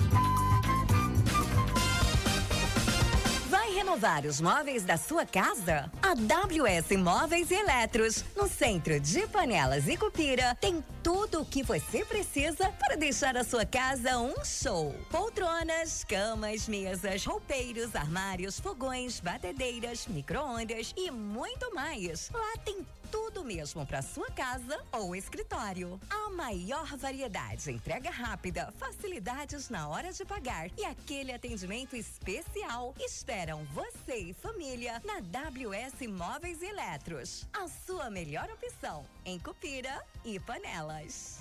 Renovar 3.92 4.26
os 4.26 4.40
móveis 4.40 4.84
da 4.86 4.96
sua 4.96 5.26
casa? 5.26 5.92
A 6.02 6.14
WS 6.14 6.98
Móveis 6.98 7.52
e 7.52 7.56
Eletros, 7.56 8.24
no 8.38 8.48
centro 8.48 8.98
de 9.02 9.28
Panelas 9.28 9.86
e 9.86 9.98
Cupira, 9.98 10.56
tem 10.62 10.82
tudo 11.04 11.42
o 11.42 11.46
que 11.46 11.62
você 11.62 12.06
precisa 12.06 12.72
para 12.80 12.96
deixar 12.96 13.36
a 13.36 13.44
sua 13.44 13.66
casa 13.66 14.18
um 14.18 14.46
show. 14.46 14.96
Poltronas, 15.10 16.06
camas, 16.06 16.70
mesas, 16.70 17.26
roupeiros, 17.26 17.94
armários, 17.94 18.62
fogões, 18.62 19.20
batedeiras, 19.20 20.08
micro-ondas 20.08 20.94
e 20.96 21.12
muito 21.12 21.74
mais. 21.76 22.30
Lá 22.34 22.58
tem 22.64 22.86
Tudo 23.12 23.44
mesmo 23.44 23.86
para 23.86 24.02
sua 24.02 24.32
casa 24.32 24.82
ou 24.92 25.16
escritório. 25.16 26.00
A 26.10 26.30
maior 26.30 26.96
variedade, 26.96 27.70
entrega 27.70 28.10
rápida, 28.10 28.72
facilidades 28.78 29.70
na 29.70 29.88
hora 29.90 30.14
de 30.14 30.24
pagar 30.24 30.70
e 30.78 30.86
aquele 30.86 31.34
atendimento 31.34 31.96
especial 31.96 32.96
esperam 32.98 33.66
você 33.66 34.16
e 34.16 34.34
família 34.34 35.02
na 35.04 35.18
WS 35.18 36.08
Móveis 36.08 36.62
e 36.62 36.66
Eletros. 36.66 37.46
A 37.52 37.68
sua 37.68 38.10
melhor 38.10 38.50
opção 38.50 39.06
em 39.26 39.38
Cupira 39.38 40.02
e 40.24 40.40
Panelas. 40.40 41.40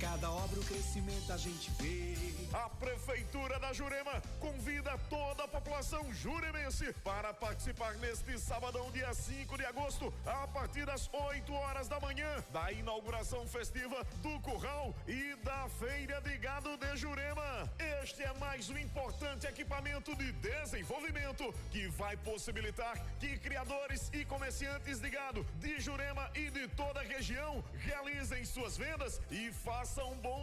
Cada 0.00 0.30
obra 0.30 0.60
o 0.60 0.64
crescimento 0.64 1.32
a 1.32 1.38
gente 1.38 1.70
vê. 1.78 2.14
A 2.52 2.68
Prefeitura 2.68 3.58
da 3.58 3.72
Jurema 3.72 4.22
convida 4.38 4.96
toda 5.10 5.44
a 5.44 5.48
população 5.48 6.12
juremense 6.12 6.92
para 7.04 7.32
participar 7.32 7.94
neste 7.94 8.38
sabadão, 8.38 8.90
dia 8.90 9.12
5 9.12 9.56
de 9.56 9.64
agosto, 9.64 10.12
a 10.24 10.46
partir 10.48 10.84
das 10.84 11.08
8 11.12 11.52
horas 11.52 11.88
da 11.88 11.98
manhã, 11.98 12.44
da 12.52 12.70
inauguração 12.72 13.46
festiva 13.46 14.04
do 14.22 14.38
Curral 14.40 14.94
e 15.08 15.34
da 15.42 15.68
Feira 15.78 16.20
de 16.20 16.36
Gado 16.38 16.76
de 16.76 16.96
Jurema. 16.96 17.70
Este 18.02 18.22
é 18.22 18.32
mais 18.34 18.68
um 18.68 18.78
importante 18.78 19.46
equipamento 19.46 20.14
de 20.14 20.30
desenvolvimento 20.32 21.54
que 21.70 21.88
vai 21.88 22.16
possibilitar 22.18 22.96
que 23.18 23.38
criadores 23.38 24.10
e 24.12 24.24
comerciantes 24.24 25.00
de 25.00 25.10
gado 25.10 25.44
de 25.58 25.80
Jurema 25.80 26.30
e 26.34 26.50
de 26.50 26.68
toda 26.68 27.00
a 27.00 27.04
região 27.04 27.64
realizem 27.78 28.44
suas 28.44 28.76
vendas 28.76 29.20
e 29.30 29.52
façam 29.52 29.85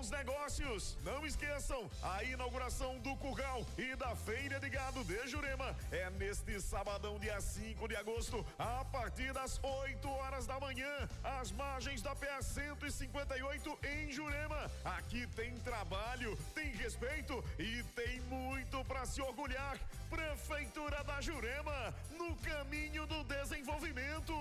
bons 0.04 0.10
negócios. 0.10 0.98
Não 1.04 1.26
esqueçam, 1.26 1.90
a 2.02 2.24
inauguração 2.24 2.98
do 3.00 3.16
Curral 3.18 3.66
e 3.78 3.96
da 3.96 4.16
Feira 4.16 4.60
de 4.60 4.70
Gado 4.70 5.04
de 5.04 5.28
Jurema 5.28 5.76
é 5.92 6.10
neste 6.12 6.60
sabadão, 6.62 7.20
dia 7.20 7.40
5 7.42 7.88
de 7.88 7.96
agosto, 7.96 8.46
a 8.58 8.86
partir 8.86 9.34
das 9.34 9.60
8 9.62 10.08
horas 10.08 10.46
da 10.46 10.60
manhã, 10.60 11.10
às 11.24 11.52
margens 11.52 12.02
da 12.02 12.16
PA 12.16 12.42
158 12.42 13.80
em 13.84 14.12
Jurema. 14.12 14.72
Aqui 14.86 15.28
tem 15.28 15.54
trabalho, 15.60 16.38
tem 16.56 16.72
respeito 16.72 17.44
e 17.60 17.84
tem 17.96 18.22
muito 18.22 18.84
para 18.86 19.06
se 19.06 19.22
orgulhar. 19.22 19.78
Prefeitura 20.10 21.04
da 21.04 21.20
Jurema, 21.20 21.94
no 22.18 22.36
caminho 22.38 23.06
do 23.06 23.24
desenvolvimento. 23.24 24.34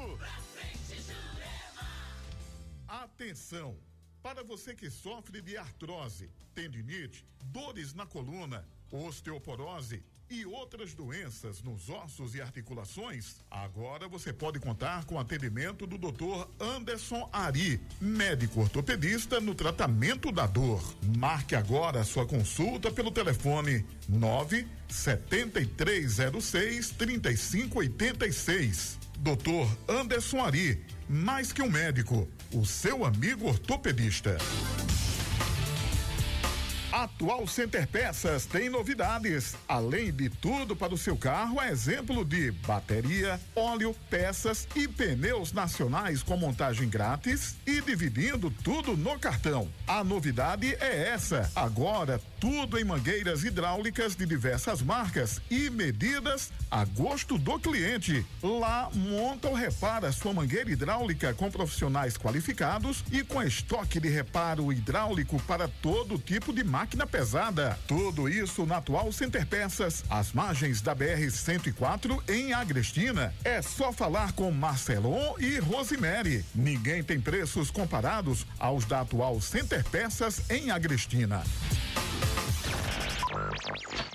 Atenção! 2.86 3.91
Para 4.22 4.42
você 4.44 4.74
que 4.74 4.88
sofre 4.88 5.42
de 5.42 5.56
artrose, 5.56 6.30
tendinite, 6.54 7.26
dores 7.46 7.92
na 7.92 8.06
coluna, 8.06 8.64
osteoporose 8.90 10.00
e 10.30 10.46
outras 10.46 10.94
doenças 10.94 11.60
nos 11.60 11.90
ossos 11.90 12.36
e 12.36 12.40
articulações, 12.40 13.38
agora 13.50 14.06
você 14.06 14.32
pode 14.32 14.60
contar 14.60 15.04
com 15.06 15.16
o 15.16 15.18
atendimento 15.18 15.88
do 15.88 15.98
Dr. 15.98 16.46
Anderson 16.60 17.28
Ari, 17.32 17.80
médico 18.00 18.60
ortopedista 18.60 19.40
no 19.40 19.56
tratamento 19.56 20.30
da 20.30 20.46
dor. 20.46 20.80
Marque 21.18 21.56
agora 21.56 22.04
sua 22.04 22.24
consulta 22.24 22.92
pelo 22.92 23.10
telefone 23.10 23.84
9 24.08 24.68
7306 24.88 26.90
3586. 26.90 29.00
Dr. 29.18 29.66
Anderson 29.88 30.40
Ari, 30.40 30.80
mais 31.08 31.52
que 31.52 31.62
um 31.62 31.70
médico, 31.70 32.28
o 32.52 32.64
seu 32.64 33.04
amigo 33.04 33.46
ortopedista. 33.46 34.36
Atual 36.92 37.46
Center 37.48 37.86
Peças 37.88 38.44
tem 38.44 38.68
novidades. 38.68 39.56
Além 39.66 40.12
de 40.12 40.28
tudo 40.28 40.76
para 40.76 40.92
o 40.92 40.98
seu 40.98 41.16
carro, 41.16 41.58
é 41.58 41.70
exemplo 41.70 42.22
de 42.22 42.50
bateria, 42.50 43.40
óleo, 43.56 43.96
peças 44.10 44.68
e 44.76 44.86
pneus 44.86 45.52
nacionais 45.52 46.22
com 46.22 46.36
montagem 46.36 46.88
grátis 46.88 47.56
e 47.66 47.80
dividindo 47.80 48.50
tudo 48.50 48.94
no 48.94 49.18
cartão. 49.18 49.70
A 49.86 50.04
novidade 50.04 50.76
é 50.80 51.08
essa. 51.08 51.50
Agora, 51.56 52.20
tudo 52.42 52.76
em 52.76 52.82
mangueiras 52.82 53.44
hidráulicas 53.44 54.16
de 54.16 54.26
diversas 54.26 54.82
marcas 54.82 55.40
e 55.48 55.70
medidas 55.70 56.50
a 56.68 56.84
gosto 56.84 57.38
do 57.38 57.56
cliente. 57.56 58.26
Lá 58.42 58.90
monta 58.92 59.46
ou 59.46 59.54
repara 59.54 60.10
sua 60.10 60.34
mangueira 60.34 60.68
hidráulica 60.68 61.32
com 61.34 61.48
profissionais 61.48 62.16
qualificados 62.16 63.04
e 63.12 63.22
com 63.22 63.40
estoque 63.40 64.00
de 64.00 64.08
reparo 64.08 64.72
hidráulico 64.72 65.40
para 65.42 65.68
todo 65.68 66.18
tipo 66.18 66.52
de 66.52 66.64
máquina 66.64 67.06
pesada. 67.06 67.78
Tudo 67.86 68.28
isso 68.28 68.66
na 68.66 68.78
atual 68.78 69.12
Center 69.12 69.46
Peças, 69.46 70.02
às 70.10 70.32
margens 70.32 70.82
da 70.82 70.96
BR 70.96 71.30
104 71.30 72.24
em 72.28 72.52
Agrestina. 72.52 73.32
É 73.44 73.62
só 73.62 73.92
falar 73.92 74.32
com 74.32 74.50
Marcelon 74.50 75.36
e 75.38 75.60
Rosemary. 75.60 76.44
Ninguém 76.52 77.04
tem 77.04 77.20
preços 77.20 77.70
comparados 77.70 78.44
aos 78.58 78.84
da 78.84 79.02
atual 79.02 79.40
Center 79.40 79.84
Peças 79.84 80.50
em 80.50 80.72
Agrestina. 80.72 81.44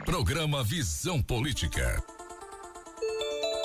Programa 0.05 0.63
Visão 0.63 1.21
Política. 1.21 2.03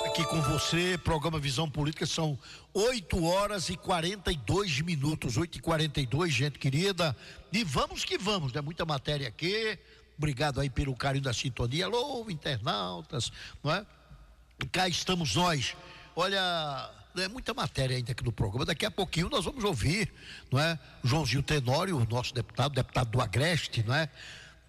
Aqui 0.05 0.23
com 0.25 0.41
você, 0.41 0.97
programa 0.97 1.39
Visão 1.39 1.69
Política, 1.69 2.05
são 2.05 2.37
8 2.73 3.23
horas 3.23 3.69
e 3.69 3.75
42 3.75 4.81
minutos, 4.81 5.37
8 5.37 5.57
e 5.57 5.61
42 5.61 6.31
gente 6.31 6.59
querida. 6.59 7.15
E 7.51 7.63
vamos 7.63 8.05
que 8.05 8.17
vamos, 8.17 8.53
né? 8.53 8.61
Muita 8.61 8.85
matéria 8.85 9.27
aqui. 9.27 9.79
Obrigado 10.17 10.59
aí 10.59 10.69
pelo 10.69 10.95
carinho 10.95 11.23
da 11.23 11.33
sintonia. 11.33 11.85
Alô, 11.85 12.29
internautas, 12.29 13.31
não 13.63 13.71
é? 13.71 13.85
Cá 14.71 14.87
estamos 14.87 15.35
nós. 15.35 15.75
Olha, 16.15 16.91
é 17.17 17.27
muita 17.27 17.53
matéria 17.53 17.97
ainda 17.97 18.11
aqui 18.11 18.23
no 18.23 18.31
programa. 18.31 18.65
Daqui 18.65 18.85
a 18.85 18.91
pouquinho 18.91 19.29
nós 19.29 19.45
vamos 19.45 19.63
ouvir, 19.63 20.13
não 20.51 20.59
é? 20.59 20.77
Joãozinho 21.03 21.41
Tenório, 21.41 22.05
nosso 22.09 22.33
deputado, 22.33 22.73
deputado 22.73 23.09
do 23.09 23.21
Agreste, 23.21 23.83
não 23.83 23.95
é? 23.95 24.09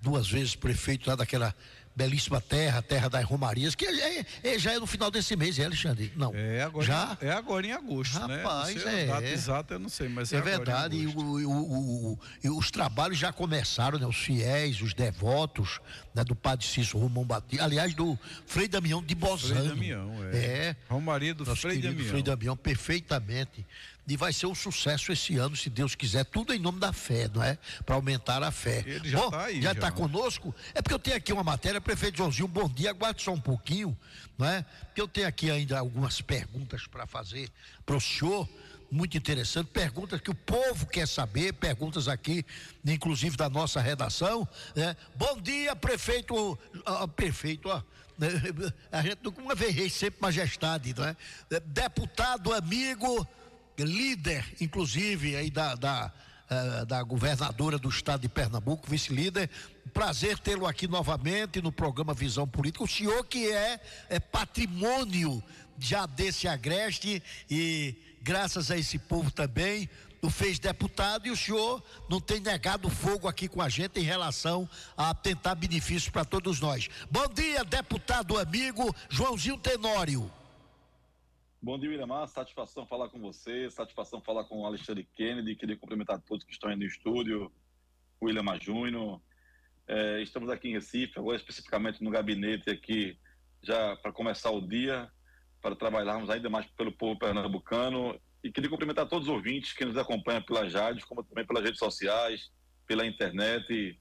Duas 0.04 0.28
vezes 0.28 0.54
prefeito 0.54 1.08
lá 1.08 1.16
daquela 1.16 1.54
belíssima 1.96 2.40
terra, 2.40 2.82
terra 2.82 3.08
das 3.08 3.24
Romarias, 3.24 3.74
que 3.76 3.86
é, 3.86 4.26
é- 4.42 4.58
já 4.58 4.72
é 4.72 4.78
no 4.80 4.86
final 4.86 5.10
desse 5.12 5.34
mês, 5.36 5.58
é, 5.60 5.64
Alexandre? 5.64 6.12
Não. 6.16 6.34
É 6.34 6.60
agora, 6.62 6.84
Já? 6.86 7.16
é 7.22 7.30
agora 7.30 7.66
em 7.66 7.72
agosto, 7.72 8.18
né? 8.26 8.36
Rapaz, 8.42 8.82
sei 8.82 8.88
a 8.88 8.92
é. 8.98 9.06
data 9.06 9.24
exata 9.28 9.74
eu 9.74 9.78
não 9.78 9.88
sei, 9.88 10.08
mas 10.08 10.32
é, 10.32 10.36
É 10.36 10.40
verdade, 10.42 10.96
e, 10.96 11.02
agosto. 11.02 11.20
o- 11.20 12.12
o- 12.12 12.18
o- 12.50 12.58
os 12.58 12.70
trabalhos 12.70 13.16
já 13.16 13.32
começaram, 13.32 13.96
né? 13.98 14.06
Os 14.06 14.16
fiéis, 14.16 14.82
os 14.82 14.92
devotos, 14.92 15.78
né? 16.12 16.22
Do 16.24 16.34
Padre 16.34 16.66
Cícero 16.66 16.98
Romão 16.98 17.24
Batista, 17.24 17.64
aliás, 17.64 17.94
do 17.94 18.18
Frei 18.44 18.66
Damião 18.68 19.00
de 19.00 19.14
Bozano. 19.14 19.54
Frei 19.60 19.68
Damião, 19.68 20.12
é. 20.32 20.36
É. 20.36 20.76
Romaria 20.90 21.32
do 21.32 21.46
Frei 21.56 21.78
Damião. 21.80 22.08
Frei 22.08 22.22
Damião, 22.24 22.56
perfeitamente. 22.56 23.64
E 24.06 24.16
vai 24.16 24.32
ser 24.32 24.46
um 24.46 24.54
sucesso 24.54 25.10
esse 25.12 25.36
ano, 25.36 25.56
se 25.56 25.70
Deus 25.70 25.94
quiser, 25.94 26.24
tudo 26.24 26.52
em 26.52 26.58
nome 26.58 26.78
da 26.78 26.92
fé, 26.92 27.28
não 27.32 27.42
é? 27.42 27.56
Para 27.86 27.94
aumentar 27.94 28.42
a 28.42 28.50
fé. 28.50 28.84
Ele 28.86 29.08
já 29.08 29.18
Bom, 29.18 29.30
tá 29.30 29.44
aí, 29.44 29.62
Já 29.62 29.72
está 29.72 29.90
conosco? 29.90 30.54
É 30.74 30.82
porque 30.82 30.94
eu 30.94 30.98
tenho 30.98 31.16
aqui 31.16 31.32
uma 31.32 31.42
matéria, 31.42 31.80
prefeito 31.80 32.18
Joãozinho, 32.18 32.46
bom 32.46 32.68
dia, 32.68 32.90
aguarde 32.90 33.22
só 33.22 33.32
um 33.32 33.40
pouquinho, 33.40 33.96
não 34.36 34.46
é? 34.46 34.62
Porque 34.86 35.00
eu 35.00 35.08
tenho 35.08 35.26
aqui 35.26 35.50
ainda 35.50 35.78
algumas 35.78 36.20
perguntas 36.20 36.86
para 36.86 37.06
fazer 37.06 37.50
para 37.86 37.96
o 37.96 38.00
senhor, 38.00 38.46
muito 38.90 39.16
interessante, 39.16 39.68
perguntas 39.68 40.20
que 40.20 40.30
o 40.30 40.34
povo 40.34 40.86
quer 40.86 41.08
saber, 41.08 41.54
perguntas 41.54 42.06
aqui, 42.06 42.44
inclusive 42.84 43.36
da 43.36 43.48
nossa 43.48 43.80
redação, 43.80 44.46
né? 44.76 44.94
Bom 45.16 45.40
dia, 45.40 45.74
prefeito, 45.74 46.58
ah, 46.84 47.08
prefeito, 47.08 47.70
ó, 47.70 47.82
a 48.92 49.02
gente 49.02 49.18
nunca 49.22 49.54
vê 49.54 49.70
rei, 49.70 49.88
sempre 49.88 50.20
majestade, 50.20 50.94
não 50.94 51.04
é? 51.06 51.16
Deputado 51.66 52.52
amigo, 52.52 53.26
líder, 53.82 54.44
inclusive, 54.60 55.34
aí 55.36 55.50
da, 55.50 55.74
da, 55.74 56.12
eh, 56.48 56.84
da 56.84 57.02
governadora 57.02 57.78
do 57.78 57.88
estado 57.88 58.20
de 58.20 58.28
Pernambuco, 58.28 58.88
vice-líder. 58.88 59.50
Prazer 59.92 60.38
tê-lo 60.38 60.66
aqui 60.66 60.86
novamente 60.86 61.60
no 61.60 61.72
programa 61.72 62.14
Visão 62.14 62.46
Política. 62.46 62.84
O 62.84 62.88
senhor 62.88 63.24
que 63.26 63.50
é, 63.50 63.80
é 64.08 64.20
patrimônio 64.20 65.42
já 65.78 66.06
desse 66.06 66.46
agreste 66.46 67.22
e 67.50 67.96
graças 68.22 68.70
a 68.70 68.78
esse 68.78 68.98
povo 68.98 69.30
também 69.30 69.88
o 70.22 70.30
fez 70.30 70.58
deputado 70.58 71.26
e 71.26 71.30
o 71.30 71.36
senhor 71.36 71.82
não 72.08 72.20
tem 72.20 72.40
negado 72.40 72.88
fogo 72.88 73.28
aqui 73.28 73.46
com 73.46 73.60
a 73.60 73.68
gente 73.68 74.00
em 74.00 74.04
relação 74.04 74.68
a 74.96 75.14
tentar 75.14 75.54
benefícios 75.54 76.08
para 76.08 76.24
todos 76.24 76.60
nós. 76.60 76.88
Bom 77.10 77.26
dia, 77.28 77.62
deputado 77.64 78.38
amigo 78.38 78.94
Joãozinho 79.10 79.58
Tenório. 79.58 80.30
Bom 81.64 81.78
dia, 81.78 81.88
William. 81.88 82.26
Satisfação 82.26 82.86
falar 82.86 83.08
com 83.08 83.18
você, 83.18 83.70
satisfação 83.70 84.20
falar 84.20 84.44
com 84.44 84.60
o 84.60 84.66
Alexandre 84.66 85.08
Kennedy. 85.14 85.56
Queria 85.56 85.78
cumprimentar 85.78 86.20
todos 86.20 86.44
que 86.44 86.52
estão 86.52 86.68
aí 86.68 86.76
no 86.76 86.84
estúdio, 86.84 87.50
o 88.20 88.26
William 88.26 88.44
Júnior. 88.60 89.18
É, 89.88 90.20
estamos 90.20 90.50
aqui 90.50 90.68
em 90.68 90.72
Recife, 90.74 91.18
agora 91.18 91.38
especificamente 91.38 92.04
no 92.04 92.10
gabinete 92.10 92.68
aqui, 92.68 93.18
já 93.62 93.96
para 93.96 94.12
começar 94.12 94.50
o 94.50 94.60
dia, 94.60 95.10
para 95.62 95.74
trabalharmos 95.74 96.28
ainda 96.28 96.50
mais 96.50 96.66
pelo 96.66 96.92
povo 96.92 97.18
pernambucano. 97.18 98.20
E 98.42 98.52
queria 98.52 98.68
cumprimentar 98.68 99.08
todos 99.08 99.26
os 99.26 99.34
ouvintes 99.34 99.72
que 99.72 99.86
nos 99.86 99.96
acompanham 99.96 100.42
pelas 100.42 100.74
rádios, 100.74 101.06
como 101.06 101.24
também 101.24 101.46
pelas 101.46 101.64
redes 101.64 101.78
sociais, 101.78 102.52
pela 102.86 103.06
internet. 103.06 103.98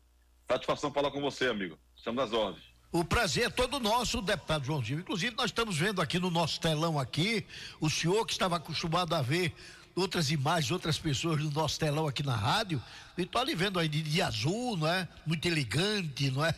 Satisfação 0.49 0.91
falar 0.91 1.11
com 1.11 1.22
você, 1.22 1.47
amigo. 1.47 1.80
Estamos 1.95 2.26
às 2.26 2.34
ordens. 2.34 2.72
O 2.93 3.03
prazer 3.03 3.45
é 3.45 3.49
todo 3.49 3.79
nosso, 3.79 4.21
deputado 4.21 4.65
Joãozinho. 4.65 4.99
Inclusive, 4.99 5.35
nós 5.35 5.45
estamos 5.45 5.75
vendo 5.75 5.99
aqui 5.99 6.19
no 6.19 6.29
nosso 6.29 6.59
telão 6.59 6.99
aqui, 6.99 7.43
o 7.81 7.89
senhor 7.89 8.23
que 8.23 8.33
estava 8.33 8.57
acostumado 8.57 9.15
a 9.15 9.21
ver 9.23 9.51
outras 9.95 10.29
imagens, 10.29 10.69
outras 10.69 10.99
pessoas 10.99 11.41
no 11.41 11.49
nosso 11.49 11.79
telão 11.79 12.07
aqui 12.07 12.21
na 12.21 12.35
rádio, 12.35 12.79
e 13.17 13.25
tô 13.25 13.39
ali 13.39 13.55
vendo 13.55 13.79
aí 13.79 13.87
de, 13.87 14.03
de 14.03 14.21
azul, 14.21 14.77
não 14.77 14.87
é? 14.87 15.07
Muito 15.25 15.43
elegante, 15.47 16.29
não 16.29 16.45
é? 16.45 16.53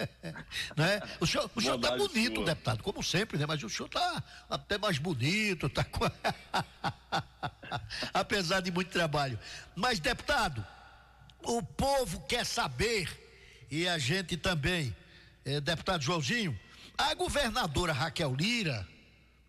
não 0.74 0.86
é? 0.86 1.02
O 1.20 1.26
senhor, 1.26 1.50
o 1.54 1.60
senhor 1.60 1.78
tá 1.78 1.94
bonito, 1.98 2.36
sua. 2.36 2.46
deputado, 2.46 2.82
como 2.82 3.02
sempre, 3.02 3.36
né? 3.36 3.44
Mas 3.46 3.62
o 3.62 3.68
senhor 3.68 3.90
tá 3.90 4.24
até 4.48 4.78
mais 4.78 4.96
bonito, 4.96 5.68
tá 5.68 5.84
com... 5.84 6.10
apesar 8.14 8.60
de 8.62 8.70
muito 8.70 8.90
trabalho. 8.90 9.38
Mas, 9.76 10.00
deputado, 10.00 10.66
o 11.42 11.62
povo 11.62 12.22
quer 12.22 12.46
saber, 12.46 13.06
e 13.70 13.86
a 13.86 13.98
gente 13.98 14.34
também, 14.38 14.96
eh, 15.48 15.60
deputado 15.62 16.02
Joãozinho, 16.02 16.58
a 16.96 17.14
governadora 17.14 17.92
Raquel 17.92 18.34
Lira, 18.34 18.86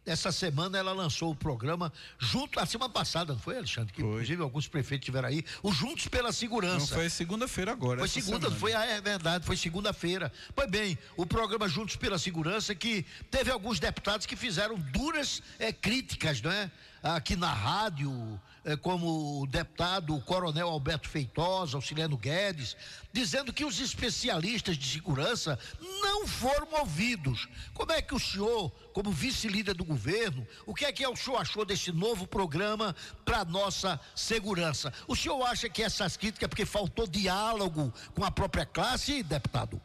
essa 0.05 0.31
semana 0.31 0.77
ela 0.77 0.93
lançou 0.93 1.29
o 1.29 1.35
programa 1.35 1.91
junto, 2.17 2.57
a 2.57 2.65
semana 2.65 2.91
passada, 2.91 3.33
não 3.33 3.39
foi, 3.39 3.57
Alexandre? 3.57 3.93
Que 3.93 4.01
inclusive 4.01 4.41
alguns 4.41 4.65
prefeitos 4.65 5.05
tiveram 5.05 5.27
aí, 5.27 5.43
o 5.61 5.73
Juntos 5.73 6.07
pela 6.07 6.31
Segurança. 6.31 6.79
Não 6.79 6.87
foi 6.87 7.09
segunda-feira 7.09 7.73
agora. 7.73 7.99
Foi 7.99 8.07
segunda, 8.07 8.47
semana. 8.47 8.59
foi, 8.59 8.73
ah, 8.73 8.85
é 8.85 9.01
verdade, 9.01 9.45
foi 9.45 9.57
segunda-feira. 9.57 10.31
Pois 10.55 10.69
bem, 10.69 10.97
o 11.17 11.25
programa 11.25 11.67
Juntos 11.67 11.97
pela 11.97 12.17
Segurança 12.17 12.73
que 12.73 13.05
teve 13.29 13.51
alguns 13.51 13.77
deputados 13.77 14.25
que 14.25 14.37
fizeram 14.37 14.79
duras 14.79 15.43
eh, 15.59 15.73
críticas, 15.73 16.41
não 16.41 16.51
é? 16.51 16.71
Aqui 17.03 17.35
na 17.35 17.53
rádio, 17.53 18.39
como 18.81 19.41
o 19.41 19.47
deputado 19.47 20.15
o 20.15 20.21
Coronel 20.21 20.67
Alberto 20.67 21.07
Feitosa, 21.07 21.77
Auxiliano 21.77 22.17
Guedes, 22.17 22.75
dizendo 23.11 23.53
que 23.53 23.65
os 23.65 23.79
especialistas 23.79 24.77
de 24.77 24.85
segurança 24.85 25.57
não 26.01 26.27
foram 26.27 26.79
ouvidos. 26.79 27.47
Como 27.73 27.91
é 27.91 28.01
que 28.01 28.13
o 28.13 28.19
senhor, 28.19 28.71
como 28.93 29.11
vice-líder 29.11 29.75
do 29.75 29.83
governo, 29.83 30.45
o 30.65 30.73
que 30.73 30.85
é 30.85 30.91
que 30.91 31.05
o 31.05 31.15
senhor 31.15 31.37
achou 31.37 31.65
desse 31.65 31.91
novo 31.91 32.27
programa 32.27 32.95
para 33.25 33.45
nossa 33.45 33.99
segurança? 34.15 34.93
O 35.07 35.15
senhor 35.15 35.41
acha 35.43 35.69
que 35.69 35.83
essas 35.83 36.17
críticas 36.17 36.45
é 36.45 36.47
porque 36.47 36.65
faltou 36.65 37.07
diálogo 37.07 37.93
com 38.13 38.23
a 38.23 38.31
própria 38.31 38.65
classe, 38.65 39.23
deputado? 39.23 39.81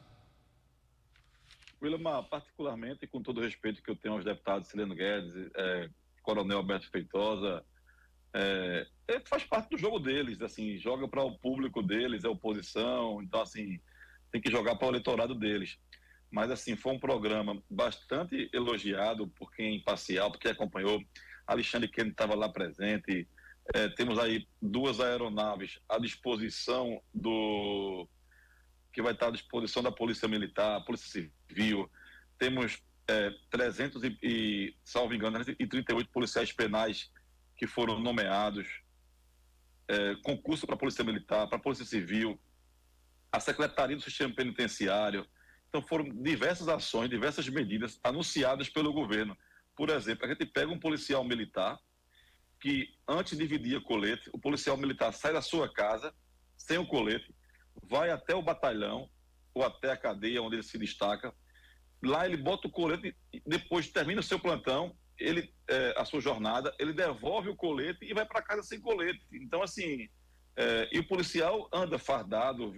Wilma, 1.84 2.22
particularmente, 2.22 3.06
com 3.06 3.22
todo 3.22 3.38
o 3.38 3.42
respeito 3.42 3.82
que 3.82 3.90
eu 3.90 3.96
tenho 3.96 4.14
aos 4.14 4.24
deputados 4.24 4.68
Sileno 4.68 4.94
Guedes, 4.94 5.50
eh, 5.54 5.90
Coronel 6.22 6.58
Alberto 6.58 6.88
Feitosa, 6.90 7.62
é, 8.34 8.86
é, 9.06 9.20
faz 9.20 9.44
parte 9.44 9.70
do 9.70 9.78
jogo 9.78 10.00
deles, 10.00 10.42
assim, 10.42 10.76
joga 10.76 11.06
para 11.06 11.22
o 11.22 11.38
público 11.38 11.80
deles, 11.80 12.24
é 12.24 12.28
oposição, 12.28 13.22
então, 13.22 13.40
assim, 13.40 13.78
tem 14.32 14.40
que 14.40 14.50
jogar 14.50 14.74
para 14.74 14.86
o 14.86 14.90
eleitorado 14.90 15.36
deles. 15.36 15.78
Mas, 16.32 16.50
assim, 16.50 16.74
foi 16.74 16.92
um 16.92 16.98
programa 16.98 17.62
bastante 17.70 18.50
elogiado 18.52 19.28
por 19.28 19.52
quem 19.52 19.76
imparcial, 19.76 20.32
por 20.32 20.40
quem 20.40 20.50
acompanhou. 20.50 21.00
Alexandre 21.46 21.88
Kennedy 21.88 22.10
estava 22.10 22.34
lá 22.34 22.48
presente. 22.48 23.28
É, 23.72 23.88
temos 23.90 24.18
aí 24.18 24.44
duas 24.60 24.98
aeronaves 24.98 25.78
à 25.88 25.96
disposição 25.96 27.00
do. 27.14 28.08
que 28.92 29.00
vai 29.00 29.12
estar 29.12 29.28
à 29.28 29.30
disposição 29.30 29.80
da 29.80 29.92
Polícia 29.92 30.26
Militar, 30.26 30.84
Polícia 30.84 31.30
Civil. 31.48 31.88
Temos 32.36 32.82
é, 33.06 33.30
300 33.50 34.02
e, 34.02 34.18
e, 34.20 34.76
salvo 34.84 35.14
engano, 35.14 35.36
338 35.36 36.10
policiais 36.10 36.50
penais 36.50 37.12
que 37.56 37.66
foram 37.66 37.98
nomeados, 38.00 38.66
é, 39.88 40.14
concurso 40.22 40.66
para 40.66 40.74
a 40.74 40.78
Polícia 40.78 41.04
Militar, 41.04 41.48
para 41.48 41.58
a 41.58 41.62
Polícia 41.62 41.84
Civil, 41.84 42.38
a 43.30 43.40
Secretaria 43.40 43.96
do 43.96 44.02
Sistema 44.02 44.34
Penitenciário. 44.34 45.26
Então 45.68 45.82
foram 45.82 46.04
diversas 46.04 46.68
ações, 46.68 47.10
diversas 47.10 47.48
medidas 47.48 47.98
anunciadas 48.02 48.68
pelo 48.68 48.92
governo. 48.92 49.36
Por 49.76 49.90
exemplo, 49.90 50.24
a 50.24 50.28
gente 50.28 50.46
pega 50.46 50.72
um 50.72 50.78
policial 50.78 51.24
militar 51.24 51.78
que 52.60 52.88
antes 53.06 53.36
dividia 53.36 53.80
colete, 53.80 54.30
o 54.32 54.38
policial 54.38 54.76
militar 54.76 55.12
sai 55.12 55.32
da 55.32 55.42
sua 55.42 55.70
casa 55.70 56.14
sem 56.56 56.78
o 56.78 56.86
colete, 56.86 57.34
vai 57.82 58.10
até 58.10 58.34
o 58.34 58.42
batalhão 58.42 59.10
ou 59.52 59.64
até 59.64 59.92
a 59.92 59.96
cadeia 59.96 60.40
onde 60.40 60.56
ele 60.56 60.62
se 60.62 60.78
destaca, 60.78 61.34
lá 62.02 62.26
ele 62.26 62.36
bota 62.36 62.68
o 62.68 62.70
colete, 62.70 63.14
depois 63.46 63.90
termina 63.90 64.20
o 64.20 64.24
seu 64.24 64.38
plantão, 64.38 64.96
ele 65.18 65.52
é, 65.68 65.94
a 65.96 66.04
sua 66.04 66.20
jornada, 66.20 66.74
ele 66.78 66.92
devolve 66.92 67.48
o 67.48 67.56
colete 67.56 68.04
e 68.04 68.14
vai 68.14 68.26
para 68.26 68.42
casa 68.42 68.62
sem 68.62 68.80
colete. 68.80 69.24
Então, 69.32 69.62
assim, 69.62 70.08
é, 70.56 70.88
e 70.92 70.98
o 70.98 71.08
policial 71.08 71.68
anda 71.72 71.98
fardado 71.98 72.74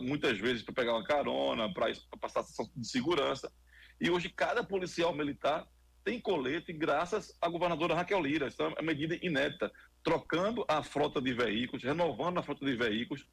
muitas 0.00 0.38
vezes 0.38 0.62
para 0.62 0.74
pegar 0.74 0.94
uma 0.94 1.04
carona, 1.04 1.72
para 1.72 1.92
passar 2.20 2.44
de 2.74 2.88
segurança. 2.88 3.52
E 4.00 4.10
hoje 4.10 4.28
cada 4.28 4.64
policial 4.64 5.14
militar 5.14 5.66
tem 6.04 6.20
colete 6.20 6.72
graças 6.72 7.36
à 7.40 7.48
governadora 7.48 7.94
Raquel 7.94 8.20
Lira. 8.20 8.48
Isso 8.48 8.62
é 8.62 8.68
uma 8.68 8.82
medida 8.82 9.18
inédita, 9.22 9.70
trocando 10.02 10.64
a 10.68 10.82
frota 10.82 11.20
de 11.20 11.32
veículos, 11.32 11.82
renovando 11.82 12.38
a 12.38 12.42
frota 12.42 12.64
de 12.64 12.76
veículos. 12.76 13.26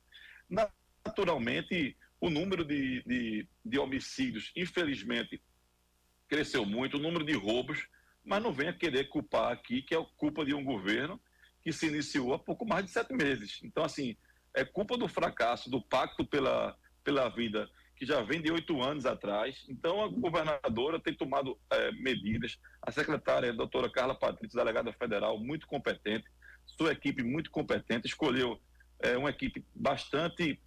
Naturalmente, 1.06 1.98
o 2.20 2.30
número 2.30 2.64
de, 2.64 3.04
de, 3.04 3.48
de 3.66 3.80
homicídios, 3.80 4.52
infelizmente, 4.56 5.42
cresceu 6.28 6.66
muito, 6.66 6.98
o 6.98 7.00
número 7.00 7.26
de 7.26 7.34
roubos, 7.34 7.88
mas 8.24 8.42
não 8.42 8.54
venha 8.54 8.74
querer 8.74 9.10
culpar 9.10 9.52
aqui 9.52 9.82
que 9.82 9.96
é 9.96 10.06
culpa 10.18 10.46
de 10.46 10.54
um 10.54 10.64
governo 10.64 11.20
que 11.62 11.72
se 11.72 11.88
iniciou 11.88 12.34
há 12.34 12.40
pouco 12.40 12.66
mais 12.66 12.86
de 12.86 12.92
sete 12.92 13.14
meses. 13.14 13.60
Então, 13.64 13.84
assim, 13.84 14.16
é 14.54 14.64
culpa 14.64 14.98
do 14.98 15.08
fracasso, 15.08 15.70
do 15.70 15.82
pacto 15.82 16.26
pela, 16.26 16.78
pela 17.04 17.30
vida, 17.30 17.70
que 17.96 18.06
já 18.06 18.22
vem 18.22 18.42
de 18.42 18.52
oito 18.52 18.82
anos 18.82 19.06
atrás. 19.06 19.66
Então, 19.70 20.04
a 20.04 20.08
governadora 20.08 21.00
tem 21.00 21.14
tomado 21.14 21.58
é, 21.70 21.92
medidas, 21.94 22.60
a 22.82 22.92
secretária, 22.92 23.50
a 23.50 23.56
doutora 23.56 23.90
Carla 23.90 24.14
Patrícia, 24.14 24.60
delegada 24.60 24.92
federal, 24.94 25.40
muito 25.40 25.68
competente, 25.68 26.26
sua 26.66 26.92
equipe 26.92 27.24
muito 27.24 27.50
competente, 27.50 28.08
escolheu 28.08 28.60
é, 29.00 29.18
uma 29.18 29.30
equipe 29.30 29.66
bastante 29.74 30.60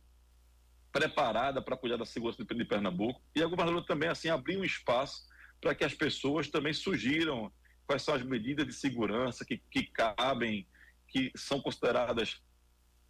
preparada 0.92 1.60
para 1.60 1.76
cuidar 1.76 1.98
da 1.98 2.06
segurança 2.06 2.42
de 2.42 2.64
Pernambuco, 2.64 3.20
e 3.34 3.42
a 3.42 3.46
governadora 3.46 3.84
também, 3.84 4.08
assim, 4.08 4.30
abriu 4.30 4.60
um 4.60 4.64
espaço 4.64 5.26
para 5.60 5.74
que 5.74 5.84
as 5.84 5.94
pessoas 5.94 6.48
também 6.48 6.72
sugiram 6.72 7.52
quais 7.86 8.02
são 8.02 8.14
as 8.14 8.22
medidas 8.22 8.66
de 8.66 8.72
segurança 8.72 9.44
que, 9.44 9.58
que 9.70 9.84
cabem, 9.84 10.66
que 11.08 11.30
são 11.36 11.60
consideradas 11.60 12.42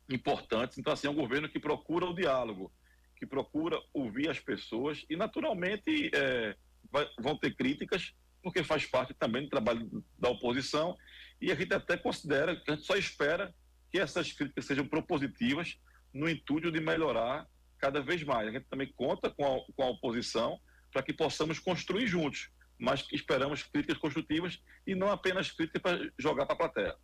importantes. 0.08 0.78
Então, 0.78 0.92
assim, 0.92 1.06
é 1.06 1.10
um 1.10 1.14
governo 1.14 1.48
que 1.48 1.58
procura 1.58 2.06
o 2.06 2.14
diálogo, 2.14 2.72
que 3.16 3.26
procura 3.26 3.80
ouvir 3.92 4.28
as 4.28 4.38
pessoas 4.38 5.04
e, 5.08 5.16
naturalmente, 5.16 6.10
é, 6.14 6.54
vai, 6.90 7.08
vão 7.18 7.36
ter 7.36 7.54
críticas, 7.54 8.14
porque 8.42 8.62
faz 8.62 8.84
parte 8.86 9.14
também 9.14 9.42
do 9.42 9.48
trabalho 9.48 10.04
da 10.18 10.28
oposição 10.28 10.96
e 11.40 11.50
a 11.50 11.54
gente 11.54 11.74
até 11.74 11.96
considera, 11.96 12.52
a 12.52 12.70
gente 12.70 12.84
só 12.84 12.96
espera 12.96 13.54
que 13.90 13.98
essas 13.98 14.32
críticas 14.32 14.66
sejam 14.66 14.86
propositivas 14.86 15.78
no 16.12 16.28
intuito 16.28 16.70
de 16.70 16.80
melhorar 16.80 17.46
cada 17.78 18.00
vez 18.00 18.22
mais. 18.22 18.48
A 18.48 18.52
gente 18.52 18.66
também 18.66 18.92
conta 18.92 19.30
com 19.30 19.44
a, 19.44 19.72
com 19.74 19.82
a 19.82 19.90
oposição 19.90 20.60
para 20.96 21.02
que 21.02 21.12
possamos 21.12 21.58
construir 21.58 22.06
juntos, 22.06 22.48
mas 22.78 23.06
esperamos 23.12 23.62
críticas 23.62 23.98
construtivas 23.98 24.58
e 24.86 24.94
não 24.94 25.10
apenas 25.10 25.50
críticas 25.50 25.82
para 25.82 26.10
jogar 26.18 26.46
para 26.46 26.54
a 26.54 26.58
plateia. 26.58 26.96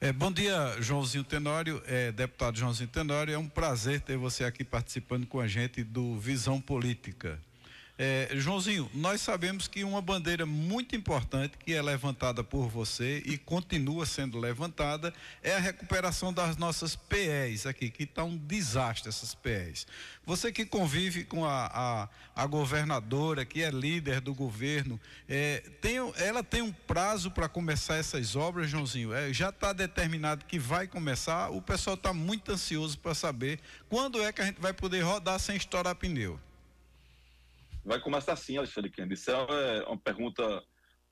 É, 0.00 0.12
bom 0.12 0.32
dia, 0.32 0.76
Joãozinho 0.80 1.22
Tenório, 1.22 1.80
é, 1.86 2.10
deputado 2.10 2.58
Joãozinho 2.58 2.88
Tenório. 2.88 3.32
É 3.32 3.38
um 3.38 3.48
prazer 3.48 4.00
ter 4.00 4.16
você 4.16 4.42
aqui 4.42 4.64
participando 4.64 5.28
com 5.28 5.38
a 5.38 5.46
gente 5.46 5.84
do 5.84 6.18
Visão 6.18 6.60
Política. 6.60 7.40
É, 8.00 8.28
Joãozinho, 8.34 8.88
nós 8.94 9.20
sabemos 9.20 9.66
que 9.66 9.82
uma 9.82 10.00
bandeira 10.00 10.46
muito 10.46 10.94
importante 10.94 11.58
que 11.58 11.74
é 11.74 11.82
levantada 11.82 12.44
por 12.44 12.68
você 12.68 13.20
e 13.26 13.36
continua 13.36 14.06
sendo 14.06 14.38
levantada 14.38 15.12
é 15.42 15.56
a 15.56 15.58
recuperação 15.58 16.32
das 16.32 16.56
nossas 16.56 16.94
PEs 16.94 17.66
aqui, 17.66 17.90
que 17.90 18.04
está 18.04 18.22
um 18.22 18.36
desastre 18.36 19.08
essas 19.08 19.34
PEs. 19.34 19.84
Você 20.24 20.52
que 20.52 20.64
convive 20.64 21.24
com 21.24 21.44
a, 21.44 21.66
a, 21.66 22.08
a 22.36 22.46
governadora, 22.46 23.44
que 23.44 23.64
é 23.64 23.70
líder 23.70 24.20
do 24.20 24.32
governo, 24.32 25.00
é, 25.28 25.64
tem, 25.80 25.96
ela 26.18 26.44
tem 26.44 26.62
um 26.62 26.72
prazo 26.72 27.32
para 27.32 27.48
começar 27.48 27.96
essas 27.96 28.36
obras, 28.36 28.70
Joãozinho? 28.70 29.12
É, 29.12 29.32
já 29.32 29.48
está 29.48 29.72
determinado 29.72 30.44
que 30.44 30.56
vai 30.56 30.86
começar, 30.86 31.50
o 31.50 31.60
pessoal 31.60 31.94
está 31.94 32.12
muito 32.12 32.52
ansioso 32.52 32.96
para 32.96 33.12
saber 33.12 33.58
quando 33.88 34.22
é 34.22 34.30
que 34.32 34.40
a 34.40 34.44
gente 34.44 34.60
vai 34.60 34.72
poder 34.72 35.00
rodar 35.00 35.40
sem 35.40 35.56
estourar 35.56 35.96
pneu. 35.96 36.38
Vai 37.84 38.00
começar 38.00 38.32
assim, 38.32 38.56
Alexandre 38.56 38.90
Kennedy. 38.90 39.14
Isso 39.14 39.30
é 39.30 39.84
uma 39.86 39.98
pergunta 39.98 40.62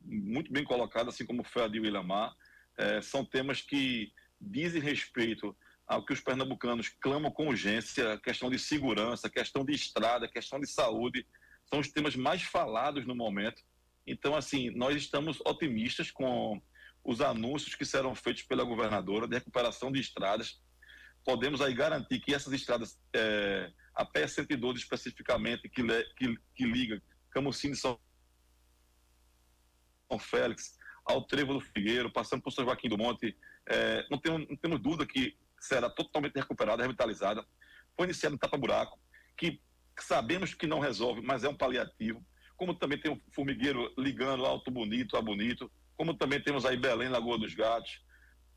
muito 0.00 0.52
bem 0.52 0.64
colocada, 0.64 1.10
assim 1.10 1.24
como 1.24 1.44
foi 1.44 1.64
a 1.64 1.68
de 1.68 1.80
Willamar. 1.80 2.34
É, 2.78 3.00
são 3.00 3.24
temas 3.24 3.60
que 3.60 4.12
dizem 4.40 4.80
respeito 4.80 5.56
ao 5.86 6.04
que 6.04 6.12
os 6.12 6.20
pernambucanos 6.20 6.88
clamam 7.00 7.30
com 7.30 7.48
urgência, 7.48 8.18
questão 8.18 8.50
de 8.50 8.58
segurança, 8.58 9.30
questão 9.30 9.64
de 9.64 9.72
estrada, 9.72 10.28
questão 10.28 10.58
de 10.58 10.66
saúde, 10.66 11.26
são 11.68 11.80
os 11.80 11.88
temas 11.88 12.16
mais 12.16 12.42
falados 12.42 13.06
no 13.06 13.14
momento. 13.14 13.62
Então, 14.06 14.34
assim, 14.36 14.70
nós 14.70 14.96
estamos 14.96 15.40
otimistas 15.44 16.10
com 16.10 16.60
os 17.04 17.20
anúncios 17.20 17.74
que 17.74 17.84
serão 17.84 18.14
feitos 18.14 18.42
pela 18.42 18.64
governadora 18.64 19.28
de 19.28 19.34
recuperação 19.34 19.92
de 19.92 20.00
estradas. 20.00 20.60
Podemos 21.24 21.60
aí 21.60 21.72
garantir 21.72 22.20
que 22.20 22.34
essas 22.34 22.52
estradas, 22.52 22.98
é, 23.14 23.70
a 23.96 24.04
PE 24.04 24.28
112 24.28 24.78
especificamente, 24.78 25.68
que, 25.68 25.82
que, 26.16 26.36
que 26.54 26.64
liga 26.64 27.02
Camucine 27.30 27.72
e 27.72 27.76
São 27.76 27.98
Félix 30.20 30.76
ao 31.04 31.22
Trevo 31.24 31.54
do 31.54 31.60
Figueiro, 31.60 32.12
passando 32.12 32.42
por 32.42 32.52
São 32.52 32.64
Joaquim 32.64 32.88
do 32.88 32.98
Monte, 32.98 33.36
é, 33.68 34.06
não, 34.10 34.18
temos, 34.18 34.46
não 34.48 34.56
temos 34.56 34.80
dúvida 34.80 35.06
que 35.06 35.36
será 35.60 35.88
totalmente 35.88 36.36
recuperada, 36.36 36.82
revitalizada. 36.82 37.44
Foi 37.96 38.04
iniciado 38.06 38.34
um 38.34 38.38
tapa-buraco, 38.38 38.98
que 39.36 39.60
sabemos 39.98 40.54
que 40.54 40.66
não 40.66 40.78
resolve, 40.78 41.22
mas 41.22 41.44
é 41.44 41.48
um 41.48 41.56
paliativo. 41.56 42.24
Como 42.56 42.74
também 42.74 43.00
tem 43.00 43.10
um 43.10 43.20
formigueiro 43.32 43.92
ligando 43.98 44.44
Alto 44.44 44.70
Bonito 44.70 45.16
a 45.16 45.22
Bonito, 45.22 45.70
como 45.96 46.14
também 46.14 46.42
temos 46.42 46.64
aí 46.64 46.76
Belém, 46.76 47.08
Lagoa 47.08 47.38
dos 47.38 47.54
Gatos, 47.54 48.04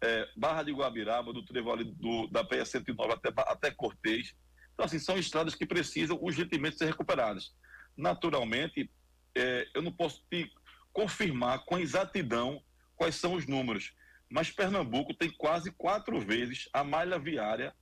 é, 0.02 0.28
Barra 0.36 0.64
de 0.64 0.72
Guabiraba, 0.72 1.34
do 1.34 1.46
trevo 1.46 1.72
ali 1.72 1.84
do, 1.84 2.28
da 2.28 2.44
PE 2.44 2.66
109 2.66 3.14
até, 3.14 3.30
até 3.36 3.72
Cortês. 3.72 4.36
Então, 4.80 4.86
assim, 4.86 4.98
são 4.98 5.18
estradas 5.18 5.56
que 5.56 5.66
precisam 5.66 6.18
urgentemente 6.22 6.78
ser 6.78 6.86
recuperadas. 6.86 7.54
Naturalmente, 7.98 8.90
é, 9.36 9.68
eu 9.74 9.82
não 9.82 9.92
posso 9.92 10.24
te 10.32 10.50
confirmar 10.94 11.66
com 11.66 11.78
exatidão 11.78 12.64
quais 12.96 13.16
são 13.16 13.34
os 13.34 13.46
números, 13.46 13.94
mas 14.30 14.52
Pernambuco 14.52 15.14
tem 15.14 15.30
quase 15.32 15.70
quatro 15.74 16.18
vezes 16.22 16.70
a 16.72 16.82
malha 16.82 17.20
viária 17.20 17.76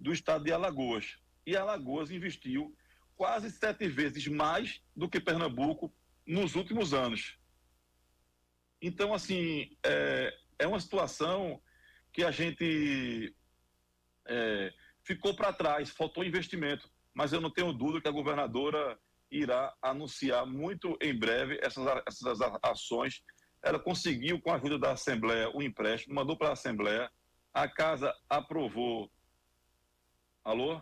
do 0.00 0.10
estado 0.10 0.44
de 0.44 0.52
Alagoas. 0.52 1.18
E 1.44 1.54
Alagoas 1.54 2.10
investiu 2.10 2.74
quase 3.14 3.50
sete 3.50 3.86
vezes 3.86 4.26
mais 4.26 4.80
do 4.96 5.10
que 5.10 5.20
Pernambuco 5.20 5.94
nos 6.26 6.54
últimos 6.54 6.94
anos. 6.94 7.36
Então, 8.80 9.12
assim, 9.12 9.76
é, 9.84 10.34
é 10.60 10.66
uma 10.66 10.80
situação 10.80 11.60
que 12.10 12.24
a 12.24 12.30
gente 12.30 13.36
é, 14.26 14.72
ficou 15.04 15.34
para 15.34 15.52
trás, 15.52 15.90
faltou 15.90 16.24
investimento. 16.24 16.88
Mas 17.14 17.32
eu 17.32 17.40
não 17.40 17.50
tenho 17.50 17.72
dúvida 17.72 18.00
que 18.00 18.08
a 18.08 18.12
governadora 18.12 18.98
irá 19.30 19.74
anunciar 19.82 20.46
muito 20.46 20.96
em 21.00 21.18
breve 21.18 21.58
essas, 21.62 21.84
essas 22.06 22.38
ações. 22.62 23.22
Ela 23.62 23.78
conseguiu, 23.78 24.40
com 24.40 24.50
a 24.50 24.56
ajuda 24.56 24.78
da 24.78 24.92
Assembleia, 24.92 25.48
o 25.50 25.58
um 25.58 25.62
empréstimo, 25.62 26.14
mandou 26.14 26.36
para 26.36 26.50
a 26.50 26.52
Assembleia, 26.52 27.10
a 27.52 27.68
casa 27.68 28.14
aprovou. 28.28 29.10
Alô? 30.44 30.80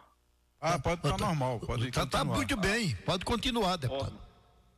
Ah, 0.60 0.78
pode 0.78 0.96
estar 0.96 1.16
tá 1.16 1.26
normal, 1.26 1.60
pode 1.60 1.88
Está 1.88 2.06
tá 2.06 2.24
muito 2.24 2.56
bem, 2.56 2.94
pode 2.96 3.24
continuar, 3.24 3.76
deputado. 3.76 4.20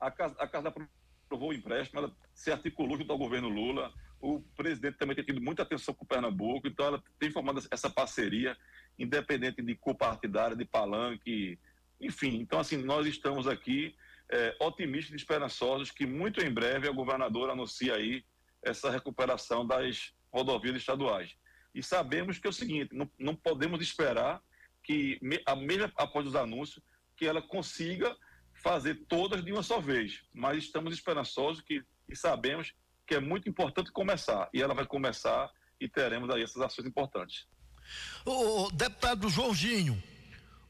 a, 0.01 0.11
casa, 0.11 0.37
a 0.39 0.47
casa 0.47 0.69
aprovou 0.69 1.51
o 1.51 1.53
empréstimo, 1.53 2.01
ela 2.01 2.17
se 2.35 2.53
articulou 2.53 2.97
junto 2.97 3.11
ao 3.11 3.19
governo 3.19 3.49
Lula, 3.49 3.93
o 4.21 4.41
presidente 4.57 4.97
também 4.99 5.17
tem 5.17 5.25
tido 5.25 5.41
muita 5.41 5.63
atenção 5.65 5.93
com 5.93 6.05
o 6.05 6.07
Pernambuco, 6.07 6.69
então 6.69 6.87
ela 6.87 7.03
tem 7.19 7.33
formado 7.33 7.61
essa 7.71 7.91
parceria, 7.91 8.57
independente 8.99 9.63
de 9.63 9.75
cor 9.75 9.95
partidária, 9.95 10.57
de 10.57 10.65
palanque, 10.65 11.59
enfim. 12.01 12.41
Então, 12.41 12.59
assim, 12.59 12.77
nós 12.77 13.07
estamos 13.07 13.47
aqui 13.47 13.95
é, 14.31 14.57
otimistas 14.61 15.13
e 15.13 15.17
esperançosos 15.17 15.91
que 15.91 16.07
muito 16.07 16.41
em 16.41 16.51
breve 16.51 16.89
a 16.89 16.93
governadora 16.93 17.53
anuncia 17.53 17.95
aí 17.95 18.25
essa 18.63 18.91
recuperação 18.91 19.67
das 19.67 20.13
rodovias 20.33 20.77
estaduais. 20.77 21.37
E 21.75 21.83
sabemos 21.83 22.39
que 22.39 22.47
é 22.47 22.51
o 22.51 22.53
seguinte, 22.53 22.95
não, 22.95 23.11
não 23.19 23.35
podemos 23.35 23.81
esperar 23.81 24.43
que, 24.83 25.19
a 25.47 25.57
mesmo 25.57 25.91
após 25.97 26.27
os 26.27 26.35
anúncios, 26.35 26.83
que 27.17 27.27
ela 27.27 27.41
consiga 27.41 28.17
fazer 28.55 28.95
todas 29.09 29.45
de 29.45 29.53
uma 29.53 29.63
só 29.63 29.81
vez. 29.81 30.23
Mas 30.33 30.59
estamos 30.59 30.95
esperançosos 30.95 31.63
que, 31.63 31.83
e 32.09 32.17
sabemos 32.17 32.75
que 33.07 33.15
é 33.15 33.21
muito 33.21 33.49
importante 33.49 33.93
começar. 33.93 34.49
E 34.53 34.63
ela 34.63 34.75
vai 34.75 34.87
começar 34.87 35.51
e 35.81 35.89
teremos 35.89 36.31
aí 36.31 36.43
essas 36.43 36.63
ações 36.63 36.87
importantes. 36.87 37.47
O 38.25 38.71
deputado 38.71 39.29
Joãozinho, 39.29 40.03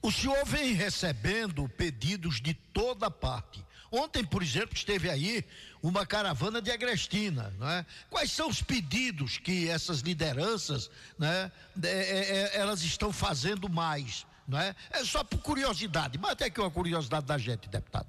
o 0.00 0.10
senhor 0.10 0.44
vem 0.44 0.72
recebendo 0.72 1.68
pedidos 1.68 2.40
de 2.40 2.54
toda 2.54 3.10
parte. 3.10 3.64
Ontem, 3.90 4.24
por 4.24 4.42
exemplo, 4.42 4.74
esteve 4.74 5.10
aí 5.10 5.44
uma 5.82 6.06
caravana 6.06 6.62
de 6.62 6.70
Agrestina, 6.70 7.54
né? 7.58 7.84
Quais 8.08 8.32
são 8.32 8.48
os 8.48 8.62
pedidos 8.62 9.36
que 9.36 9.68
essas 9.68 10.00
lideranças, 10.00 10.90
né? 11.18 11.52
É, 11.82 11.88
é, 11.88 12.36
é, 12.36 12.56
elas 12.58 12.82
estão 12.82 13.12
fazendo 13.12 13.68
mais, 13.68 14.26
não 14.48 14.58
é? 14.58 14.74
É 14.90 15.04
só 15.04 15.22
por 15.22 15.38
curiosidade, 15.40 16.18
mas 16.18 16.32
até 16.32 16.48
que 16.48 16.58
é 16.58 16.62
uma 16.62 16.70
curiosidade 16.70 17.26
da 17.26 17.36
gente, 17.36 17.68
deputado. 17.68 18.08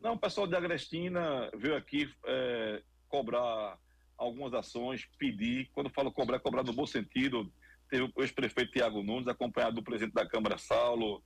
Não, 0.00 0.14
o 0.14 0.18
pessoal 0.18 0.48
de 0.48 0.56
Agrestina 0.56 1.48
veio 1.56 1.76
aqui 1.76 2.12
é, 2.24 2.82
cobrar 3.08 3.78
algumas 4.18 4.52
ações, 4.52 5.08
pedir, 5.16 5.70
quando 5.72 5.90
falo 5.90 6.10
cobrar, 6.10 6.40
cobrar 6.40 6.64
no 6.64 6.72
bom 6.72 6.86
sentido, 6.86 7.50
teve 7.88 8.04
o 8.14 8.22
ex-prefeito 8.22 8.72
Tiago 8.72 9.02
Nunes, 9.02 9.28
acompanhado 9.28 9.76
do 9.76 9.82
presidente 9.82 10.14
da 10.14 10.28
Câmara 10.28 10.58
Saulo, 10.58 11.22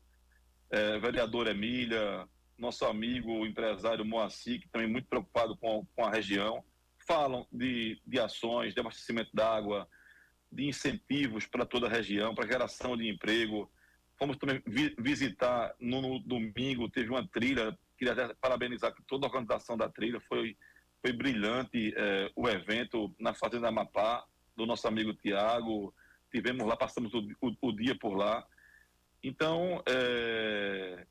é, 0.70 0.98
vereador 0.98 1.46
Emília, 1.48 2.28
nosso 2.58 2.84
amigo 2.84 3.30
o 3.30 3.46
empresário 3.46 4.04
Moacir, 4.04 4.60
que 4.60 4.68
também 4.68 4.88
muito 4.88 5.08
preocupado 5.08 5.56
com, 5.56 5.86
com 5.94 6.04
a 6.04 6.10
região, 6.10 6.62
falam 7.06 7.46
de, 7.50 8.00
de 8.06 8.20
ações, 8.20 8.74
de 8.74 8.80
abastecimento 8.80 9.30
d'água, 9.34 9.88
de 10.52 10.66
incentivos 10.66 11.46
para 11.46 11.64
toda 11.64 11.86
a 11.86 11.90
região, 11.90 12.34
para 12.34 12.46
geração 12.46 12.96
de 12.96 13.08
emprego. 13.08 13.70
Fomos 14.18 14.36
também 14.36 14.62
vi, 14.66 14.94
visitar 14.98 15.74
no, 15.80 16.02
no, 16.02 16.18
domingo, 16.20 16.90
teve 16.90 17.08
uma 17.08 17.26
trilha, 17.26 17.76
queria 17.98 18.34
parabenizar 18.40 18.94
toda 19.08 19.26
a 19.26 19.28
organização 19.28 19.76
da 19.76 19.88
trilha, 19.88 20.20
foi 20.20 20.56
foi 21.00 21.12
brilhante 21.12 21.94
é, 21.96 22.30
o 22.36 22.48
evento 22.48 23.14
na 23.18 23.32
Fazenda 23.32 23.68
Amapá, 23.68 24.24
do 24.54 24.66
nosso 24.66 24.86
amigo 24.86 25.14
Tiago. 25.14 25.94
Tivemos 26.30 26.66
lá, 26.66 26.76
passamos 26.76 27.12
o, 27.14 27.18
o, 27.40 27.56
o, 27.60 27.72
dia 27.72 27.96
por 27.98 28.14
lá. 28.14 28.46
Então, 29.22 29.82
é, 29.88 31.06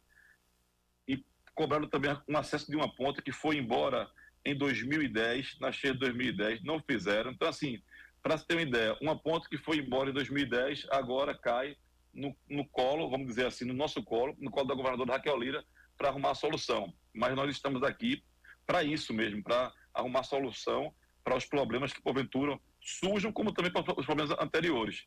e 1.07 1.23
cobraram 1.53 1.87
também 1.87 2.17
um 2.27 2.37
acesso 2.37 2.69
de 2.69 2.75
uma 2.75 2.93
ponta 2.93 3.21
que 3.21 3.31
foi 3.31 3.57
embora 3.57 4.09
em 4.45 4.55
2010, 4.55 5.59
na 5.59 5.71
cheia 5.71 5.93
de 5.93 5.99
2010, 5.99 6.63
não 6.63 6.81
fizeram. 6.81 7.31
Então, 7.31 7.47
assim, 7.47 7.81
para 8.21 8.37
você 8.37 8.45
ter 8.45 8.55
uma 8.55 8.61
ideia, 8.61 8.97
uma 9.01 9.17
ponta 9.17 9.47
que 9.49 9.57
foi 9.57 9.77
embora 9.77 10.09
em 10.09 10.13
2010, 10.13 10.87
agora 10.91 11.37
cai 11.37 11.75
no, 12.13 12.35
no 12.49 12.67
colo, 12.67 13.09
vamos 13.09 13.27
dizer 13.27 13.45
assim, 13.45 13.65
no 13.65 13.73
nosso 13.73 14.03
colo, 14.03 14.35
no 14.39 14.49
colo 14.49 14.67
da 14.67 14.75
governadora 14.75 15.13
Raquel 15.13 15.37
Lira, 15.37 15.63
para 15.97 16.09
arrumar 16.09 16.31
a 16.31 16.35
solução. 16.35 16.93
Mas 17.13 17.35
nós 17.35 17.49
estamos 17.51 17.83
aqui 17.83 18.23
para 18.65 18.83
isso 18.83 19.13
mesmo, 19.13 19.43
para 19.43 19.71
arrumar 19.93 20.23
solução 20.23 20.93
para 21.23 21.35
os 21.35 21.45
problemas 21.45 21.93
que, 21.93 22.01
porventura, 22.01 22.59
surjam, 22.97 23.31
como 23.31 23.53
também 23.53 23.71
para 23.71 23.81
os 23.81 24.05
problemas 24.05 24.37
anteriores. 24.39 25.05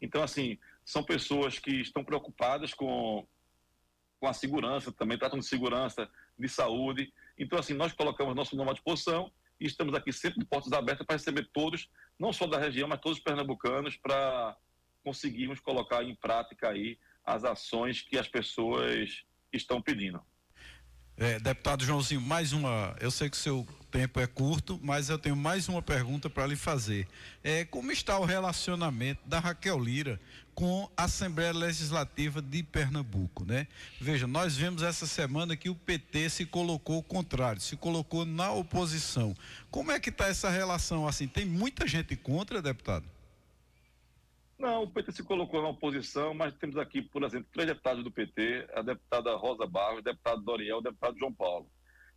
Então, 0.00 0.22
assim, 0.22 0.58
são 0.84 1.02
pessoas 1.02 1.58
que 1.58 1.80
estão 1.80 2.04
preocupadas 2.04 2.74
com, 2.74 3.26
com 4.20 4.28
a 4.28 4.32
segurança, 4.32 4.92
também 4.92 5.18
tratam 5.18 5.38
de 5.38 5.46
segurança, 5.46 6.08
de 6.38 6.48
saúde. 6.48 7.12
Então, 7.38 7.58
assim, 7.58 7.74
nós 7.74 7.92
colocamos 7.92 8.34
nosso 8.34 8.56
nome 8.56 8.70
à 8.70 8.72
disposição 8.74 9.32
e 9.60 9.66
estamos 9.66 9.94
aqui 9.94 10.12
sempre 10.12 10.40
de 10.40 10.46
portas 10.46 10.72
abertas 10.72 11.06
para 11.06 11.16
receber 11.16 11.48
todos, 11.52 11.88
não 12.18 12.32
só 12.32 12.46
da 12.46 12.58
região, 12.58 12.88
mas 12.88 13.00
todos 13.00 13.18
os 13.18 13.24
pernambucanos, 13.24 13.96
para 13.96 14.56
conseguirmos 15.02 15.60
colocar 15.60 16.02
em 16.02 16.14
prática 16.14 16.70
aí 16.70 16.98
as 17.24 17.44
ações 17.44 18.02
que 18.02 18.18
as 18.18 18.28
pessoas 18.28 19.24
estão 19.52 19.80
pedindo. 19.80 20.20
É, 21.16 21.38
deputado 21.38 21.84
Joãozinho, 21.84 22.20
mais 22.20 22.52
uma. 22.52 22.96
Eu 23.00 23.08
sei 23.08 23.30
que 23.30 23.36
o 23.36 23.40
seu 23.40 23.64
tempo 23.88 24.18
é 24.18 24.26
curto, 24.26 24.80
mas 24.82 25.08
eu 25.08 25.16
tenho 25.16 25.36
mais 25.36 25.68
uma 25.68 25.80
pergunta 25.80 26.28
para 26.28 26.44
lhe 26.44 26.56
fazer. 26.56 27.06
É, 27.44 27.64
como 27.64 27.92
está 27.92 28.18
o 28.18 28.24
relacionamento 28.24 29.20
da 29.24 29.38
Raquel 29.38 29.78
Lira 29.78 30.20
com 30.56 30.90
a 30.96 31.04
Assembleia 31.04 31.52
Legislativa 31.52 32.42
de 32.42 32.64
Pernambuco, 32.64 33.44
né? 33.44 33.68
Veja, 34.00 34.26
nós 34.26 34.56
vemos 34.56 34.82
essa 34.82 35.06
semana 35.06 35.56
que 35.56 35.70
o 35.70 35.74
PT 35.76 36.30
se 36.30 36.46
colocou 36.46 37.00
contrário, 37.00 37.60
se 37.60 37.76
colocou 37.76 38.24
na 38.24 38.50
oposição. 38.50 39.36
Como 39.70 39.92
é 39.92 40.00
que 40.00 40.10
está 40.10 40.26
essa 40.26 40.50
relação 40.50 41.06
assim? 41.06 41.28
Tem 41.28 41.44
muita 41.44 41.86
gente 41.86 42.16
contra, 42.16 42.60
deputado? 42.60 43.13
Não, 44.64 44.84
o 44.84 44.90
PT 44.90 45.12
se 45.12 45.22
colocou 45.22 45.60
na 45.60 45.68
oposição, 45.68 46.32
mas 46.32 46.54
temos 46.54 46.78
aqui, 46.78 47.02
por 47.02 47.22
exemplo, 47.22 47.46
três 47.52 47.68
deputados 47.68 48.02
do 48.02 48.10
PT, 48.10 48.66
a 48.72 48.80
deputada 48.80 49.36
Rosa 49.36 49.66
Barros, 49.66 49.98
o 49.98 50.02
deputado 50.02 50.40
Doriel, 50.40 50.78
o 50.78 50.80
deputado 50.80 51.18
João 51.18 51.34
Paulo. 51.34 51.70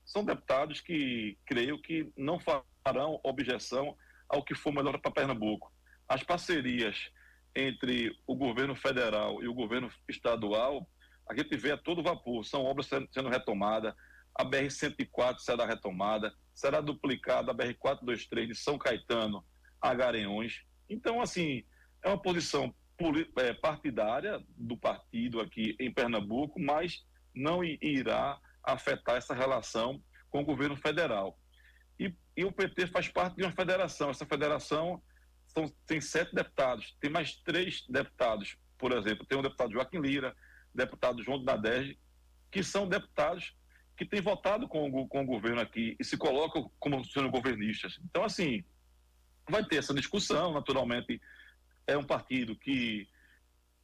São 0.06 0.24
deputados 0.24 0.80
que 0.80 1.38
creio 1.46 1.78
que 1.82 2.10
não 2.16 2.40
farão 2.40 3.20
objeção 3.22 3.98
ao 4.30 4.46
que 4.46 4.56
for 4.56 4.72
melhor 4.72 4.98
para 4.98 5.12
Pernambuco. 5.12 5.70
As 6.08 6.24
parcerias 6.24 7.12
entre 7.54 8.18
o 8.26 8.34
governo 8.34 8.78
federal 8.78 9.44
e 9.44 9.50
o 9.50 9.54
governo 9.54 9.92
estadual, 10.08 10.90
a 11.30 11.36
gente 11.36 11.58
vê 11.58 11.74
a 11.74 11.78
todo 11.78 12.02
vapor, 12.02 12.46
são 12.46 12.64
obras 12.64 12.88
sendo, 12.88 13.28
retomadas, 13.28 13.94
a 14.34 14.46
BR-104 14.46 15.40
será 15.40 15.66
retomada, 15.66 16.34
será 16.56 16.80
duplicada 16.80 17.52
a 17.52 17.54
BR-423 17.54 18.48
de 18.48 18.56
São 18.56 18.78
Caetano 18.78 19.44
a 19.82 19.94
Garanhuns. 19.94 20.64
Então, 20.90 21.20
assim, 21.22 21.66
é 22.04 22.10
uma 22.10 22.22
posição 22.22 22.74
é, 23.38 23.54
partidária 23.54 24.44
do 24.56 24.78
partido 24.78 25.40
aqui 25.40 25.76
em 25.80 25.92
Pernambuco, 25.92 26.60
mas 26.60 27.06
não 27.36 27.64
irá 27.64 28.40
afetar 28.64 29.16
essa 29.16 29.34
relação 29.36 30.02
com 30.30 30.42
o 30.42 30.46
governo 30.46 30.76
federal. 30.76 31.38
E, 32.00 32.14
e 32.36 32.44
o 32.44 32.52
PT 32.52 32.88
faz 32.88 33.08
parte 33.08 33.38
de 33.38 33.44
uma 33.44 33.52
federação. 33.52 34.10
Essa 34.10 34.26
federação 34.26 35.02
são, 35.48 35.68
tem 35.86 36.02
sete 36.02 36.34
deputados, 36.34 36.96
tem 37.00 37.10
mais 37.10 37.36
três 37.38 37.86
deputados, 37.88 38.58
por 38.78 38.92
exemplo. 38.92 39.26
Tem 39.26 39.38
o 39.38 39.42
deputado 39.42 39.72
Joaquim 39.72 40.00
Lira, 40.00 40.36
deputado 40.74 41.24
João 41.24 41.42
Nadege, 41.44 41.98
que 42.52 42.64
são 42.64 42.88
deputados 42.88 43.56
que 43.96 44.06
têm 44.06 44.22
votado 44.22 44.68
com, 44.68 44.90
o- 44.90 45.08
com 45.08 45.22
o 45.22 45.26
governo 45.26 45.60
aqui 45.62 45.96
e 46.00 46.04
se 46.04 46.18
colocam 46.18 46.72
como 46.80 47.04
sendo 47.06 47.30
governistas. 47.32 48.00
Então, 48.06 48.24
assim, 48.24 48.64
vai 49.50 49.64
ter 49.66 49.78
essa 49.78 49.94
discussão, 49.94 50.54
naturalmente. 50.54 51.20
É 51.88 51.98
um 51.98 52.04
partido 52.04 52.56
que 52.56 53.08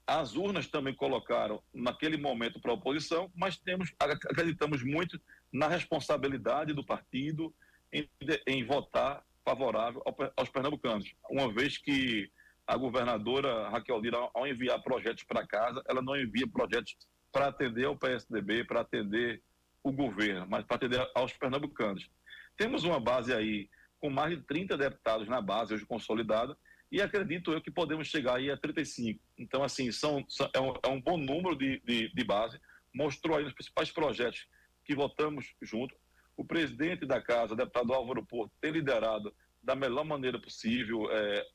as 0.06 0.36
urnas 0.36 0.68
também 0.68 0.94
colocaram 0.94 1.64
naquele 1.74 2.18
momento 2.18 2.60
para 2.60 2.72
a 2.72 2.76
oposição, 2.76 3.32
mas 3.34 3.58
temos, 3.58 3.94
ac- 4.00 4.28
acreditamos 4.30 4.84
muito 4.84 5.20
na 5.52 5.68
responsabilidade 5.68 6.74
do 6.74 6.86
partido 6.86 7.56
em, 7.92 8.10
em 8.46 8.66
votar 8.66 9.24
favorável 9.46 10.04
aos 10.36 10.50
pernambucanos, 10.50 11.14
uma 11.30 11.52
vez 11.54 11.78
que 11.78 12.30
a 12.66 12.78
governadora 12.78 13.70
Raquel 13.70 14.00
Lira, 14.00 14.18
ao 14.34 14.48
enviar 14.48 14.82
projetos 14.82 15.24
para 15.24 15.46
casa, 15.46 15.84
ela 15.88 16.02
não 16.02 16.16
envia 16.16 16.48
projetos 16.48 16.96
para 17.32 17.48
atender 17.48 17.86
ao 17.86 17.98
PSDB, 17.98 18.64
para 18.64 18.82
atender 18.82 19.42
o 19.84 19.92
governo, 19.92 20.48
mas 20.50 20.64
para 20.66 20.78
atender 20.78 21.06
aos 21.14 21.34
pernambucanos. 21.34 22.10
Temos 22.56 22.86
uma 22.86 23.02
base 23.02 23.34
aí 23.34 23.70
com 24.00 24.10
mais 24.10 24.38
de 24.38 24.44
30 24.44 24.78
deputados 24.78 25.28
na 25.28 25.42
base, 25.42 25.74
hoje 25.74 25.86
consolidada, 25.86 26.58
e 26.94 27.02
acredito 27.02 27.52
eu 27.52 27.60
que 27.62 27.72
podemos 27.72 28.08
chegar 28.08 28.38
aí 28.38 28.52
a 28.52 28.56
35. 28.58 29.20
Então, 29.38 29.64
assim, 29.64 29.92
são, 29.92 30.24
são- 30.30 30.50
é, 30.54 30.60
um, 30.62 30.74
é 30.84 30.88
um 30.90 31.02
bom 31.02 31.18
número 31.18 31.56
de, 31.58 31.80
de, 31.84 32.14
de 32.14 32.24
base, 32.24 32.60
mostrou 32.94 33.36
aí 33.38 33.44
os 33.44 33.54
principais 33.54 33.92
projetos 33.92 34.48
que 34.86 34.94
votamos 34.96 35.56
junto. 35.62 35.96
O 36.38 36.46
presidente 36.46 37.06
da 37.06 37.20
casa, 37.20 37.56
deputado 37.56 37.94
Álvaro 37.94 38.24
Porto, 38.26 38.52
tem 38.62 38.72
liderado 38.72 39.34
da 39.62 39.76
melhor 39.76 40.06
maneira 40.06 40.40
possível 40.40 41.10
é, 41.12 41.46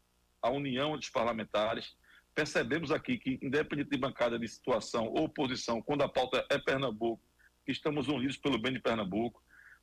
a 0.43 0.51
união 0.51 0.97
dos 0.97 1.09
parlamentares. 1.09 1.97
Percebemos 2.35 2.91
aqui 2.91 3.17
que, 3.19 3.39
independente 3.43 3.91
de 3.91 3.99
bancada 3.99 4.39
de 4.39 4.49
situação 4.49 5.07
ou 5.07 5.25
oposição, 5.25 5.81
quando 5.83 6.03
a 6.03 6.09
pauta 6.09 6.45
é 6.51 6.59
Pernambuco, 6.59 7.23
estamos 7.67 8.09
unidos 8.09 8.37
pelo 8.37 8.59
bem 8.59 8.73
de 8.73 8.81
Pernambuco. 8.81 9.41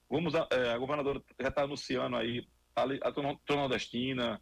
Vamos 0.09 0.35
a, 0.35 0.47
é, 0.51 0.71
a 0.71 0.77
governadora 0.77 1.21
já 1.39 1.47
está 1.49 1.63
anunciando 1.63 2.15
aí 2.17 2.45
a, 2.75 2.83
a 3.07 3.11
Tron- 3.11 3.39
Tronodestina, 3.45 4.41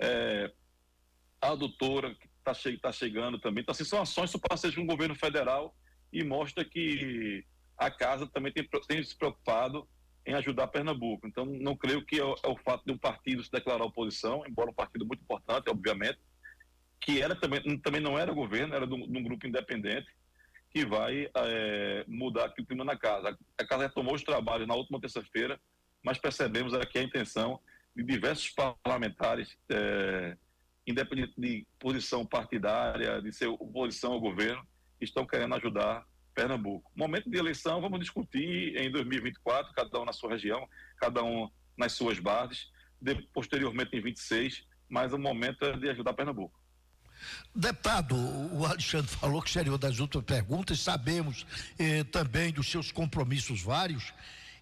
é, 0.00 0.52
a 1.40 1.54
doutora 1.54 2.14
que 2.14 2.26
está 2.38 2.54
che, 2.54 2.78
tá 2.78 2.92
chegando 2.92 3.38
também. 3.38 3.62
Então, 3.62 3.72
assim, 3.72 3.84
são 3.84 4.00
ações 4.00 4.32
parceiras 4.48 4.74
com 4.74 4.82
o 4.82 4.86
governo 4.86 5.14
federal 5.14 5.74
e 6.12 6.24
mostra 6.24 6.64
que 6.64 7.44
a 7.78 7.90
casa 7.90 8.26
também 8.26 8.52
tem, 8.52 8.68
tem 8.88 9.02
se 9.02 9.16
preocupado 9.16 9.88
em 10.26 10.34
ajudar 10.34 10.68
Pernambuco. 10.68 11.26
Então, 11.26 11.44
não 11.44 11.76
creio 11.76 12.04
que 12.04 12.18
é 12.18 12.24
o, 12.24 12.34
é 12.42 12.48
o 12.48 12.56
fato 12.56 12.84
de 12.84 12.92
um 12.92 12.98
partido 12.98 13.42
se 13.42 13.50
declarar 13.50 13.84
oposição, 13.84 14.42
embora 14.46 14.70
um 14.70 14.74
partido 14.74 15.06
muito 15.06 15.22
importante, 15.22 15.70
obviamente, 15.70 16.18
que 17.00 17.22
era 17.22 17.34
também, 17.34 17.78
também 17.78 18.00
não 18.00 18.18
era 18.18 18.32
governo, 18.32 18.74
era 18.74 18.86
de 18.86 18.94
um, 18.94 19.10
de 19.10 19.18
um 19.18 19.22
grupo 19.22 19.46
independente, 19.46 20.08
que 20.70 20.84
vai 20.84 21.28
eh, 21.34 22.04
mudar 22.06 22.44
aqui 22.44 22.60
o 22.60 22.66
clima 22.66 22.84
na 22.84 22.96
casa. 22.96 23.36
A 23.58 23.66
casa 23.66 23.84
retomou 23.84 24.14
os 24.14 24.22
trabalhos 24.22 24.68
na 24.68 24.74
última 24.74 25.00
terça-feira, 25.00 25.58
mas 26.04 26.18
percebemos 26.18 26.74
aqui 26.74 26.98
a 26.98 27.02
intenção 27.02 27.58
de 27.94 28.02
diversos 28.02 28.50
parlamentares, 28.82 29.56
eh, 29.70 30.36
independente 30.86 31.34
de 31.36 31.66
posição 31.78 32.24
partidária, 32.24 33.20
de 33.20 33.32
ser 33.32 33.48
oposição 33.48 34.12
ao 34.12 34.20
governo, 34.20 34.66
estão 35.00 35.26
querendo 35.26 35.54
ajudar 35.54 36.04
Pernambuco. 36.34 36.90
Momento 36.94 37.28
de 37.28 37.38
eleição, 37.38 37.80
vamos 37.80 38.00
discutir 38.00 38.76
em 38.76 38.90
2024, 38.90 39.72
cada 39.74 40.00
um 40.00 40.04
na 40.04 40.12
sua 40.12 40.30
região, 40.30 40.66
cada 40.98 41.22
um 41.22 41.50
nas 41.76 41.92
suas 41.92 42.18
bases, 42.18 42.70
de, 43.00 43.14
posteriormente 43.32 43.96
em 43.96 44.00
26, 44.00 44.64
mas 44.88 45.12
o 45.12 45.18
momento 45.18 45.64
é 45.64 45.76
de 45.76 45.90
ajudar 45.90 46.14
Pernambuco. 46.14 46.58
Deputado, 47.54 48.16
o 48.16 48.64
Alexandre 48.64 49.10
falou 49.10 49.42
que 49.42 49.50
seria 49.50 49.72
uma 49.72 49.78
das 49.78 50.00
outras 50.00 50.24
perguntas, 50.24 50.80
sabemos 50.80 51.46
eh, 51.78 52.04
também 52.04 52.52
dos 52.52 52.70
seus 52.70 52.90
compromissos 52.90 53.60
vários. 53.60 54.12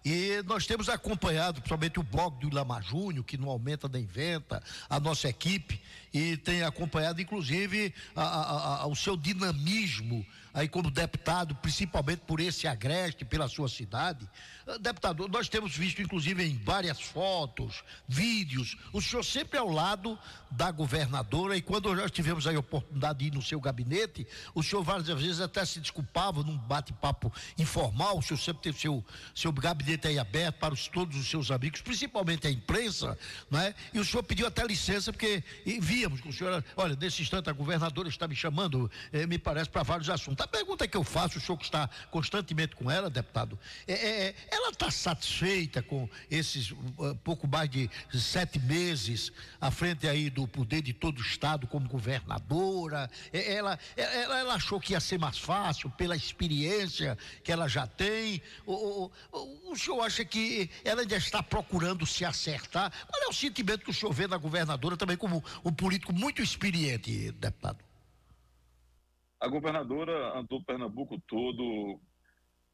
E 0.03 0.41
nós 0.45 0.65
temos 0.65 0.87
acompanhado, 0.87 1.61
principalmente 1.61 1.99
o 1.99 2.03
blog 2.03 2.39
do 2.39 2.47
Ilamar 2.47 2.81
Júnior, 2.81 3.25
que 3.25 3.37
não 3.37 3.49
aumenta 3.49 3.87
nem 3.87 4.03
inventa, 4.03 4.63
a 4.89 4.99
nossa 4.99 5.27
equipe, 5.27 5.81
e 6.13 6.37
tem 6.37 6.63
acompanhado, 6.63 7.21
inclusive, 7.21 7.93
a- 8.15 8.23
a- 8.23 8.81
a- 8.81 8.87
o 8.87 8.95
seu 8.95 9.15
dinamismo 9.15 10.25
aí 10.51 10.67
como 10.67 10.89
deputado, 10.89 11.53
principalmente 11.55 12.21
por 12.21 12.39
esse 12.39 12.67
agreste, 12.67 13.23
pela 13.23 13.47
sua 13.47 13.69
cidade. 13.69 14.27
Ah, 14.67 14.77
Deputado, 14.79 15.27
nós 15.27 15.47
temos 15.47 15.75
visto, 15.77 16.01
inclusive, 16.01 16.43
em 16.43 16.57
várias 16.57 16.99
fotos, 16.99 17.83
vídeos, 18.07 18.75
o 18.91 18.99
senhor 18.99 19.23
sempre 19.23 19.59
ao 19.59 19.69
lado 19.69 20.17
da 20.49 20.71
governadora, 20.71 21.55
e 21.55 21.61
quando 21.61 21.93
nós 21.93 22.09
tivemos 22.09 22.47
a 22.47 22.51
oportunidade 22.57 23.19
de 23.19 23.25
ir 23.27 23.31
no 23.33 23.41
seu 23.43 23.59
gabinete, 23.61 24.25
o 24.55 24.63
senhor 24.63 24.83
várias 24.83 25.07
vezes 25.07 25.39
até 25.39 25.63
se 25.63 25.79
desculpava 25.79 26.41
num 26.43 26.57
bate-papo 26.57 27.31
informal, 27.57 28.17
o 28.17 28.21
senhor 28.21 28.39
sempre 28.39 28.63
teve 28.63 28.79
seu, 28.79 29.05
seu 29.35 29.51
gabinete 29.51 30.07
aí 30.07 30.17
aberto 30.17 30.55
para 30.57 30.73
os, 30.73 30.87
todos 30.87 31.15
os 31.15 31.29
seus 31.29 31.51
amigos, 31.51 31.81
principalmente 31.81 32.47
a 32.47 32.51
imprensa, 32.51 33.17
né? 33.51 33.75
E 33.93 33.99
o 33.99 34.05
senhor 34.05 34.23
pediu 34.23 34.47
até 34.47 34.65
licença, 34.65 35.13
porque 35.13 35.43
e 35.63 35.79
o 36.07 36.33
senhor, 36.33 36.63
olha, 36.75 36.95
nesse 36.95 37.21
instante 37.21 37.49
a 37.49 37.53
governadora 37.53 38.09
está 38.09 38.27
me 38.27 38.35
chamando, 38.35 38.89
eh, 39.11 39.25
me 39.25 39.37
parece, 39.37 39.69
para 39.69 39.83
vários 39.83 40.09
assuntos. 40.09 40.43
A 40.43 40.47
pergunta 40.47 40.87
que 40.87 40.97
eu 40.97 41.03
faço, 41.03 41.37
o 41.37 41.41
senhor 41.41 41.57
que 41.57 41.65
está 41.65 41.89
constantemente 42.11 42.75
com 42.75 42.89
ela, 42.89 43.09
deputado, 43.09 43.57
é, 43.87 43.93
é, 43.93 44.35
ela 44.49 44.69
está 44.69 44.91
satisfeita 44.91 45.81
com 45.81 46.09
esses 46.29 46.71
uh, 46.71 47.15
pouco 47.23 47.47
mais 47.47 47.69
de 47.69 47.89
sete 48.13 48.59
meses 48.59 49.31
à 49.59 49.71
frente 49.71 50.07
aí 50.07 50.29
do 50.29 50.47
poder 50.47 50.81
de 50.81 50.93
todo 50.93 51.19
o 51.19 51.21
estado 51.21 51.67
como 51.67 51.87
governadora? 51.87 53.09
É, 53.31 53.53
ela, 53.53 53.79
ela, 53.95 54.39
ela 54.39 54.53
achou 54.53 54.79
que 54.79 54.93
ia 54.93 54.99
ser 54.99 55.17
mais 55.17 55.37
fácil 55.37 55.89
pela 55.91 56.15
experiência 56.15 57.17
que 57.43 57.51
ela 57.51 57.67
já 57.67 57.87
tem? 57.87 58.41
O, 58.65 59.09
senhor 59.75 60.01
acha 60.01 60.25
que 60.25 60.69
ela 60.83 61.01
ainda 61.01 61.15
está 61.15 61.41
procurando 61.41 62.05
se 62.05 62.25
acertar? 62.25 62.91
Qual 63.07 63.23
é 63.23 63.27
o 63.27 63.33
sentimento 63.33 63.83
que 63.83 63.91
o 63.91 63.93
senhor 63.93 64.11
vê 64.11 64.27
na 64.27 64.37
governadora 64.37 64.97
também 64.97 65.15
como 65.15 65.43
um 65.63 65.71
político 65.71 65.88
muito 66.13 66.41
experiente, 66.41 67.31
deputado? 67.31 67.83
A 69.39 69.47
governadora 69.47 70.37
andou 70.37 70.63
Pernambuco 70.63 71.19
todo 71.25 71.99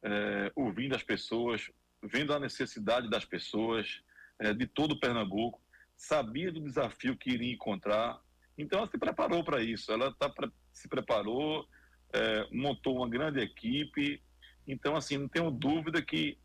eh, 0.02 0.52
ouvindo 0.54 0.94
as 0.96 1.02
pessoas, 1.02 1.70
vendo 2.02 2.32
a 2.34 2.40
necessidade 2.40 3.08
das 3.08 3.24
pessoas, 3.24 4.02
eh, 4.40 4.52
de 4.52 4.66
todo 4.66 4.98
Pernambuco, 4.98 5.60
sabia 5.96 6.52
do 6.52 6.60
desafio 6.60 7.16
que 7.16 7.30
iria 7.30 7.54
encontrar, 7.54 8.20
então 8.58 8.80
ela 8.80 8.90
se 8.90 8.98
preparou 8.98 9.44
para 9.44 9.62
isso, 9.62 9.92
ela 9.92 10.12
tá, 10.14 10.32
se 10.72 10.88
preparou, 10.88 11.66
eh, 12.12 12.48
montou 12.52 12.96
uma 12.96 13.08
grande 13.08 13.40
equipe, 13.40 14.22
então 14.66 14.96
assim, 14.96 15.16
não 15.18 15.28
tenho 15.28 15.50
dúvida 15.50 16.02
que 16.02 16.38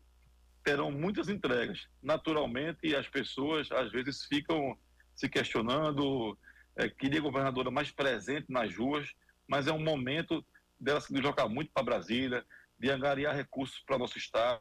terão 0.62 0.90
muitas 0.90 1.28
entregas. 1.28 1.88
Naturalmente, 2.02 2.94
as 2.94 3.08
pessoas 3.08 3.70
às 3.72 3.90
vezes 3.90 4.24
ficam 4.26 4.78
se 5.14 5.28
questionando, 5.28 6.38
eh, 6.76 6.88
queria 6.88 7.20
a 7.20 7.22
governadora 7.22 7.70
mais 7.70 7.90
presente 7.90 8.46
nas 8.50 8.74
ruas, 8.76 9.12
mas 9.46 9.66
é 9.66 9.72
um 9.72 9.82
momento 9.82 10.44
dela 10.78 11.00
se 11.00 11.12
deslocar 11.12 11.48
muito 11.48 11.70
para 11.72 11.82
Brasília, 11.82 12.44
de 12.78 12.90
angariar 12.90 13.34
recursos 13.34 13.78
para 13.86 13.98
nosso 13.98 14.18
estado. 14.18 14.60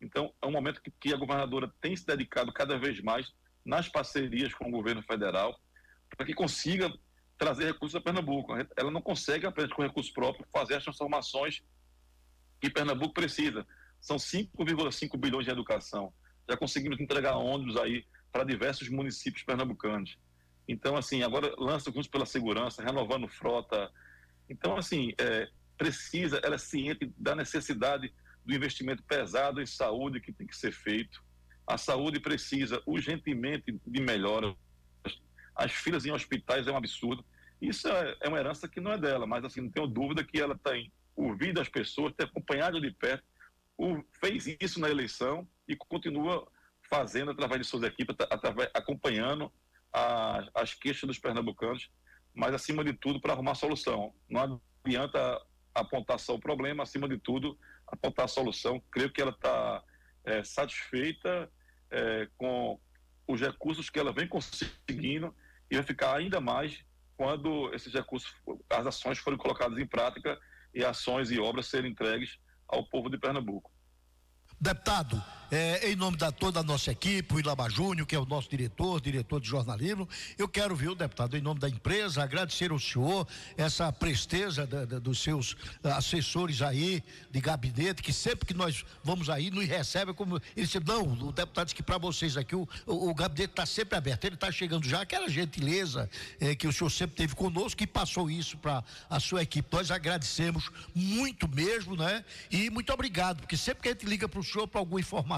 Então, 0.00 0.32
é 0.42 0.46
um 0.46 0.50
momento 0.50 0.80
que, 0.82 0.90
que 0.90 1.12
a 1.14 1.16
governadora 1.16 1.72
tem 1.80 1.96
se 1.96 2.06
dedicado 2.06 2.52
cada 2.52 2.78
vez 2.78 3.00
mais 3.00 3.32
nas 3.64 3.88
parcerias 3.88 4.54
com 4.54 4.68
o 4.68 4.70
governo 4.70 5.02
federal, 5.02 5.58
para 6.16 6.26
que 6.26 6.34
consiga 6.34 6.92
trazer 7.36 7.66
recursos 7.66 7.94
a 7.94 8.00
Pernambuco. 8.00 8.52
Ela 8.76 8.90
não 8.90 9.00
consegue, 9.00 9.46
apenas 9.46 9.72
com 9.72 9.82
recursos 9.82 10.12
próprios, 10.12 10.48
fazer 10.50 10.74
as 10.74 10.84
transformações 10.84 11.62
que 12.60 12.70
Pernambuco 12.70 13.14
precisa. 13.14 13.66
São 14.00 14.16
5,5 14.16 15.16
bilhões 15.16 15.44
de 15.44 15.52
educação. 15.52 16.12
Já 16.48 16.56
conseguimos 16.56 16.98
entregar 16.98 17.36
ônibus 17.36 17.76
aí 17.76 18.04
para 18.32 18.44
diversos 18.44 18.88
municípios 18.88 19.44
pernambucanos. 19.44 20.16
Então, 20.68 20.96
assim, 20.96 21.22
agora 21.22 21.54
lança 21.56 21.90
juntos 21.90 22.06
pela 22.06 22.26
segurança, 22.26 22.82
renovando 22.82 23.26
frota. 23.26 23.90
Então, 24.50 24.76
assim, 24.76 25.14
é, 25.18 25.48
precisa, 25.78 26.38
ela 26.44 26.56
é 26.56 26.58
ciente 26.58 27.10
da 27.16 27.34
necessidade 27.34 28.12
do 28.44 28.54
investimento 28.54 29.02
pesado 29.02 29.62
em 29.62 29.66
saúde 29.66 30.20
que 30.20 30.32
tem 30.32 30.46
que 30.46 30.56
ser 30.56 30.72
feito. 30.72 31.24
A 31.66 31.78
saúde 31.78 32.20
precisa 32.20 32.82
urgentemente 32.86 33.80
de 33.86 34.02
melhora. 34.02 34.54
As 35.56 35.72
filas 35.72 36.04
em 36.04 36.12
hospitais 36.12 36.66
é 36.66 36.72
um 36.72 36.76
absurdo. 36.76 37.24
Isso 37.60 37.88
é, 37.88 38.16
é 38.20 38.28
uma 38.28 38.38
herança 38.38 38.68
que 38.68 38.80
não 38.80 38.92
é 38.92 38.98
dela, 38.98 39.26
mas 39.26 39.44
assim, 39.44 39.62
não 39.62 39.70
tenho 39.70 39.86
dúvida 39.86 40.22
que 40.22 40.40
ela 40.40 40.56
tem 40.56 40.92
ouvido 41.16 41.60
as 41.60 41.68
pessoas, 41.68 42.14
tem 42.14 42.26
acompanhado 42.26 42.80
de 42.80 42.90
perto, 42.92 43.24
o, 43.76 44.02
fez 44.20 44.46
isso 44.60 44.78
na 44.80 44.88
eleição 44.88 45.48
e 45.66 45.74
continua 45.74 46.46
fazendo 46.88 47.32
através 47.32 47.60
de 47.60 47.66
suas 47.66 47.82
equipes, 47.82 48.14
através, 48.30 48.70
acompanhando 48.72 49.52
a, 49.92 50.48
as 50.54 50.74
queixas 50.74 51.06
dos 51.06 51.18
pernambucanos, 51.18 51.90
mas 52.34 52.54
acima 52.54 52.84
de 52.84 52.92
tudo 52.92 53.20
para 53.20 53.32
arrumar 53.32 53.54
solução. 53.54 54.14
Não 54.28 54.60
adianta 54.84 55.40
apontar 55.74 56.18
só 56.18 56.34
o 56.34 56.40
problema, 56.40 56.82
acima 56.82 57.08
de 57.08 57.18
tudo 57.18 57.58
apontar 57.86 58.26
a 58.26 58.28
solução. 58.28 58.82
Creio 58.90 59.12
que 59.12 59.20
ela 59.20 59.30
está 59.30 59.82
é, 60.24 60.44
satisfeita 60.44 61.50
é, 61.90 62.28
com 62.36 62.78
os 63.26 63.40
recursos 63.40 63.90
que 63.90 63.98
ela 63.98 64.12
vem 64.12 64.28
conseguindo 64.28 65.34
e 65.70 65.76
vai 65.76 65.84
ficar 65.84 66.16
ainda 66.16 66.40
mais 66.40 66.84
quando 67.16 67.74
esses 67.74 67.92
recursos, 67.92 68.32
as 68.70 68.86
ações 68.86 69.18
forem 69.18 69.38
colocadas 69.38 69.76
em 69.78 69.86
prática 69.86 70.38
e 70.72 70.84
ações 70.84 71.30
e 71.30 71.38
obras 71.38 71.66
serem 71.66 71.90
entregues 71.90 72.38
ao 72.68 72.88
povo 72.88 73.10
de 73.10 73.18
Pernambuco. 73.18 73.72
Deputado, 74.60 75.22
é, 75.50 75.90
em 75.90 75.96
nome 75.96 76.16
da 76.16 76.30
toda 76.30 76.60
a 76.60 76.62
nossa 76.62 76.90
equipe, 76.92 77.34
o 77.34 77.40
Ilama 77.40 77.68
Júnior, 77.70 78.06
que 78.06 78.14
é 78.14 78.18
o 78.18 78.26
nosso 78.26 78.50
diretor, 78.50 79.00
diretor 79.00 79.40
de 79.40 79.48
jornalismo, 79.48 80.08
eu 80.36 80.48
quero, 80.48 80.76
viu, 80.76 80.94
deputado, 80.94 81.36
em 81.36 81.40
nome 81.40 81.58
da 81.58 81.68
empresa, 81.68 82.22
agradecer 82.22 82.70
ao 82.70 82.78
senhor 82.78 83.26
essa 83.56 83.90
presteza 83.92 84.66
da, 84.66 84.84
da, 84.84 84.98
dos 84.98 85.22
seus 85.22 85.56
assessores 85.82 86.60
aí 86.60 87.02
de 87.30 87.40
gabinete, 87.40 88.02
que 88.02 88.12
sempre 88.12 88.46
que 88.46 88.54
nós 88.54 88.84
vamos 89.02 89.30
aí, 89.30 89.50
nos 89.50 89.66
recebe 89.66 90.12
como. 90.12 90.36
Ele 90.56 90.66
disse, 90.66 90.80
não, 90.80 91.12
o 91.12 91.32
deputado 91.32 91.66
disse 91.66 91.74
que 91.74 91.82
para 91.82 91.98
vocês 91.98 92.36
aqui 92.36 92.54
o, 92.54 92.68
o, 92.86 93.10
o 93.10 93.14
gabinete 93.14 93.50
está 93.50 93.64
sempre 93.64 93.96
aberto, 93.96 94.24
ele 94.24 94.34
está 94.34 94.52
chegando 94.52 94.86
já, 94.86 95.00
aquela 95.00 95.28
gentileza 95.28 96.10
é, 96.40 96.54
que 96.54 96.66
o 96.66 96.72
senhor 96.72 96.90
sempre 96.90 97.16
teve 97.16 97.34
conosco 97.34 97.82
e 97.82 97.86
passou 97.86 98.30
isso 98.30 98.58
para 98.58 98.84
a 99.08 99.18
sua 99.18 99.42
equipe. 99.42 99.68
Nós 99.72 99.90
agradecemos 99.90 100.70
muito 100.94 101.48
mesmo, 101.48 101.96
né? 101.96 102.24
E 102.50 102.68
muito 102.70 102.92
obrigado, 102.92 103.40
porque 103.40 103.56
sempre 103.56 103.82
que 103.82 103.88
a 103.88 103.92
gente 103.92 104.04
liga 104.04 104.28
para 104.28 104.40
o 104.40 104.44
senhor 104.44 104.66
para 104.66 104.80
alguma 104.80 105.00
informação, 105.00 105.37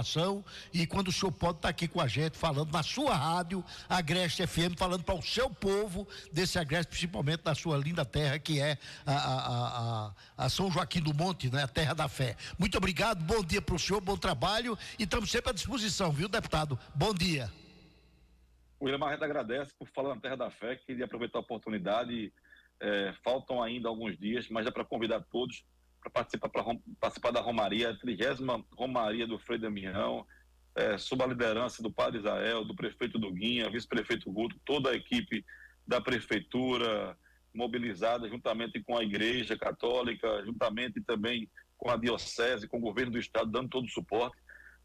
e 0.73 0.87
quando 0.87 1.09
o 1.09 1.13
senhor 1.13 1.33
pode 1.33 1.59
estar 1.59 1.69
aqui 1.69 1.87
com 1.87 2.01
a 2.01 2.07
gente, 2.07 2.37
falando 2.37 2.73
na 2.73 2.83
sua 2.83 3.15
rádio, 3.15 3.65
Agreste 3.89 4.47
FM, 4.47 4.77
falando 4.77 5.05
para 5.05 5.15
o 5.15 5.23
seu 5.23 5.51
povo 5.51 6.07
desse 6.33 6.59
Agreste, 6.59 6.91
principalmente 6.91 7.43
da 7.43 7.55
sua 7.55 7.77
linda 7.77 8.05
terra 8.05 8.39
que 8.39 8.61
é 8.61 8.79
a, 9.07 9.13
a, 9.13 10.07
a, 10.37 10.45
a, 10.45 10.49
São 10.49 10.71
Joaquim 10.71 11.01
do 11.01 11.15
Monte, 11.15 11.51
né? 11.51 11.65
A 11.65 11.69
terra 11.69 11.95
da 11.95 12.09
fé. 12.09 12.37
Muito 12.59 12.77
obrigado, 12.79 13.23
bom 13.23 13.43
dia 13.43 13.63
para 13.63 13.75
o 13.75 13.79
senhor, 13.79 14.01
bom 14.01 14.17
trabalho 14.17 14.79
e 14.99 15.05
estamos 15.05 15.31
sempre 15.31 15.51
à 15.51 15.53
disposição, 15.53 16.11
viu, 16.11 16.29
deputado? 16.29 16.79
Bom 16.95 17.13
dia. 17.13 17.51
O 18.79 18.87
William 18.87 19.05
agradece 19.05 19.75
por 19.79 19.87
falar 19.89 20.15
na 20.15 20.21
Terra 20.21 20.37
da 20.37 20.51
Fé, 20.51 20.75
queria 20.75 21.05
aproveitar 21.05 21.39
a 21.39 21.43
oportunidade, 21.43 22.33
é, 22.81 23.13
faltam 23.23 23.63
ainda 23.63 23.91
alguns 23.91 24.19
dias, 24.19 24.49
mas 24.49 24.67
é 24.67 24.71
para 24.71 24.87
convidar 24.87 25.21
todos 25.31 25.63
para 26.01 26.11
participar, 26.11 26.51
participar 26.99 27.31
da 27.31 27.41
Romaria, 27.41 27.91
a 27.91 27.97
trigésima 27.97 28.65
Romaria 28.73 29.27
do 29.27 29.39
Frei 29.39 29.59
Damião, 29.59 30.27
é, 30.75 30.97
sob 30.97 31.23
a 31.23 31.27
liderança 31.27 31.83
do 31.83 31.93
Padre 31.93 32.19
Israel, 32.19 32.65
do 32.65 32.75
prefeito 32.75 33.19
Duguinha, 33.19 33.71
vice-prefeito 33.71 34.31
Guto, 34.31 34.59
toda 34.65 34.91
a 34.91 34.95
equipe 34.95 35.45
da 35.87 36.01
prefeitura 36.01 37.17
mobilizada 37.53 38.29
juntamente 38.29 38.83
com 38.83 38.97
a 38.97 39.03
Igreja 39.03 39.59
Católica, 39.59 40.45
juntamente 40.45 41.01
também 41.01 41.51
com 41.77 41.91
a 41.91 41.97
Diocese, 41.97 42.69
com 42.69 42.79
o 42.79 42.81
governo 42.81 43.13
do 43.13 43.19
Estado, 43.19 43.51
dando 43.51 43.69
todo 43.69 43.85
o 43.85 43.91
suporte 43.91 44.37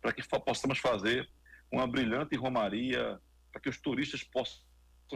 para 0.01 0.11
que 0.11 0.23
possamos 0.39 0.79
fazer 0.79 1.29
uma 1.71 1.87
brilhante 1.87 2.35
Romaria, 2.35 3.19
para 3.51 3.61
que 3.61 3.69
os 3.69 3.79
turistas 3.79 4.23
possam 4.23 4.63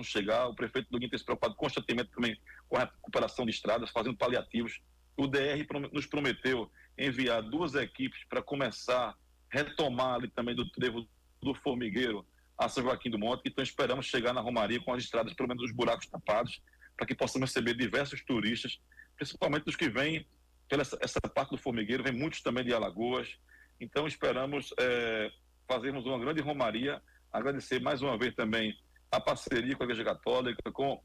chegar. 0.03 0.47
O 0.47 0.55
prefeito 0.55 0.89
Duguinha 0.91 1.09
tem 1.09 1.19
se 1.19 1.25
preocupado 1.25 1.55
constantemente 1.55 2.11
também 2.11 2.39
com 2.67 2.77
a 2.77 2.81
recuperação 2.81 3.45
de 3.45 3.51
estradas, 3.51 3.89
fazendo 3.89 4.17
paliativos 4.17 4.79
o 5.19 5.27
DR 5.27 5.65
nos 5.91 6.05
prometeu 6.05 6.71
enviar 6.97 7.41
duas 7.41 7.75
equipes 7.75 8.23
para 8.29 8.41
começar, 8.41 9.15
retomar 9.51 10.15
ali 10.15 10.29
também 10.29 10.55
do 10.55 10.69
trevo 10.71 11.05
do 11.41 11.53
Formigueiro 11.53 12.25
a 12.57 12.69
São 12.69 12.83
Joaquim 12.83 13.09
do 13.09 13.19
Monte, 13.19 13.43
então 13.45 13.63
esperamos 13.63 14.05
chegar 14.05 14.33
na 14.33 14.41
Romaria 14.41 14.79
com 14.81 14.93
as 14.93 15.03
estradas, 15.03 15.33
pelo 15.33 15.47
menos 15.47 15.63
os 15.63 15.71
buracos 15.71 16.07
tapados, 16.07 16.61
para 16.95 17.05
que 17.05 17.15
possamos 17.15 17.49
receber 17.49 17.73
diversos 17.73 18.21
turistas, 18.23 18.79
principalmente 19.15 19.67
os 19.67 19.75
que 19.75 19.89
vêm 19.89 20.25
pela 20.67 20.81
essa, 20.81 20.97
essa 21.01 21.21
parte 21.21 21.51
do 21.51 21.57
Formigueiro, 21.57 22.03
vem 22.03 22.13
muitos 22.13 22.41
também 22.41 22.63
de 22.63 22.73
Alagoas, 22.73 23.37
então 23.79 24.07
esperamos 24.07 24.73
é, 24.77 25.31
fazermos 25.67 26.05
uma 26.05 26.19
grande 26.19 26.41
Romaria, 26.41 27.01
agradecer 27.31 27.81
mais 27.81 28.01
uma 28.01 28.17
vez 28.17 28.35
também 28.35 28.77
a 29.11 29.19
parceria 29.19 29.75
com 29.75 29.83
a 29.83 29.85
Igreja 29.85 30.03
Católica, 30.03 30.71
com 30.71 31.01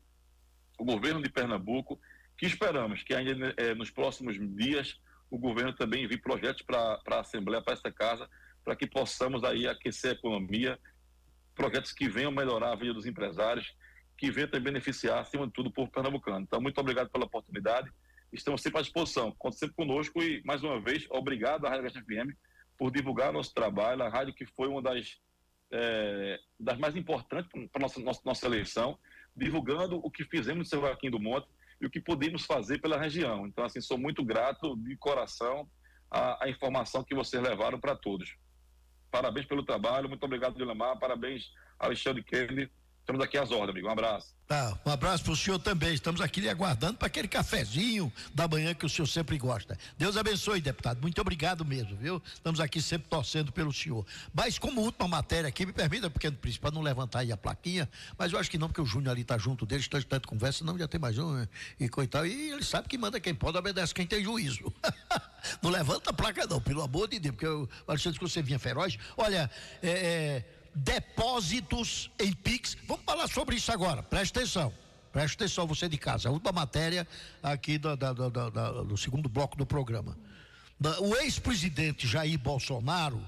o 0.79 0.85
governo 0.85 1.23
de 1.23 1.31
Pernambuco 1.31 2.01
que 2.37 2.47
esperamos 2.47 3.03
que 3.03 3.15
ainda 3.15 3.55
é, 3.57 3.75
nos 3.75 3.91
próximos 3.91 4.37
dias 4.57 4.99
o 5.31 5.39
governo 5.39 5.73
também 5.73 6.05
envie 6.05 6.17
projetos 6.17 6.63
para 6.63 7.01
a 7.11 7.21
Assembleia, 7.21 7.63
para 7.63 7.75
esta 7.75 7.91
casa, 7.91 8.29
para 8.65 8.77
que 8.77 8.87
possamos 8.87 9.43
aí 9.43 9.67
aquecer 9.67 10.13
a 10.13 10.15
economia, 10.15 10.79
projetos 11.55 11.93
que 11.93 12.09
venham 12.09 12.31
melhorar 12.31 12.73
a 12.73 12.77
vida 12.77 12.95
dos 12.95 13.07
empresários, 13.07 13.75
que 14.17 14.31
venham 14.31 14.49
também 14.49 14.73
beneficiar, 14.73 15.19
acima 15.21 15.47
de 15.47 15.53
tudo, 15.53 15.69
o 15.69 15.73
povo 15.73 15.91
pernambucano. 15.91 16.41
Então, 16.41 16.61
muito 16.61 16.79
obrigado 16.79 17.11
pela 17.11 17.25
oportunidade, 17.25 17.91
estamos 18.33 18.63
sempre 18.63 18.79
à 18.79 18.83
disposição, 18.83 19.33
conte 19.39 19.57
sempre 19.57 19.75
conosco 19.75 20.23
e, 20.23 20.43
mais 20.45 20.63
uma 20.63 20.81
vez, 20.81 21.07
obrigado 21.11 21.67
à 21.67 21.71
Rádio 21.71 21.85
Gasta 21.85 22.01
FM 22.01 22.33
por 22.79 22.91
divulgar 22.91 23.33
nosso 23.33 23.53
trabalho, 23.55 24.03
a 24.03 24.09
rádio 24.09 24.35
que 24.35 24.47
foi 24.47 24.69
uma 24.69 24.83
das, 24.83 25.21
é, 25.73 26.39
das 26.59 26.79
mais 26.79 26.97
importantes 26.97 27.51
para 27.51 27.69
a 27.75 27.79
nossa, 27.81 28.01
nossa, 28.01 28.21
nossa 28.25 28.47
eleição, 28.47 28.99
divulgando 29.37 29.97
o 29.97 30.11
que 30.11 30.25
fizemos 30.25 30.59
no 30.59 30.65
São 30.65 30.81
Joaquim 30.81 31.11
do 31.11 31.21
Monte, 31.21 31.49
e 31.81 31.87
o 31.87 31.91
que 31.91 32.01
podemos 32.01 32.45
fazer 32.45 32.81
pela 32.81 32.99
região. 32.99 33.47
Então, 33.47 33.65
assim, 33.65 33.81
sou 33.81 33.99
muito 33.99 34.25
grato 34.25 34.77
de 34.77 34.97
coração 34.97 35.69
à, 36.11 36.49
informação 36.49 37.05
que 37.05 37.15
vocês 37.15 37.43
levaram 37.43 37.79
para 37.79 37.97
todos. 37.97 38.37
Parabéns 39.11 39.47
pelo 39.47 39.65
trabalho, 39.65 40.09
muito 40.09 40.25
obrigado, 40.25 40.57
Dilamar, 40.57 40.99
parabéns, 40.99 41.51
Alexandre 41.79 42.23
Kennedy. 42.23 42.71
Estamos 43.05 43.23
aqui 43.23 43.37
às 43.37 43.51
ordens, 43.51 43.69
amigo. 43.69 43.87
Um 43.87 43.91
abraço. 43.91 44.35
Tá, 44.49 44.79
um 44.85 44.91
abraço 44.91 45.25
para 45.25 45.33
o 45.35 45.37
senhor 45.37 45.59
também. 45.59 45.93
Estamos 45.93 46.23
aqui 46.23 46.41
lhe 46.41 46.49
aguardando 46.49 46.97
para 46.97 47.07
aquele 47.07 47.29
cafezinho 47.29 48.11
da 48.33 48.49
manhã 48.49 48.73
que 48.73 48.87
o 48.87 48.89
senhor 48.89 49.07
sempre 49.07 49.37
gosta. 49.37 49.79
Deus 49.99 50.17
abençoe, 50.17 50.59
deputado. 50.59 51.03
Muito 51.03 51.21
obrigado 51.21 51.67
mesmo, 51.67 51.95
viu? 51.99 52.23
Estamos 52.33 52.61
aqui 52.61 52.81
sempre 52.81 53.07
torcendo 53.11 53.53
pelo 53.53 53.75
senhor. 53.75 54.07
Mas 54.33 54.59
como 54.59 54.81
última 54.81 55.07
matéria 55.07 55.49
aqui, 55.49 55.67
me 55.67 55.73
permita, 55.75 56.09
pequeno 56.09 56.35
príncipe, 56.39 56.63
para 56.63 56.71
não 56.71 56.81
levantar 56.81 57.19
aí 57.19 57.31
a 57.31 57.37
plaquinha, 57.37 57.87
mas 58.17 58.33
eu 58.33 58.39
acho 58.39 58.51
que 58.51 58.57
não, 58.57 58.69
porque 58.69 58.81
o 58.81 58.87
Júnior 58.87 59.13
ali 59.13 59.21
está 59.21 59.37
junto 59.37 59.67
deles, 59.67 59.87
tanto, 59.87 60.07
tanto 60.07 60.27
conversa, 60.27 60.65
não, 60.65 60.79
já 60.79 60.89
tem 60.89 60.99
mais 60.99 61.19
um, 61.19 61.35
né? 61.35 61.49
e 61.79 61.91
coitado. 61.91 62.27
E 62.27 62.53
ele 62.53 62.65
sabe 62.65 62.89
que 62.89 62.97
manda 62.97 63.21
quem 63.21 63.35
pode, 63.35 63.59
obedece 63.59 63.93
quem 63.93 64.07
tem 64.07 64.25
juízo. 64.25 64.73
não 65.61 65.71
levanta 65.71 66.09
a 66.09 66.13
placa, 66.15 66.47
não, 66.47 66.59
pelo 66.59 66.81
amor 66.83 67.07
de 67.09 67.19
Deus, 67.19 67.35
porque 67.35 67.47
eu 67.47 67.69
achei 67.87 68.13
que 68.13 68.21
você 68.21 68.41
vinha 68.41 68.59
feroz. 68.59 68.97
Olha, 69.15 69.51
é, 69.83 69.91
é 69.91 70.45
depósitos 70.75 72.11
em 72.19 72.33
Pix. 72.33 72.77
Vamos 72.87 73.05
falar 73.05 73.29
sobre 73.29 73.57
isso 73.57 73.71
agora, 73.71 74.03
presta 74.03 74.41
atenção. 74.41 74.73
Presta 75.13 75.45
atenção, 75.45 75.65
você 75.65 75.89
de 75.89 75.97
casa. 75.97 76.29
A 76.29 76.33
última 76.33 76.51
matéria 76.51 77.07
aqui 77.41 77.79
do, 77.79 77.97
do, 77.97 78.31
do, 78.31 78.85
do 78.85 78.97
segundo 78.97 79.29
bloco 79.29 79.57
do 79.57 79.65
programa. 79.65 80.19
O 81.01 81.15
ex-presidente 81.17 82.07
Jair 82.07 82.37
Bolsonaro, 82.37 83.23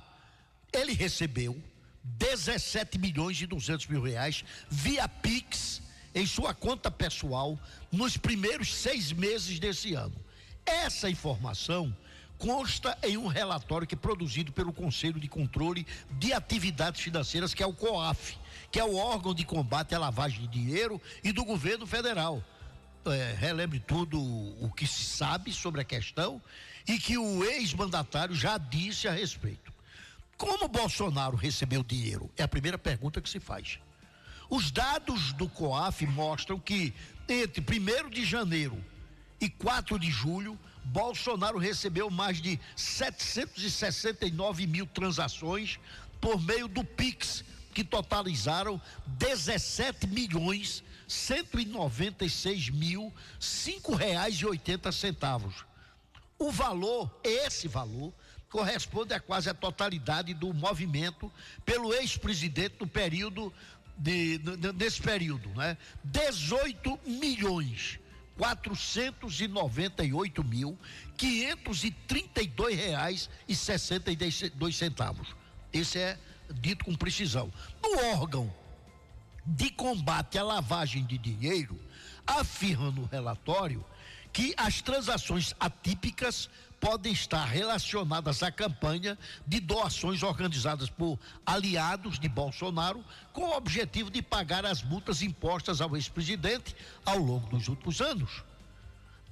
ele 0.73 0.93
recebeu 0.93 1.57
17 2.03 2.99
milhões 2.99 3.41
e 3.41 3.47
200 3.47 3.87
mil 3.87 4.03
reais 4.03 4.45
via 4.69 5.09
Pix 5.09 5.81
em 6.15 6.27
sua 6.27 6.55
conta 6.55 6.91
pessoal 6.91 7.59
nos 7.93 8.17
primeiros 8.17 8.75
seis 8.75 9.13
meses 9.13 9.61
desse 9.61 9.95
ano. 9.95 10.15
Essa 10.65 11.09
informação 11.09 11.97
consta 12.39 12.97
em 13.03 13.17
um 13.17 13.27
relatório 13.27 13.87
que 13.87 13.95
é 13.95 13.99
produzido 13.99 14.53
pelo 14.53 14.73
Conselho 14.73 15.19
de 15.19 15.29
Controle 15.29 15.87
de 16.13 16.33
Atividades 16.33 17.01
Financeiras, 17.01 17.55
que 17.55 17.63
é 17.63 17.67
o 17.67 17.73
COAF, 17.73 18.37
que 18.71 18.79
é 18.79 18.85
o 18.85 18.97
órgão 18.97 19.35
de 19.35 19.45
combate 19.45 19.95
à 19.95 19.99
lavagem 19.99 20.43
de 20.43 20.49
dinheiro 20.49 21.01
e 21.25 21.33
do 21.33 21.45
governo 21.45 21.87
federal. 21.87 22.43
É, 23.07 23.37
relembre 23.39 23.79
tudo 23.79 24.21
o 24.21 24.71
que 24.75 24.87
se 24.87 25.05
sabe 25.05 25.53
sobre 25.53 25.81
a 25.81 25.85
questão 25.85 26.43
e 26.89 26.99
que 26.99 27.17
o 27.17 27.45
ex-mandatário 27.45 28.35
já 28.35 28.59
disse 28.59 29.07
a 29.07 29.13
respeito. 29.13 29.73
Como 30.37 30.69
Bolsonaro 30.69 31.37
recebeu 31.37 31.83
dinheiro? 31.83 32.31
É 32.37 32.43
a 32.43 32.49
primeira 32.49 32.77
pergunta 32.77 33.21
que 33.21 33.31
se 33.31 33.41
faz. 33.41 33.79
Os 34.51 34.71
dados 34.71 35.33
do 35.33 35.49
COAF 35.49 36.07
mostram 36.07 36.59
que 36.59 36.95
entre 37.29 37.63
1 37.63 38.11
de 38.11 38.25
janeiro 38.25 38.83
e 39.41 39.49
4 39.49 39.99
de 39.99 40.11
julho, 40.11 40.59
Bolsonaro 40.87 41.59
recebeu 41.59 42.09
mais 42.11 42.41
de 42.41 42.59
769 42.77 44.67
mil 44.67 44.87
transações 44.87 45.79
por 46.21 46.41
meio 46.41 46.69
do 46.69 46.85
Pix, 46.85 47.45
que 47.75 47.85
totalizaram 47.85 48.81
17 49.07 50.07
milhões 50.07 50.83
196 51.09 52.71
mil 52.71 53.13
cinco 53.39 53.95
reais 53.95 54.37
e 54.37 54.47
oitenta 54.47 54.91
centavos. 54.91 55.65
O 56.39 56.51
valor, 56.51 57.11
esse 57.23 57.69
valor, 57.69 58.13
corresponde 58.51 59.15
a 59.15 59.21
quase 59.21 59.49
a 59.49 59.55
totalidade 59.55 60.35
do 60.35 60.53
movimento 60.53 61.33
pelo 61.65 61.95
ex-presidente 61.95 62.77
no 62.81 62.87
período 62.87 63.53
de, 63.97 64.41
nesse 64.75 65.01
período, 65.01 65.49
né? 65.51 65.77
18 66.05 66.99
milhões 67.07 67.99
quatrocentos 68.37 69.41
mil 70.45 70.79
quinhentos 71.17 71.85
e 71.85 71.91
trinta 71.91 72.43
e 72.43 72.47
dois 72.47 72.77
reais 72.77 73.31
e 73.49 73.55
sessenta 73.55 74.11
e 74.11 74.17
dois 74.55 74.77
centavos. 74.77 75.35
Esse 75.73 75.99
é 75.99 76.19
dito 76.61 76.85
com 76.85 76.95
precisão. 76.95 77.53
No 77.83 77.99
órgão 78.13 78.53
de 79.45 79.71
combate 79.71 80.39
à 80.39 80.43
lavagem 80.43 81.05
de 81.05 81.17
dinheiro, 81.19 81.81
afirma 82.27 82.91
no 82.91 83.05
relatório 83.05 83.85
que 84.33 84.55
as 84.57 84.83
transações 84.83 85.55
atípicas 85.59 86.51
podem 86.87 87.13
estar 87.13 87.45
relacionadas 87.45 88.45
à 88.45 88.53
campanha 88.53 89.19
de 89.45 89.59
doações 89.59 90.23
organizadas 90.23 90.89
por 90.89 91.19
aliados 91.45 92.17
de 92.17 92.29
Bolsonaro 92.29 93.05
com 93.33 93.41
o 93.41 93.57
objetivo 93.57 94.09
de 94.09 94.23
pagar 94.23 94.65
as 94.65 94.85
multas 94.85 95.21
impostas 95.21 95.81
ao 95.81 95.97
ex-presidente 95.97 96.77
ao 97.05 97.19
longo 97.19 97.49
dos 97.49 97.67
últimos 97.67 98.01
anos. 98.01 98.45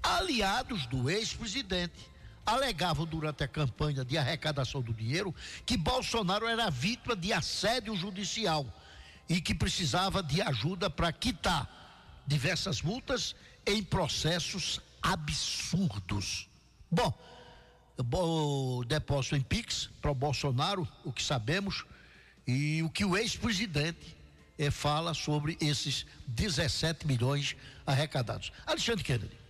aliados 0.03 0.85
do 0.87 1.09
ex-presidente. 1.09 2.11
Alegavam 2.45 3.07
durante 3.07 3.45
a 3.45 3.49
campanha 3.49 4.05
de 4.05 4.19
arrecadação 4.19 4.83
do 4.83 4.93
dinheiro 4.93 5.33
que 5.65 5.77
Bolsonaro 5.77 6.49
era 6.49 6.69
vítima 6.69 7.15
de 7.15 7.33
assédio 7.33 7.95
judicial 7.95 8.67
e 9.29 9.41
que 9.41 9.55
precisava 9.55 10.25
de 10.25 10.43
ajuda 10.43 10.91
para 10.91 11.13
quitar 11.13 11.71
diversas 12.27 12.83
multas 12.83 13.37
em 13.65 13.81
processos 13.81 14.81
absurdos. 15.01 16.49
Bom, 16.91 17.17
o 17.97 18.85
depósito 18.85 19.37
em 19.37 19.41
Pix 19.41 19.91
para 20.01 20.11
o 20.11 20.15
Bolsonaro, 20.15 20.87
o 21.05 21.13
que 21.13 21.23
sabemos, 21.23 21.85
e 22.47 22.83
o 22.83 22.91
que 22.91 23.05
o 23.05 23.17
ex-presidente 23.17 24.17
eh, 24.59 24.71
fala 24.71 25.15
sobre 25.15 25.57
esses 25.61 26.07
17 26.27 27.07
milhões 27.07 27.57
arrecadados. 27.87 28.53
Alexandre 28.67 29.05
Kennedy. 29.05 29.45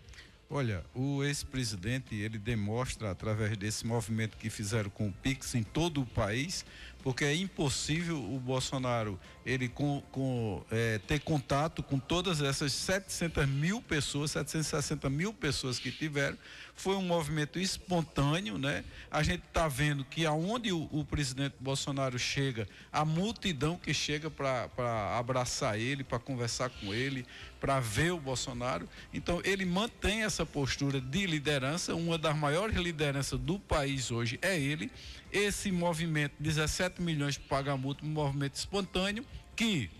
Olha, 0.50 0.84
o 0.94 1.24
ex-presidente, 1.24 2.14
ele 2.14 2.38
demonstra 2.38 3.10
através 3.10 3.56
desse 3.56 3.86
movimento 3.86 4.36
que 4.36 4.50
fizeram 4.50 4.90
com 4.90 5.08
o 5.08 5.12
Pix 5.12 5.54
em 5.54 5.62
todo 5.62 6.02
o 6.02 6.06
país, 6.06 6.64
porque 7.04 7.22
é 7.22 7.36
impossível 7.36 8.16
o 8.16 8.40
Bolsonaro 8.40 9.20
ele 9.44 9.68
com, 9.68 10.02
com 10.10 10.64
é, 10.70 10.98
ter 11.06 11.20
contato 11.20 11.82
com 11.82 11.98
todas 11.98 12.40
essas 12.40 12.72
700 12.72 13.46
mil 13.46 13.82
pessoas, 13.82 14.30
760 14.30 15.10
mil 15.10 15.30
pessoas 15.30 15.78
que 15.78 15.92
tiveram. 15.92 16.38
Foi 16.74 16.96
um 16.96 17.02
movimento 17.02 17.58
espontâneo, 17.58 18.56
né? 18.56 18.84
A 19.10 19.22
gente 19.22 19.44
está 19.46 19.68
vendo 19.68 20.02
que 20.02 20.24
aonde 20.24 20.72
o, 20.72 20.88
o, 20.90 21.04
presidente 21.04 21.54
Bolsonaro 21.60 22.18
chega, 22.18 22.66
a 22.90 23.04
multidão 23.04 23.76
que 23.76 23.92
chega 23.92 24.30
para 24.30 25.18
abraçar 25.18 25.78
ele, 25.78 26.02
para 26.02 26.18
conversar 26.18 26.70
com 26.70 26.94
ele, 26.94 27.26
para 27.60 27.80
ver 27.80 28.12
o 28.12 28.18
Bolsonaro. 28.18 28.88
Então 29.12 29.42
ele 29.44 29.66
mantém 29.66 30.22
essa 30.22 30.46
postura 30.46 31.02
de 31.02 31.26
liderança, 31.26 31.94
uma 31.94 32.16
das 32.16 32.34
maiores 32.34 32.76
lideranças 32.76 33.38
do 33.38 33.58
país 33.58 34.10
hoje 34.10 34.38
é 34.40 34.58
ele 34.58 34.90
esse 35.34 35.72
movimento, 35.72 36.32
17 36.38 37.02
milhões 37.02 37.36
para 37.36 37.48
pagar 37.48 37.76
multa, 37.76 38.04
um 38.04 38.08
movimento 38.08 38.54
espontâneo, 38.54 39.26
que 39.56 39.90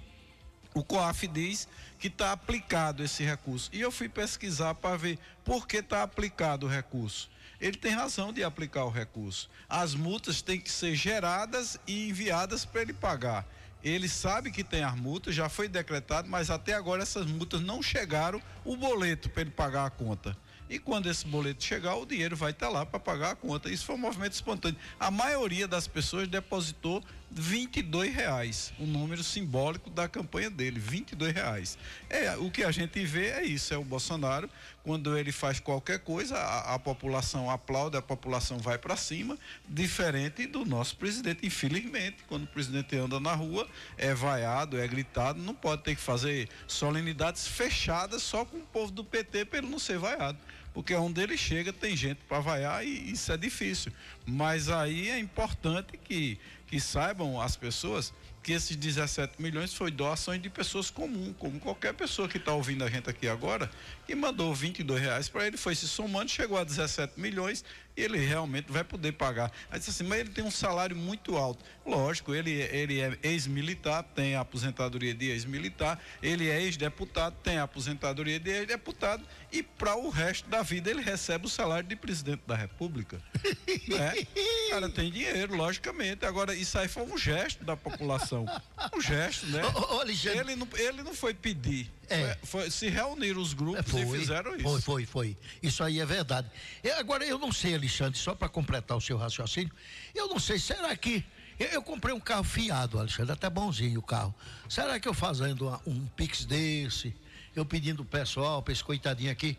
o 0.73 0.85
COAF 0.85 1.27
diz 1.27 1.69
que 1.98 2.06
está 2.06 2.31
aplicado 2.31 3.02
esse 3.02 3.24
recurso. 3.24 3.69
E 3.73 3.81
eu 3.81 3.90
fui 3.90 4.09
pesquisar 4.09 4.74
para 4.74 4.97
ver 4.97 5.19
por 5.44 5.66
que 5.66 5.78
está 5.78 6.05
aplicado 6.05 6.66
o 6.66 6.69
recurso. 6.69 7.28
Ele 7.61 7.77
tem 7.77 7.93
razão 7.93 8.32
de 8.32 8.44
aplicar 8.44 8.85
o 8.85 8.90
recurso. 8.90 9.51
As 9.69 9.94
multas 9.94 10.40
têm 10.40 10.61
que 10.61 10.70
ser 10.70 10.94
geradas 10.94 11.78
e 11.85 12.09
enviadas 12.09 12.65
para 12.65 12.82
ele 12.82 12.93
pagar. 12.93 13.44
Ele 13.82 14.09
sabe 14.09 14.52
que 14.52 14.62
tem 14.62 14.85
as 14.85 14.94
multas, 14.94 15.35
já 15.35 15.48
foi 15.48 15.69
decretado, 15.69 16.28
mas 16.28 16.48
até 16.48 16.74
agora 16.74 17.02
essas 17.02 17.27
multas 17.27 17.61
não 17.61 17.82
chegaram 17.82 18.40
o 18.65 18.77
boleto 18.77 19.28
para 19.28 19.43
ele 19.43 19.51
pagar 19.51 19.86
a 19.86 19.90
conta. 19.90 20.36
E 20.69 20.78
quando 20.78 21.11
esse 21.11 21.27
boleto 21.27 21.62
chegar, 21.62 21.95
o 21.97 22.07
dinheiro 22.07 22.36
vai 22.36 22.51
estar 22.51 22.69
lá 22.69 22.86
para 22.86 22.99
pagar 22.99 23.32
a 23.32 23.36
conta. 23.36 23.69
Isso 23.69 23.85
foi 23.85 23.95
um 23.95 23.99
movimento 23.99 24.32
espontâneo. 24.32 24.78
A 24.99 25.11
maioria 25.11 25.69
das 25.69 25.86
pessoas 25.86 26.27
depositou 26.27 27.05
22 27.35 28.15
reais, 28.15 28.73
o 28.78 28.85
um 28.85 28.86
número 28.86 29.23
simbólico 29.23 29.90
da 29.90 30.09
campanha 30.09 30.48
dele, 30.48 30.78
22 30.78 31.32
reais. 31.32 31.78
É 32.09 32.36
o 32.36 32.51
que 32.51 32.62
a 32.62 32.70
gente 32.70 33.05
vê 33.05 33.31
é 33.31 33.44
isso, 33.44 33.74
é 33.74 33.77
o 33.77 33.85
Bolsonaro 33.85 34.48
quando 34.85 35.16
ele 35.16 35.32
faz 35.32 35.59
qualquer 35.59 35.98
coisa, 36.01 36.36
a, 36.36 36.74
a 36.74 36.78
população 36.78 37.51
aplaude, 37.51 37.97
a 37.97 38.02
população 38.02 38.59
vai 38.59 38.77
para 38.77 38.97
cima, 38.97 39.39
diferente 39.66 40.47
do 40.47 40.65
nosso 40.65 40.97
presidente, 40.97 41.47
infelizmente, 41.47 42.19
quando 42.28 42.44
o 42.44 42.47
presidente 42.47 42.94
anda 42.97 43.19
na 43.19 43.35
rua, 43.35 43.66
é 43.97 44.12
vaiado, 44.15 44.78
é 44.78 44.86
gritado, 44.86 45.40
não 45.40 45.55
pode 45.55 45.82
ter 45.82 45.97
que 45.97 46.02
fazer 46.02 46.48
solenidades 46.66 47.48
fechadas 47.48 48.23
só 48.23 48.44
com 48.44 48.59
o 48.59 48.66
povo 48.66 48.93
do 48.93 49.02
PT 49.02 49.47
para 49.47 49.59
ele 49.59 49.69
não 49.69 49.78
ser 49.78 49.98
vaiado 49.98 50.39
porque 50.75 50.93
onde 50.95 51.23
ele 51.23 51.39
chega 51.39 51.73
tem 51.73 51.97
gente 51.97 52.19
para 52.29 52.41
vaiar 52.41 52.85
e 52.85 53.13
isso 53.13 53.31
é 53.33 53.37
difícil. 53.37 53.93
Mas 54.27 54.69
aí 54.69 55.09
é 55.09 55.19
importante 55.19 55.97
que, 55.97 56.39
que 56.67 56.81
saibam 56.81 57.41
as 57.41 57.57
pessoas 57.57 58.13
que 58.43 58.53
esses 58.53 58.77
17 58.77 59.41
milhões 59.41 59.73
foi 59.73 59.91
doações 59.91 60.43
de 60.43 60.51
pessoas 60.51 60.91
comuns, 60.91 61.35
como 61.39 61.59
qualquer 61.59 61.95
pessoa 61.95 62.29
que 62.29 62.37
está 62.37 62.53
ouvindo 62.53 62.85
a 62.85 62.91
gente 62.91 63.09
aqui 63.09 63.27
agora, 63.27 63.71
que 64.07 64.15
mandou 64.15 64.55
22 64.55 65.01
reais 65.01 65.29
para 65.29 65.47
ele, 65.47 65.57
foi 65.57 65.75
se 65.75 65.89
somando, 65.89 66.31
chegou 66.31 66.59
a 66.59 66.65
17 66.65 67.19
milhões 67.19 67.65
e 67.97 68.03
ele 68.03 68.19
realmente 68.19 68.71
vai 68.71 68.83
poder 68.83 69.13
pagar. 69.13 69.53
Aí 69.71 69.79
disse 69.79 69.91
assim, 69.91 70.05
mas 70.05 70.21
ele 70.21 70.31
tem 70.31 70.45
um 70.45 70.51
salário 70.51 70.97
muito 70.97 71.37
alto. 71.37 71.65
Lógico, 71.87 72.35
ele, 72.35 72.51
ele 72.51 73.01
é 73.01 73.17
ex-militar, 73.23 74.03
tem 74.03 74.35
a 74.35 74.41
aposentadoria 74.41 75.15
de 75.15 75.31
ex-militar, 75.31 75.99
ele 76.23 76.49
é 76.49 76.61
ex-deputado, 76.63 77.37
tem 77.43 77.59
a 77.59 77.65
aposentadoria 77.65 78.39
de 78.41 78.51
ex-deputado 78.51 79.25
e 79.53 79.63
para 79.63 79.97
o 79.97 80.09
resto 80.09 80.49
da 80.49 80.63
vida 80.63 80.91
ele 80.91 81.03
recebe 81.03 81.47
o 81.47 81.49
salário 81.49 81.89
de 81.89 81.95
presidente 81.95 82.43
da 82.47 82.57
República. 82.57 83.21
né? 83.87 84.27
O 84.67 84.71
cara 84.71 84.89
tem 84.89 85.11
dinheiro, 85.11 85.55
logicamente. 85.55 86.25
Agora, 86.27 86.55
isso 86.55 86.77
aí 86.79 86.89
foi 86.89 87.05
um 87.05 87.17
gesto 87.17 87.65
da 87.65 87.77
população. 87.77 88.47
Um 88.95 89.01
gesto, 89.01 89.47
né? 89.47 89.63
Ô, 89.67 89.97
ô, 89.97 90.03
ele, 90.03 90.57
não, 90.57 90.69
ele 90.77 91.03
não 91.03 91.15
foi 91.15 91.33
pedir. 91.33 91.91
É. 92.09 92.37
Foi, 92.43 92.63
foi, 92.63 92.71
se 92.71 92.89
reuniram 92.89 93.41
os 93.41 93.53
grupos 93.53 93.91
foi, 93.91 94.03
e 94.03 94.19
fizeram 94.19 94.55
isso. 94.55 94.63
Foi, 94.63 94.81
foi, 94.81 95.07
foi. 95.07 95.37
Isso 95.63 95.83
aí 95.83 96.01
é 96.01 96.07
verdade. 96.07 96.51
Eu, 96.83 96.97
agora, 96.97 97.25
eu 97.25 97.39
não 97.39 97.53
sei, 97.53 97.75
Alexandre, 97.75 98.19
só 98.19 98.35
para 98.35 98.49
completar 98.49 98.97
o 98.97 99.01
seu 99.01 99.17
raciocínio, 99.17 99.73
eu 100.15 100.29
não 100.29 100.39
sei, 100.39 100.59
será 100.59 100.95
que. 100.97 101.25
Eu, 101.59 101.69
eu, 101.69 101.83
comprei 101.83 102.13
um 102.13 102.21
carro 102.21 102.43
fiado, 102.43 102.99
Alexandre, 102.99 103.33
até 103.33 103.49
bonzinho 103.49 104.01
o 104.01 104.03
carro. 104.03 104.35
Será 104.69 104.99
que 104.99 105.07
eu 105.07 105.15
fazendo 105.15 105.69
uma, 105.69 105.81
um 105.87 106.07
pix 106.09 106.45
desse, 106.45 107.15
eu 107.55 107.65
pedindo 107.65 108.03
o 108.03 108.05
pessoal, 108.05 108.61
para 108.61 108.73
esse 108.73 108.83
coitadinho 108.83 109.31
aqui, 109.31 109.57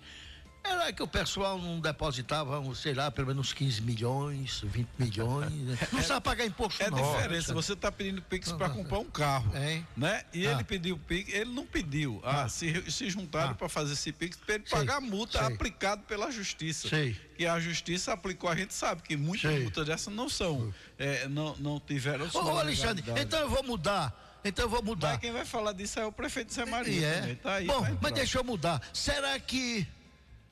era 0.66 0.92
que 0.94 1.02
o 1.04 1.08
pessoal 1.08 1.58
não 1.60 1.80
depositava, 1.80 2.62
sei 2.76 2.94
lá, 2.94 3.10
pelo 3.12 3.28
menos 3.28 3.54
15 3.54 3.82
milhões, 3.82 4.62
20 4.64 4.88
milhões. 4.98 5.52
Né? 5.52 5.78
Não 5.82 5.88
precisava 5.90 6.22
pagar 6.22 6.46
imposto 6.46 6.82
É 6.82 6.90
não, 6.90 6.98
diferença, 6.98 7.54
você 7.54 7.74
está 7.74 7.92
pedindo 7.92 8.22
Pix 8.22 8.52
para 8.52 8.70
comprar 8.70 9.00
um 9.00 9.06
carro. 9.10 9.52
É. 9.56 9.82
Né? 9.96 10.24
E 10.34 10.48
Ah. 10.48 10.52
ele 10.54 10.64
pediu 10.64 10.98
Pix, 10.98 11.34
ele 11.34 11.52
não 11.52 11.66
pediu. 11.66 12.20
Ah, 12.24 12.44
Ah. 12.44 12.50
se, 12.50 12.92
se 12.92 13.10
juntaram 13.10 13.52
Ah. 13.52 13.56
para 13.56 13.70
fazer 13.70 13.94
esse 13.94 14.12
Pix 14.12 14.36
para 14.38 14.56
ele 14.56 14.64
Sei. 14.68 14.78
pagar 14.78 14.98
a 14.98 15.02
multa 15.02 15.40
Sei. 15.40 15.48
aplicado 15.54 16.04
pela 16.04 16.32
justiça. 16.32 16.88
Sei. 16.90 17.20
E 17.38 17.46
a 17.46 17.60
justiça 17.60 18.14
aplicou, 18.14 18.50
a 18.50 18.56
gente 18.56 18.74
sabe 18.74 19.02
que 19.02 19.16
muitas 19.18 19.52
Sei. 19.52 19.62
multas 19.62 19.86
dessas 19.86 20.14
não 20.14 20.30
são, 20.30 20.74
é, 20.98 21.28
não, 21.28 21.56
não 21.58 21.80
tiveram 21.80 22.30
sua 22.30 22.44
ô, 22.46 22.58
Alexandre, 22.60 23.04
então 23.20 23.40
eu 23.40 23.50
vou 23.50 23.64
mudar. 23.64 24.22
Então 24.48 24.66
eu 24.66 24.70
vou 24.70 24.84
mudar. 24.84 25.10
Mas 25.14 25.18
quem 25.22 25.32
vai 25.32 25.44
falar 25.44 25.74
disso 25.74 26.00
é 26.00 26.06
o 26.06 26.12
prefeito 26.12 26.54
Zé 26.54 26.66
Maria. 26.66 26.94
E 26.94 27.04
é. 27.04 27.36
Tá 27.42 27.54
aí, 27.56 27.66
Bom, 27.66 27.82
vai 27.82 27.98
mas 28.00 28.12
deixa 28.14 28.38
eu 28.38 28.44
mudar. 28.44 28.80
Será 28.94 29.40
que 29.40 29.88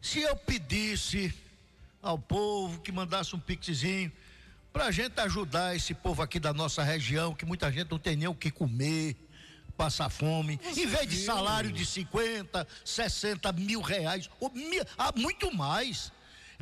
se 0.03 0.19
eu 0.21 0.35
pedisse 0.35 1.33
ao 2.01 2.19
povo 2.19 2.81
que 2.81 2.91
mandasse 2.91 3.33
um 3.35 3.39
pixzinho 3.39 4.11
pra 4.73 4.91
gente 4.91 5.17
ajudar 5.21 5.75
esse 5.75 5.93
povo 5.93 6.21
aqui 6.21 6.39
da 6.39 6.53
nossa 6.53 6.83
região, 6.83 7.33
que 7.33 7.45
muita 7.45 7.71
gente 7.71 7.89
não 7.89 7.97
tem 7.97 8.15
nem 8.17 8.27
o 8.27 8.35
que 8.35 8.51
comer, 8.51 9.15
passar 9.77 10.09
fome, 10.09 10.59
em 10.75 10.85
vez 10.85 11.07
de 11.07 11.15
viu? 11.15 11.25
salário 11.25 11.71
de 11.71 11.85
50, 11.85 12.67
60 12.83 13.51
mil 13.53 13.79
reais, 13.81 14.29
ou 14.39 14.51
mil, 14.51 14.83
ah, 14.97 15.13
muito 15.15 15.55
mais. 15.55 16.11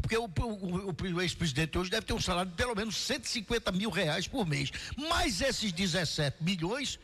Porque 0.01 0.15
o, 0.17 0.25
o- 0.25 0.89
o- 0.91 0.95
o 1.15 1.21
ex-presidente 1.21 1.77
hoje 1.77 1.89
deve 1.89 2.05
ter 2.05 2.13
um 2.13 2.21
salário 2.21 2.49
de 2.51 2.57
pelo 2.57 2.75
menos 2.75 2.95
150 2.95 3.71
mil 3.71 3.89
reais 3.89 4.27
por 4.27 4.47
mês. 4.47 4.71
Mas 4.95 5.41
esses 5.41 5.71
17 5.71 6.43
milhões, 6.43 6.99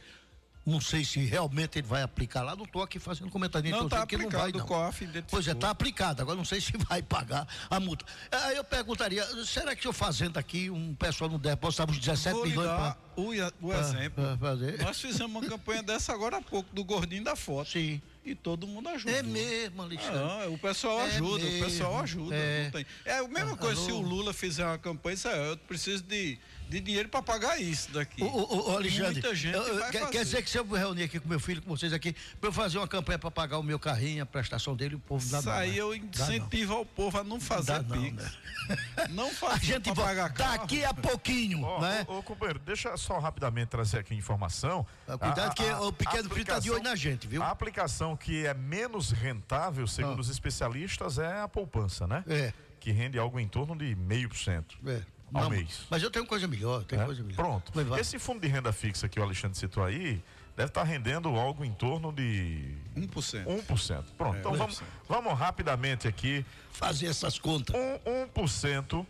não 0.68 0.82
sei 0.82 1.06
se 1.06 1.20
realmente 1.20 1.80
ele 1.80 1.88
vai 1.88 2.02
aplicar 2.04 2.42
lá, 2.44 2.56
não 2.56 2.66
estou 2.66 2.84
aqui 2.84 3.00
fazendo 3.00 3.30
comentário. 3.32 3.70
Não, 3.72 3.88
tá 3.88 4.06
dizendo 4.06 4.08
que 4.08 4.18
não 4.18 4.24
aplicado, 4.26 4.42
vai, 4.44 4.52
o 4.52 4.58
não. 4.58 4.66
COAF 4.66 5.04
identificou. 5.06 5.30
Pois 5.32 5.48
é, 5.48 5.52
está 5.54 5.70
aplicado. 5.70 6.22
Agora 6.22 6.38
não 6.38 6.46
sei 6.46 6.60
se 6.62 6.74
vai 6.78 7.02
pagar 7.02 7.48
a 7.70 7.80
multa. 7.80 8.06
Aí 8.32 8.58
eu 8.58 8.64
perguntaria, 8.64 9.26
será 9.46 9.76
que 9.76 9.88
eu 9.88 9.94
fazendo 9.94 10.38
aqui, 10.38 10.70
um 10.70 10.94
pessoal 10.94 11.30
no 11.30 11.40
depositava 11.40 11.92
os 11.92 11.98
17 11.98 12.36
Vou 12.36 12.46
milhões 12.46 12.68
dar 12.68 12.78
para. 13.16 13.22
o, 13.24 13.32
o 13.32 13.70
pra- 13.70 13.80
exemplo. 13.80 14.24
pra 14.24 14.38
fazer. 14.38 14.82
Nós 14.84 15.00
fizemos 15.00 15.32
uma 15.32 15.42
campanha 15.50 15.82
dessa 15.82 16.14
agora 16.14 16.38
há 16.38 16.42
pouco, 16.42 16.70
do 16.76 16.84
gordinho 16.84 17.24
da 17.24 17.36
foto. 17.36 17.70
Sim. 17.72 18.02
E 18.26 18.36
todo 18.36 18.68
mundo 18.68 18.90
ajuda. 18.90 19.10
É 19.12 19.24
mesmo, 19.24 19.82
Alexandre. 19.82 20.20
Não, 20.20 20.54
o 20.54 20.58
pessoal 20.60 21.00
É 21.00 21.06
ajuda, 21.06 21.46
o 21.46 21.60
pessoal 21.64 21.92
mesmo. 22.02 22.04
ajuda. 22.04 22.36
É. 22.36 22.64
não 22.66 22.72
tem. 22.72 22.86
É 23.06 23.18
a 23.20 23.28
mesma 23.30 23.54
Ah, 23.54 23.58
coisa 23.58 23.80
se 23.82 23.90
alô? 23.90 24.00
o 24.00 24.02
Lula 24.02 24.34
fizer 24.34 24.66
uma 24.66 24.78
campanha, 24.78 25.14
isso 25.14 25.30
aí, 25.30 25.48
eu 25.52 25.56
preciso 25.60 26.04
de, 26.04 26.38
de 26.70 26.80
dinheiro 26.82 27.08
para 27.10 27.22
pagar 27.22 27.60
isso 27.62 27.90
daqui. 27.92 28.22
Ô, 28.24 28.28
ô, 28.28 28.72
ô, 28.72 28.76
Alexandre, 28.78 29.14
Muita 29.14 29.34
gente 29.36 29.56
eu- 29.56 29.64
eu- 29.64 29.80
vai 29.80 29.92
quer, 29.92 30.24
dizer 30.26 30.44
que 30.44 30.50
se 30.50 30.58
eu 30.58 30.66
reunir 30.66 31.04
aqui 31.04 31.20
com 31.20 31.28
meu 31.30 31.40
filho, 31.40 31.62
com 31.62 31.70
vocês 31.76 31.94
aqui, 31.94 32.14
para 32.42 32.50
eu 32.50 32.54
fazer 32.54 32.78
uma 32.78 32.88
campanha 32.88 33.18
para 33.18 33.32
pagar 33.32 33.58
o 33.58 33.64
meu 33.64 33.80
carrinho, 33.80 34.22
a 34.22 34.26
prestação 34.26 34.76
dele, 34.76 34.96
o 34.96 35.00
povo 35.00 35.26
dá 35.30 35.40
Isso 35.40 35.48
não, 35.48 35.54
aí 35.56 35.72
né? 35.72 35.78
eu 35.78 35.88
não. 35.90 35.96
incentivo 35.96 36.74
ao 36.74 36.86
povo 36.86 37.18
a 37.18 37.24
não 37.24 37.40
fazer 37.40 37.68
Dá 37.74 37.82
não, 37.82 38.02
Pix. 38.02 38.24
né? 38.24 38.32
Não 39.12 39.30
A 39.30 39.34
fazer 39.34 39.66
gente 39.66 39.84
pra 39.86 39.94
vai 39.94 40.06
pagar 40.08 40.34
carro. 40.34 40.58
daqui 40.60 40.84
a 40.84 40.94
pouquinho, 40.94 41.62
Ó, 41.64 41.80
né? 41.80 42.06
ô, 42.06 42.22
companheiro, 42.22 42.60
deixa 42.60 42.98
só 42.98 43.18
rapidamente 43.18 43.70
trazer 43.70 44.00
aqui 44.00 44.14
informação. 44.14 44.86
Ah, 45.08 45.18
cuidado 45.18 45.56
que 45.56 45.64
o 45.64 45.94
pequeno 45.94 46.30
filho 46.30 46.46
tá 46.46 46.60
de 46.60 46.70
olho 46.70 46.84
na 46.84 46.94
gente, 46.94 47.28
viu? 47.28 47.42
A 47.42 47.50
aplicação 47.50 48.18
que 48.18 48.46
é 48.46 48.54
menos 48.54 49.12
rentável, 49.12 49.88
segundo 49.88 50.18
Ah. 50.18 50.22
os 50.22 50.28
especialistas, 50.30 51.18
é 51.18 51.40
a 51.40 51.48
poupança, 51.48 52.06
né? 52.06 52.26
É. 52.28 52.52
Que 52.78 52.92
rende 52.92 53.18
algo 53.18 53.40
em 53.40 53.48
torno 53.48 53.74
de 53.74 53.96
meio 53.96 54.28
por 54.28 54.38
cento 54.38 54.78
É. 54.86 55.02
ao 55.34 55.44
Não, 55.44 55.50
mês. 55.50 55.82
Mas 55.90 56.02
eu 56.04 56.10
tenho 56.12 56.26
coisa 56.26 56.48
melhor, 56.48 56.84
tenho 56.84 57.02
É? 57.02 57.06
coisa 57.06 57.22
melhor. 57.24 57.36
Pronto. 57.36 57.72
Esse 58.00 58.18
fundo 58.20 58.40
de 58.42 58.48
renda 58.48 58.72
fixa 58.72 59.08
que 59.10 59.20
o 59.20 59.24
Alexandre 59.24 59.58
citou 59.58 59.84
aí, 59.84 60.22
deve 60.56 60.70
estar 60.70 60.84
rendendo 60.84 61.30
algo 61.36 61.64
em 61.66 61.72
torno 61.74 62.12
de 62.12 62.74
1%. 62.96 63.46
1%. 63.46 64.04
Pronto, 64.18 64.36
É, 64.36 64.40
então 64.40 64.52
1%. 64.54 64.58
vamos, 64.58 64.84
vamos 65.08 65.34
rapidamente 65.38 66.08
aqui. 66.08 66.46
Fazer 66.72 67.08
essas 67.08 67.38
contas. 67.38 67.76
Um, 67.76 68.28
1%. 68.34 69.06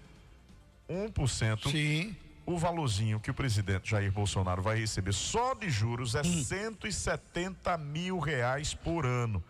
1%. 0.89 1.71
Sim. 1.71 2.15
O 2.45 2.57
valorzinho 2.57 3.19
que 3.19 3.29
o 3.29 3.33
presidente 3.33 3.89
Jair 3.91 4.09
Bolsonaro 4.09 4.61
vai 4.61 4.79
receber 4.79 5.11
só 5.13 5.53
de 5.53 5.69
juros 5.69 6.15
é 6.15 6.23
170 6.23 7.77
mil 7.77 8.19
reais 8.19 8.73
por 8.73 9.05
ano. 9.05 9.43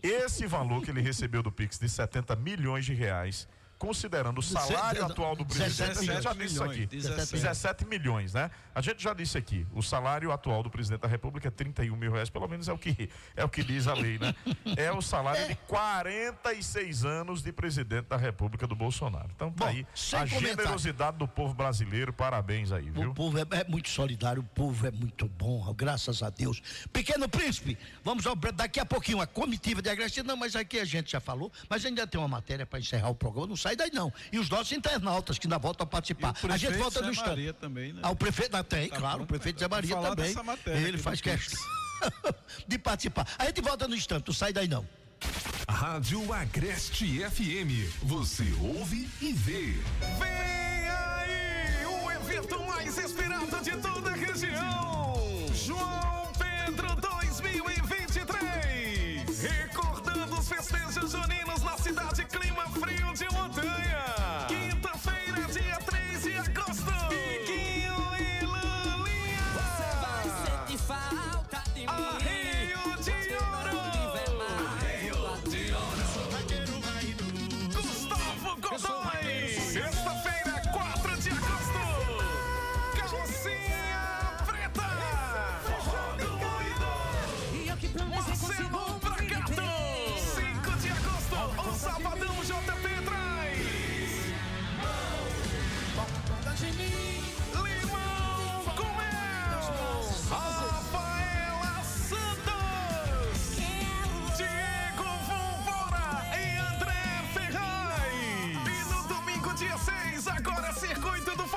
Esse 0.00 0.46
valor 0.46 0.80
que 0.82 0.90
ele 0.92 1.00
recebeu 1.00 1.42
do 1.42 1.50
Pix 1.50 1.76
de 1.76 1.88
70 1.88 2.36
milhões 2.36 2.84
de 2.84 2.94
reais, 2.94 3.48
considerando 3.78 4.38
o 4.38 4.42
salário 4.42 5.04
atual 5.04 5.36
do 5.36 5.44
presidente, 5.44 5.98
a 5.98 6.02
gente 6.02 6.22
já 6.22 6.32
17 6.32 6.38
disse 6.38 6.62
aqui. 6.62 6.72
milhões, 6.74 6.88
17. 6.88 7.32
17 7.32 7.86
milhões, 7.86 8.34
né? 8.34 8.50
A 8.76 8.82
gente 8.82 9.02
já 9.02 9.14
disse 9.14 9.38
aqui, 9.38 9.66
o 9.72 9.82
salário 9.82 10.30
atual 10.30 10.62
do 10.62 10.68
presidente 10.68 11.00
da 11.00 11.08
República 11.08 11.48
é 11.48 11.50
31 11.50 11.96
mil 11.96 12.12
reais, 12.12 12.28
pelo 12.28 12.46
menos 12.46 12.68
é 12.68 12.72
o 12.74 12.76
que, 12.76 13.08
é 13.34 13.42
o 13.42 13.48
que 13.48 13.64
diz 13.64 13.86
a 13.86 13.94
lei, 13.94 14.18
né? 14.18 14.34
É 14.76 14.92
o 14.92 15.00
salário 15.00 15.48
de 15.48 15.54
46 15.66 17.06
anos 17.06 17.42
de 17.42 17.50
presidente 17.52 18.08
da 18.08 18.18
República 18.18 18.66
do 18.66 18.76
Bolsonaro. 18.76 19.30
Então 19.34 19.50
tá 19.50 19.64
Bom, 19.64 19.70
aí 19.70 19.86
a 20.12 20.18
comentário. 20.18 20.28
generosidade 20.28 21.16
do 21.16 21.26
povo 21.26 21.54
brasileiro, 21.54 22.12
parabéns 22.12 22.70
aí, 22.70 22.90
viu? 22.90 23.12
O 23.12 23.14
povo 23.14 23.38
é, 23.38 23.46
é 23.52 23.64
muito 23.64 23.88
solidário, 23.88 24.42
o 24.42 24.44
povo 24.44 24.86
é 24.86 24.90
muito 24.90 25.26
bom, 25.26 25.72
graças 25.72 26.22
a 26.22 26.28
Deus. 26.28 26.60
Pequeno 26.92 27.30
Príncipe, 27.30 27.78
vamos 28.04 28.26
ao, 28.26 28.36
daqui 28.36 28.78
a 28.78 28.84
pouquinho 28.84 29.22
a 29.22 29.26
comitiva 29.26 29.80
de 29.80 29.88
Agreste. 29.88 30.22
Não, 30.22 30.36
mas 30.36 30.54
aqui 30.54 30.78
a 30.78 30.84
gente 30.84 31.12
já 31.12 31.20
falou, 31.20 31.50
mas 31.70 31.86
ainda 31.86 32.06
tem 32.06 32.20
uma 32.20 32.28
matéria 32.28 32.66
para 32.66 32.78
encerrar 32.78 33.08
o 33.08 33.14
programa, 33.14 33.46
não 33.46 33.56
sai 33.56 33.74
daí 33.74 33.90
não. 33.90 34.12
E 34.30 34.38
os 34.38 34.50
nossos 34.50 34.72
internautas 34.72 35.38
que 35.38 35.46
ainda 35.46 35.58
voltam 35.58 35.84
a 35.84 35.86
participar. 35.86 36.34
A 36.46 36.56
gente 36.58 36.76
volta 36.76 37.00
no 37.00 37.10
instante. 37.10 37.28
Maria 37.28 37.54
também, 37.54 37.94
né? 37.94 38.00
Ah, 38.02 38.10
o 38.10 38.16
prefeito, 38.16 38.54
ah, 38.54 38.65
tem, 38.66 38.88
Tá 38.88 38.96
claro, 38.96 39.18
bom, 39.18 39.24
o 39.24 39.26
prefeito 39.26 39.56
é, 39.56 39.60
Zé 39.60 39.68
Maria 39.68 39.90
vamos 39.90 40.04
falar 40.04 40.16
também. 40.16 40.30
dessa 40.32 40.42
matéria 40.42 40.88
Ele 40.88 40.98
faz 40.98 41.20
questão 41.20 41.60
de 42.68 42.78
participar. 42.78 43.26
A 43.38 43.46
gente 43.46 43.60
volta 43.60 43.86
no 43.88 43.94
instante, 43.94 44.26
não 44.26 44.34
sai 44.34 44.52
daí 44.52 44.68
não. 44.68 44.84
Rádio 45.68 46.32
Agreste 46.32 47.20
FM. 47.30 47.90
Você 48.02 48.44
ouve 48.60 49.08
e 49.20 49.32
vê. 49.32 49.74
Vem 50.18 50.88
aí 50.90 51.86
o 51.86 52.10
evento 52.12 52.60
mais 52.64 52.96
esperado 52.98 53.60
de 53.62 53.76
toda 53.78 54.10
a 54.10 54.14
região. 54.14 55.14
João 55.54 56.32
Pedro 56.38 56.94
2023. 56.96 59.40
Recordando 59.42 60.38
os 60.38 60.48
festejos 60.48 61.12
juninos 61.12 61.62
na 61.62 61.76
cidade 61.78 62.24
Clima 62.26 62.68
Frio 62.70 63.12
de 63.14 63.24
Montanha. 63.34 64.04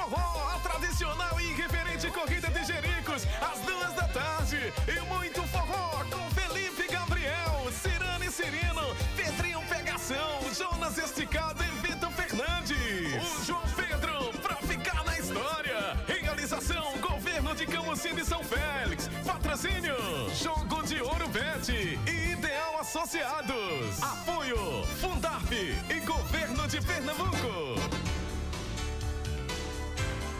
Forró, 0.09 0.55
a 0.55 0.59
tradicional 0.59 1.39
e 1.39 1.51
irreverente 1.51 2.07
corrida 2.07 2.49
de 2.49 2.63
Jericos, 2.65 3.27
às 3.39 3.59
duas 3.59 3.93
da 3.93 4.07
tarde. 4.07 4.73
E 4.87 4.99
muito 5.01 5.43
forró 5.43 6.03
com 6.09 6.31
Felipe 6.31 6.91
Gabriel, 6.91 7.71
Cirane 7.71 8.31
Cirino, 8.31 8.95
Pedrinho 9.15 9.61
Pegação, 9.69 10.39
Jonas 10.51 10.97
Esticado 10.97 11.63
e 11.63 11.87
Vitor 11.87 12.11
Fernandes. 12.11 13.21
O 13.21 13.45
João 13.45 13.61
Pedro, 13.75 14.33
pra 14.39 14.55
ficar 14.55 15.03
na 15.05 15.19
história. 15.19 15.95
Realização, 16.07 16.97
Governo 16.99 17.53
de 17.53 17.67
Camusim 17.67 18.15
e 18.17 18.25
São 18.25 18.43
Félix. 18.43 19.09
Patrocínio, 19.23 19.95
Jogo 20.33 20.81
de 20.87 20.99
Ouro 21.01 21.27
Bet 21.27 21.71
e 21.71 22.31
Ideal 22.31 22.79
Associados. 22.79 24.01
Apoio, 24.01 24.83
Fundarp 24.99 25.51
e 25.51 25.99
Governo 25.99 26.67
de 26.67 26.81
Pernambuco. 26.81 27.58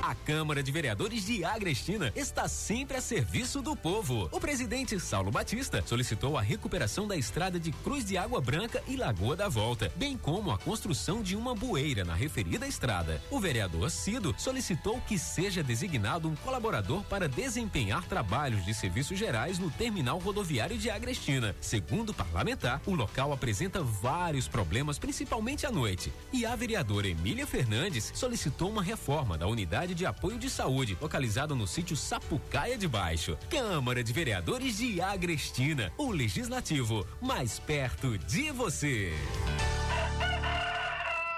A 0.09 0.15
Câmara 0.15 0.63
de 0.63 0.71
Vereadores 0.71 1.23
de 1.23 1.45
Agrestina 1.45 2.11
está 2.15 2.47
sempre 2.47 2.97
a 2.97 3.01
serviço 3.01 3.61
do 3.61 3.75
povo. 3.75 4.27
O 4.31 4.39
presidente 4.39 4.99
Saulo 4.99 5.29
Batista 5.29 5.83
solicitou 5.85 6.35
a 6.35 6.41
recuperação 6.41 7.07
da 7.07 7.15
estrada 7.15 7.59
de 7.59 7.71
Cruz 7.71 8.03
de 8.03 8.17
Água 8.17 8.41
Branca 8.41 8.83
e 8.87 8.95
Lagoa 8.95 9.35
da 9.35 9.47
Volta, 9.47 9.93
bem 9.95 10.17
como 10.17 10.49
a 10.49 10.57
construção 10.57 11.21
de 11.21 11.35
uma 11.35 11.53
bueira 11.53 12.03
na 12.03 12.15
referida 12.15 12.65
estrada. 12.65 13.21
O 13.29 13.39
vereador 13.39 13.91
Cido 13.91 14.33
solicitou 14.35 14.99
que 15.01 15.19
seja 15.19 15.61
designado 15.61 16.27
um 16.27 16.35
colaborador 16.37 17.03
para 17.03 17.29
desempenhar 17.29 18.03
trabalhos 18.07 18.65
de 18.65 18.73
serviços 18.73 19.19
gerais 19.19 19.59
no 19.59 19.69
terminal 19.69 20.17
rodoviário 20.17 20.75
de 20.75 20.89
Agrestina. 20.89 21.55
Segundo 21.61 22.09
o 22.09 22.15
parlamentar, 22.15 22.81
o 22.87 22.95
local 22.95 23.31
apresenta 23.31 23.83
vários 23.83 24.47
problemas, 24.47 24.97
principalmente 24.97 25.67
à 25.67 25.71
noite. 25.71 26.11
E 26.33 26.47
a 26.47 26.55
vereadora 26.55 27.07
Emília 27.07 27.45
Fernandes 27.45 28.11
solicitou 28.15 28.71
uma 28.71 28.81
reforma 28.81 29.37
da 29.37 29.45
unidade 29.45 29.98
de 29.99 30.05
apoio 30.05 30.39
de 30.39 30.49
saúde, 30.49 30.97
localizada 31.01 31.53
no 31.53 31.67
sítio 31.67 31.93
Sapucaia 31.93 32.77
de 32.77 32.87
Baixo. 32.87 33.37
Câmara 33.49 34.01
de 34.01 34.13
Vereadores 34.13 34.77
de 34.77 35.01
Agrestina, 35.01 35.91
o 35.97 36.09
legislativo 36.09 37.05
mais 37.21 37.59
perto 37.59 38.17
de 38.17 38.49
você. 38.49 39.11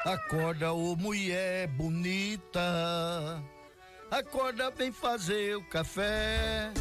Acorda, 0.06 0.74
ô 0.74 0.96
mulher 0.96 1.68
bonita. 1.70 3.44
Acorda, 4.12 4.70
vem 4.70 4.92
fazer 4.92 5.58
o 5.58 5.64
café. 5.64 6.72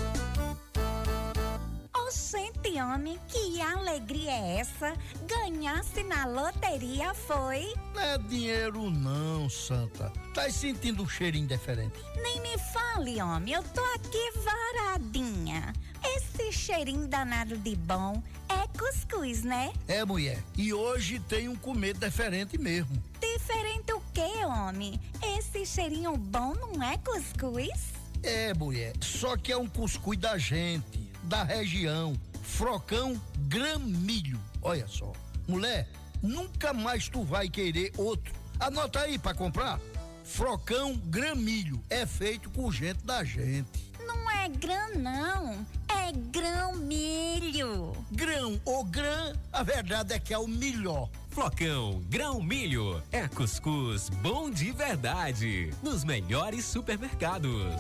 Oxente, 2.11 2.71
homem, 2.83 3.17
que 3.29 3.61
alegria 3.61 4.33
é 4.33 4.59
essa? 4.59 4.95
Ganhasse 5.29 6.03
na 6.03 6.27
loteria 6.27 7.15
foi? 7.15 7.73
Não 7.95 8.01
é 8.01 8.19
dinheiro 8.19 8.91
não, 8.91 9.49
Santa. 9.49 10.13
Tá 10.35 10.51
sentindo 10.51 11.05
um 11.05 11.09
cheirinho 11.09 11.47
diferente. 11.47 12.01
Nem 12.21 12.41
me 12.41 12.59
fale, 12.73 13.23
homem, 13.23 13.55
eu 13.55 13.63
tô 13.63 13.81
aqui 13.95 14.33
varadinha. 14.41 15.73
Esse 16.05 16.51
cheirinho 16.51 17.07
danado 17.07 17.57
de 17.57 17.77
bom 17.77 18.21
é 18.49 18.67
cuscuz, 18.77 19.45
né? 19.45 19.73
É, 19.87 20.05
mulher. 20.05 20.43
E 20.57 20.75
hoje 20.75 21.21
tem 21.21 21.49
um 21.49 21.55
comer 21.55 21.97
diferente 21.97 22.59
mesmo. 22.59 23.01
Diferente 23.21 23.93
o 23.93 24.03
quê, 24.13 24.45
homem? 24.47 25.01
Esse 25.39 25.65
cheirinho 25.65 26.17
bom 26.17 26.55
não 26.57 26.83
é 26.83 26.99
cuscuz? 26.99 27.93
É, 28.21 28.53
mulher. 28.53 28.95
Só 29.01 29.37
que 29.37 29.53
é 29.53 29.57
um 29.57 29.69
cuscuz 29.69 30.19
da 30.19 30.37
gente, 30.37 31.10
da 31.31 31.45
região. 31.45 32.19
Frocão 32.43 33.19
gramilho. 33.47 34.41
Olha 34.61 34.89
só. 34.89 35.13
Mulher, 35.47 35.89
nunca 36.21 36.73
mais 36.75 37.09
tu 37.09 37.23
vai 37.23 37.49
querer 37.49 37.93
outro. 37.97 38.35
Anota 38.59 39.03
aí 39.03 39.17
pra 39.17 39.33
comprar. 39.33 39.79
Frocão 40.25 40.97
gramilho. 40.97 41.81
É 41.89 42.05
feito 42.05 42.51
com 42.51 42.71
gente 42.73 43.05
da 43.05 43.23
gente. 43.23 43.89
Não 44.05 44.29
é 44.29 44.49
grão, 44.49 44.95
não. 44.97 45.67
É 45.89 46.11
grão 46.33 46.75
milho. 46.75 47.93
Grão 48.11 48.61
ou 48.65 48.83
grã, 48.85 49.33
a 49.53 49.63
verdade 49.63 50.13
é 50.13 50.19
que 50.19 50.35
é 50.35 50.39
o 50.39 50.49
melhor. 50.49 51.09
Flocão, 51.29 52.03
grão 52.09 52.43
milho, 52.43 53.01
é 53.13 53.29
cuscuz 53.29 54.09
bom 54.09 54.51
de 54.51 54.73
verdade, 54.73 55.73
nos 55.81 56.03
melhores 56.03 56.65
supermercados. 56.65 57.77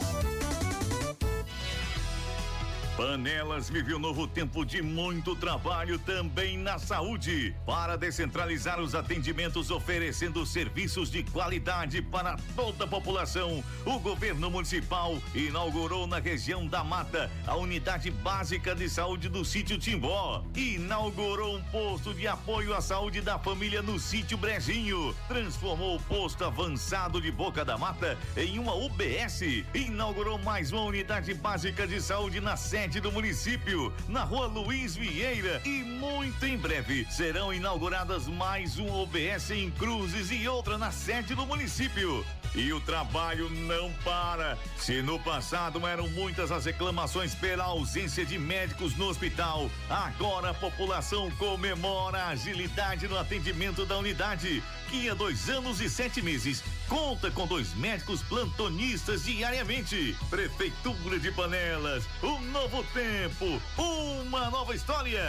Panelas 3.01 3.70
vive 3.70 3.94
um 3.94 3.98
novo 3.98 4.27
tempo 4.27 4.62
de 4.62 4.82
muito 4.82 5.35
trabalho 5.35 5.98
também 5.98 6.59
na 6.59 6.78
saúde. 6.78 7.56
Para 7.64 7.97
descentralizar 7.97 8.78
os 8.78 8.94
atendimentos, 8.94 9.70
oferecendo 9.70 10.44
serviços 10.44 11.10
de 11.10 11.22
qualidade 11.22 12.02
para 12.02 12.36
toda 12.55 12.85
a 12.85 12.86
população, 12.86 13.64
o 13.86 13.98
governo 13.98 14.51
municipal 14.51 15.16
inaugurou 15.35 16.06
na 16.06 16.18
região 16.18 16.66
da 16.66 16.85
Mata 16.85 17.31
a 17.47 17.56
unidade 17.56 18.10
básica 18.10 18.74
de 18.74 18.86
saúde 18.86 19.31
do 19.31 19.47
sítio 19.47 19.78
Timbó. 19.78 20.44
Inaugurou 20.55 21.56
um 21.56 21.62
posto 21.62 22.12
de 22.12 22.28
apoio 22.28 22.74
à 22.74 22.82
saúde 22.82 23.22
da 23.22 23.39
família 23.39 23.81
no 23.81 23.98
sítio 23.98 24.36
Brejinho. 24.36 25.16
Transformou 25.27 25.97
o 25.97 26.02
posto 26.02 26.44
avançado 26.44 27.18
de 27.18 27.32
Boca 27.32 27.64
da 27.64 27.78
Mata 27.78 28.18
em 28.36 28.59
uma 28.59 28.74
UBS. 28.74 29.40
Inaugurou 29.74 30.36
mais 30.36 30.70
uma 30.70 30.82
unidade 30.82 31.32
básica 31.32 31.86
de 31.86 31.98
saúde 31.98 32.43
na 32.43 32.59
sede 32.59 32.90
sede 32.91 33.01
do 33.01 33.12
município, 33.12 33.93
na 34.09 34.25
rua 34.25 34.47
Luiz 34.47 34.97
Vieira. 34.97 35.62
E 35.65 35.85
muito 35.85 36.45
em 36.45 36.59
breve 36.59 37.07
serão 37.09 37.55
inauguradas 37.55 38.27
mais 38.27 38.81
um 38.81 38.91
OBS 38.91 39.53
em 39.53 39.71
Cruzes 39.71 40.33
e 40.33 40.49
outra 40.49 40.77
na 40.77 40.91
sede 40.91 41.37
do 41.37 41.47
município. 41.47 42.27
E 42.53 42.73
o 42.73 42.81
trabalho 42.81 43.49
não 43.49 43.93
para. 44.05 44.59
Se 44.77 45.03
no 45.03 45.21
passado 45.21 45.87
eram 45.87 46.09
muitas 46.09 46.51
as 46.51 46.65
reclamações 46.65 47.33
pela 47.33 47.62
ausência 47.62 48.27
de 48.27 48.39
médicos 48.39 48.97
no 48.97 49.07
hospital, 49.07 49.71
agora 49.89 50.51
a 50.51 50.55
população 50.55 51.31
comemora 51.33 52.19
a 52.19 52.29
agilidade 52.31 53.07
no 53.07 53.17
atendimento 53.17 53.87
da 53.87 53.99
unidade, 53.99 54.61
que 54.89 55.09
há 55.09 55.15
dois 55.15 55.49
anos 55.49 55.81
e 55.81 55.89
sete 55.89 56.21
meses 56.21 56.65
conta 56.89 57.31
com 57.31 57.47
dois 57.47 57.73
médicos 57.75 58.21
plantonistas 58.23 59.23
diariamente. 59.25 60.17
Prefeitura 60.29 61.21
de 61.21 61.31
Panelas, 61.31 62.05
um 62.21 62.41
novo 62.51 62.80
tempo, 62.85 63.61
uma 63.78 64.51
nova 64.51 64.74
história. 64.74 65.23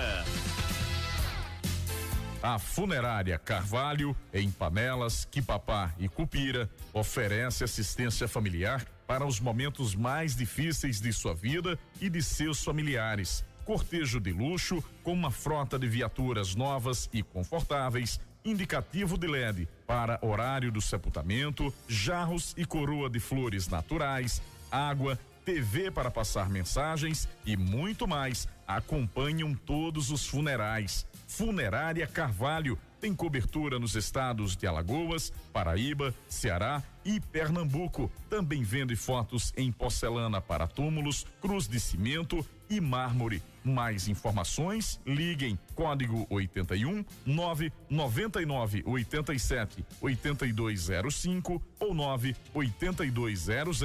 A 2.44 2.58
funerária 2.58 3.38
Carvalho, 3.38 4.16
em 4.34 4.50
Panelas, 4.50 5.26
Quipapá 5.26 5.94
e 6.00 6.10
Cupira, 6.10 6.68
oferece 6.92 7.64
assistência 7.64 8.28
familiar 8.28 8.84
para 9.06 9.26
os 9.26 9.40
momentos 9.40 9.94
mais 9.94 10.36
difíceis 10.36 11.00
de 11.00 11.14
sua 11.14 11.36
vida 11.36 11.78
e 12.00 12.10
de 12.10 12.24
seus 12.24 12.64
familiares. 12.64 13.46
Cortejo 13.64 14.20
de 14.20 14.32
luxo, 14.32 14.84
com 15.04 15.14
uma 15.14 15.30
frota 15.30 15.78
de 15.78 15.88
viaturas 15.88 16.56
novas 16.56 17.08
e 17.14 17.22
confortáveis, 17.22 18.20
indicativo 18.44 19.20
de 19.20 19.28
LED 19.28 19.68
para 19.86 20.18
horário 20.22 20.72
do 20.72 20.82
sepultamento, 20.82 21.72
jarros 21.88 22.56
e 22.58 22.66
coroa 22.66 23.08
de 23.08 23.20
flores 23.20 23.68
naturais, 23.68 24.42
água, 24.72 25.20
TV 25.46 25.92
para 25.92 26.12
passar 26.12 26.50
mensagens 26.50 27.28
e 27.46 27.58
muito 27.58 28.08
mais 28.08 28.48
acompanham 28.68 29.54
todos 29.54 30.12
os 30.12 30.26
funerais. 30.26 31.06
Funerária 31.28 32.06
Carvalho 32.08 32.78
tem 33.00 33.16
cobertura 33.16 33.80
nos 33.80 33.96
estados 33.96 34.56
de 34.56 34.68
Alagoas, 34.68 35.34
Paraíba, 35.52 36.14
Ceará 36.30 36.84
e 37.04 37.20
Pernambuco. 37.20 38.12
Também 38.30 38.62
vende 38.62 38.96
fotos 38.96 39.52
em 39.58 39.72
porcelana 39.72 40.40
para 40.40 40.68
túmulos, 40.68 41.26
cruz 41.42 41.68
de 41.68 41.80
cimento 41.80 42.46
e 42.72 42.80
mármore. 42.80 43.44
Mais 43.64 44.08
informações, 44.08 45.00
liguem 45.06 45.60
código 45.76 46.26
81 46.30 47.06
999 47.26 48.82
87 48.86 49.86
8205 50.00 51.62
ou 51.80 51.94
9 51.94 52.36
8200 52.54 53.82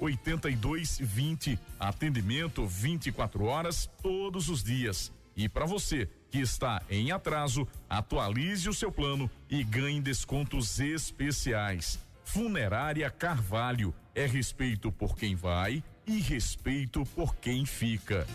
8220. 0.00 1.58
Atendimento 1.78 2.66
24 2.66 3.44
horas 3.44 3.88
todos 4.02 4.48
os 4.48 4.64
dias. 4.64 5.12
E 5.36 5.48
para 5.48 5.66
você 5.66 6.08
que 6.30 6.38
está 6.38 6.82
em 6.90 7.12
atraso, 7.12 7.68
atualize 7.88 8.68
o 8.68 8.74
seu 8.74 8.90
plano 8.90 9.30
e 9.48 9.62
ganhe 9.62 10.00
descontos 10.00 10.80
especiais. 10.80 12.00
Funerária 12.24 13.10
Carvalho 13.10 13.94
é 14.14 14.26
respeito 14.26 14.90
por 14.90 15.16
quem 15.16 15.34
vai 15.34 15.82
e 16.10 16.18
respeito 16.18 17.04
por 17.14 17.36
quem 17.36 17.64
fica. 17.64 18.26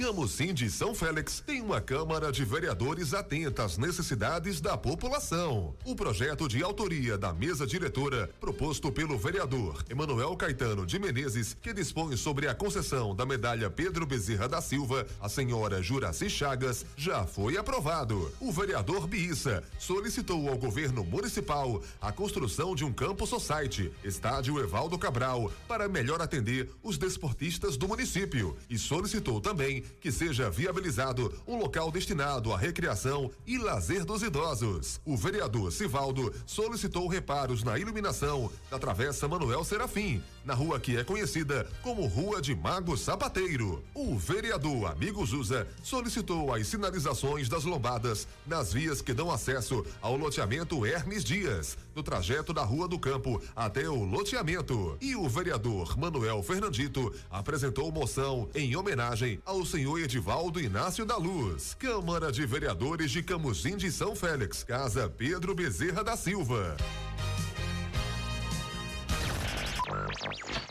Camusim 0.00 0.54
de 0.54 0.70
São 0.70 0.94
Félix 0.94 1.42
tem 1.44 1.60
uma 1.60 1.78
Câmara 1.78 2.32
de 2.32 2.42
Vereadores 2.42 3.12
atenta 3.12 3.64
às 3.64 3.76
necessidades 3.76 4.58
da 4.58 4.74
população. 4.74 5.74
O 5.84 5.94
projeto 5.94 6.48
de 6.48 6.62
autoria 6.62 7.18
da 7.18 7.34
mesa 7.34 7.66
diretora, 7.66 8.30
proposto 8.40 8.90
pelo 8.90 9.18
vereador 9.18 9.84
Emanuel 9.90 10.34
Caetano 10.36 10.86
de 10.86 10.98
Menezes, 10.98 11.54
que 11.60 11.74
dispõe 11.74 12.16
sobre 12.16 12.48
a 12.48 12.54
concessão 12.54 13.14
da 13.14 13.26
medalha 13.26 13.68
Pedro 13.68 14.06
Bezerra 14.06 14.48
da 14.48 14.62
Silva 14.62 15.06
à 15.20 15.28
senhora 15.28 15.82
Juraci 15.82 16.30
Chagas, 16.30 16.86
já 16.96 17.26
foi 17.26 17.58
aprovado. 17.58 18.32
O 18.40 18.50
vereador 18.50 19.06
Biissa 19.06 19.62
solicitou 19.78 20.48
ao 20.48 20.56
governo 20.56 21.04
municipal 21.04 21.82
a 22.00 22.10
construção 22.10 22.74
de 22.74 22.86
um 22.86 22.92
campo 22.92 23.26
society, 23.26 23.92
estádio 24.02 24.58
Evaldo 24.60 24.98
Cabral, 24.98 25.52
para 25.68 25.88
melhor 25.88 26.22
atender 26.22 26.70
os 26.82 26.96
desportistas 26.96 27.76
do 27.76 27.86
município 27.86 28.56
e 28.70 28.78
solicitou 28.78 29.42
também 29.42 29.84
que 30.00 30.12
seja 30.12 30.50
viabilizado 30.50 31.32
um 31.46 31.56
local 31.56 31.90
destinado 31.90 32.52
à 32.52 32.58
recreação 32.58 33.30
e 33.46 33.58
lazer 33.58 34.04
dos 34.04 34.22
idosos. 34.22 35.00
O 35.04 35.16
vereador 35.16 35.72
Sivaldo 35.72 36.32
solicitou 36.46 37.08
reparos 37.08 37.62
na 37.62 37.78
iluminação 37.78 38.50
da 38.70 38.78
Travessa 38.78 39.26
Manuel 39.26 39.64
Serafim, 39.64 40.22
na 40.44 40.54
rua 40.54 40.80
que 40.80 40.96
é 40.96 41.04
conhecida 41.04 41.66
como 41.82 42.06
Rua 42.06 42.40
de 42.40 42.54
Mago 42.54 42.96
Sapateiro. 42.96 43.84
O 43.94 44.18
vereador 44.18 44.90
Amigo 44.90 45.24
Zusa 45.24 45.66
solicitou 45.82 46.52
as 46.54 46.66
sinalizações 46.66 47.48
das 47.48 47.64
lombadas 47.64 48.26
nas 48.46 48.72
vias 48.72 49.02
que 49.02 49.12
dão 49.12 49.30
acesso 49.30 49.84
ao 50.00 50.16
loteamento 50.16 50.84
Hermes 50.84 51.24
Dias, 51.24 51.76
no 51.94 52.02
trajeto 52.02 52.52
da 52.52 52.62
Rua 52.62 52.88
do 52.88 52.98
Campo 52.98 53.40
até 53.54 53.88
o 53.88 54.04
loteamento. 54.04 54.96
E 55.00 55.14
o 55.14 55.28
vereador 55.28 55.98
Manuel 55.98 56.42
Fernandito 56.42 57.14
apresentou 57.30 57.90
moção 57.92 58.48
em 58.54 58.74
homenagem 58.76 59.40
ao 59.44 59.64
senhor 59.64 60.00
Edivaldo 60.00 60.60
Inácio 60.60 61.04
da 61.04 61.16
Luz. 61.16 61.74
Câmara 61.78 62.32
de 62.32 62.46
Vereadores 62.46 63.10
de 63.10 63.22
Camusim 63.22 63.76
de 63.76 63.90
São 63.90 64.14
Félix, 64.14 64.62
Casa 64.62 65.08
Pedro 65.08 65.54
Bezerra 65.54 66.02
da 66.02 66.16
Silva. 66.16 66.76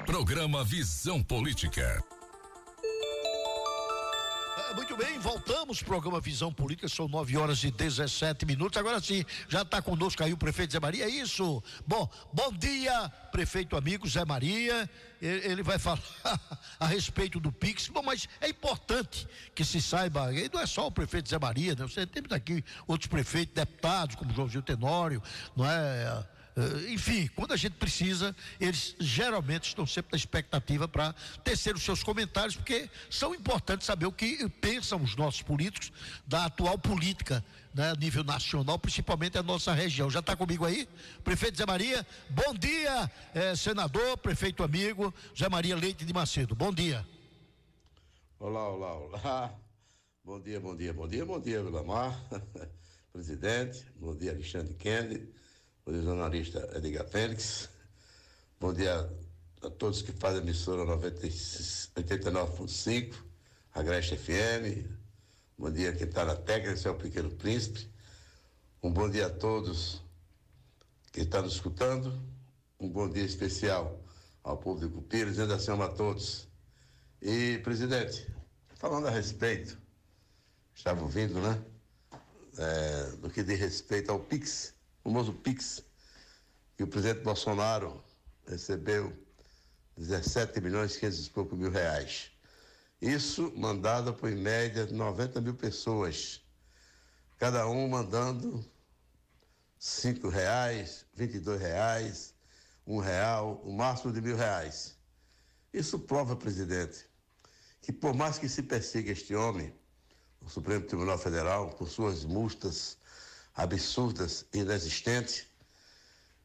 Programa 0.05 0.63
Visão 0.63 1.21
Política. 1.21 2.01
Ah, 4.57 4.73
Muito 4.73 4.95
bem, 4.95 5.19
voltamos. 5.19 5.83
Programa 5.83 6.21
Visão 6.21 6.53
Política, 6.53 6.87
são 6.87 7.07
9 7.07 7.37
horas 7.37 7.61
e 7.65 7.71
17 7.71 8.45
minutos. 8.45 8.77
Agora 8.77 9.01
sim, 9.01 9.25
já 9.49 9.63
está 9.63 9.81
conosco 9.81 10.23
aí 10.23 10.31
o 10.31 10.37
prefeito 10.37 10.71
Zé 10.71 10.79
Maria, 10.79 11.03
é 11.03 11.09
isso? 11.09 11.61
Bom, 11.85 12.09
bom 12.31 12.53
dia, 12.53 13.09
prefeito 13.31 13.75
amigo 13.75 14.07
Zé 14.07 14.23
Maria. 14.23 14.89
Ele, 15.21 15.63
vai 15.63 15.77
falar 15.79 16.01
a 16.79 16.85
respeito 16.87 17.41
do 17.41 17.51
Pix. 17.51 17.89
Bom, 17.89 18.01
mas 18.01 18.27
é 18.39 18.47
importante 18.47 19.27
que 19.53 19.65
se 19.65 19.81
saiba, 19.81 20.33
e 20.33 20.49
não 20.53 20.61
é 20.61 20.65
só 20.65 20.87
o 20.87 20.91
prefeito 20.91 21.29
Zé 21.29 21.37
Maria, 21.37 21.75
né? 21.75 21.85
Você 21.85 22.07
tem 22.07 22.23
aqui 22.29 22.63
outros 22.87 23.07
prefeitos, 23.07 23.53
deputados, 23.53 24.15
como 24.15 24.33
João 24.33 24.47
Gil 24.47 24.61
Tenório, 24.61 25.21
não 25.57 25.69
é? 25.69 26.25
Eh, 26.59 26.91
enfim, 26.91 27.29
quando 27.35 27.53
a 27.53 27.55
gente 27.55 27.75
precisa, 27.75 28.35
eles 28.59 28.93
geralmente 28.99 29.69
estão 29.69 29.87
sempre 29.87 30.11
na 30.11 30.17
expectativa 30.17 30.89
para 30.89 31.15
tecer 31.41 31.73
os 31.73 31.81
seus 31.81 32.03
comentários, 32.03 32.57
porque 32.57 32.89
são 33.09 33.33
importantes 33.33 33.87
saber 33.87 34.05
o 34.05 34.11
que 34.11 34.49
pensam 34.49 35.01
os 35.01 35.15
nossos 35.15 35.41
políticos 35.41 35.89
da 36.27 36.45
atual 36.45 36.77
política, 36.77 37.43
né, 37.73 37.91
a 37.91 37.95
nível 37.95 38.25
nacional, 38.25 38.77
principalmente 38.77 39.37
a 39.37 39.43
nossa 39.43 39.73
região. 39.73 40.09
Já 40.09 40.19
está 40.19 40.35
comigo 40.35 40.65
aí? 40.65 40.85
Prefeito 41.23 41.57
Zé 41.57 41.65
Maria, 41.65 42.05
bom 42.29 42.53
dia, 42.53 43.09
eh, 43.33 43.55
senador, 43.55 44.17
prefeito 44.17 44.61
amigo, 44.61 45.13
Zé 45.37 45.47
Maria 45.47 45.77
Leite 45.77 46.03
de 46.03 46.11
Macedo. 46.11 46.55
Bom 46.55 46.73
dia. 46.73 47.07
Olá, 48.37 48.67
olá, 48.67 48.93
olá. 48.95 49.53
Bom 50.25 50.41
dia, 50.41 50.59
bom 50.59 50.75
dia, 50.75 50.93
bom 50.93 51.07
dia, 51.07 51.25
bom 51.25 51.39
dia, 51.39 51.63
Vilamar, 51.63 52.21
presidente. 53.13 53.85
Bom 53.95 54.13
dia, 54.13 54.31
Alexandre 54.31 54.73
Kennedy. 54.73 55.39
Dia, 55.87 56.01
jornalista 56.01 56.69
Edgar 56.75 57.07
Félix. 57.07 57.69
Bom 58.59 58.73
dia 58.73 59.09
a 59.61 59.69
todos 59.69 60.01
que 60.01 60.11
fazem 60.11 60.39
a 60.39 60.43
emissora 60.43 60.85
96 60.85 61.91
89.5, 61.95 63.15
Agreste 63.73 64.15
FM. 64.15 64.87
Bom 65.57 65.71
dia 65.71 65.91
quem 65.93 66.07
está 66.07 66.25
na 66.25 66.35
técnica, 66.35 66.73
esse 66.73 66.87
é 66.87 66.91
o 66.91 66.95
Pequeno 66.95 67.31
Príncipe. 67.31 67.89
Um 68.83 68.91
bom 68.91 69.09
dia 69.09 69.25
a 69.25 69.29
todos 69.29 70.01
que 71.11 71.21
estão 71.21 71.41
nos 71.41 71.53
escutando. 71.53 72.13
Um 72.79 72.87
bom 72.87 73.09
dia 73.09 73.23
especial 73.23 73.99
ao 74.43 74.57
povo 74.57 74.79
de 74.79 74.93
Cupira, 74.93 75.29
dizendo 75.29 75.53
assim 75.53 75.71
a 75.71 75.87
todos. 75.89 76.47
E, 77.21 77.57
presidente, 77.63 78.27
falando 78.75 79.07
a 79.07 79.11
respeito, 79.11 79.77
estava 80.73 81.01
ouvindo, 81.01 81.41
né? 81.41 81.61
É, 82.57 83.03
do 83.17 83.29
que 83.29 83.43
diz 83.43 83.59
respeito 83.59 84.11
ao 84.11 84.19
PIX, 84.19 84.73
o 84.73 84.78
famoso 85.03 85.33
PIX, 85.33 85.83
que 86.75 86.83
o 86.83 86.87
presidente 86.87 87.23
Bolsonaro 87.23 88.03
recebeu 88.47 89.13
17 89.97 90.61
milhões 90.61 90.95
e 90.95 90.99
500 90.99 91.27
e 91.27 91.29
pouco 91.31 91.55
mil 91.55 91.71
reais. 91.71 92.31
Isso 93.01 93.53
mandado 93.55 94.13
por 94.13 94.29
em 94.29 94.35
média 94.35 94.85
90 94.85 95.41
mil 95.41 95.53
pessoas, 95.53 96.41
cada 97.37 97.67
um 97.67 97.87
mandando 97.87 98.65
cinco 99.77 100.27
reais, 100.27 101.05
22 101.15 101.61
reais, 101.61 102.35
um 102.85 102.99
real, 102.99 103.61
o 103.63 103.71
máximo 103.71 104.11
de 104.11 104.21
mil 104.21 104.35
reais. 104.35 104.97
Isso 105.73 105.97
prova, 105.99 106.35
presidente, 106.35 107.07
que 107.81 107.93
por 107.93 108.13
mais 108.13 108.37
que 108.37 108.49
se 108.49 108.63
persiga 108.63 109.11
este 109.11 109.35
homem, 109.35 109.73
o 110.41 110.49
Supremo 110.49 110.85
Tribunal 110.85 111.17
Federal, 111.17 111.69
por 111.71 111.87
suas 111.87 112.25
multas 112.25 112.98
absurdas 113.59 114.45
inexistentes, 114.53 115.47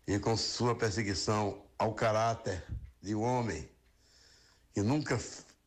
e 0.07 0.19
com 0.19 0.37
sua 0.37 0.75
perseguição 0.75 1.65
ao 1.79 1.95
caráter 1.95 2.67
de 3.01 3.15
um 3.15 3.23
homem 3.23 3.71
que 4.73 4.83
nunca 4.83 5.19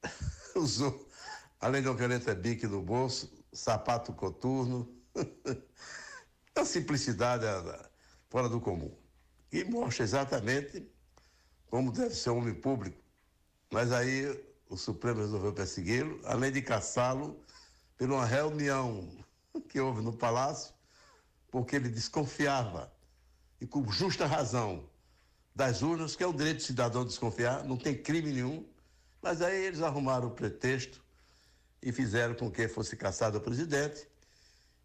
usou, 0.55 1.07
além 1.59 1.81
de 1.81 1.87
uma 1.87 1.97
caneta 1.97 2.35
bique 2.35 2.67
no 2.67 2.81
bolso, 2.81 3.31
sapato 3.53 4.13
coturno. 4.13 4.93
a 6.55 6.65
simplicidade 6.65 7.43
da- 7.43 7.89
fora 8.29 8.49
do 8.49 8.59
comum. 8.59 8.95
E 9.51 9.63
mostra 9.63 10.03
exatamente 10.03 10.91
como 11.69 11.91
deve 11.91 12.13
ser 12.13 12.31
um 12.31 12.39
homem 12.39 12.53
público. 12.53 13.01
Mas 13.71 13.91
aí 13.91 14.43
o 14.69 14.75
Supremo 14.75 15.21
resolveu 15.21 15.53
persegui-lo, 15.53 16.19
além 16.25 16.51
de 16.51 16.61
caçá-lo 16.61 17.41
por 17.97 18.09
uma 18.09 18.25
reunião 18.25 19.07
que 19.69 19.79
houve 19.79 20.01
no 20.01 20.13
Palácio, 20.13 20.73
porque 21.57 21.75
ele 21.75 21.89
desconfiava, 21.89 22.93
e 23.59 23.65
com 23.65 23.91
justa 23.91 24.27
razão, 24.27 24.87
das 25.55 25.81
urnas, 25.81 26.15
que 26.15 26.21
é 26.23 26.27
o 26.27 26.31
direito 26.31 26.57
do 26.57 26.63
cidadão 26.63 27.03
desconfiar, 27.03 27.63
não 27.63 27.75
tem 27.75 27.97
crime 27.97 28.31
nenhum. 28.31 28.63
Mas 29.23 29.41
aí 29.41 29.65
eles 29.65 29.81
arrumaram 29.81 30.27
o 30.27 30.31
pretexto 30.31 31.03
e 31.81 31.91
fizeram 31.91 32.35
com 32.35 32.51
que 32.51 32.67
fosse 32.67 32.95
caçado 32.95 33.39
o 33.39 33.41
presidente. 33.41 34.07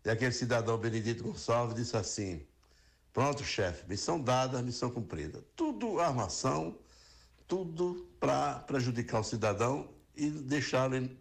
E 0.02 0.08
aquele 0.08 0.32
cidadão 0.32 0.78
Benedito 0.78 1.22
Gonçalves 1.22 1.76
disse 1.76 1.94
assim: 1.94 2.46
Pronto, 3.12 3.44
chefe, 3.44 3.86
missão 3.86 4.18
dada, 4.18 4.62
missão 4.62 4.90
cumprida. 4.90 5.44
Tudo 5.54 6.00
armação, 6.00 6.78
tudo 7.46 8.08
para 8.18 8.60
prejudicar 8.60 9.20
o 9.20 9.24
cidadão 9.24 9.92
e 10.16 10.30
deixá-lo 10.30 10.96
in- 10.96 11.18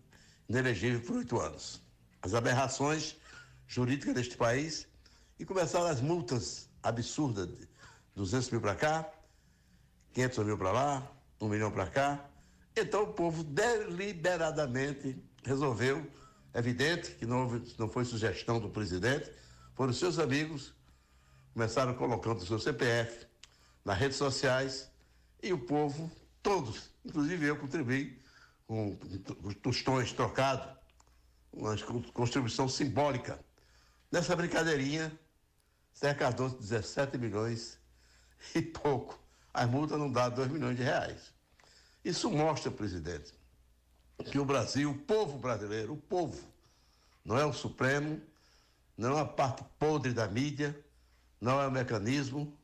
inelegível 0.47 1.01
por 1.01 1.17
oito 1.17 1.37
anos. 1.41 1.81
As 2.21 2.33
aberrações 2.33 3.17
jurídicas 3.67 4.15
deste 4.15 4.37
país 4.37 4.87
e 5.41 5.45
começaram 5.45 5.87
as 5.87 5.99
multas 5.99 6.69
absurdas 6.83 7.47
de 7.47 7.67
200 8.15 8.51
mil 8.51 8.61
para 8.61 8.75
cá, 8.75 9.11
500 10.13 10.45
mil 10.45 10.55
para 10.55 10.71
lá, 10.71 11.11
1 11.41 11.49
milhão 11.49 11.71
para 11.71 11.87
cá. 11.87 12.29
Então 12.77 13.01
o 13.01 13.13
povo 13.13 13.43
deliberadamente 13.43 15.17
resolveu, 15.43 16.07
evidente 16.53 17.15
que 17.15 17.25
não, 17.25 17.41
houve- 17.41 17.75
não 17.79 17.89
foi 17.89 18.05
sugestão 18.05 18.59
do 18.59 18.69
presidente, 18.69 19.31
foram 19.73 19.91
seus 19.91 20.19
amigos, 20.19 20.75
começaram 21.55 21.95
colocando 21.95 22.37
o 22.37 22.45
seu 22.45 22.59
CPF 22.59 23.25
nas 23.83 23.97
redes 23.97 24.17
sociais 24.17 24.91
e 25.41 25.51
o 25.51 25.57
povo, 25.57 26.11
todos, 26.43 26.91
inclusive 27.03 27.47
eu 27.47 27.57
contribuí 27.57 28.21
com 28.67 28.95
os 29.41 29.55
tostões 29.55 30.13
trocados, 30.13 30.67
uma 31.51 31.75
contribuição 32.13 32.69
simbólica. 32.69 33.43
Nessa 34.11 34.35
brincadeirinha, 34.35 35.11
Zé 35.97 36.13
Cardoso, 36.13 36.57
17 36.57 37.17
milhões 37.17 37.79
e 38.55 38.61
pouco. 38.61 39.19
As 39.53 39.69
multas 39.69 39.99
não 39.99 40.11
dão 40.11 40.29
2 40.29 40.49
milhões 40.49 40.77
de 40.77 40.83
reais. 40.83 41.33
Isso 42.03 42.31
mostra, 42.31 42.71
presidente, 42.71 43.33
que 44.31 44.39
o 44.39 44.45
Brasil, 44.45 44.91
o 44.91 44.97
povo 44.97 45.37
brasileiro, 45.37 45.93
o 45.93 45.97
povo, 45.97 46.41
não 47.23 47.37
é 47.37 47.45
o 47.45 47.53
Supremo, 47.53 48.21
não 48.97 49.17
é 49.17 49.21
a 49.21 49.25
parte 49.25 49.63
podre 49.77 50.13
da 50.13 50.27
mídia, 50.27 50.77
não 51.39 51.61
é 51.61 51.67
o 51.67 51.71
mecanismo, 51.71 52.57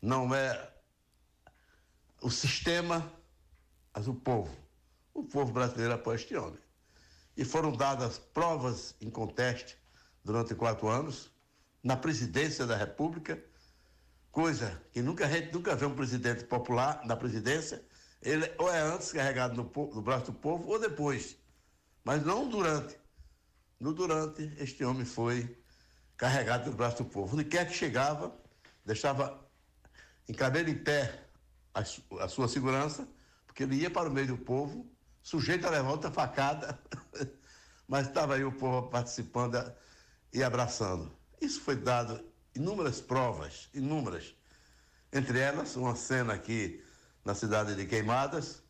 não 0.00 0.34
é 0.34 0.70
o 2.20 2.30
sistema, 2.30 3.12
mas 3.94 4.08
o 4.08 4.14
povo. 4.14 4.54
O 5.12 5.22
povo 5.22 5.52
brasileiro 5.52 5.94
apoia 5.94 6.16
este 6.16 6.34
homem. 6.36 6.58
E 7.36 7.44
foram 7.44 7.72
dadas 7.72 8.18
provas 8.18 8.94
em 9.00 9.10
conteste 9.10 9.76
durante 10.24 10.54
quatro 10.54 10.88
anos, 10.88 11.30
na 11.84 11.98
presidência 11.98 12.66
da 12.66 12.74
República, 12.74 13.44
coisa 14.32 14.82
que 14.90 15.02
nunca, 15.02 15.26
a 15.26 15.28
gente 15.28 15.52
nunca 15.52 15.76
vê 15.76 15.84
um 15.84 15.94
presidente 15.94 16.44
popular 16.44 17.04
na 17.04 17.14
presidência, 17.14 17.84
ele 18.22 18.50
ou 18.56 18.72
é 18.72 18.80
antes 18.80 19.12
carregado 19.12 19.54
no, 19.54 19.94
no 19.94 20.00
braço 20.00 20.32
do 20.32 20.32
povo 20.32 20.66
ou 20.70 20.80
depois, 20.80 21.36
mas 22.02 22.24
não 22.24 22.48
durante. 22.48 22.98
No 23.78 23.92
durante, 23.92 24.50
este 24.56 24.82
homem 24.82 25.04
foi 25.04 25.62
carregado 26.16 26.70
no 26.70 26.76
braço 26.76 27.02
do 27.02 27.10
povo. 27.10 27.34
Onde 27.34 27.44
quer 27.44 27.66
que 27.66 27.74
chegava, 27.74 28.34
deixava 28.82 29.46
em 30.26 30.32
cabelo 30.32 30.70
em 30.70 30.78
pé 30.78 31.22
a, 31.74 31.80
a 31.80 32.28
sua 32.28 32.48
segurança, 32.48 33.06
porque 33.46 33.64
ele 33.64 33.76
ia 33.76 33.90
para 33.90 34.08
o 34.08 34.12
meio 34.12 34.28
do 34.28 34.38
povo, 34.38 34.90
sujeito 35.22 35.66
a 35.66 35.70
levar 35.70 35.90
outra 35.90 36.10
facada, 36.10 36.80
mas 37.86 38.06
estava 38.06 38.36
aí 38.36 38.44
o 38.44 38.52
povo 38.52 38.88
participando 38.88 39.70
e 40.32 40.42
abraçando. 40.42 41.23
Isso 41.40 41.60
foi 41.60 41.76
dado 41.76 42.24
inúmeras 42.54 43.00
provas, 43.00 43.68
inúmeras. 43.74 44.34
Entre 45.12 45.38
elas, 45.38 45.76
uma 45.76 45.94
cena 45.94 46.34
aqui 46.34 46.82
na 47.24 47.34
cidade 47.34 47.74
de 47.74 47.86
Queimadas, 47.86 48.62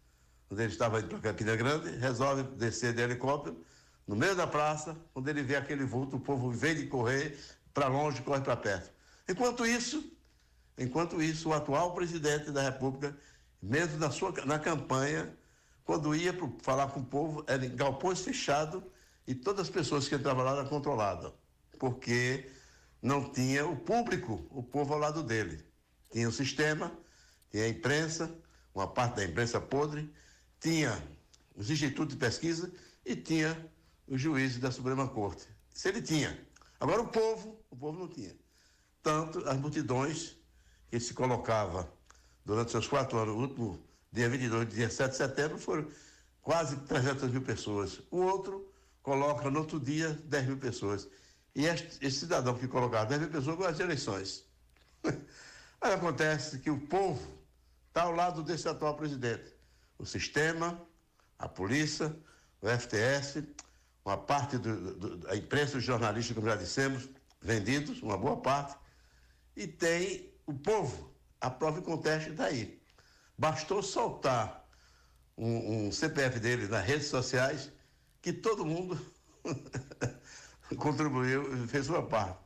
onde 0.50 0.62
ele 0.62 0.72
estava 0.72 1.00
indo 1.00 1.08
para 1.08 1.20
Campina 1.20 1.56
Grande, 1.56 1.90
resolve 1.96 2.42
descer 2.56 2.94
de 2.94 3.02
helicóptero, 3.02 3.64
no 4.06 4.14
meio 4.14 4.36
da 4.36 4.46
praça, 4.46 4.96
quando 5.12 5.28
ele 5.28 5.42
vê 5.42 5.56
aquele 5.56 5.84
vulto, 5.84 6.16
o 6.16 6.20
povo, 6.20 6.52
em 6.52 6.56
vez 6.56 6.78
de 6.78 6.86
correr 6.86 7.38
para 7.72 7.88
longe, 7.88 8.22
corre 8.22 8.42
para 8.42 8.56
perto. 8.56 8.92
Enquanto 9.28 9.66
isso, 9.66 10.12
enquanto 10.76 11.22
isso, 11.22 11.48
o 11.48 11.52
atual 11.54 11.94
presidente 11.94 12.50
da 12.50 12.62
República, 12.62 13.16
mesmo 13.62 13.98
na 13.98 14.10
sua 14.10 14.30
na 14.44 14.58
campanha, 14.58 15.34
quando 15.84 16.14
ia 16.14 16.32
pro, 16.32 16.54
falar 16.62 16.88
com 16.88 17.00
o 17.00 17.04
povo, 17.04 17.44
era 17.46 17.64
em 17.64 17.74
galpões 17.74 18.20
fechados 18.20 18.82
e 19.26 19.34
todas 19.34 19.62
as 19.62 19.70
pessoas 19.70 20.06
que 20.06 20.14
entravam 20.14 20.44
lá 20.44 20.52
eram 20.52 20.66
controladas, 20.66 21.32
porque 21.78 22.50
não 23.04 23.30
tinha 23.30 23.66
o 23.66 23.76
público, 23.76 24.46
o 24.50 24.62
povo 24.62 24.94
ao 24.94 24.98
lado 24.98 25.22
dele. 25.22 25.62
Tinha 26.10 26.26
o 26.26 26.32
sistema, 26.32 26.90
tinha 27.50 27.64
a 27.64 27.68
imprensa, 27.68 28.34
uma 28.74 28.88
parte 28.88 29.16
da 29.16 29.24
imprensa 29.26 29.60
podre, 29.60 30.10
tinha 30.58 30.90
os 31.54 31.68
institutos 31.68 32.14
de 32.14 32.18
pesquisa 32.18 32.72
e 33.04 33.14
tinha 33.14 33.70
os 34.08 34.18
juízes 34.18 34.58
da 34.58 34.70
Suprema 34.70 35.06
Corte. 35.06 35.46
Isso 35.74 35.86
ele 35.86 36.00
tinha. 36.00 36.40
Agora 36.80 37.02
o 37.02 37.08
povo, 37.08 37.62
o 37.70 37.76
povo 37.76 37.98
não 37.98 38.08
tinha. 38.08 38.34
Tanto 39.02 39.46
as 39.46 39.58
multidões 39.58 40.38
que 40.88 40.98
se 40.98 41.12
colocava 41.12 41.92
durante 42.42 42.70
seus 42.70 42.88
quatro 42.88 43.18
anos, 43.18 43.34
o 43.34 43.38
último 43.38 43.84
dia 44.10 44.30
22, 44.30 44.66
dia 44.70 44.88
7 44.88 45.10
de 45.10 45.16
setembro, 45.18 45.58
foram 45.58 45.86
quase 46.40 46.78
300 46.78 47.30
mil 47.30 47.42
pessoas. 47.42 48.00
O 48.10 48.22
outro 48.22 48.66
coloca 49.02 49.50
no 49.50 49.58
outro 49.58 49.78
dia 49.78 50.18
10 50.24 50.46
mil 50.46 50.56
pessoas. 50.56 51.06
E 51.54 51.66
este, 51.66 52.04
esse 52.04 52.20
cidadão 52.20 52.56
que 52.58 52.66
colocava 52.66 53.06
10 53.06 53.20
mil 53.22 53.30
pessoas 53.30 53.56
com 53.56 53.64
as 53.64 53.78
eleições. 53.80 54.44
Aí 55.80 55.92
acontece 55.92 56.58
que 56.58 56.70
o 56.70 56.80
povo 56.86 57.38
está 57.88 58.02
ao 58.02 58.12
lado 58.12 58.42
desse 58.42 58.68
atual 58.68 58.96
presidente. 58.96 59.54
O 59.98 60.04
sistema, 60.04 60.80
a 61.38 61.48
polícia, 61.48 62.14
o 62.60 62.68
FTS, 62.68 63.44
uma 64.04 64.16
parte 64.16 64.58
do- 64.58 64.94
do- 64.94 65.16
da 65.18 65.36
imprensa, 65.36 65.78
os 65.78 65.84
jornalistas, 65.84 66.34
como 66.34 66.48
já 66.48 66.56
dissemos, 66.56 67.08
vendidos, 67.40 68.02
uma 68.02 68.16
boa 68.18 68.38
parte, 68.40 68.76
e 69.56 69.66
tem 69.66 70.32
o 70.46 70.54
povo. 70.54 71.14
A 71.40 71.50
prova 71.50 71.78
em 71.78 71.82
conteste 71.82 72.30
está 72.30 72.46
aí. 72.46 72.82
Bastou 73.38 73.82
soltar 73.82 74.66
um, 75.36 75.86
um 75.86 75.92
CPF 75.92 76.40
dele 76.40 76.66
nas 76.66 76.84
redes 76.84 77.06
sociais 77.08 77.70
que 78.22 78.32
todo 78.32 78.64
mundo 78.64 78.98
contribuiu 80.76 81.66
fez 81.68 81.86
sua 81.86 82.02
parte. 82.02 82.38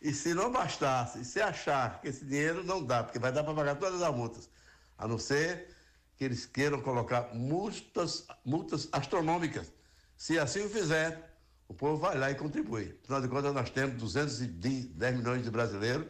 E 0.00 0.12
se 0.12 0.34
não 0.34 0.52
bastasse, 0.52 1.24
se 1.24 1.40
achar 1.40 2.00
que 2.00 2.08
esse 2.08 2.24
dinheiro 2.24 2.62
não 2.62 2.84
dá, 2.84 3.02
porque 3.02 3.18
vai 3.18 3.32
dar 3.32 3.42
para 3.42 3.54
pagar 3.54 3.76
todas 3.76 4.02
as 4.02 4.14
multas, 4.14 4.50
a 4.98 5.08
não 5.08 5.18
ser 5.18 5.74
que 6.16 6.24
eles 6.24 6.44
queiram 6.46 6.80
colocar 6.80 7.34
multas, 7.34 8.26
multas 8.44 8.88
astronômicas. 8.92 9.72
Se 10.16 10.38
assim 10.38 10.66
o 10.66 10.68
fizer, 10.68 11.34
o 11.66 11.74
povo 11.74 11.96
vai 11.96 12.18
lá 12.18 12.30
e 12.30 12.34
contribui. 12.34 12.98
Afinal 13.02 13.22
de 13.22 13.28
contas, 13.28 13.54
nós 13.54 13.70
temos 13.70 13.96
210 13.96 15.16
milhões 15.16 15.42
de 15.42 15.50
brasileiros 15.50 16.06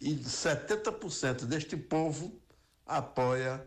e 0.00 0.14
70% 0.16 1.46
deste 1.46 1.76
povo 1.76 2.40
apoia 2.86 3.66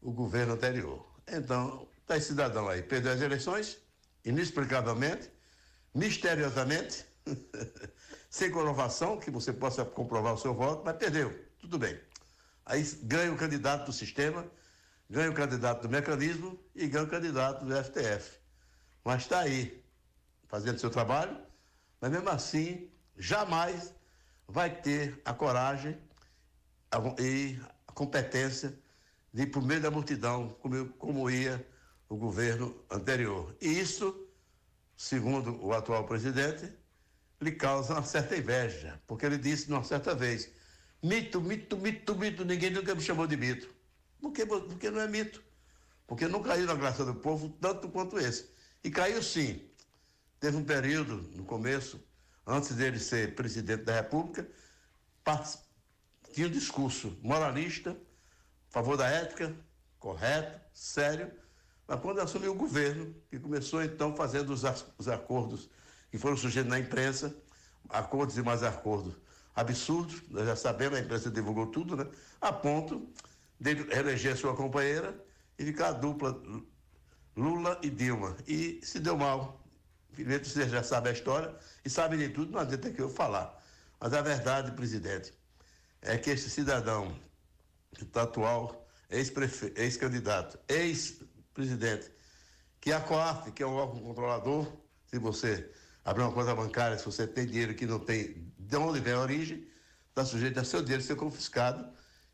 o 0.00 0.12
governo 0.12 0.54
anterior. 0.54 1.06
Então, 1.26 1.88
está 2.02 2.16
esse 2.16 2.28
cidadão 2.28 2.68
aí, 2.68 2.82
perdeu 2.82 3.12
as 3.12 3.20
eleições, 3.20 3.78
inexplicavelmente, 4.24 5.30
misteriosamente, 5.94 7.04
sem 8.30 8.50
comprovação, 8.50 9.18
que 9.18 9.30
você 9.30 9.52
possa 9.52 9.84
comprovar 9.84 10.34
o 10.34 10.38
seu 10.38 10.54
voto, 10.54 10.82
mas 10.84 10.96
perdeu. 10.96 11.36
Tudo 11.58 11.78
bem. 11.78 11.98
Aí 12.64 12.82
ganha 13.02 13.32
o 13.32 13.36
candidato 13.36 13.86
do 13.86 13.92
sistema, 13.92 14.46
ganha 15.08 15.30
o 15.30 15.34
candidato 15.34 15.82
do 15.82 15.88
mecanismo 15.88 16.58
e 16.74 16.86
ganha 16.86 17.04
o 17.04 17.08
candidato 17.08 17.64
do 17.64 17.74
STF. 17.74 18.38
Mas 19.04 19.22
está 19.22 19.40
aí, 19.40 19.84
fazendo 20.46 20.78
seu 20.78 20.90
trabalho, 20.90 21.36
mas 22.00 22.10
mesmo 22.10 22.28
assim, 22.30 22.90
jamais 23.16 23.94
vai 24.46 24.70
ter 24.70 25.20
a 25.24 25.32
coragem 25.32 25.98
e 27.18 27.58
a 27.86 27.92
competência 27.92 28.78
de 29.32 29.42
ir 29.42 29.46
por 29.46 29.62
meio 29.62 29.80
da 29.80 29.90
multidão, 29.90 30.48
como, 30.60 30.88
como 30.90 31.30
ia 31.30 31.64
o 32.08 32.16
governo 32.16 32.84
anterior. 32.90 33.54
E 33.60 33.68
isso, 33.68 34.28
segundo 35.00 35.58
o 35.64 35.72
atual 35.72 36.04
presidente, 36.04 36.70
lhe 37.40 37.52
causa 37.52 37.94
uma 37.94 38.02
certa 38.02 38.36
inveja, 38.36 39.00
porque 39.06 39.24
ele 39.24 39.38
disse 39.38 39.70
numa 39.70 39.82
certa 39.82 40.14
vez: 40.14 40.50
mito, 41.02 41.40
mito, 41.40 41.74
mito, 41.78 42.14
mito, 42.14 42.44
ninguém 42.44 42.68
nunca 42.68 42.94
me 42.94 43.00
chamou 43.00 43.26
de 43.26 43.34
mito. 43.34 43.74
Por 44.20 44.30
que, 44.30 44.44
porque 44.44 44.90
não 44.90 45.00
é 45.00 45.08
mito? 45.08 45.42
Porque 46.06 46.28
não 46.28 46.42
caiu 46.42 46.66
na 46.66 46.74
graça 46.74 47.02
do 47.02 47.14
povo 47.14 47.48
tanto 47.48 47.88
quanto 47.88 48.18
esse. 48.18 48.50
E 48.84 48.90
caiu 48.90 49.22
sim. 49.22 49.70
Teve 50.38 50.58
um 50.58 50.64
período, 50.64 51.16
no 51.34 51.44
começo, 51.44 51.98
antes 52.46 52.74
dele 52.74 52.98
ser 52.98 53.34
presidente 53.34 53.84
da 53.84 53.94
República, 53.94 54.46
tinha 56.34 56.46
um 56.46 56.50
discurso 56.50 57.18
moralista, 57.22 57.92
a 58.68 58.72
favor 58.72 58.98
da 58.98 59.08
ética, 59.08 59.56
correto, 59.98 60.60
sério, 60.74 61.32
mas 61.90 61.98
quando 61.98 62.20
assumiu 62.20 62.52
o 62.52 62.54
governo, 62.54 63.12
que 63.28 63.36
começou 63.36 63.82
então 63.82 64.14
fazendo 64.14 64.50
os, 64.50 64.62
os 64.96 65.08
acordos 65.08 65.68
que 66.08 66.18
foram 66.18 66.36
sugeridos 66.36 66.70
na 66.70 66.78
imprensa, 66.78 67.34
acordos 67.88 68.38
e 68.38 68.42
mais 68.42 68.62
acordos 68.62 69.16
absurdos, 69.56 70.22
nós 70.30 70.46
já 70.46 70.54
sabemos, 70.54 70.96
a 70.96 71.02
imprensa 71.02 71.28
divulgou 71.32 71.66
tudo, 71.66 71.96
né? 71.96 72.06
A 72.40 72.52
ponto 72.52 73.12
dele 73.58 73.92
eleger 73.92 74.36
sua 74.36 74.54
companheira 74.54 75.20
e 75.58 75.64
ficar 75.64 75.88
a 75.88 75.92
dupla 75.92 76.40
Lula 77.36 77.76
e 77.82 77.90
Dilma. 77.90 78.36
E 78.46 78.78
se 78.84 79.00
deu 79.00 79.16
mal. 79.16 79.60
Infelizmente 80.12 80.48
você 80.48 80.68
já 80.68 80.84
sabe 80.84 81.08
a 81.08 81.12
história 81.12 81.52
e 81.84 81.90
sabe 81.90 82.16
de 82.16 82.28
tudo, 82.28 82.52
não 82.52 82.60
adianta 82.60 82.88
que 82.92 83.02
eu 83.02 83.10
falar. 83.10 83.60
Mas 83.98 84.12
a 84.12 84.22
verdade, 84.22 84.70
presidente, 84.70 85.34
é 86.02 86.16
que 86.16 86.30
esse 86.30 86.50
cidadão, 86.50 87.18
que 87.96 88.04
está 88.04 88.22
atual, 88.22 88.86
ex-candidato, 89.10 90.56
ex-presidente, 91.60 92.10
que 92.80 92.92
a 92.92 93.00
COAF, 93.00 93.52
que 93.52 93.62
é 93.62 93.66
um 93.66 93.74
órgão 93.74 94.00
controlador, 94.00 94.66
se 95.06 95.18
você 95.18 95.70
abrir 96.04 96.22
uma 96.22 96.32
conta 96.32 96.54
bancária, 96.54 96.98
se 96.98 97.04
você 97.04 97.26
tem 97.26 97.46
dinheiro 97.46 97.74
que 97.74 97.86
não 97.86 97.98
tem 97.98 98.50
de 98.58 98.76
onde 98.76 99.00
vem 99.00 99.12
a 99.12 99.20
origem, 99.20 99.66
está 100.08 100.24
sujeito 100.24 100.58
a 100.58 100.64
seu 100.64 100.80
dinheiro 100.82 101.02
ser 101.02 101.16
confiscado 101.16 101.86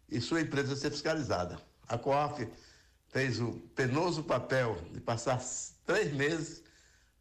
e 0.08 0.20
sua 0.20 0.40
empresa 0.40 0.76
ser 0.76 0.90
fiscalizada. 0.90 1.60
A 1.88 1.98
COAF 1.98 2.48
fez 3.08 3.40
o 3.40 3.52
penoso 3.74 4.22
papel 4.22 4.76
de 4.92 5.00
passar 5.00 5.42
três 5.84 6.12
meses 6.12 6.62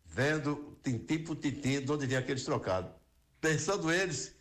vendo 0.06 0.78
tintim 0.84 1.20
por 1.20 1.36
tintim 1.36 1.82
de 1.82 1.92
onde 1.92 2.06
vinha 2.06 2.20
aqueles 2.20 2.44
trocados. 2.44 2.92
Pensando 3.42 3.92
eles 3.92 4.34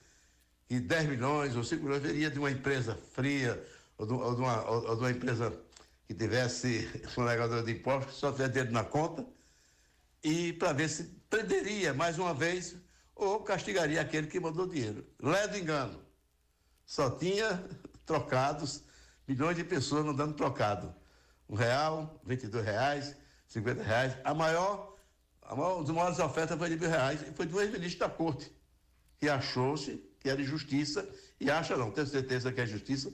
que 0.66 0.78
10 0.81 1.09
milhões 1.09 1.57
ou 1.57 1.65
5 1.65 1.82
milhões 1.82 2.03
viria 2.03 2.31
de 2.31 2.39
uma 2.39 2.51
empresa 2.51 2.99
fria 3.12 3.62
ou 3.99 4.07
de, 4.07 4.12
uma, 4.12 4.70
ou 4.70 4.97
de 4.97 5.03
uma 5.03 5.11
empresa 5.11 5.64
que 6.06 6.14
tivesse 6.14 6.89
um 7.16 7.24
negador 7.24 7.64
de 7.64 7.72
impostos, 7.72 8.16
só 8.16 8.32
tivesse 8.32 8.52
dinheiro 8.52 8.72
na 8.72 8.85
conta, 8.85 9.26
e 10.22 10.52
para 10.55 10.72
ver 10.72 10.89
se 10.89 11.05
prenderia 11.28 11.93
mais 11.93 12.18
uma 12.18 12.32
vez 12.32 12.76
ou 13.14 13.40
castigaria 13.40 14.01
aquele 14.01 14.26
que 14.26 14.40
mandou 14.40 14.66
dinheiro. 14.66 15.06
Ledo 15.20 15.56
engano. 15.56 16.01
Só 16.86 17.10
tinha 17.10 17.62
trocados, 18.05 18.82
milhões 19.26 19.56
de 19.56 19.64
pessoas 19.64 20.05
mandando 20.05 20.35
trocado. 20.35 20.94
Um 21.48 21.55
real, 21.55 22.20
22 22.24 22.64
reais, 22.64 23.16
50 23.48 23.82
reais. 23.82 24.16
A 24.24 24.35
maior, 24.35 24.97
a 25.43 25.55
maior, 25.55 25.76
uma 25.76 25.85
das 25.85 25.94
maiores 25.94 26.18
ofertas 26.18 26.59
foi 26.59 26.70
de 26.70 26.76
mil 26.76 26.89
reais 26.89 27.22
e 27.22 27.32
foi 27.32 27.47
um 27.47 27.60
ex-ministro 27.60 28.01
da 28.01 28.09
corte, 28.09 28.51
que 29.20 29.28
achou-se 29.28 30.02
que 30.18 30.28
era 30.31 30.40
injustiça, 30.40 31.06
e 31.39 31.51
acha 31.51 31.76
não, 31.76 31.90
tenho 31.90 32.06
certeza 32.06 32.51
que 32.51 32.60
é 32.60 32.66
justiça, 32.66 33.12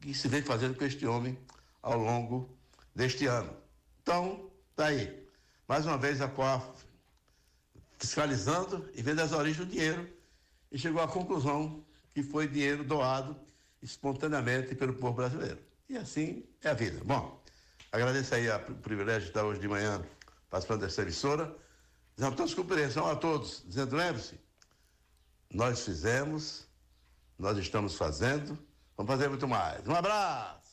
que 0.00 0.12
se 0.12 0.28
vem 0.28 0.42
fazendo 0.42 0.76
com 0.76 0.84
este 0.84 1.06
homem 1.06 1.38
ao 1.86 1.96
longo 1.96 2.50
deste 2.92 3.26
ano. 3.26 3.56
Então, 4.02 4.50
tá 4.74 4.86
aí. 4.86 5.24
Mais 5.68 5.86
uma 5.86 5.96
vez 5.96 6.20
a 6.20 6.28
COAF 6.28 6.66
fiscalizando 7.96 8.90
e 8.92 9.02
vendo 9.02 9.20
as 9.20 9.32
origens 9.32 9.64
do 9.64 9.72
dinheiro 9.72 10.08
e 10.70 10.78
chegou 10.78 11.00
à 11.00 11.06
conclusão 11.06 11.84
que 12.12 12.24
foi 12.24 12.48
dinheiro 12.48 12.82
doado 12.82 13.36
espontaneamente 13.80 14.74
pelo 14.74 14.94
povo 14.94 15.14
brasileiro. 15.14 15.58
E 15.88 15.96
assim 15.96 16.44
é 16.60 16.70
a 16.70 16.74
vida. 16.74 17.02
Bom, 17.04 17.40
agradeço 17.92 18.34
aí 18.34 18.48
o 18.50 18.74
privilégio 18.74 19.22
de 19.22 19.28
estar 19.28 19.44
hoje 19.44 19.60
de 19.60 19.68
manhã 19.68 20.04
participando 20.50 20.80
dessa 20.80 21.02
emissora. 21.02 21.56
Dizendo 22.16 22.34
todos 22.34 22.54
compreensão 22.54 23.06
a 23.06 23.14
todos, 23.14 23.62
dizendo, 23.64 23.94
lembre-se, 23.94 24.40
nós 25.52 25.84
fizemos, 25.84 26.66
nós 27.38 27.56
estamos 27.58 27.94
fazendo, 27.94 28.58
vamos 28.96 29.12
fazer 29.12 29.28
muito 29.28 29.46
mais. 29.46 29.86
Um 29.86 29.94
abraço! 29.94 30.65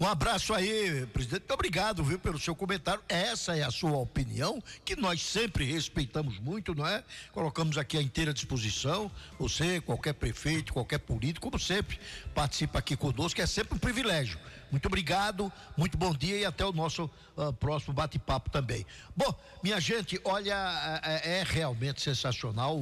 Um 0.00 0.06
abraço 0.06 0.54
aí, 0.54 1.04
presidente. 1.06 1.52
Obrigado, 1.52 2.04
viu, 2.04 2.20
pelo 2.20 2.38
seu 2.38 2.54
comentário. 2.54 3.02
Essa 3.08 3.56
é 3.56 3.64
a 3.64 3.70
sua 3.70 3.96
opinião, 3.96 4.62
que 4.84 4.94
nós 4.94 5.20
sempre 5.20 5.64
respeitamos 5.64 6.38
muito, 6.38 6.72
não 6.72 6.86
é? 6.86 7.02
Colocamos 7.32 7.76
aqui 7.76 7.98
à 7.98 8.02
inteira 8.02 8.32
disposição. 8.32 9.10
Você, 9.40 9.80
qualquer 9.80 10.12
prefeito, 10.14 10.72
qualquer 10.72 10.98
político, 10.98 11.50
como 11.50 11.58
sempre, 11.58 11.98
participa 12.32 12.78
aqui 12.78 12.96
conosco, 12.96 13.40
é 13.40 13.46
sempre 13.46 13.74
um 13.74 13.78
privilégio. 13.78 14.38
Muito 14.70 14.86
obrigado, 14.86 15.52
muito 15.76 15.98
bom 15.98 16.14
dia 16.14 16.36
e 16.36 16.44
até 16.44 16.64
o 16.64 16.72
nosso 16.72 17.10
ah, 17.36 17.52
próximo 17.52 17.92
bate-papo 17.92 18.50
também. 18.50 18.86
Bom, 19.16 19.34
minha 19.64 19.80
gente, 19.80 20.20
olha, 20.24 21.00
é, 21.02 21.40
é 21.40 21.42
realmente 21.44 22.00
sensacional, 22.00 22.78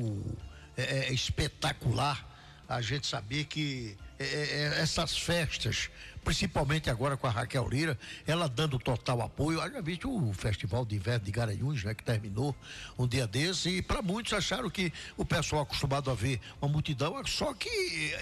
é- 0.77 1.07
é 1.09 1.13
espetacular 1.15 2.29
a 2.69 2.83
gente 2.83 3.07
saber 3.07 3.45
que 3.45 3.97
é, 4.19 4.25
é, 4.25 4.81
essas 4.81 5.17
festas, 5.17 5.91
principalmente 6.25 6.89
agora 6.89 7.17
com 7.17 7.27
a 7.27 7.31
Raquel 7.31 7.69
Lira, 7.69 7.99
ela 8.27 8.49
dando 8.49 8.79
total 8.79 9.23
apoio. 9.23 9.61
Olha, 9.61 9.83
visto 9.83 10.11
o 10.11 10.33
Festival 10.33 10.85
de 10.85 10.97
Inverno 10.97 11.25
de 11.25 11.31
Garanhuns, 11.31 11.85
né, 11.85 11.95
que 11.95 12.03
terminou 12.03 12.57
um 12.99 13.07
dia 13.07 13.27
desse, 13.27 13.69
e 13.69 13.83
para 13.83 14.03
muitos 14.03 14.33
acharam 14.33 14.71
que 14.71 14.93
o 15.17 15.25
pessoal 15.25 15.63
acostumado 15.63 16.11
a 16.11 16.15
ver 16.15 16.41
uma 16.61 16.71
multidão, 16.71 17.15
só 17.27 17.53
que 17.55 17.69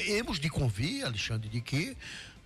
hemos 0.09 0.39
de 0.39 0.51
convir, 0.51 1.05
Alexandre, 1.05 1.49
de 1.49 1.61
que 1.61 1.97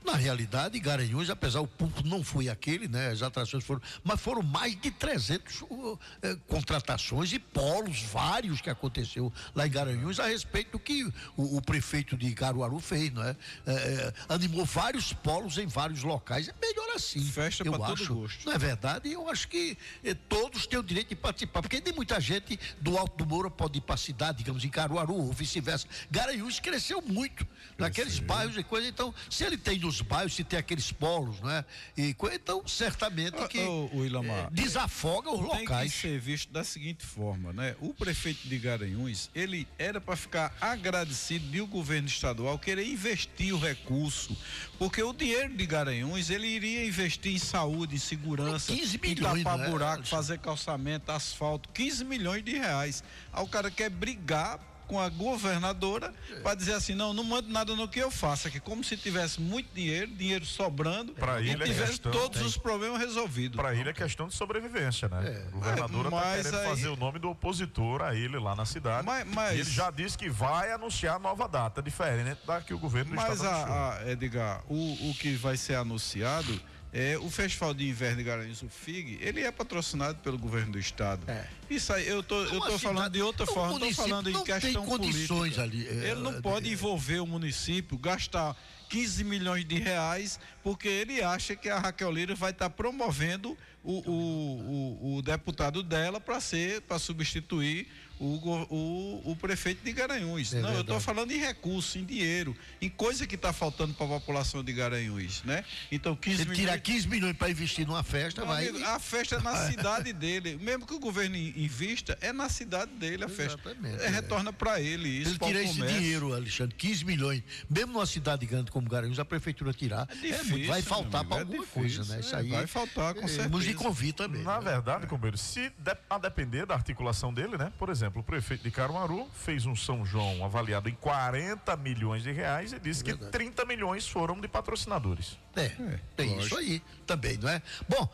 na 0.04 0.14
realidade, 0.14 0.78
Garanhuns, 0.78 1.30
apesar 1.30 1.60
o 1.60 1.66
público 1.66 2.06
não 2.06 2.22
foi 2.22 2.48
aquele, 2.48 2.88
né? 2.88 3.08
As 3.08 3.22
atrações 3.22 3.64
foram, 3.64 3.82
mas 4.02 4.20
foram 4.20 4.42
mais 4.42 4.78
de 4.80 4.90
300 4.90 5.62
uh, 5.62 5.98
eh, 6.22 6.36
contratações 6.46 7.32
e 7.32 7.38
polos 7.38 8.02
vários 8.02 8.60
que 8.60 8.70
aconteceu 8.70 9.32
lá 9.54 9.66
em 9.66 9.70
Garanhuns 9.70 10.18
a 10.18 10.26
respeito 10.26 10.72
do 10.72 10.78
que 10.78 11.04
o, 11.36 11.56
o 11.56 11.62
prefeito 11.62 12.16
de 12.16 12.32
Caruaru 12.34 12.80
fez, 12.80 13.12
não 13.12 13.22
é? 13.22 13.36
Eh, 13.66 13.72
eh, 13.72 14.12
animou 14.28 14.64
vários 14.64 15.12
polos 15.12 15.58
em 15.58 15.66
vários 15.66 16.02
locais. 16.02 16.48
É 16.48 16.54
melhor 16.60 16.94
assim. 16.94 17.22
Festa 17.22 17.64
eu 17.64 17.72
pra 17.72 17.86
todo 17.88 18.14
gosto. 18.14 18.46
Não 18.46 18.52
é 18.52 18.58
verdade? 18.58 19.12
Eu 19.12 19.28
acho 19.28 19.48
que 19.48 19.76
eh, 20.04 20.14
todos 20.14 20.66
têm 20.66 20.78
o 20.78 20.82
direito 20.82 21.08
de 21.08 21.16
participar, 21.16 21.62
porque 21.62 21.80
tem 21.80 21.92
muita 21.92 22.20
gente 22.20 22.58
do 22.80 22.96
Alto 22.96 23.16
do 23.16 23.26
Moura 23.26 23.50
pode 23.50 23.78
ir 23.78 23.80
para 23.80 23.94
a 23.94 23.98
cidade, 23.98 24.38
digamos, 24.38 24.64
em 24.64 24.68
Caruaru 24.68 25.14
ou 25.14 25.32
vice-versa. 25.32 25.86
Garanhuns 26.10 26.60
cresceu 26.60 27.02
muito 27.02 27.46
naqueles 27.76 28.18
bairros 28.18 28.56
e 28.56 28.62
coisa. 28.62 28.86
Então, 28.88 29.14
se 29.30 29.44
ele 29.44 29.56
tem 29.56 29.78
nos 29.88 30.02
bairros, 30.02 30.34
se 30.34 30.44
tem 30.44 30.58
aqueles 30.58 30.92
polos, 30.92 31.40
não 31.40 31.50
é? 31.50 31.64
E, 31.96 32.14
então, 32.32 32.62
certamente 32.66 33.36
que 33.48 33.58
Ô, 33.58 33.90
ô, 33.94 34.04
Ilamar, 34.04 34.44
eh, 34.44 34.48
desafoga 34.52 35.30
os 35.30 35.50
tem 35.50 35.60
locais. 35.60 35.92
que 35.92 35.98
ser 35.98 36.20
visto 36.20 36.52
da 36.52 36.62
seguinte 36.62 37.04
forma, 37.04 37.52
né? 37.52 37.74
O 37.80 37.94
prefeito 37.94 38.46
de 38.46 38.58
Garanhuns, 38.58 39.30
ele 39.34 39.66
era 39.78 40.00
para 40.00 40.14
ficar 40.14 40.54
agradecido 40.60 41.48
de 41.50 41.60
o 41.60 41.66
governo 41.66 42.06
estadual 42.06 42.58
querer 42.58 42.86
investir 42.86 43.54
o 43.54 43.58
recurso, 43.58 44.36
porque 44.78 45.02
o 45.02 45.12
dinheiro 45.12 45.56
de 45.56 45.66
Garanhuns, 45.66 46.28
ele 46.28 46.46
iria 46.46 46.86
investir 46.86 47.34
em 47.34 47.38
saúde, 47.38 47.94
em 47.94 47.98
segurança, 47.98 48.72
15 48.72 48.96
em 48.96 49.00
milhões, 49.00 49.42
tapar 49.42 49.58
né, 49.58 49.70
buraco, 49.70 50.06
fazer 50.06 50.38
calçamento, 50.38 51.10
asfalto, 51.10 51.68
15 51.70 52.04
milhões 52.04 52.44
de 52.44 52.52
reais. 52.52 53.02
Aí 53.32 53.42
o 53.42 53.48
cara 53.48 53.70
quer 53.70 53.88
brigar 53.88 54.60
com 54.88 54.98
a 54.98 55.08
governadora 55.08 56.12
para 56.42 56.54
dizer 56.54 56.72
assim, 56.72 56.94
não, 56.94 57.12
não 57.12 57.22
mando 57.22 57.48
nada 57.50 57.76
no 57.76 57.86
que 57.86 57.98
eu 58.00 58.10
faço 58.10 58.48
aqui, 58.48 58.58
como 58.58 58.82
se 58.82 58.96
tivesse 58.96 59.40
muito 59.40 59.68
dinheiro, 59.74 60.10
dinheiro 60.10 60.44
sobrando 60.46 61.12
Pra 61.12 61.40
e 61.40 61.50
ele 61.50 61.62
é 61.62 61.66
tivesse 61.66 61.90
questão- 61.92 62.10
todos 62.12 62.38
Tem. 62.38 62.46
os 62.46 62.56
problemas 62.56 62.98
resolvidos. 62.98 63.56
Para 63.56 63.74
ele 63.74 63.90
é 63.90 63.92
questão 63.92 64.26
de 64.28 64.34
sobrevivência, 64.34 65.08
né? 65.08 65.46
O 65.52 65.58
governador 65.58 66.06
está 66.06 66.10
Mas 66.16 66.36
querendo 66.46 66.60
aí- 66.60 66.68
fazer 66.68 66.88
o 66.88 66.96
nome 66.96 67.18
do 67.18 67.28
opositor 67.30 68.02
a 68.02 68.14
ele 68.14 68.38
lá 68.38 68.56
na 68.56 68.64
cidade. 68.64 69.06
mas- 69.06 69.56
E 69.56 69.60
ele 69.60 69.70
já 69.70 69.90
disse 69.90 70.16
que 70.16 70.28
vai 70.30 70.72
anunciar 70.72 71.20
nova 71.20 71.46
data, 71.46 71.82
diferente 71.82 72.38
da 72.46 72.60
que 72.60 72.72
o 72.72 72.78
governo 72.78 73.10
do 73.10 73.16
Mas 73.16 73.42
a, 73.44 73.98
a 73.98 74.10
Edgar, 74.10 74.62
o, 74.68 75.10
o 75.10 75.14
que 75.14 75.34
vai 75.34 75.56
ser 75.56 75.74
anunciado 75.74 76.60
é 76.92 77.18
o 77.18 77.28
Festival 77.30 77.74
de 77.74 77.88
Inverno 77.88 78.18
de 78.18 78.24
Garanhuns, 78.24 78.62
o 78.62 78.68
FIG, 78.68 79.18
ele 79.20 79.42
é 79.42 79.50
patrocinado 79.50 80.18
pelo 80.18 80.38
governo 80.38 80.72
do 80.72 80.78
estado. 80.78 81.22
Isso 81.68 81.92
aí, 81.92 82.08
eu 82.08 82.22
tô, 82.22 82.42
eu 82.44 82.60
tô 82.60 82.78
falando 82.78 83.12
de 83.12 83.20
outra 83.20 83.46
forma, 83.46 83.74
município 83.74 84.04
falando 84.04 84.30
em 84.30 84.44
questão 84.44 84.86
condições 84.86 85.56
política. 85.56 85.62
ali, 85.62 85.86
é, 85.86 86.10
ele 86.10 86.20
não 86.20 86.40
pode 86.40 86.70
envolver 86.70 87.20
o 87.20 87.26
município, 87.26 87.98
gastar 87.98 88.56
15 88.88 89.22
milhões 89.24 89.64
de 89.66 89.78
reais, 89.78 90.40
porque 90.62 90.88
ele 90.88 91.22
acha 91.22 91.54
que 91.54 91.68
a 91.68 91.78
Raquel 91.78 92.10
Lira 92.10 92.34
vai 92.34 92.52
estar 92.52 92.70
promovendo 92.70 93.56
o, 93.84 93.98
o, 94.10 95.12
o, 95.12 95.16
o 95.16 95.22
deputado 95.22 95.82
dela 95.82 96.18
para 96.20 96.40
ser, 96.40 96.80
para 96.82 96.98
substituir 96.98 97.86
o, 98.20 98.36
o, 98.70 99.32
o 99.32 99.36
prefeito 99.36 99.84
de 99.84 99.92
Garanhuns. 99.92 100.52
É 100.54 100.60
Não, 100.60 100.68
eu 100.70 100.80
estou 100.80 100.98
verdade. 100.98 101.04
falando 101.04 101.30
em 101.32 101.38
recurso, 101.38 101.98
em 101.98 102.04
dinheiro, 102.04 102.56
em 102.80 102.88
coisa 102.88 103.26
que 103.26 103.34
está 103.34 103.52
faltando 103.52 103.94
para 103.94 104.06
a 104.06 104.08
população 104.08 104.62
de 104.64 104.72
Garanhuns, 104.72 105.42
né? 105.44 105.64
Então, 105.90 106.14
15 106.16 106.36
Se 106.36 106.42
milhões. 106.42 106.58
tirar 106.58 106.78
15 106.80 107.08
milhões 107.08 107.36
para 107.36 107.50
investir 107.50 107.86
numa 107.86 108.02
festa, 108.02 108.40
Meu 108.42 108.50
vai. 108.50 108.68
amigo, 108.68 108.84
a 108.84 108.98
festa 108.98 109.36
é 109.36 109.40
na 109.40 109.56
cidade 109.70 110.12
dele. 110.12 110.58
Mesmo 110.60 110.86
que 110.86 110.94
o 110.94 110.98
governo 110.98 111.36
in- 111.36 111.52
invista, 111.56 112.16
é 112.20 112.32
na 112.32 112.48
cidade 112.48 112.90
dele 112.92 113.24
a 113.24 113.28
festa. 113.28 113.58
Exatamente, 113.64 114.02
É, 114.02 114.06
é. 114.06 114.08
retorna 114.08 114.52
para 114.52 114.80
ele. 114.80 115.08
Isso 115.08 115.30
Ele 115.32 115.38
tirar 115.38 115.62
esse 115.62 115.80
dinheiro, 115.82 116.34
Alexandre, 116.34 116.74
15 116.76 117.04
milhões, 117.04 117.42
mesmo 117.68 117.92
numa 117.92 118.06
cidade 118.06 118.44
grande 118.46 118.70
como 118.70 118.88
Garanhuns, 118.88 119.18
a 119.18 119.24
prefeitura 119.24 119.72
tirar, 119.72 120.08
é 120.10 120.14
difícil, 120.14 120.44
muito- 120.50 120.66
vai 120.68 120.82
faltar 120.82 121.24
para 121.24 121.36
é 121.38 121.40
alguma 121.40 121.64
difícil, 121.64 121.96
coisa, 121.98 122.14
né? 122.14 122.20
Isso 122.20 122.34
é, 122.34 122.38
aí. 122.38 122.48
vai 122.48 122.66
faltar, 122.66 123.14
com 123.14 123.24
é, 123.24 123.28
certeza. 123.28 123.48
Nos 123.48 123.64
de 123.64 123.74
convite 123.74 124.16
também. 124.16 124.42
Na 124.42 124.60
né? 124.60 124.70
verdade, 124.72 125.06
companheiro, 125.06 125.38
se 125.38 125.70
de- 125.78 125.96
a 126.10 126.18
depender 126.18 126.66
da 126.66 126.74
articulação 126.74 127.32
dele, 127.32 127.56
né? 127.56 127.72
Por 127.78 127.88
exemplo, 127.90 128.07
o 128.14 128.22
prefeito 128.22 128.62
de 128.62 128.70
Caruaru 128.70 129.28
fez 129.34 129.66
um 129.66 129.76
São 129.76 130.04
João 130.04 130.44
avaliado 130.44 130.88
em 130.88 130.94
40 130.94 131.76
milhões 131.76 132.22
de 132.22 132.32
reais 132.32 132.72
e 132.72 132.78
disse 132.78 133.04
que 133.04 133.14
30 133.14 133.64
milhões 133.64 134.08
foram 134.08 134.40
de 134.40 134.48
patrocinadores. 134.48 135.38
É, 135.56 136.00
tem 136.16 136.38
isso 136.38 136.56
aí 136.56 136.82
também, 137.06 137.36
não 137.36 137.48
é? 137.48 137.62
Bom, 137.88 138.08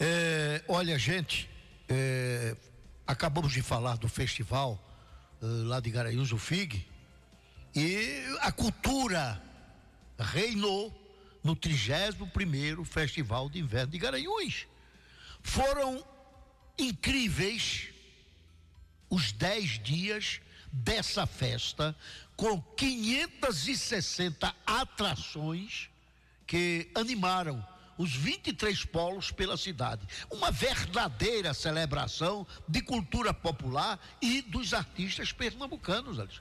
é, 0.00 0.62
olha, 0.68 0.98
gente, 0.98 1.48
é, 1.88 2.56
acabamos 3.06 3.52
de 3.52 3.62
falar 3.62 3.96
do 3.96 4.08
festival 4.08 4.82
eh, 5.42 5.46
lá 5.46 5.80
de 5.80 5.90
Garanhuns, 5.90 6.32
o 6.32 6.38
FIG, 6.38 6.86
e 7.74 8.22
a 8.40 8.52
cultura 8.52 9.42
reinou 10.18 10.92
no 11.42 11.56
31º 11.56 12.84
Festival 12.84 13.48
de 13.50 13.58
Inverno 13.58 13.90
de 13.90 13.98
Garanhuns. 13.98 14.68
Foram 15.42 16.04
incríveis 16.78 17.88
os 19.12 19.30
10 19.30 19.78
dias 19.80 20.40
dessa 20.72 21.26
festa, 21.26 21.94
com 22.34 22.58
560 22.62 24.56
atrações 24.66 25.90
que 26.46 26.90
animaram 26.94 27.62
os 27.98 28.14
23 28.14 28.86
polos 28.86 29.30
pela 29.30 29.58
cidade. 29.58 30.00
Uma 30.30 30.50
verdadeira 30.50 31.52
celebração 31.52 32.46
de 32.66 32.80
cultura 32.80 33.34
popular 33.34 34.00
e 34.22 34.40
dos 34.40 34.72
artistas 34.72 35.30
pernambucanos. 35.30 36.40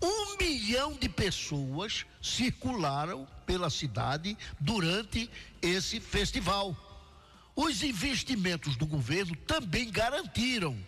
Um 0.00 0.36
milhão 0.36 0.92
de 0.92 1.08
pessoas 1.08 2.06
circularam 2.22 3.26
pela 3.44 3.70
cidade 3.70 4.38
durante 4.60 5.28
esse 5.60 5.98
festival. 5.98 6.76
Os 7.56 7.82
investimentos 7.82 8.76
do 8.76 8.86
governo 8.86 9.34
também 9.34 9.90
garantiram 9.90 10.78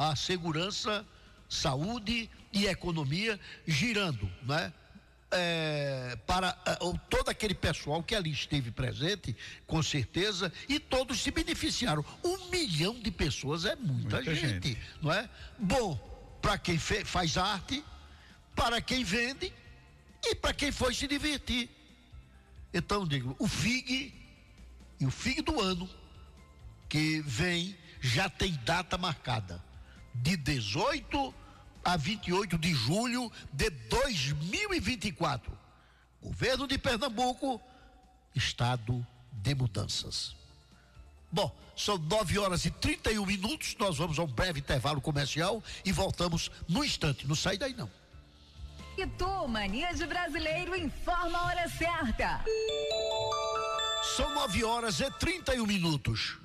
a 0.00 0.16
segurança, 0.16 1.06
saúde 1.46 2.30
e 2.50 2.64
economia 2.64 3.38
girando, 3.66 4.32
né? 4.42 4.72
É, 5.30 6.18
para 6.26 6.58
é, 6.64 6.74
todo 7.10 7.28
aquele 7.28 7.54
pessoal 7.54 8.02
que 8.02 8.14
ali 8.14 8.32
esteve 8.32 8.70
presente, 8.70 9.36
com 9.66 9.82
certeza, 9.82 10.50
e 10.66 10.80
todos 10.80 11.20
se 11.20 11.30
beneficiaram. 11.30 12.02
Um 12.24 12.48
milhão 12.48 12.98
de 12.98 13.10
pessoas 13.10 13.66
é 13.66 13.76
muita, 13.76 14.16
Muita 14.16 14.34
gente, 14.34 14.68
gente. 14.68 14.78
não 15.02 15.12
é? 15.12 15.28
Bom, 15.58 15.94
para 16.40 16.56
quem 16.56 16.78
faz 16.78 17.36
arte, 17.36 17.84
para 18.56 18.80
quem 18.80 19.04
vende 19.04 19.52
e 20.24 20.34
para 20.34 20.54
quem 20.54 20.72
foi 20.72 20.94
se 20.94 21.06
divertir. 21.06 21.68
Então, 22.72 23.06
digo, 23.06 23.36
o 23.38 23.46
FIG 23.46 24.14
e 24.98 25.04
o 25.04 25.10
FIG 25.10 25.42
do 25.42 25.60
ano, 25.60 25.88
que 26.88 27.20
vem, 27.20 27.76
já 28.00 28.30
tem 28.30 28.58
data 28.64 28.96
marcada. 28.96 29.69
De 30.14 30.36
18 30.36 31.34
a 31.84 31.96
28 31.96 32.58
de 32.58 32.74
julho 32.74 33.30
de 33.52 33.70
2024. 33.70 35.58
Governo 36.22 36.66
de 36.66 36.76
Pernambuco, 36.76 37.60
estado 38.34 39.06
de 39.32 39.54
mudanças. 39.54 40.36
Bom, 41.32 41.54
são 41.76 41.96
9 41.96 42.38
horas 42.38 42.64
e 42.64 42.70
31 42.70 43.24
minutos. 43.24 43.76
Nós 43.78 43.96
vamos 43.96 44.18
a 44.18 44.22
um 44.22 44.26
breve 44.26 44.60
intervalo 44.60 45.00
comercial 45.00 45.62
e 45.84 45.92
voltamos 45.92 46.50
no 46.68 46.84
instante. 46.84 47.26
Não 47.26 47.34
sai 47.34 47.56
daí, 47.56 47.74
não. 47.74 47.90
E 48.98 49.06
tu, 49.06 49.48
Mania 49.48 49.94
de 49.94 50.04
Brasileiro, 50.04 50.76
informa 50.76 51.38
a 51.38 51.46
hora 51.46 51.68
certa. 51.68 52.44
São 54.16 54.34
9 54.34 54.64
horas 54.64 55.00
e 55.00 55.10
31 55.12 55.64
minutos. 55.64 56.36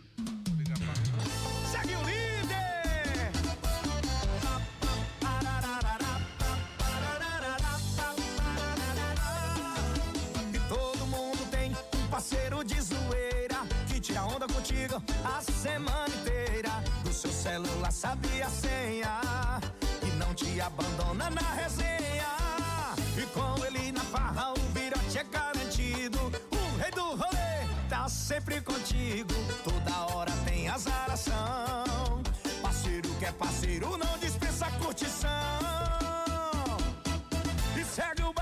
Celular 17.45 17.91
sabe 17.91 18.41
a 18.41 18.49
senha 18.49 19.19
e 20.01 20.09
não 20.17 20.33
te 20.33 20.59
abandona 20.59 21.29
na 21.29 21.47
resenha. 21.53 22.31
E 23.15 23.21
com 23.27 23.63
ele 23.63 23.91
na 23.91 24.01
farra 24.01 24.51
o 24.53 24.59
virote 24.73 25.19
é 25.19 25.23
garantido. 25.23 26.19
O 26.51 26.77
rei 26.81 26.89
do 26.89 27.05
rolê 27.21 27.53
tá 27.87 28.09
sempre 28.09 28.59
contigo. 28.61 29.35
Toda 29.63 30.07
hora 30.07 30.31
tem 30.43 30.67
azaração. 30.67 32.23
Parceiro 32.63 33.09
que 33.19 33.25
é 33.25 33.31
parceiro 33.31 33.95
não 33.95 34.17
dispensa 34.17 34.65
curtição. 34.81 35.29
E 37.79 37.83
segue 37.83 38.23
o 38.23 38.33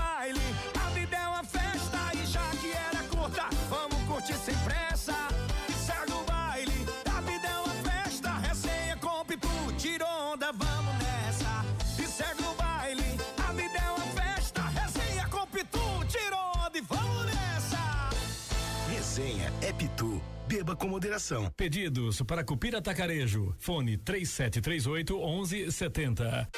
Beba 20.54 20.76
com 20.76 20.86
moderação. 20.86 21.50
Pedidos 21.56 22.22
para 22.22 22.44
Cupira 22.44 22.80
Tacarejo. 22.80 23.52
Fone 23.58 23.96
3738 23.96 25.18
1170. 25.18 26.48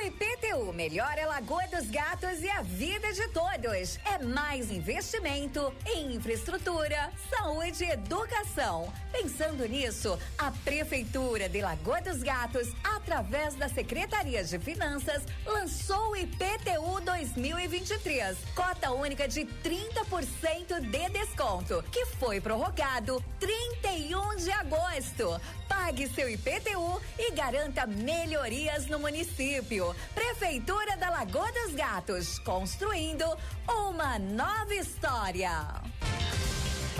Seu 0.00 0.06
IPTU 0.06 0.72
melhora 0.72 1.24
a 1.24 1.26
Lagoa 1.26 1.66
dos 1.66 1.90
Gatos 1.90 2.42
e 2.42 2.48
a 2.48 2.62
vida 2.62 3.12
de 3.12 3.28
todos. 3.28 3.98
É 4.06 4.18
mais 4.24 4.70
investimento 4.70 5.72
em 5.84 6.14
infraestrutura, 6.14 7.12
saúde 7.28 7.84
e 7.84 7.90
educação. 7.90 8.90
Pensando 9.12 9.68
nisso, 9.68 10.18
a 10.38 10.50
Prefeitura 10.64 11.50
de 11.50 11.60
Lagoa 11.60 12.00
dos 12.00 12.22
Gatos, 12.22 12.68
através 12.82 13.54
da 13.56 13.68
Secretaria 13.68 14.42
de 14.42 14.58
Finanças, 14.58 15.22
lançou 15.44 16.12
o 16.12 16.16
IPTU 16.16 17.00
2023. 17.04 18.38
Cota 18.54 18.92
única 18.92 19.28
de 19.28 19.42
30% 19.42 20.80
de 20.80 21.08
desconto, 21.10 21.84
que 21.92 22.06
foi 22.06 22.40
prorrogado 22.40 23.22
31 23.38 24.36
de 24.36 24.50
agosto. 24.50 25.38
Pague 25.82 26.06
seu 26.08 26.28
IPTU 26.28 27.00
e 27.18 27.32
garanta 27.32 27.86
melhorias 27.86 28.86
no 28.86 28.98
município. 28.98 29.96
Prefeitura 30.14 30.94
da 30.98 31.08
Lagoa 31.08 31.50
dos 31.52 31.74
Gatos, 31.74 32.38
construindo 32.40 33.24
uma 33.66 34.18
nova 34.18 34.74
história. 34.74 35.50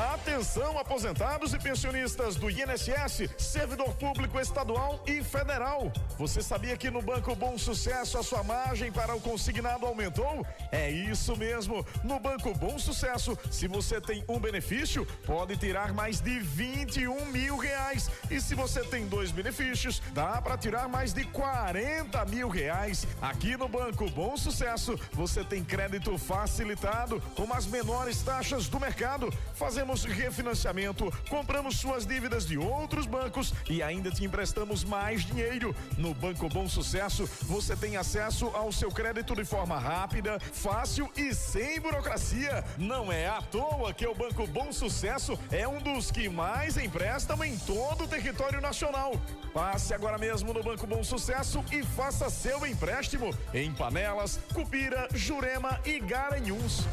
Atenção, 0.01 0.79
aposentados 0.79 1.53
e 1.53 1.59
pensionistas 1.59 2.35
do 2.35 2.49
INSS, 2.49 3.29
servidor 3.37 3.93
público 3.97 4.41
estadual 4.41 5.05
e 5.07 5.23
federal. 5.23 5.93
Você 6.17 6.41
sabia 6.41 6.75
que 6.75 6.91
no 6.91 7.03
Banco 7.03 7.37
Bom 7.37 7.59
Sucesso 7.59 8.17
a 8.17 8.23
sua 8.23 8.43
margem 8.43 8.91
para 8.91 9.15
o 9.15 9.21
consignado 9.21 9.85
aumentou? 9.85 10.47
É 10.73 10.91
isso 10.91 11.37
mesmo. 11.37 11.85
No 12.03 12.19
Banco 12.19 12.55
Bom 12.55 12.79
Sucesso, 12.79 13.37
se 13.51 13.69
você 13.69 14.01
tem 14.01 14.25
um 14.27 14.41
benefício, 14.41 15.07
pode 15.27 15.55
tirar 15.59 15.93
mais 15.93 16.19
de 16.19 16.41
21 16.41 17.27
mil 17.27 17.59
reais. 17.59 18.11
E 18.31 18.41
se 18.41 18.55
você 18.55 18.83
tem 18.83 19.07
dois 19.07 19.31
benefícios, 19.31 20.01
dá 20.15 20.41
para 20.41 20.57
tirar 20.57 20.89
mais 20.89 21.13
de 21.13 21.25
40 21.25 22.25
mil 22.25 22.49
reais. 22.49 23.07
Aqui 23.21 23.55
no 23.55 23.69
Banco 23.69 24.09
Bom 24.09 24.35
Sucesso, 24.35 24.99
você 25.13 25.45
tem 25.45 25.63
crédito 25.63 26.17
facilitado 26.17 27.21
com 27.37 27.53
as 27.53 27.67
menores 27.67 28.23
taxas 28.23 28.67
do 28.67 28.81
mercado. 28.81 29.31
Fazemos 29.55 29.90
Refinanciamento, 29.91 31.13
compramos 31.29 31.77
suas 31.77 32.07
dívidas 32.07 32.47
de 32.47 32.57
outros 32.57 33.07
bancos 33.07 33.53
e 33.69 33.83
ainda 33.83 34.11
te 34.11 34.25
emprestamos 34.25 34.85
mais 34.85 35.23
dinheiro. 35.25 35.75
No 35.99 36.15
Banco 36.15 36.49
Bom 36.49 36.69
Sucesso, 36.69 37.29
você 37.43 37.75
tem 37.75 37.97
acesso 37.97 38.47
ao 38.55 38.71
seu 38.71 38.91
crédito 38.91 39.35
de 39.35 39.45
forma 39.45 39.79
rápida, 39.79 40.39
fácil 40.39 41.11
e 41.17 41.35
sem 41.35 41.81
burocracia. 41.81 42.65
Não 42.79 43.11
é 43.11 43.27
à 43.27 43.43
toa 43.43 43.93
que 43.93 44.07
o 44.07 44.15
Banco 44.15 44.47
Bom 44.47 44.73
Sucesso 44.73 45.39
é 45.51 45.67
um 45.67 45.81
dos 45.81 46.11
que 46.11 46.29
mais 46.29 46.77
emprestam 46.77 47.43
em 47.45 47.59
todo 47.59 48.05
o 48.05 48.09
território 48.09 48.61
nacional. 48.61 49.13
Passe 49.53 49.93
agora 49.93 50.19
mesmo 50.19 50.55
no 50.55 50.63
Banco 50.63 50.87
Bom 50.87 51.03
Sucesso 51.03 51.65
e 51.73 51.83
faça 51.83 52.31
seu 52.31 52.65
empréstimo 52.65 53.35
em 53.53 53.73
Panelas, 53.73 54.39
Cupira, 54.55 55.09
Jurema 55.13 55.81
e 55.85 55.99
Garanhuns. 55.99 56.85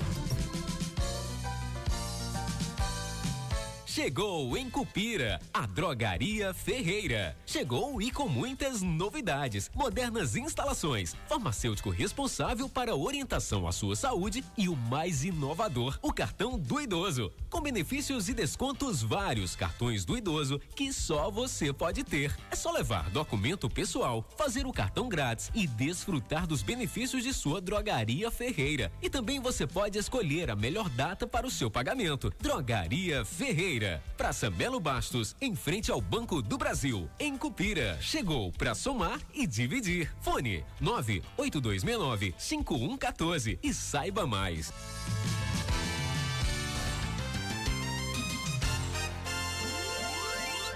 Chegou 3.98 4.56
em 4.56 4.69
Cupira, 4.69 5.41
a 5.52 5.65
Drogaria 5.65 6.53
Ferreira. 6.53 7.36
Chegou 7.48 7.99
e 7.99 8.11
com 8.11 8.30
muitas 8.30 8.84
novidades, 8.84 9.72
modernas 9.74 10.36
instalações, 10.36 11.15
farmacêutico 11.28 11.90
responsável 11.90 12.69
para 12.69 12.95
orientação 12.95 13.68
à 13.68 13.72
sua 13.72 13.95
saúde 13.95 14.44
e 14.56 14.69
o 14.69 14.76
mais 14.76 15.24
inovador, 15.24 15.98
o 15.99 16.14
cartão 16.14 16.60
do 16.60 16.80
idoso, 16.80 17.34
com 17.49 17.60
benefícios 17.60 18.30
e 18.30 18.36
descontos 18.36 19.02
vários, 19.02 19.56
cartões 19.56 20.06
do 20.06 20.15
idoso 20.15 20.61
que 20.76 20.94
só 20.94 21.32
você 21.32 21.74
pode 21.74 22.03
ter. 22.03 22.38
É 22.52 22.56
só 22.56 22.72
levar 22.72 23.10
documento 23.10 23.68
pessoal, 23.68 24.24
fazer 24.38 24.68
o 24.68 24.72
cartão 24.72 25.10
grátis 25.10 25.49
e 25.56 25.65
desfrutar 25.65 26.45
dos 26.45 26.61
benefícios 26.61 27.24
de 27.24 27.34
sua 27.34 27.60
Drogaria 27.60 28.30
Ferreira. 28.30 28.91
E 29.02 29.10
também 29.10 29.40
você 29.40 29.65
pode 29.65 29.98
escolher 29.98 30.52
a 30.52 30.56
melhor 30.56 30.88
data 30.88 31.26
para 31.26 31.48
o 31.48 31.52
seu 31.52 31.72
pagamento. 31.72 32.32
Drogaria 32.40 33.26
Ferreira. 33.26 33.86
Praça 34.18 34.49
Belo 34.49 34.80
Bastos, 34.80 35.35
em 35.39 35.55
frente 35.55 35.91
ao 35.91 36.01
Banco 36.01 36.41
do 36.41 36.57
Brasil, 36.57 37.09
em 37.19 37.38
Cupira. 37.38 37.97
Chegou 38.01 38.51
para 38.51 38.76
somar 38.76 39.19
e 39.34 39.47
dividir. 39.47 40.11
Fone 40.22 40.64
98269 40.80 42.35
5114 42.38 43.59
e 43.64 43.73
saiba 43.73 44.26
mais. 44.27 44.73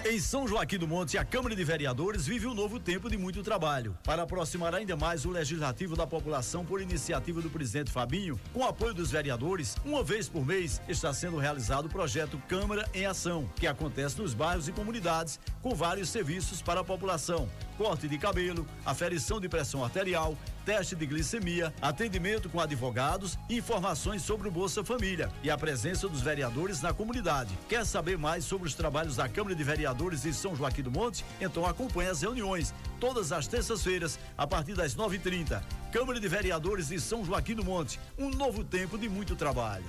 Em 0.04 0.20
São 0.20 0.48
Joaquim 0.48 0.80
do 0.80 0.88
Monte, 0.88 1.16
a 1.16 1.24
Câmara 1.24 1.56
de 1.56 1.64
Vereadores 1.64 2.26
vive 2.26 2.48
um 2.48 2.56
novo 2.56 2.80
tempo 2.80 3.08
de 3.08 3.18
muito 3.18 3.44
trabalho. 3.44 3.96
Para 4.04 4.24
aproximar 4.24 4.74
ainda 4.74 4.96
mais 4.96 5.26
o 5.26 5.30
legislativo 5.30 5.96
da 5.96 6.08
população 6.08 6.66
por 6.66 6.82
iniciativa 6.82 7.40
do 7.40 7.52
presidente 7.52 7.92
Fabinho, 7.92 8.40
com 8.52 8.66
apoio 8.66 8.96
dos 8.96 9.12
vereadores, 9.12 9.76
uma 9.86 10.04
vez 10.04 10.28
por 10.28 10.44
mês 10.44 10.82
está 10.88 11.14
sendo 11.14 11.38
realizado 11.38 11.86
o 11.86 11.90
projeto 11.90 12.42
Câmara 12.48 12.90
em 12.96 13.06
Ação, 13.06 13.48
que 13.56 13.68
acontece 13.68 14.20
nos 14.20 14.34
bairros 14.34 14.68
e 14.68 14.72
comunidades 14.72 15.40
com 15.62 15.76
vários 15.76 16.10
serviços 16.10 16.64
para 16.64 16.82
a 16.82 16.84
população: 16.84 17.48
corte 17.78 18.08
de 18.08 18.18
cabelo, 18.18 18.68
aferição 18.84 19.40
de 19.40 19.48
pressão 19.48 19.84
arterial, 19.84 20.36
teste 20.66 20.96
de 20.96 21.06
glicemia, 21.06 21.74
atendimento 21.82 22.50
com 22.50 22.60
advogados 22.60 23.38
informações 23.50 24.22
sobre 24.22 24.48
o 24.48 24.52
Bolsa 24.52 24.84
Família 24.84 25.32
e 25.44 25.50
a 25.50 25.58
presença 25.58 26.08
dos 26.08 26.22
vereadores 26.22 26.82
na 26.82 26.94
comunidade. 26.94 27.58
Quer 27.68 27.86
saber 27.86 28.18
mais 28.18 28.46
sobre 28.46 28.68
os 28.68 28.74
trabalhos 28.74 29.16
da 29.16 29.28
Câmara 29.28 29.56
de 29.56 29.64
Vereadores 29.64 30.24
de 30.24 30.34
São 30.34 30.56
Joaquim 30.56 30.84
do 30.84 30.92
Monte? 30.92 31.26
Então 31.40 31.66
acompanhe 31.66 32.10
as 32.10 32.22
reuniões 32.22 32.74
todas 33.00 33.32
as 33.32 33.48
terças-feiras 33.48 34.20
a 34.38 34.46
partir 34.46 34.74
das 34.74 34.96
9:30. 34.96 35.64
Câmara 35.92 36.20
de 36.20 36.28
Vereadores 36.28 36.88
de 36.88 37.00
São 37.00 37.26
Joaquim 37.26 37.56
do 37.56 37.66
Monte, 37.66 38.00
um 38.18 38.30
novo 38.30 38.64
tempo 38.64 38.98
de 38.98 39.10
muito 39.10 39.36
trabalho. 39.36 39.86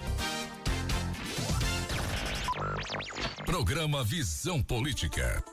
Programa 3.45 4.03
Visão 4.03 4.63
Política. 4.63 5.45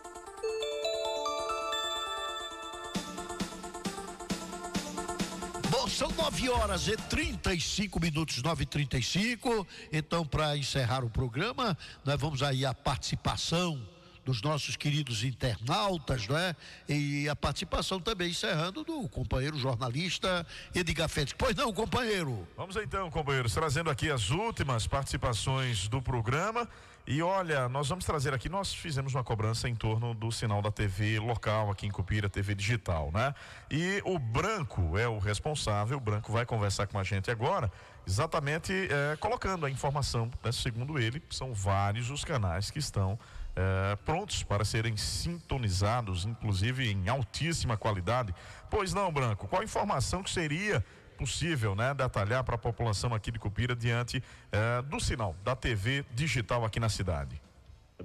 São 5.89 6.09
9 6.11 6.49
horas 6.49 6.87
e 6.87 6.95
35 6.95 7.99
minutos, 7.99 8.41
9 8.41 8.63
e 8.63 8.65
35 8.65 9.67
Então, 9.91 10.25
para 10.25 10.55
encerrar 10.55 11.03
o 11.03 11.09
programa, 11.09 11.77
nós 12.05 12.19
vamos 12.19 12.43
aí 12.43 12.65
a 12.65 12.73
participação 12.73 13.81
dos 14.23 14.41
nossos 14.41 14.75
queridos 14.75 15.23
internautas, 15.23 16.27
não 16.27 16.37
é? 16.37 16.55
E 16.87 17.27
a 17.27 17.35
participação 17.35 17.99
também 17.99 18.29
encerrando 18.29 18.83
do 18.83 19.09
companheiro 19.09 19.57
jornalista 19.57 20.45
Edgar 20.75 21.09
Félix. 21.09 21.33
Pois 21.35 21.55
não, 21.55 21.73
companheiro? 21.73 22.47
Vamos 22.55 22.75
então, 22.75 23.09
companheiros, 23.09 23.53
trazendo 23.53 23.89
aqui 23.89 24.11
as 24.11 24.29
últimas 24.29 24.85
participações 24.85 25.87
do 25.87 26.01
programa. 26.01 26.69
E 27.11 27.23
olha, 27.23 27.67
nós 27.67 27.89
vamos 27.89 28.05
trazer 28.05 28.35
aqui, 28.35 28.47
nós 28.47 28.71
fizemos 28.71 29.15
uma 29.15 29.23
cobrança 29.23 29.67
em 29.67 29.73
torno 29.73 30.13
do 30.13 30.31
sinal 30.31 30.61
da 30.61 30.69
TV 30.69 31.17
local 31.17 31.71
aqui 31.71 31.87
em 31.87 31.89
Cupira, 31.89 32.29
TV 32.29 32.53
digital, 32.53 33.09
né? 33.11 33.33
E 33.67 33.99
o 34.05 34.19
Branco 34.19 34.95
é 34.95 35.07
o 35.07 35.17
responsável, 35.17 35.97
o 35.97 35.99
Branco 35.99 36.31
vai 36.31 36.45
conversar 36.45 36.85
com 36.85 36.99
a 36.99 37.03
gente 37.03 37.31
agora, 37.31 37.71
exatamente 38.05 38.71
é, 38.71 39.15
colocando 39.15 39.65
a 39.65 39.71
informação, 39.71 40.29
né? 40.43 40.51
segundo 40.51 40.99
ele, 40.99 41.19
são 41.31 41.51
vários 41.51 42.11
os 42.11 42.23
canais 42.23 42.69
que 42.69 42.77
estão 42.77 43.17
é, 43.55 43.95
prontos 44.05 44.43
para 44.43 44.63
serem 44.63 44.95
sintonizados, 44.95 46.25
inclusive 46.25 46.91
em 46.91 47.09
altíssima 47.09 47.75
qualidade. 47.75 48.35
Pois 48.69 48.93
não, 48.93 49.11
Branco, 49.11 49.47
qual 49.47 49.63
a 49.63 49.65
informação 49.65 50.21
que 50.21 50.29
seria 50.29 50.85
possível, 51.19 51.75
né, 51.75 51.93
detalhar 51.93 52.45
para 52.45 52.55
a 52.55 52.57
população 52.57 53.13
aqui 53.13 53.29
de 53.29 53.37
Cupira 53.37 53.75
diante 53.75 54.23
eh, 54.53 54.81
do 54.83 55.01
sinal 55.01 55.35
da 55.43 55.53
TV 55.53 56.05
digital 56.15 56.63
aqui 56.63 56.79
na 56.79 56.87
cidade. 56.87 57.41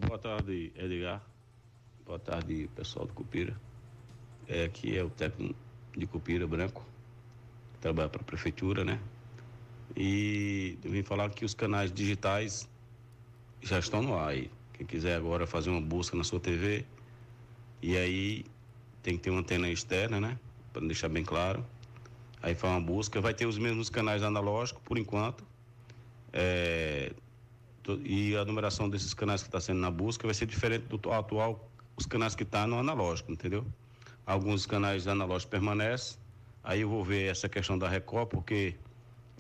Boa 0.00 0.18
tarde, 0.18 0.72
Edgar. 0.74 1.22
Boa 2.04 2.18
tarde, 2.18 2.68
pessoal 2.74 3.06
de 3.06 3.12
Cupira. 3.12 3.54
É, 4.48 4.64
aqui 4.64 4.98
é 4.98 5.04
o 5.04 5.08
técnico 5.08 5.54
de 5.96 6.08
Cupira 6.08 6.44
Branco, 6.44 6.84
trabalha 7.80 8.08
para 8.08 8.20
a 8.20 8.24
prefeitura, 8.24 8.84
né? 8.84 8.98
E 9.96 10.76
eu 10.82 10.90
vim 10.90 11.04
falar 11.04 11.30
que 11.30 11.44
os 11.44 11.54
canais 11.54 11.92
digitais 11.92 12.68
já 13.62 13.78
estão 13.78 14.02
no 14.02 14.18
ar. 14.18 14.34
Quem 14.72 14.84
quiser 14.84 15.14
agora 15.16 15.46
fazer 15.46 15.70
uma 15.70 15.80
busca 15.80 16.16
na 16.16 16.24
sua 16.24 16.40
TV, 16.40 16.84
e 17.80 17.96
aí 17.96 18.44
tem 19.04 19.16
que 19.16 19.22
ter 19.22 19.30
uma 19.30 19.38
antena 19.38 19.68
externa, 19.68 20.20
né? 20.20 20.36
Para 20.72 20.84
deixar 20.84 21.08
bem 21.08 21.24
claro. 21.24 21.64
Aí 22.44 22.54
faz 22.54 22.74
uma 22.74 22.80
busca, 22.80 23.22
vai 23.22 23.32
ter 23.32 23.46
os 23.46 23.56
mesmos 23.56 23.88
canais 23.88 24.22
analógicos 24.22 24.82
por 24.84 24.98
enquanto. 24.98 25.42
É, 26.30 27.10
e 28.04 28.36
a 28.36 28.44
numeração 28.44 28.86
desses 28.86 29.14
canais 29.14 29.40
que 29.40 29.48
está 29.48 29.58
sendo 29.58 29.80
na 29.80 29.90
busca 29.90 30.26
vai 30.26 30.34
ser 30.34 30.44
diferente 30.44 30.84
do 30.84 31.10
atual, 31.10 31.66
os 31.96 32.04
canais 32.04 32.34
que 32.34 32.42
estão 32.42 32.60
tá 32.60 32.66
no 32.66 32.78
analógico, 32.78 33.32
entendeu? 33.32 33.64
Alguns 34.26 34.66
canais 34.66 35.08
analógicos 35.08 35.52
permanecem. 35.52 36.18
Aí 36.62 36.82
eu 36.82 36.88
vou 36.90 37.02
ver 37.02 37.30
essa 37.30 37.48
questão 37.48 37.78
da 37.78 37.88
Record, 37.88 38.28
porque 38.28 38.74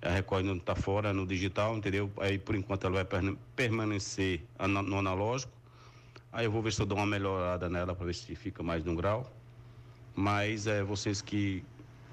a 0.00 0.08
Record 0.08 0.46
não 0.46 0.56
está 0.56 0.74
fora 0.74 1.12
no 1.12 1.26
digital, 1.26 1.76
entendeu? 1.76 2.10
Aí 2.16 2.38
por 2.38 2.54
enquanto 2.54 2.86
ela 2.86 3.04
vai 3.04 3.22
permanecer 3.54 4.42
no 4.66 4.98
analógico. 4.98 5.52
Aí 6.32 6.46
eu 6.46 6.50
vou 6.50 6.62
ver 6.62 6.72
se 6.72 6.80
eu 6.80 6.86
dou 6.86 6.96
uma 6.96 7.06
melhorada 7.06 7.68
nela 7.68 7.94
para 7.94 8.06
ver 8.06 8.14
se 8.14 8.34
fica 8.34 8.62
mais 8.62 8.82
de 8.82 8.88
um 8.88 8.94
grau. 8.94 9.30
Mas 10.16 10.66
é 10.66 10.82
vocês 10.82 11.20
que 11.20 11.62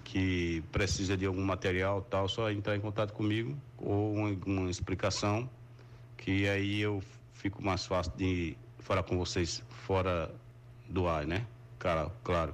que 0.04 0.64
precisa 0.72 1.16
de 1.16 1.26
algum 1.26 1.44
material 1.44 2.02
tal, 2.02 2.28
só 2.28 2.52
entrar 2.52 2.76
em 2.76 2.80
contato 2.80 3.14
comigo 3.14 3.58
ou 3.78 4.14
uma, 4.46 4.70
explicação, 4.70 5.50
que 6.18 6.48
aí 6.48 6.82
eu 6.82 7.02
fico 7.34 7.64
mais 7.64 7.86
fácil 7.86 8.14
de 8.18 8.58
falar 8.80 9.04
com 9.04 9.18
vocês 9.18 9.64
fora 9.70 10.34
do 10.90 11.08
ar, 11.08 11.26
né? 11.26 11.46
Claro, 11.80 12.12
claro. 12.24 12.54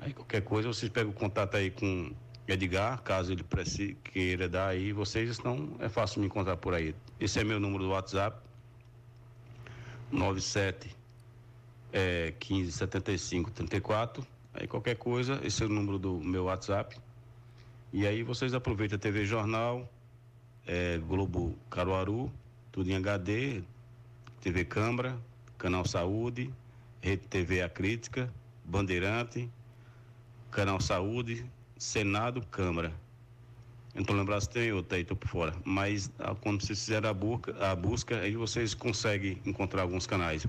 Aí 0.00 0.12
qualquer 0.12 0.42
coisa 0.42 0.68
vocês 0.68 0.90
pegam 0.90 1.10
o 1.10 1.14
contato 1.14 1.56
aí 1.56 1.70
com 1.70 2.12
Edgar, 2.46 3.02
caso 3.02 3.32
ele 3.32 3.42
precise, 3.42 3.94
queira 4.04 4.48
dar 4.48 4.68
aí, 4.68 4.92
vocês 4.92 5.30
estão, 5.30 5.76
é 5.80 5.88
fácil 5.88 6.20
me 6.20 6.26
encontrar 6.26 6.56
por 6.56 6.74
aí. 6.74 6.94
Esse 7.18 7.40
é 7.40 7.44
meu 7.44 7.58
número 7.58 7.84
do 7.84 7.90
WhatsApp, 7.90 8.38
97 10.10 10.94
é, 11.92 12.34
15 12.38 12.72
75 12.72 13.50
34 13.52 14.26
Aí 14.54 14.68
qualquer 14.68 14.96
coisa, 14.96 15.40
esse 15.42 15.64
é 15.64 15.66
o 15.66 15.68
número 15.68 15.98
do 15.98 16.20
meu 16.20 16.44
WhatsApp. 16.44 16.96
E 17.92 18.06
aí 18.06 18.22
vocês 18.22 18.54
aproveitam 18.54 18.96
a 18.96 18.98
TV 19.00 19.24
Jornal, 19.24 19.92
é, 20.64 20.98
Globo 20.98 21.58
Caruaru, 21.68 22.32
tudo 22.70 22.88
em 22.88 22.94
HD, 22.94 23.62
TV 24.40 24.64
Câmara, 24.64 25.18
Canal 25.58 25.84
Saúde, 25.84 26.54
Rede 27.00 27.26
TV 27.26 27.62
A 27.62 27.68
Crítica, 27.68 28.32
Bandeirante, 28.64 29.50
Canal 30.52 30.80
Saúde, 30.80 31.44
Senado, 31.76 32.40
Câmara. 32.46 32.92
Então 33.92 34.14
lembrar 34.14 34.40
se 34.40 34.50
tem 34.50 34.72
outra 34.72 34.98
aí, 34.98 35.04
tô 35.04 35.16
por 35.16 35.28
fora. 35.28 35.54
Mas 35.64 36.12
ah, 36.20 36.34
quando 36.34 36.64
vocês 36.64 36.78
fizerem 36.78 37.10
a 37.10 37.12
busca, 37.12 37.56
a 37.60 37.74
busca, 37.74 38.20
aí 38.20 38.36
vocês 38.36 38.72
conseguem 38.72 39.40
encontrar 39.44 39.82
alguns 39.82 40.06
canais. 40.06 40.46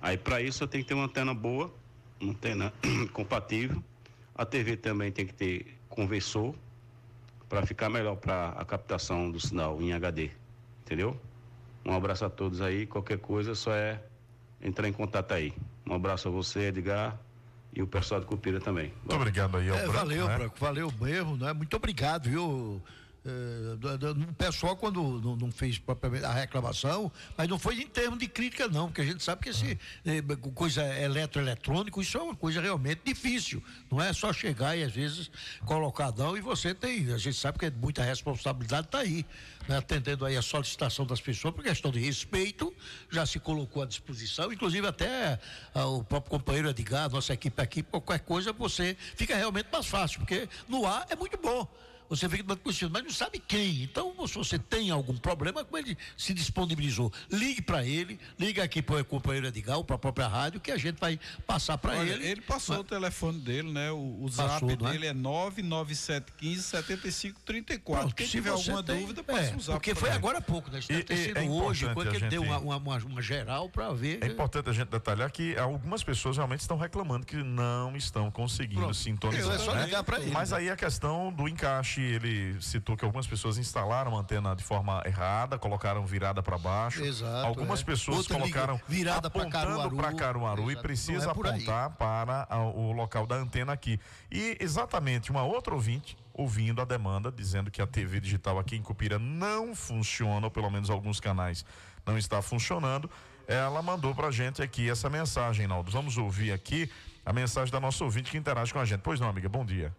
Aí 0.00 0.16
para 0.16 0.40
isso 0.40 0.66
tenho 0.66 0.84
que 0.84 0.88
ter 0.88 0.94
uma 0.94 1.04
antena 1.04 1.34
boa 1.34 1.72
antena 2.22 2.72
compatível. 3.12 3.82
A 4.34 4.44
TV 4.44 4.76
também 4.76 5.10
tem 5.10 5.26
que 5.26 5.32
ter 5.34 5.78
conversor 5.88 6.54
para 7.48 7.64
ficar 7.64 7.88
melhor 7.88 8.16
para 8.16 8.50
a 8.50 8.64
captação 8.64 9.30
do 9.30 9.40
sinal 9.40 9.80
em 9.80 9.92
HD, 9.92 10.30
entendeu? 10.84 11.18
Um 11.84 11.92
abraço 11.94 12.24
a 12.24 12.30
todos 12.30 12.60
aí. 12.60 12.86
Qualquer 12.86 13.18
coisa 13.18 13.54
só 13.54 13.72
é 13.72 14.02
entrar 14.60 14.88
em 14.88 14.92
contato 14.92 15.32
aí. 15.32 15.52
Um 15.88 15.94
abraço 15.94 16.28
a 16.28 16.30
você, 16.30 16.66
Edgar, 16.68 17.16
e 17.72 17.80
o 17.80 17.86
pessoal 17.86 18.20
de 18.20 18.26
Cupira 18.26 18.60
também. 18.60 18.92
Muito 18.98 19.14
obrigado 19.14 19.56
aí 19.56 19.68
ao 19.68 19.76
É, 19.76 19.82
Branco, 19.82 19.92
valeu, 19.92 20.26
né? 20.26 20.36
Branco, 20.38 20.56
valeu 20.58 20.92
mesmo, 21.00 21.36
né? 21.36 21.52
Muito 21.52 21.76
obrigado, 21.76 22.28
viu? 22.28 22.82
É, 23.28 23.76
do- 23.76 23.98
do- 24.14 24.22
o 24.30 24.34
pessoal 24.34 24.76
quando 24.76 25.02
não, 25.20 25.34
não 25.34 25.50
fez 25.50 25.78
propriamente 25.80 26.24
a 26.24 26.32
reclamação, 26.32 27.10
mas 27.36 27.48
não 27.48 27.58
foi 27.58 27.74
em 27.82 27.86
termos 27.88 28.20
de 28.20 28.28
crítica 28.28 28.68
não, 28.68 28.86
porque 28.86 29.00
a 29.00 29.04
gente 29.04 29.20
sabe 29.24 29.42
que 29.42 29.48
esse 29.48 29.76
eh, 30.04 30.22
coisa 30.54 30.82
eletroeletrônico, 31.00 32.00
isso 32.00 32.16
é 32.16 32.22
uma 32.22 32.36
coisa 32.36 32.60
realmente 32.60 33.00
difícil, 33.04 33.60
não 33.90 34.00
é 34.00 34.12
só 34.12 34.32
chegar 34.32 34.76
e 34.76 34.84
às 34.84 34.92
vezes 34.92 35.28
colocar 35.64 36.12
não 36.16 36.36
e 36.36 36.40
você 36.40 36.72
tem, 36.72 37.12
a 37.12 37.18
gente 37.18 37.36
sabe 37.36 37.58
que 37.58 37.68
muita 37.68 38.04
responsabilidade 38.04 38.86
está 38.86 38.98
aí, 39.00 39.26
né? 39.68 39.78
atendendo 39.78 40.24
aí 40.24 40.36
a 40.36 40.42
solicitação 40.42 41.04
das 41.04 41.20
pessoas 41.20 41.52
por 41.52 41.64
questão 41.64 41.90
de 41.90 41.98
respeito, 41.98 42.72
já 43.10 43.26
se 43.26 43.40
colocou 43.40 43.82
à 43.82 43.86
disposição, 43.86 44.52
inclusive 44.52 44.86
até 44.86 45.40
ah, 45.74 45.86
o 45.86 46.04
próprio 46.04 46.30
companheiro 46.30 46.68
Edgar, 46.70 47.10
nossa 47.10 47.32
equipe 47.34 47.60
aqui, 47.60 47.82
qualquer 47.82 48.20
coisa 48.20 48.52
você 48.52 48.96
fica 49.16 49.34
realmente 49.34 49.66
mais 49.72 49.86
fácil, 49.86 50.20
porque 50.20 50.48
no 50.68 50.86
ar 50.86 51.04
é 51.10 51.16
muito 51.16 51.36
bom. 51.38 51.66
Você 52.08 52.28
fica 52.28 52.56
conhecido, 52.56 52.90
mas 52.92 53.02
não 53.02 53.10
sabe 53.10 53.38
quem. 53.38 53.82
Então, 53.82 54.14
se 54.26 54.34
você 54.34 54.58
tem 54.58 54.90
algum 54.90 55.16
problema, 55.16 55.64
como 55.64 55.76
ele 55.78 55.96
se 56.16 56.32
disponibilizou, 56.32 57.12
ligue 57.30 57.60
para 57.62 57.84
ele, 57.84 58.18
ligue 58.38 58.60
aqui 58.60 58.80
para 58.82 59.00
o 59.00 59.04
companheiro 59.04 59.46
Edgar, 59.46 59.82
para 59.84 59.96
a 59.96 59.98
própria 59.98 60.26
rádio, 60.28 60.60
que 60.60 60.70
a 60.70 60.76
gente 60.76 60.98
vai 61.00 61.18
passar 61.46 61.76
para 61.78 61.96
ele. 62.04 62.24
ele 62.26 62.40
passou 62.40 62.78
o 62.78 62.84
telefone 62.84 63.38
dele, 63.40 63.72
né? 63.72 63.90
O, 63.90 64.24
o 64.24 64.30
Passou, 64.34 64.68
zap 64.68 64.82
não 64.82 64.88
é? 64.88 64.92
dele 64.92 65.06
é 65.06 65.12
99715 65.14 66.62
7534. 66.62 68.00
Pronto, 68.02 68.14
Quem 68.14 68.26
se 68.26 68.32
tiver 68.32 68.50
alguma 68.50 68.82
tem- 68.82 69.00
dúvida, 69.00 69.22
passa 69.22 69.40
é, 69.52 69.56
o 69.56 69.60
zap. 69.60 69.72
Porque 69.78 69.94
foi 69.94 70.08
ele. 70.08 70.16
agora 70.16 70.38
há 70.38 70.40
pouco, 70.40 70.70
né? 70.70 70.78
Isso 70.78 70.88
deve 70.88 71.04
ter 71.04 71.16
sido 71.16 71.38
é 71.38 71.42
hoje, 71.42 71.88
quando 71.92 72.08
ele 72.08 72.18
gente- 72.18 72.30
deu 72.30 72.42
uma, 72.42 72.58
uma, 72.58 72.76
uma- 72.76 72.96
uma 72.98 73.22
geral 73.22 73.68
para 73.68 73.92
ver. 73.92 74.18
É 74.22 74.26
importante 74.26 74.68
a 74.70 74.72
gente 74.72 74.88
detalhar 74.88 75.30
que 75.30 75.56
algumas 75.56 76.02
pessoas 76.02 76.36
realmente 76.36 76.60
estão 76.60 76.76
reclamando 76.76 77.26
que 77.26 77.36
não 77.36 77.96
estão 77.96 78.30
conseguindo 78.30 78.80
Pronto. 78.80 78.94
sintonizar. 78.94 79.54
É 79.54 79.58
só 79.58 79.74
né? 79.74 79.84
ligar 79.84 80.02
pra 80.04 80.20
ele, 80.20 80.30
Mas 80.30 80.52
aí 80.52 80.70
a 80.70 80.76
questão 80.76 81.32
do 81.32 81.48
encaixe, 81.48 81.95
ele 82.00 82.60
citou 82.60 82.96
que 82.96 83.04
algumas 83.04 83.26
pessoas 83.26 83.58
instalaram 83.58 84.16
a 84.16 84.20
antena 84.20 84.54
de 84.54 84.62
forma 84.64 85.02
errada, 85.06 85.58
colocaram 85.58 86.04
virada 86.06 86.42
para 86.42 86.56
baixo. 86.58 87.04
Exato, 87.04 87.46
algumas 87.46 87.80
é. 87.80 87.84
pessoas 87.84 88.18
Outra 88.18 88.38
colocaram 88.38 88.80
virada 88.88 89.28
apontando 89.28 89.50
Caruaru. 89.50 89.96
pra 89.96 90.12
Caruaru 90.14 90.62
e 90.62 90.72
Exato, 90.72 90.82
precisa 90.82 91.30
é 91.30 91.34
por 91.34 91.46
aí. 91.46 91.54
apontar 91.56 91.90
para 91.90 92.46
a- 92.50 92.58
o 92.62 92.92
local 92.92 93.26
da 93.26 93.36
antena 93.36 93.72
aqui. 93.72 93.98
E 94.30 94.56
exatamente 94.60 95.30
uma 95.30 95.42
outra 95.42 95.74
ouvinte 95.74 96.16
ouvindo 96.32 96.82
a 96.82 96.84
demanda, 96.84 97.32
dizendo 97.32 97.70
que 97.70 97.80
a 97.80 97.86
TV 97.86 98.20
digital 98.20 98.58
aqui 98.58 98.76
em 98.76 98.82
Cupira 98.82 99.18
não 99.18 99.74
funciona, 99.74 100.46
ou 100.46 100.50
pelo 100.50 100.70
menos 100.70 100.90
alguns 100.90 101.18
canais 101.18 101.64
não 102.04 102.18
está 102.18 102.42
funcionando. 102.42 103.10
Ela 103.48 103.80
mandou 103.80 104.14
pra 104.14 104.30
gente 104.30 104.60
aqui 104.60 104.90
essa 104.90 105.08
mensagem, 105.08 105.66
Naldo. 105.66 105.90
Vamos 105.90 106.18
ouvir 106.18 106.52
aqui 106.52 106.90
a 107.24 107.32
mensagem 107.32 107.72
da 107.72 107.80
nossa 107.80 108.04
ouvinte 108.04 108.30
que 108.30 108.36
interage 108.36 108.72
com 108.72 108.78
a 108.80 108.84
gente. 108.84 109.00
Pois 109.00 109.18
não, 109.20 109.28
amiga, 109.28 109.48
bom 109.48 109.64
dia. 109.64 109.94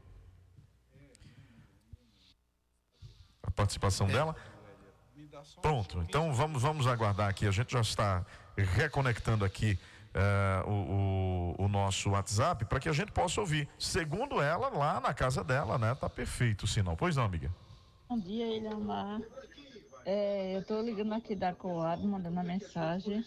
A 3.48 3.52
participação 3.52 4.08
dela. 4.08 4.36
Pronto, 5.62 6.00
então 6.02 6.34
vamos, 6.34 6.62
vamos 6.62 6.86
aguardar 6.86 7.30
aqui. 7.30 7.48
A 7.48 7.52
gente 7.52 7.72
já 7.72 7.80
está 7.82 8.26
reconectando 8.56 9.46
aqui 9.46 9.80
eh, 10.14 10.64
o, 10.66 10.72
o- 11.60 11.66
o 11.66 11.68
nosso 11.70 12.10
WhatsApp 12.10 12.66
para 12.66 12.80
que 12.80 12.90
a 12.90 12.94
gente 12.94 13.12
possa 13.12 13.40
ouvir. 13.40 13.68
Segundo 13.80 14.42
ela, 14.42 14.68
lá 14.70 15.00
na 15.00 15.14
casa 15.14 15.44
dela, 15.44 15.78
né? 15.78 15.96
Tá 15.96 16.10
perfeito 16.10 16.64
o 16.64 16.68
sinal. 16.68 16.98
Pois 16.98 17.16
não, 17.16 17.24
amiga? 17.24 17.50
Bom 18.10 18.20
dia, 18.20 18.48
Ilhamar. 18.58 19.22
É, 20.06 20.56
eu 20.56 20.62
estou 20.62 20.82
ligando 20.82 21.14
aqui 21.14 21.36
da 21.36 21.54
Coab, 21.54 22.02
mandando 22.06 22.42
mensagem, 22.42 23.24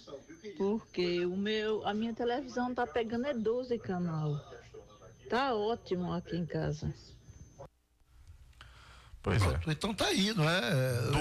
porque 0.56 1.24
o 1.26 1.36
meu, 1.36 1.86
a 1.86 1.92
minha 1.92 2.14
televisão 2.14 2.74
tá 2.74 2.86
pegando 2.86 3.26
é 3.26 3.34
12 3.34 3.78
canal. 3.78 4.34
Tá 5.28 5.54
ótimo 5.54 6.12
aqui 6.12 6.36
em 6.36 6.46
casa. 6.46 6.92
Pois 9.22 9.42
é. 9.42 9.60
Então 9.68 9.92
tá 9.92 10.06
aí, 10.06 10.32
não 10.32 10.48
é? 10.48 10.60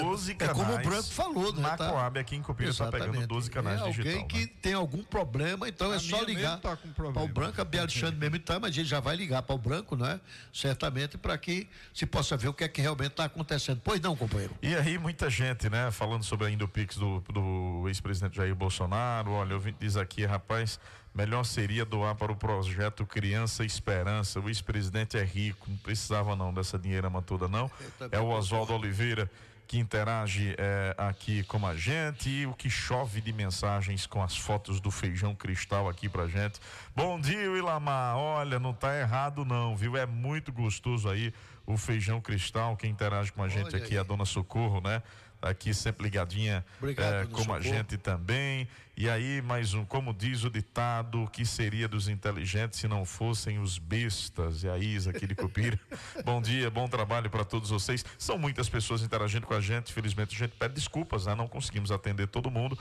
12 0.00 0.32
é 0.32 0.34
canais. 0.34 0.56
como 0.58 0.72
o 0.74 0.78
Branco 0.78 1.02
falou, 1.10 1.52
né? 1.52 1.60
Na 1.60 1.76
Tá- 1.76 1.90
Coab 1.90 2.18
aqui 2.18 2.34
em 2.34 2.40
Cupira 2.40 2.70
está 2.70 2.86
pegando 2.86 3.08
Exatamente. 3.08 3.28
12 3.28 3.50
canais 3.50 3.80
é 3.82 3.84
digital. 3.90 4.12
alguém 4.22 4.26
que 4.26 4.46
tem 4.46 4.72
algum 4.72 5.02
problema, 5.04 5.68
então 5.68 5.92
A 5.92 5.96
é 5.96 5.98
só 5.98 6.22
ligar 6.22 6.58
tá 6.60 6.76
com 6.76 6.88
para 6.88 6.94
problema. 6.94 7.22
o 7.22 7.28
Branco, 7.28 7.60
a 7.60 7.64
Bia 7.64 7.82
Alexandre 7.82 8.16
mesmo 8.18 8.38
tá, 8.38 8.58
mas 8.58 8.74
ele 8.74 8.86
já 8.88 9.00
vai 9.00 9.16
ligar 9.16 9.42
para 9.42 9.54
o 9.54 9.58
Branco, 9.58 9.96
né? 9.96 10.18
Certamente 10.50 11.18
para 11.18 11.36
que 11.36 11.68
se 11.92 12.06
possa 12.06 12.38
ver 12.38 12.48
o 12.48 12.54
que 12.54 12.64
é 12.64 12.68
que 12.68 12.80
realmente 12.80 13.10
está 13.10 13.24
acontecendo. 13.24 13.82
Pois 13.84 14.00
não, 14.00 14.16
companheiro. 14.16 14.54
E 14.62 14.74
aí, 14.74 14.96
muita 14.96 15.28
gente, 15.28 15.68
né, 15.68 15.90
falando 15.90 16.24
sobre 16.24 16.46
ainda 16.46 16.64
o 16.64 16.68
Pix 16.68 16.96
do, 16.96 17.20
do 17.30 17.84
ex-presidente 17.86 18.34
Jair 18.36 18.54
Bolsonaro. 18.54 19.32
Olha, 19.32 19.52
eu 19.52 19.60
diz 19.78 19.98
aqui, 19.98 20.24
rapaz, 20.24 20.80
melhor 21.14 21.44
seria 21.44 21.84
doar 21.84 22.14
para 22.14 22.32
o 22.32 22.36
projeto 22.36 23.04
Criança 23.06 23.64
Esperança. 23.64 24.40
O 24.40 24.48
ex-presidente 24.48 25.16
é 25.16 25.24
rico, 25.24 25.68
não 25.68 25.76
precisava 25.78 26.36
não 26.36 26.52
dessa 26.52 26.78
dinheirama 26.78 27.20
toda, 27.22 27.48
não. 27.48 27.70
É 28.10 28.18
o 28.18 28.28
Oswaldo 28.28 28.74
Oliveira 28.74 29.30
que 29.70 29.78
interage 29.78 30.52
eh, 30.58 30.96
aqui 30.98 31.44
com 31.44 31.64
a 31.64 31.76
gente 31.76 32.28
e 32.28 32.44
o 32.44 32.52
que 32.52 32.68
chove 32.68 33.20
de 33.20 33.32
mensagens 33.32 34.04
com 34.04 34.20
as 34.20 34.36
fotos 34.36 34.80
do 34.80 34.90
feijão 34.90 35.32
cristal 35.32 35.88
aqui 35.88 36.08
pra 36.08 36.26
gente. 36.26 36.58
Bom 36.92 37.20
dia, 37.20 37.44
Ilamar. 37.56 38.16
Olha, 38.16 38.58
não 38.58 38.74
tá 38.74 38.98
errado 38.98 39.44
não, 39.44 39.76
viu? 39.76 39.96
É 39.96 40.04
muito 40.06 40.52
gostoso 40.52 41.08
aí 41.08 41.32
o 41.64 41.76
feijão 41.76 42.20
cristal. 42.20 42.76
Quem 42.76 42.90
interage 42.90 43.30
com 43.30 43.44
a 43.44 43.48
gente 43.48 43.76
Olha 43.76 43.76
aqui 43.76 43.96
é 43.96 44.00
a 44.00 44.02
dona 44.02 44.24
Socorro, 44.24 44.80
né? 44.80 45.04
Aqui 45.42 45.72
sempre 45.72 46.04
ligadinha 46.04 46.64
Obrigado, 46.78 47.10
dona 47.10 47.26
como 47.28 47.54
a 47.54 47.60
gente 47.60 47.96
também. 47.96 48.68
E 48.96 49.08
aí, 49.08 49.40
mais 49.40 49.72
um, 49.72 49.82
como 49.82 50.12
diz 50.12 50.44
o 50.44 50.50
ditado, 50.50 51.22
o 51.22 51.26
que 51.26 51.46
seria 51.46 51.88
dos 51.88 52.06
inteligentes 52.06 52.78
se 52.78 52.86
não 52.86 53.06
fossem 53.06 53.58
os 53.58 53.78
bestas? 53.78 54.62
E 54.62 54.68
a 54.68 54.76
Isa 54.76 55.08
aqui 55.08 55.26
de 55.26 55.34
Cupira. 55.34 55.80
bom 56.22 56.42
dia, 56.42 56.70
bom 56.70 56.86
trabalho 56.86 57.30
para 57.30 57.42
todos 57.42 57.70
vocês. 57.70 58.04
São 58.18 58.36
muitas 58.36 58.68
pessoas 58.68 59.00
interagindo 59.00 59.46
com 59.46 59.54
a 59.54 59.60
gente. 59.60 59.90
Felizmente 59.90 60.36
a 60.36 60.38
gente 60.38 60.54
pede 60.58 60.74
desculpas, 60.74 61.24
né? 61.24 61.34
Não 61.34 61.48
conseguimos 61.48 61.90
atender 61.90 62.26
todo 62.26 62.50
mundo. 62.50 62.78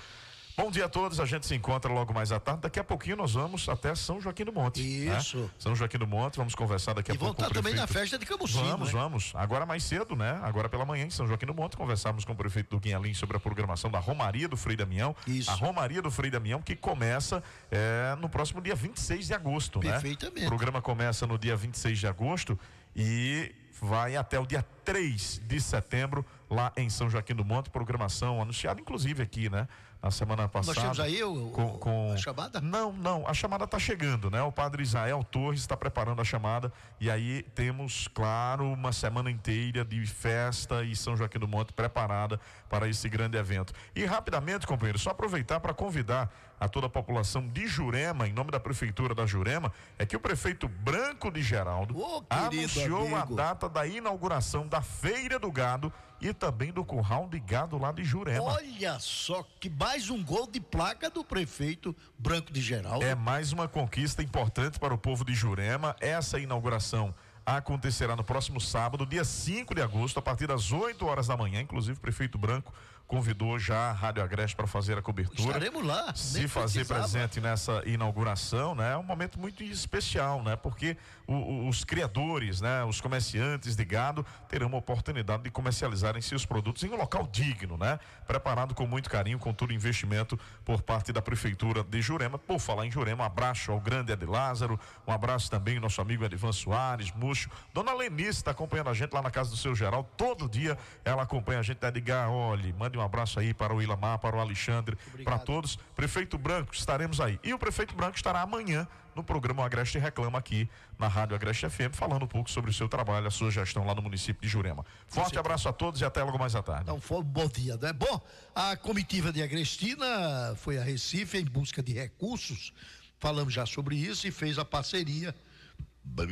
Bom 0.60 0.69
dia 0.69 0.88
a 0.88 0.90
todos, 0.90 1.22
a 1.22 1.26
gente 1.26 1.45
se 1.45 1.56
encontra 1.56 1.90
logo 1.90 2.14
mais 2.14 2.34
à 2.34 2.40
tarde. 2.40 2.64
Daqui 2.64 2.81
a 2.81 2.84
pouquinho 2.84 3.15
nós 3.15 3.31
vamos 3.31 3.69
até 3.69 3.95
São 3.95 4.19
Joaquim 4.19 4.44
do 4.44 4.52
Monte. 4.52 4.81
né? 4.81 5.18
Isso. 5.18 5.49
São 5.57 5.73
Joaquim 5.73 5.98
do 5.98 6.06
Monte, 6.06 6.36
vamos 6.36 6.53
conversar 6.53 6.91
daqui 6.94 7.11
a 7.11 7.15
E 7.15 7.18
vão 7.18 7.27
pouco 7.27 7.38
com 7.38 7.44
o 7.44 7.48
estar 7.48 7.61
também 7.61 7.73
na 7.73 7.88
festa 7.88 8.19
de 8.19 8.26
Camusim, 8.26 8.61
Vamos, 8.61 8.94
né? 8.94 8.99
vamos. 8.99 9.31
Agora 9.36 9.65
mais 9.65 9.86
cedo, 9.86 10.18
né? 10.18 10.38
Agora 10.44 10.68
pela 10.68 10.84
manhã 10.84 11.06
em 11.06 11.10
São 11.10 11.26
Joaquim 11.26 11.45
do 11.45 11.53
Monte, 11.53 11.77
conversamos 11.77 12.26
com 12.26 12.34
o 12.34 12.36
prefeito 12.36 12.72
do 12.72 12.80
Guinhalim 12.81 13.14
sobre 13.14 13.38
a 13.38 13.40
programação 13.40 13.90
da 13.90 13.99
Romaria 13.99 14.49
do 14.49 14.57
Frei 14.57 14.76
Damião. 14.76 15.15
Isso. 15.26 15.49
A 15.49 15.53
Romaria 15.53 16.02
do 16.02 16.11
Frei 16.11 16.30
Damião 16.30 16.61
que 16.61 16.76
começa 16.76 17.41
eh, 17.72 18.18
no 18.19 18.27
próximo 18.27 18.61
dia 18.61 18.76
26 18.76 19.27
de 19.27 19.34
agosto, 19.34 19.80
né? 19.80 19.94
Perfeitamente. 19.94 20.44
O 20.44 20.48
programa 20.49 20.81
começa 20.81 21.26
no 21.26 21.38
dia 21.40 21.56
26 21.56 21.99
de 21.99 22.06
agosto 22.06 22.60
e 22.94 23.56
vai 23.81 24.18
até 24.18 24.38
o 24.38 24.45
dia 24.45 24.65
3 24.84 25.41
de 25.48 25.61
setembro 25.61 26.26
lá 26.49 26.73
em 26.76 26.90
São 26.90 27.10
Joaquim 27.10 27.34
do 27.34 27.45
Monte, 27.45 27.69
programação 27.69 28.41
anunciada 28.41 28.81
inclusive 28.81 29.23
aqui, 29.23 29.49
né? 29.49 29.68
Na 30.01 30.09
semana 30.11 30.47
passada. 30.47 30.80
temos 30.80 30.99
aí 30.99 31.21
o- 31.21 31.49
com, 31.49 31.77
com- 31.77 32.13
a 32.13 32.17
chamada? 32.17 32.61
Não, 32.61 32.93
não, 32.93 33.27
a 33.27 33.34
chamada 33.34 33.65
está 33.65 33.77
chegando, 33.77 34.31
né? 34.31 34.41
O 34.41 34.51
padre 34.51 34.81
Israel 34.81 35.21
Torres 35.30 35.59
está 35.59 35.76
preparando 35.76 36.21
a 36.21 36.23
chamada 36.23 36.71
e 37.01 37.11
aí 37.11 37.43
temos, 37.53 38.07
claro, 38.07 38.65
uma 38.71 38.93
semana 38.93 39.30
inteira 39.30 39.84
de 39.84 40.05
festa 40.05 40.85
e 40.85 40.95
São 40.95 41.17
Joaquim 41.17 41.38
do 41.39 41.49
Monte 41.49 41.73
preparada 41.73 42.39
para 42.69 42.88
esse 42.88 43.09
grande 43.09 43.38
evento. 43.38 43.73
E 43.93 44.05
rapidamente, 44.05 44.65
companheiro, 44.65 44.97
só 44.97 45.09
aproveitar 45.09 45.59
para 45.59 45.73
convidar 45.73 46.34
a 46.60 46.68
toda 46.68 46.88
a 46.88 46.90
população 46.90 47.48
de 47.48 47.68
Jurema, 47.68 48.27
em 48.27 48.34
nome 48.34 48.52
da 48.52 48.60
prefeitura 48.60 49.15
da 49.15 49.26
Jurema, 49.26 49.72
é 49.98 50.06
que 50.06 50.15
o 50.15 50.19
prefeito 50.19 50.68
Branco 50.68 51.31
de 51.31 51.41
Geraldo 51.41 51.94
querido 51.94 52.27
anunciou 52.30 53.15
a 53.15 53.22
amigo. 53.22 53.36
data 53.36 53.69
da 53.69 53.88
inauguração 53.88 54.68
da 54.68 54.81
Feira 54.81 55.40
do 55.40 55.52
Gado 55.52 55.91
e 56.22 56.34
também 56.34 56.72
do 56.72 56.84
curral 56.84 57.30
de 57.30 57.40
gado 57.40 57.77
lá 57.77 57.91
de 57.91 58.03
Jurema. 58.03 58.44
Olha 58.44 58.99
só 58.99 59.45
que 59.60 59.69
mais 59.69 60.10
um 60.10 60.22
gol 60.22 60.48
de 60.48 60.60
placa 60.60 61.10
do 61.10 61.23
prefeito 61.23 61.95
Branco 62.18 62.52
de 62.52 62.60
Geraldo. 62.61 63.06
É 63.06 63.15
mais 63.15 63.53
uma 63.53 63.68
conquista 63.68 64.22
importante 64.22 64.77
para 64.80 64.94
o 64.94 64.98
povo 64.98 65.23
de 65.23 65.34
Jurema. 65.34 65.95
Essa 66.02 66.40
inauguração 66.40 67.15
acontecerá 67.45 68.15
no 68.15 68.23
próximo 68.23 68.60
sábado, 68.60 69.06
dia 69.06 69.23
5 69.23 69.73
de 69.73 69.81
agosto, 69.81 70.19
a 70.19 70.22
partir 70.22 70.45
das 70.45 70.72
8 70.72 71.06
horas 71.06 71.27
da 71.27 71.38
manhã. 71.38 71.61
Inclusive, 71.61 71.98
o 71.98 72.02
prefeito 72.02 72.38
Branco 72.38 72.73
convidou 73.14 73.57
já 73.57 73.90
a 73.90 73.91
Rádio 73.91 74.22
Agreste 74.23 74.56
para 74.56 74.68
fazer 74.68 74.95
a 74.95 75.02
cobertura. 75.02 75.41
Estaremos 75.57 75.84
lá, 75.84 76.14
Se 76.14 76.48
fazer 76.48 76.86
presente 76.86 77.41
nessa 77.41 77.81
inauguração, 77.88 78.76
né? 78.76 78.94
É 78.94 78.98
um 78.98 79.02
momento 79.03 79.40
muito 79.40 79.64
especial, 79.64 80.44
né? 80.44 80.56
Porque 80.56 80.95
o- 81.26 81.34
o- 81.34 81.68
os 81.68 81.84
criadores, 81.84 82.61
né? 82.61 82.84
Os 82.84 83.02
comerciantes 83.02 83.76
de 83.76 83.84
gado 83.84 84.23
terão 84.48 84.68
uma 84.68 84.77
oportunidade 84.77 85.41
de 85.41 85.49
comercializarem 85.49 86.22
seus 86.22 86.45
produtos 86.45 86.84
em 86.84 86.90
um 86.90 86.98
local 86.98 87.27
digno, 87.31 87.77
né? 87.77 87.99
Preparado 88.27 88.76
com 88.76 88.86
muito 88.86 89.10
carinho, 89.10 89.40
com 89.40 89.52
todo 89.56 89.72
o 89.72 89.73
investimento 89.73 90.40
por 90.64 90.84
parte 90.84 91.11
da 91.11 91.19
prefeitura 91.22 91.84
de 91.84 92.03
Jurema. 92.03 92.38
Por 92.38 92.60
falar 92.60 92.86
em 92.86 92.91
Jurema, 92.91 93.23
um 93.23 93.26
abraço 93.26 93.72
ao 93.72 93.80
grande 93.80 94.11
Ed 94.14 94.23
Lázaro, 94.23 94.80
um 95.07 95.11
abraço 95.11 95.49
também 95.49 95.77
ao 95.77 95.81
nosso 95.81 95.99
amigo 95.99 96.23
Edivan 96.23 96.52
Soares, 96.52 97.11
Múcio. 97.14 97.49
Dona 97.73 97.91
Lenice 97.91 98.30
está 98.38 98.52
acompanhando 98.52 98.91
a 98.91 98.94
gente 98.94 99.11
lá 99.14 99.23
na 99.23 99.31
casa 99.31 99.49
do 99.49 99.57
seu 99.57 99.73
Geral. 99.73 100.03
Todo 100.15 100.48
dia 100.48 100.77
ela 101.03 101.23
acompanha 101.23 101.60
a 101.60 101.64
gente, 101.64 101.84
Edgar, 101.84 102.30
olhe, 102.30 102.72
mande 102.73 102.98
um 102.99 103.05
abraço 103.05 103.39
aí 103.39 103.53
para 103.53 103.73
o 103.73 103.81
Ilamar, 103.81 104.19
para 104.19 104.35
o 104.35 104.39
Alexandre, 104.39 104.97
para 105.23 105.39
todos. 105.39 105.77
Prefeito 105.95 106.38
Branco, 106.38 106.73
estaremos 106.73 107.19
aí. 107.19 107.39
E 107.43 107.53
o 107.53 107.59
Prefeito 107.59 107.95
Branco 107.95 108.15
estará 108.15 108.41
amanhã 108.41 108.88
no 109.15 109.23
programa 109.23 109.65
Agreste 109.65 109.97
Reclama 109.97 110.38
aqui 110.38 110.69
na 110.97 111.07
Rádio 111.07 111.35
Agreste 111.35 111.69
FM, 111.69 111.93
falando 111.93 112.23
um 112.23 112.27
pouco 112.27 112.49
sobre 112.49 112.71
o 112.71 112.73
seu 112.73 112.88
trabalho, 112.88 113.27
a 113.27 113.31
sua 113.31 113.51
gestão 113.51 113.85
lá 113.85 113.93
no 113.93 114.01
município 114.01 114.41
de 114.41 114.47
Jurema. 114.47 114.85
Forte 115.07 115.38
abraço 115.38 115.67
a 115.67 115.73
todos 115.73 115.99
e 116.01 116.05
até 116.05 116.23
logo 116.23 116.38
mais 116.38 116.55
à 116.55 116.63
tarde. 116.63 116.84
Então, 116.84 117.01
foi 117.01 117.17
um 117.17 117.23
bom 117.23 117.47
dia, 117.47 117.76
né? 117.77 117.91
Bom, 117.91 118.21
a 118.55 118.77
comitiva 118.77 119.31
de 119.31 119.41
Agrestina 119.41 120.53
foi 120.57 120.77
a 120.77 120.84
Recife 120.84 121.38
em 121.38 121.45
busca 121.45 121.84
de 121.84 121.93
recursos. 121.93 122.73
Falamos 123.19 123.53
já 123.53 123.65
sobre 123.65 123.95
isso 123.95 124.27
e 124.27 124.31
fez 124.31 124.57
a 124.57 124.63
parceria 124.63 125.35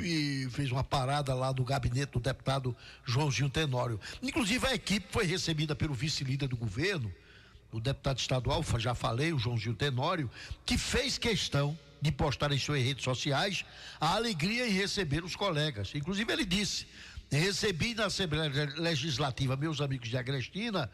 e 0.03 0.47
fez 0.51 0.71
uma 0.71 0.83
parada 0.83 1.33
lá 1.33 1.51
do 1.51 1.63
gabinete 1.63 2.11
do 2.11 2.19
deputado 2.19 2.75
Joãozinho 3.05 3.49
Tenório. 3.49 3.99
Inclusive 4.21 4.65
a 4.67 4.73
equipe 4.73 5.07
foi 5.11 5.25
recebida 5.25 5.75
pelo 5.75 5.93
vice-líder 5.93 6.47
do 6.47 6.57
governo, 6.57 7.13
o 7.71 7.79
deputado 7.79 8.19
estadual, 8.19 8.63
já 8.77 8.95
falei, 8.95 9.33
o 9.33 9.39
Joãozinho 9.39 9.75
Tenório, 9.75 10.29
que 10.65 10.77
fez 10.77 11.17
questão 11.17 11.77
de 12.01 12.11
postar 12.11 12.51
em 12.51 12.59
suas 12.59 12.81
redes 12.83 13.03
sociais 13.03 13.65
a 13.99 14.15
alegria 14.15 14.67
em 14.67 14.71
receber 14.71 15.23
os 15.23 15.35
colegas. 15.35 15.91
Inclusive 15.93 16.31
ele 16.31 16.45
disse: 16.45 16.87
recebi 17.31 17.93
na 17.93 18.05
Assembleia 18.05 18.51
Legislativa 18.77 19.55
meus 19.55 19.81
amigos 19.81 20.09
de 20.09 20.17
Agrestina, 20.17 20.89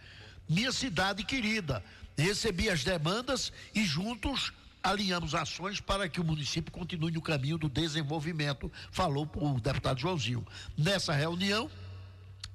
minha 0.48 0.72
cidade 0.72 1.24
querida. 1.24 1.84
Recebi 2.18 2.70
as 2.70 2.84
demandas 2.84 3.52
e 3.74 3.84
juntos 3.84 4.54
alinhamos 4.84 5.34
ações 5.34 5.80
para 5.80 6.10
que 6.10 6.20
o 6.20 6.24
município 6.24 6.72
continue 6.72 7.12
no 7.12 7.22
caminho 7.22 7.58
do 7.58 7.70
desenvolvimento, 7.70 8.72
falou 8.92 9.30
o 9.36 9.60
deputado 9.60 10.00
Joãozinho. 10.00 10.46
Nessa 10.78 11.14
reunião 11.14 11.72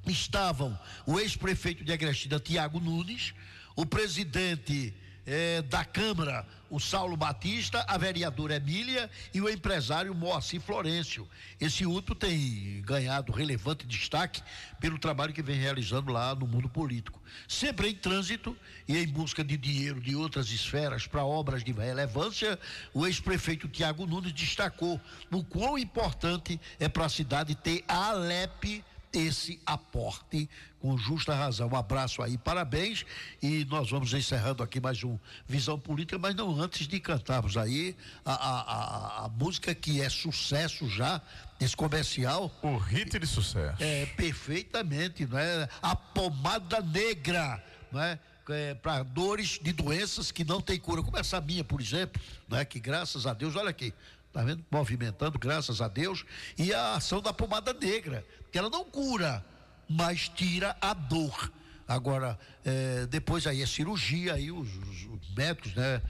estavam 0.06 0.78
o 1.06 1.18
ex-prefeito 1.18 1.84
de 1.84 1.92
Agrestina, 1.92 2.38
Tiago 2.38 2.78
Nunes, 2.78 3.34
o 3.74 3.86
presidente 3.86 4.94
eh, 5.28 5.60
da 5.62 5.84
Câmara, 5.84 6.46
o 6.70 6.80
Saulo 6.80 7.16
Batista, 7.16 7.84
a 7.86 7.98
vereadora 7.98 8.56
Emília 8.56 9.10
e 9.32 9.42
o 9.42 9.48
empresário 9.48 10.14
Moacir 10.14 10.58
Florencio. 10.58 11.28
Esse 11.60 11.84
último 11.84 12.14
tem 12.14 12.80
ganhado 12.80 13.30
relevante 13.30 13.86
destaque 13.86 14.42
pelo 14.80 14.98
trabalho 14.98 15.34
que 15.34 15.42
vem 15.42 15.56
realizando 15.56 16.10
lá 16.10 16.34
no 16.34 16.46
mundo 16.46 16.68
político. 16.68 17.20
Sempre 17.46 17.90
em 17.90 17.94
trânsito 17.94 18.56
e 18.88 18.96
em 18.96 19.06
busca 19.06 19.44
de 19.44 19.58
dinheiro 19.58 20.00
de 20.00 20.16
outras 20.16 20.50
esferas 20.50 21.06
para 21.06 21.24
obras 21.24 21.62
de 21.62 21.72
relevância, 21.72 22.58
o 22.94 23.06
ex-prefeito 23.06 23.68
Tiago 23.68 24.06
Nunes 24.06 24.32
destacou 24.32 24.98
o 25.30 25.44
quão 25.44 25.76
importante 25.76 26.58
é 26.80 26.88
para 26.88 27.04
a 27.04 27.10
cidade 27.10 27.54
ter 27.54 27.84
a 27.86 28.08
Alep 28.08 28.82
esse 29.12 29.60
aporte 29.64 30.48
com 30.80 30.96
justa 30.96 31.34
razão. 31.34 31.68
Um 31.68 31.76
abraço 31.76 32.22
aí, 32.22 32.38
parabéns. 32.38 33.04
E 33.42 33.64
nós 33.66 33.90
vamos 33.90 34.12
encerrando 34.12 34.62
aqui 34.62 34.80
mais 34.80 35.02
um 35.02 35.18
Visão 35.46 35.78
Política, 35.78 36.18
mas 36.18 36.34
não 36.34 36.60
antes 36.60 36.86
de 36.86 37.00
cantarmos 37.00 37.56
aí 37.56 37.96
a, 38.24 38.32
a, 38.32 38.60
a, 38.60 39.24
a 39.24 39.28
música 39.28 39.74
que 39.74 40.00
é 40.00 40.08
sucesso 40.08 40.88
já, 40.88 41.20
esse 41.60 41.76
comercial. 41.76 42.52
O 42.62 42.76
hit 42.76 43.18
de 43.18 43.26
sucesso. 43.26 43.82
É, 43.82 44.06
perfeitamente, 44.06 45.26
não 45.26 45.38
é? 45.38 45.68
A 45.82 45.96
pomada 45.96 46.80
negra, 46.80 47.62
não 47.90 48.00
é? 48.00 48.18
É, 48.50 48.74
para 48.74 49.02
dores 49.02 49.58
de 49.62 49.74
doenças 49.74 50.32
que 50.32 50.42
não 50.42 50.58
tem 50.58 50.80
cura, 50.80 51.02
como 51.02 51.18
essa 51.18 51.38
minha, 51.38 51.62
por 51.62 51.82
exemplo, 51.82 52.20
né? 52.48 52.64
Que 52.64 52.80
graças 52.80 53.26
a 53.26 53.34
Deus, 53.34 53.54
olha 53.56 53.68
aqui, 53.68 53.92
tá 54.32 54.42
vendo? 54.42 54.64
Movimentando, 54.70 55.38
graças 55.38 55.82
a 55.82 55.88
Deus, 55.88 56.24
e 56.56 56.72
a 56.72 56.94
ação 56.94 57.20
da 57.20 57.30
pomada 57.30 57.74
negra, 57.74 58.24
que 58.50 58.58
ela 58.58 58.70
não 58.70 58.84
cura, 58.84 59.44
mas 59.88 60.28
tira 60.28 60.76
a 60.80 60.92
dor. 60.94 61.52
Agora, 61.86 62.38
é, 62.64 63.06
depois 63.06 63.46
aí 63.46 63.62
é 63.62 63.66
cirurgia, 63.66 64.34
aí 64.34 64.50
os, 64.52 64.68
os- 64.76 65.04
os 65.06 65.34
médicos, 65.34 65.74
né? 65.74 66.02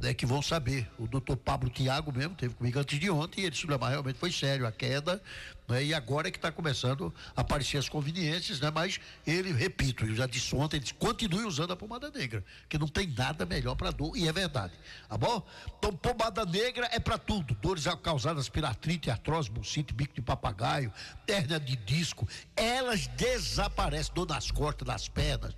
Né, 0.00 0.12
que 0.12 0.26
vão 0.26 0.42
saber. 0.42 0.88
O 0.98 1.06
doutor 1.06 1.36
Pablo 1.36 1.70
Tiago 1.70 2.12
mesmo 2.12 2.34
teve 2.34 2.54
comigo 2.54 2.78
antes 2.78 2.98
de 2.98 3.10
ontem 3.10 3.40
e 3.40 3.44
ele 3.44 3.50
disse, 3.50 3.66
mas 3.66 3.90
realmente 3.90 4.18
foi 4.18 4.30
sério 4.30 4.66
a 4.66 4.72
queda, 4.72 5.22
né, 5.66 5.82
e 5.82 5.94
agora 5.94 6.28
é 6.28 6.30
que 6.30 6.36
está 6.36 6.52
começando 6.52 7.12
a 7.34 7.40
aparecer 7.40 7.78
as 7.78 7.88
conveniências, 7.88 8.60
né? 8.60 8.70
Mas 8.70 9.00
ele, 9.26 9.50
repito, 9.52 10.04
eu 10.04 10.14
já 10.14 10.26
disse 10.26 10.54
ontem, 10.54 10.76
ele 10.76 10.84
disse, 10.84 10.94
continue 10.94 11.44
usando 11.44 11.72
a 11.72 11.76
pomada 11.76 12.10
negra, 12.10 12.44
que 12.68 12.76
não 12.76 12.86
tem 12.86 13.06
nada 13.06 13.46
melhor 13.46 13.74
para 13.74 13.90
dor, 13.90 14.16
e 14.16 14.28
é 14.28 14.32
verdade, 14.32 14.74
tá 15.08 15.16
bom? 15.16 15.42
Então, 15.78 15.94
pomada 15.96 16.44
negra 16.44 16.88
é 16.92 17.00
para 17.00 17.16
tudo, 17.16 17.54
dores 17.54 17.84
causadas 18.02 18.48
por 18.48 18.64
artrite, 18.64 19.10
artrose, 19.10 19.50
bucite, 19.50 19.94
bico 19.94 20.14
de 20.14 20.20
papagaio, 20.20 20.92
hérnia 21.26 21.58
de 21.58 21.76
disco, 21.76 22.28
elas 22.54 23.06
desaparecem, 23.06 24.12
dor 24.14 24.28
nas 24.28 24.50
costas, 24.50 24.86
nas 24.86 25.08
pernas, 25.08 25.56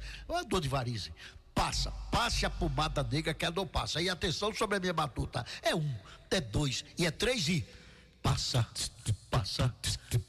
dor 0.49 0.61
de 0.61 0.69
varize. 0.69 1.13
Passa, 1.57 1.91
passe 2.13 2.45
a 2.45 2.51
pomada 2.51 3.03
negra 3.03 3.33
que 3.33 3.47
a 3.47 3.51
dor 3.51 3.65
passa. 3.67 4.03
E 4.03 4.11
atenção 4.11 4.55
sobre 4.55 4.77
a 4.77 4.81
minha 4.81 4.93
batuta. 4.93 5.45
É 5.63 5.75
um, 5.75 5.97
é 6.31 6.39
dois 6.39 6.85
e 6.99 7.07
é 7.07 7.11
três 7.11 7.49
e 7.49 7.67
passa, 8.23 8.69
passa, 9.31 9.75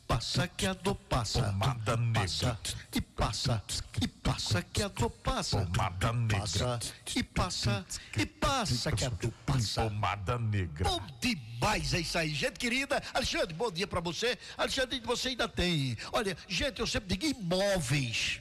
passa 0.08 0.48
que 0.48 0.66
a 0.66 0.74
dor 0.74 0.96
passa. 0.96 1.44
Pomada 1.44 1.98
negra. 1.98 2.22
Passa, 2.22 2.58
e 2.96 3.02
passa, 3.02 3.64
e 4.02 4.08
passa 4.08 4.62
que 4.62 4.82
a 4.82 4.88
dor 4.88 5.10
passa. 5.10 5.66
Pomada 5.66 6.14
negra. 6.14 6.40
Passa, 6.40 6.80
e 7.14 7.24
passa, 7.24 7.86
e 8.16 8.26
passa 8.26 8.92
que 8.94 9.04
a 9.04 9.10
dor 9.10 9.34
passa. 9.46 9.84
Pomada 9.84 10.40
negra. 10.40 10.90
Bom 10.90 11.02
demais, 11.20 11.94
é 11.94 12.00
isso 12.00 12.18
aí. 12.18 12.34
Gente 12.34 12.58
querida, 12.58 13.04
Alexandre, 13.14 13.54
bom 13.54 13.70
dia 13.70 13.86
pra 13.86 14.00
você. 14.00 14.40
Alexandre, 14.58 15.02
você 15.02 15.28
ainda 15.28 15.50
tem. 15.50 15.98
Olha, 16.14 16.38
gente, 16.48 16.80
eu 16.80 16.88
sempre 16.88 17.18
digo 17.18 17.38
imóveis. 17.38 18.40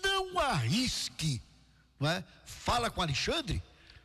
Não 0.00 0.38
arrisque, 0.38 1.42
não 1.98 2.10
é? 2.10 2.24
Fala 2.44 2.90
com 2.90 3.02
Alexandre, 3.02 3.62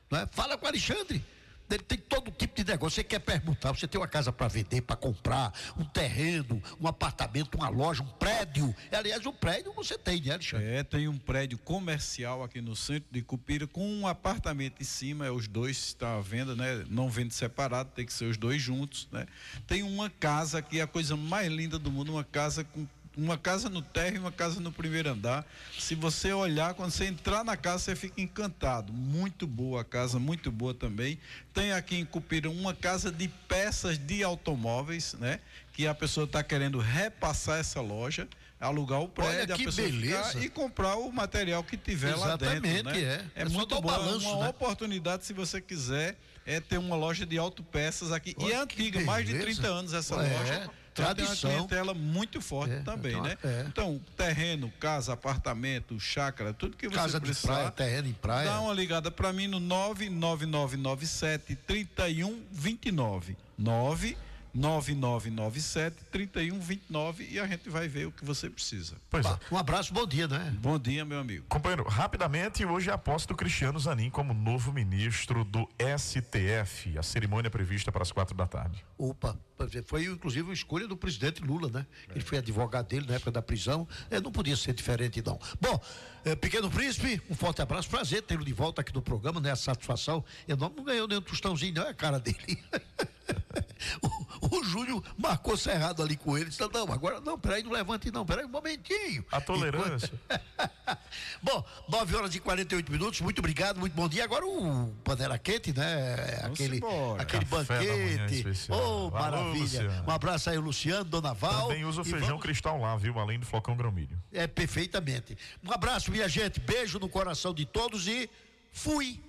não 0.09 0.19
é? 0.19 0.27
Fala 0.27 0.57
com 0.57 0.65
Alexandre. 0.65 1.23
Ele 1.69 1.83
tem 1.83 1.99
todo 1.99 2.31
tipo 2.31 2.55
de 2.55 2.63
negócio. 2.63 2.95
Você 2.95 3.03
quer 3.03 3.19
perguntar, 3.19 3.71
você 3.71 3.87
tem 3.87 4.01
uma 4.01 4.07
casa 4.07 4.31
para 4.31 4.47
vender, 4.47 4.81
para 4.81 4.95
comprar, 4.95 5.53
um 5.77 5.85
terreno, 5.85 6.61
um 6.81 6.87
apartamento, 6.87 7.55
uma 7.55 7.69
loja, 7.69 8.01
um 8.01 8.07
prédio. 8.07 8.75
Aliás, 8.91 9.23
um 9.25 9.31
prédio 9.31 9.71
você 9.73 9.97
tem, 9.97 10.19
né, 10.19 10.33
Alexandre? 10.33 10.65
É, 10.65 10.83
tem 10.83 11.07
um 11.07 11.17
prédio 11.17 11.57
comercial 11.59 12.43
aqui 12.43 12.59
no 12.59 12.75
centro 12.75 13.07
de 13.11 13.21
Cupira 13.21 13.67
com 13.67 13.87
um 13.87 14.07
apartamento 14.07 14.81
em 14.81 14.85
cima, 14.85 15.27
é 15.27 15.31
os 15.31 15.47
dois 15.47 15.77
está 15.77 16.17
à 16.17 16.21
venda, 16.21 16.55
né? 16.55 16.83
Não 16.89 17.07
vende 17.07 17.33
separado, 17.35 17.91
tem 17.93 18.05
que 18.05 18.13
ser 18.13 18.25
os 18.25 18.37
dois 18.37 18.59
juntos, 18.59 19.07
né? 19.11 19.27
Tem 19.67 19.83
uma 19.83 20.09
casa 20.09 20.61
que 20.61 20.79
é 20.79 20.81
a 20.81 20.87
coisa 20.87 21.15
mais 21.15 21.51
linda 21.51 21.77
do 21.77 21.91
mundo, 21.91 22.13
uma 22.13 22.23
casa 22.23 22.63
com 22.63 22.87
uma 23.19 23.37
casa 23.37 23.69
no 23.69 23.81
térreo 23.81 24.15
e 24.17 24.19
uma 24.19 24.31
casa 24.31 24.59
no 24.59 24.71
primeiro 24.71 25.09
andar. 25.09 25.45
Se 25.77 25.95
você 25.95 26.31
olhar, 26.33 26.73
quando 26.73 26.91
você 26.91 27.05
entrar 27.05 27.43
na 27.43 27.57
casa, 27.57 27.79
você 27.85 27.95
fica 27.95 28.21
encantado. 28.21 28.91
Muito 28.93 29.45
boa 29.45 29.81
a 29.81 29.83
casa, 29.83 30.17
muito 30.19 30.51
boa 30.51 30.73
também. 30.73 31.19
Tem 31.53 31.71
aqui 31.73 31.97
em 31.97 32.05
Cupira 32.05 32.49
uma 32.49 32.73
casa 32.73 33.11
de 33.11 33.27
peças 33.47 33.97
de 33.97 34.23
automóveis, 34.23 35.13
né? 35.19 35.39
Que 35.73 35.87
a 35.87 35.93
pessoa 35.93 36.25
está 36.25 36.41
querendo 36.43 36.79
repassar 36.79 37.59
essa 37.59 37.79
loja, 37.81 38.27
alugar 38.59 38.99
o 39.01 39.07
prédio, 39.07 39.55
a 39.55 39.57
pessoa 39.57 39.87
beleza. 39.87 40.39
e 40.43 40.49
comprar 40.49 40.95
o 40.95 41.11
material 41.11 41.63
que 41.63 41.77
tiver 41.77 42.15
lá 42.15 42.35
dentro, 42.35 42.67
Exatamente, 42.67 42.83
né? 42.83 42.99
é. 43.35 43.41
É, 43.41 43.41
É 43.43 43.45
muito 43.49 43.79
boa, 43.81 43.97
balanço, 43.97 44.27
uma 44.29 44.43
né? 44.43 44.49
oportunidade 44.49 45.25
se 45.25 45.33
você 45.33 45.61
quiser 45.61 46.17
é 46.45 46.59
ter 46.59 46.77
uma 46.79 46.95
loja 46.95 47.25
de 47.25 47.37
autopeças 47.37 48.11
aqui. 48.11 48.35
e 48.37 48.43
Olha 48.43 48.53
é 48.55 48.65
que 48.65 48.81
antiga, 48.81 49.01
mais 49.01 49.25
de 49.25 49.33
beleza. 49.33 49.61
30 49.61 49.67
anos 49.67 49.93
essa 49.93 50.15
É, 50.15 50.37
loja. 50.39 50.69
Tradição. 51.05 51.49
Tem 51.49 51.59
uma 51.59 51.67
clientela 51.67 51.93
muito 51.93 52.41
forte 52.41 52.81
também, 52.83 53.11
então, 53.11 53.23
né? 53.23 53.37
é. 53.43 53.65
Então, 53.67 53.99
terreno, 54.15 54.71
casa, 54.79 55.11
apartamento, 55.13 55.99
chácara, 55.99 56.53
tudo 56.53 56.77
que 56.77 56.87
você 56.87 56.95
Casa 56.95 57.19
de 57.19 57.25
precisar. 57.25 57.53
praia, 57.53 57.71
terreno 57.71 58.07
em 58.07 58.13
praia. 58.13 58.49
Dá 58.49 58.61
uma 58.61 58.73
ligada 58.73 59.11
para 59.11 59.33
mim 59.33 59.47
no 59.47 59.59
99997 59.59 61.55
3129. 61.65 64.17
99997 64.53 66.05
3129 66.11 67.27
e 67.29 67.39
a 67.39 67.47
gente 67.47 67.69
vai 67.69 67.87
ver 67.87 68.07
o 68.07 68.11
que 68.11 68.25
você 68.25 68.49
precisa. 68.49 68.95
Pois 69.09 69.25
é. 69.25 69.39
Um 69.51 69.57
abraço, 69.57 69.93
bom 69.93 70.05
dia, 70.05 70.27
né? 70.27 70.55
Bom 70.59 70.77
dia, 70.77 71.05
meu 71.05 71.19
amigo. 71.19 71.45
Companheiro, 71.47 71.83
rapidamente, 71.87 72.65
hoje 72.65 72.89
é 72.89 72.93
a 72.93 72.97
posse 72.97 73.27
do 73.27 73.35
Cristiano 73.35 73.79
Zanin 73.79 74.09
como 74.09 74.33
novo 74.33 74.71
ministro 74.71 75.43
do 75.43 75.67
STF. 75.97 76.97
A 76.97 77.03
cerimônia 77.03 77.47
é 77.47 77.49
prevista 77.49 77.91
para 77.91 78.01
as 78.01 78.11
quatro 78.11 78.35
da 78.35 78.47
tarde. 78.47 78.83
Opa, 78.97 79.37
foi 79.85 80.05
inclusive 80.05 80.49
a 80.49 80.53
escolha 80.53 80.87
do 80.87 80.95
presidente 80.95 81.41
Lula, 81.41 81.69
né? 81.69 81.85
Ele 82.09 82.23
foi 82.23 82.37
advogado 82.37 82.87
dele 82.87 83.05
na 83.07 83.15
época 83.15 83.31
da 83.31 83.41
prisão. 83.41 83.87
É, 84.09 84.19
não 84.19 84.31
podia 84.31 84.55
ser 84.55 84.73
diferente, 84.73 85.21
não. 85.25 85.39
Bom, 85.59 85.81
é, 86.23 86.35
Pequeno 86.35 86.69
Príncipe, 86.69 87.21
um 87.29 87.35
forte 87.35 87.61
abraço, 87.61 87.89
prazer 87.89 88.21
tê-lo 88.21 88.43
de 88.43 88.53
volta 88.53 88.81
aqui 88.81 88.93
no 88.93 89.01
programa, 89.01 89.39
né? 89.39 89.51
A 89.51 89.55
satisfação 89.55 90.23
enorme. 90.47 90.77
Não 90.77 90.83
ganhou 90.83 91.07
nenhum 91.07 91.21
tostãozinho, 91.21 91.73
não 91.73 91.83
é 91.83 91.89
a 91.89 91.93
cara 91.93 92.19
dele. 92.19 92.59
o, 94.01 94.57
o 94.57 94.63
Júnior 94.63 95.03
marcou 95.17 95.57
cerrado 95.57 96.01
ali 96.01 96.15
com 96.15 96.37
ele. 96.37 96.49
Disse, 96.49 96.61
não, 96.61 96.91
agora 96.91 97.19
não, 97.21 97.37
peraí, 97.39 97.63
não 97.63 97.71
levante 97.71 98.11
não, 98.11 98.25
peraí 98.25 98.45
um 98.45 98.49
momentinho. 98.49 99.25
A 99.31 99.41
tolerância. 99.41 100.11
bom, 101.41 101.63
9 101.87 102.15
horas 102.15 102.35
e 102.35 102.39
48 102.39 102.91
minutos, 102.91 103.21
muito 103.21 103.39
obrigado, 103.39 103.79
muito 103.79 103.93
bom 103.93 104.07
dia. 104.07 104.23
Agora 104.23 104.45
o 104.45 104.93
panela 105.03 105.37
quente, 105.37 105.73
né? 105.73 106.15
Aquele, 106.43 106.77
embora. 106.77 107.21
aquele 107.21 107.45
Café 107.45 107.79
banquete. 107.79 108.45
Oh, 108.69 109.09
maravilha. 109.11 109.59
Luciano. 109.61 110.03
Um 110.07 110.11
abraço 110.11 110.49
aí, 110.49 110.57
Luciano, 110.57 111.05
Dona 111.05 111.33
Val. 111.33 111.67
Também 111.67 111.85
usa 111.85 112.01
o 112.01 112.03
feijão 112.05 112.27
vamos- 112.27 112.43
cristal 112.43 112.79
lá, 112.79 112.95
viu? 112.95 113.17
Além 113.19 113.39
do 113.39 113.45
flocão 113.45 113.75
grãomilho. 113.75 114.17
É, 114.31 114.47
perfeitamente. 114.47 115.37
Um 115.63 115.71
abraço, 115.71 116.11
minha 116.11 116.27
gente. 116.27 116.59
Beijo 116.59 116.99
no 116.99 117.09
coração 117.09 117.53
de 117.53 117.65
todos 117.65 118.07
e 118.07 118.29
fui. 118.71 119.21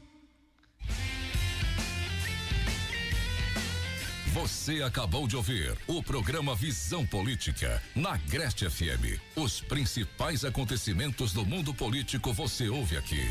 Você 4.33 4.81
acabou 4.81 5.27
de 5.27 5.35
ouvir 5.35 5.77
o 5.89 6.01
programa 6.01 6.55
Visão 6.55 7.05
Política 7.05 7.83
na 7.97 8.13
Agreste 8.13 8.71
FM. 8.71 9.19
Os 9.35 9.61
principais 9.61 10.45
acontecimentos 10.45 11.33
do 11.33 11.45
mundo 11.45 11.75
político 11.75 12.33
você 12.33 12.69
ouve 12.69 12.97
aqui. 12.97 13.29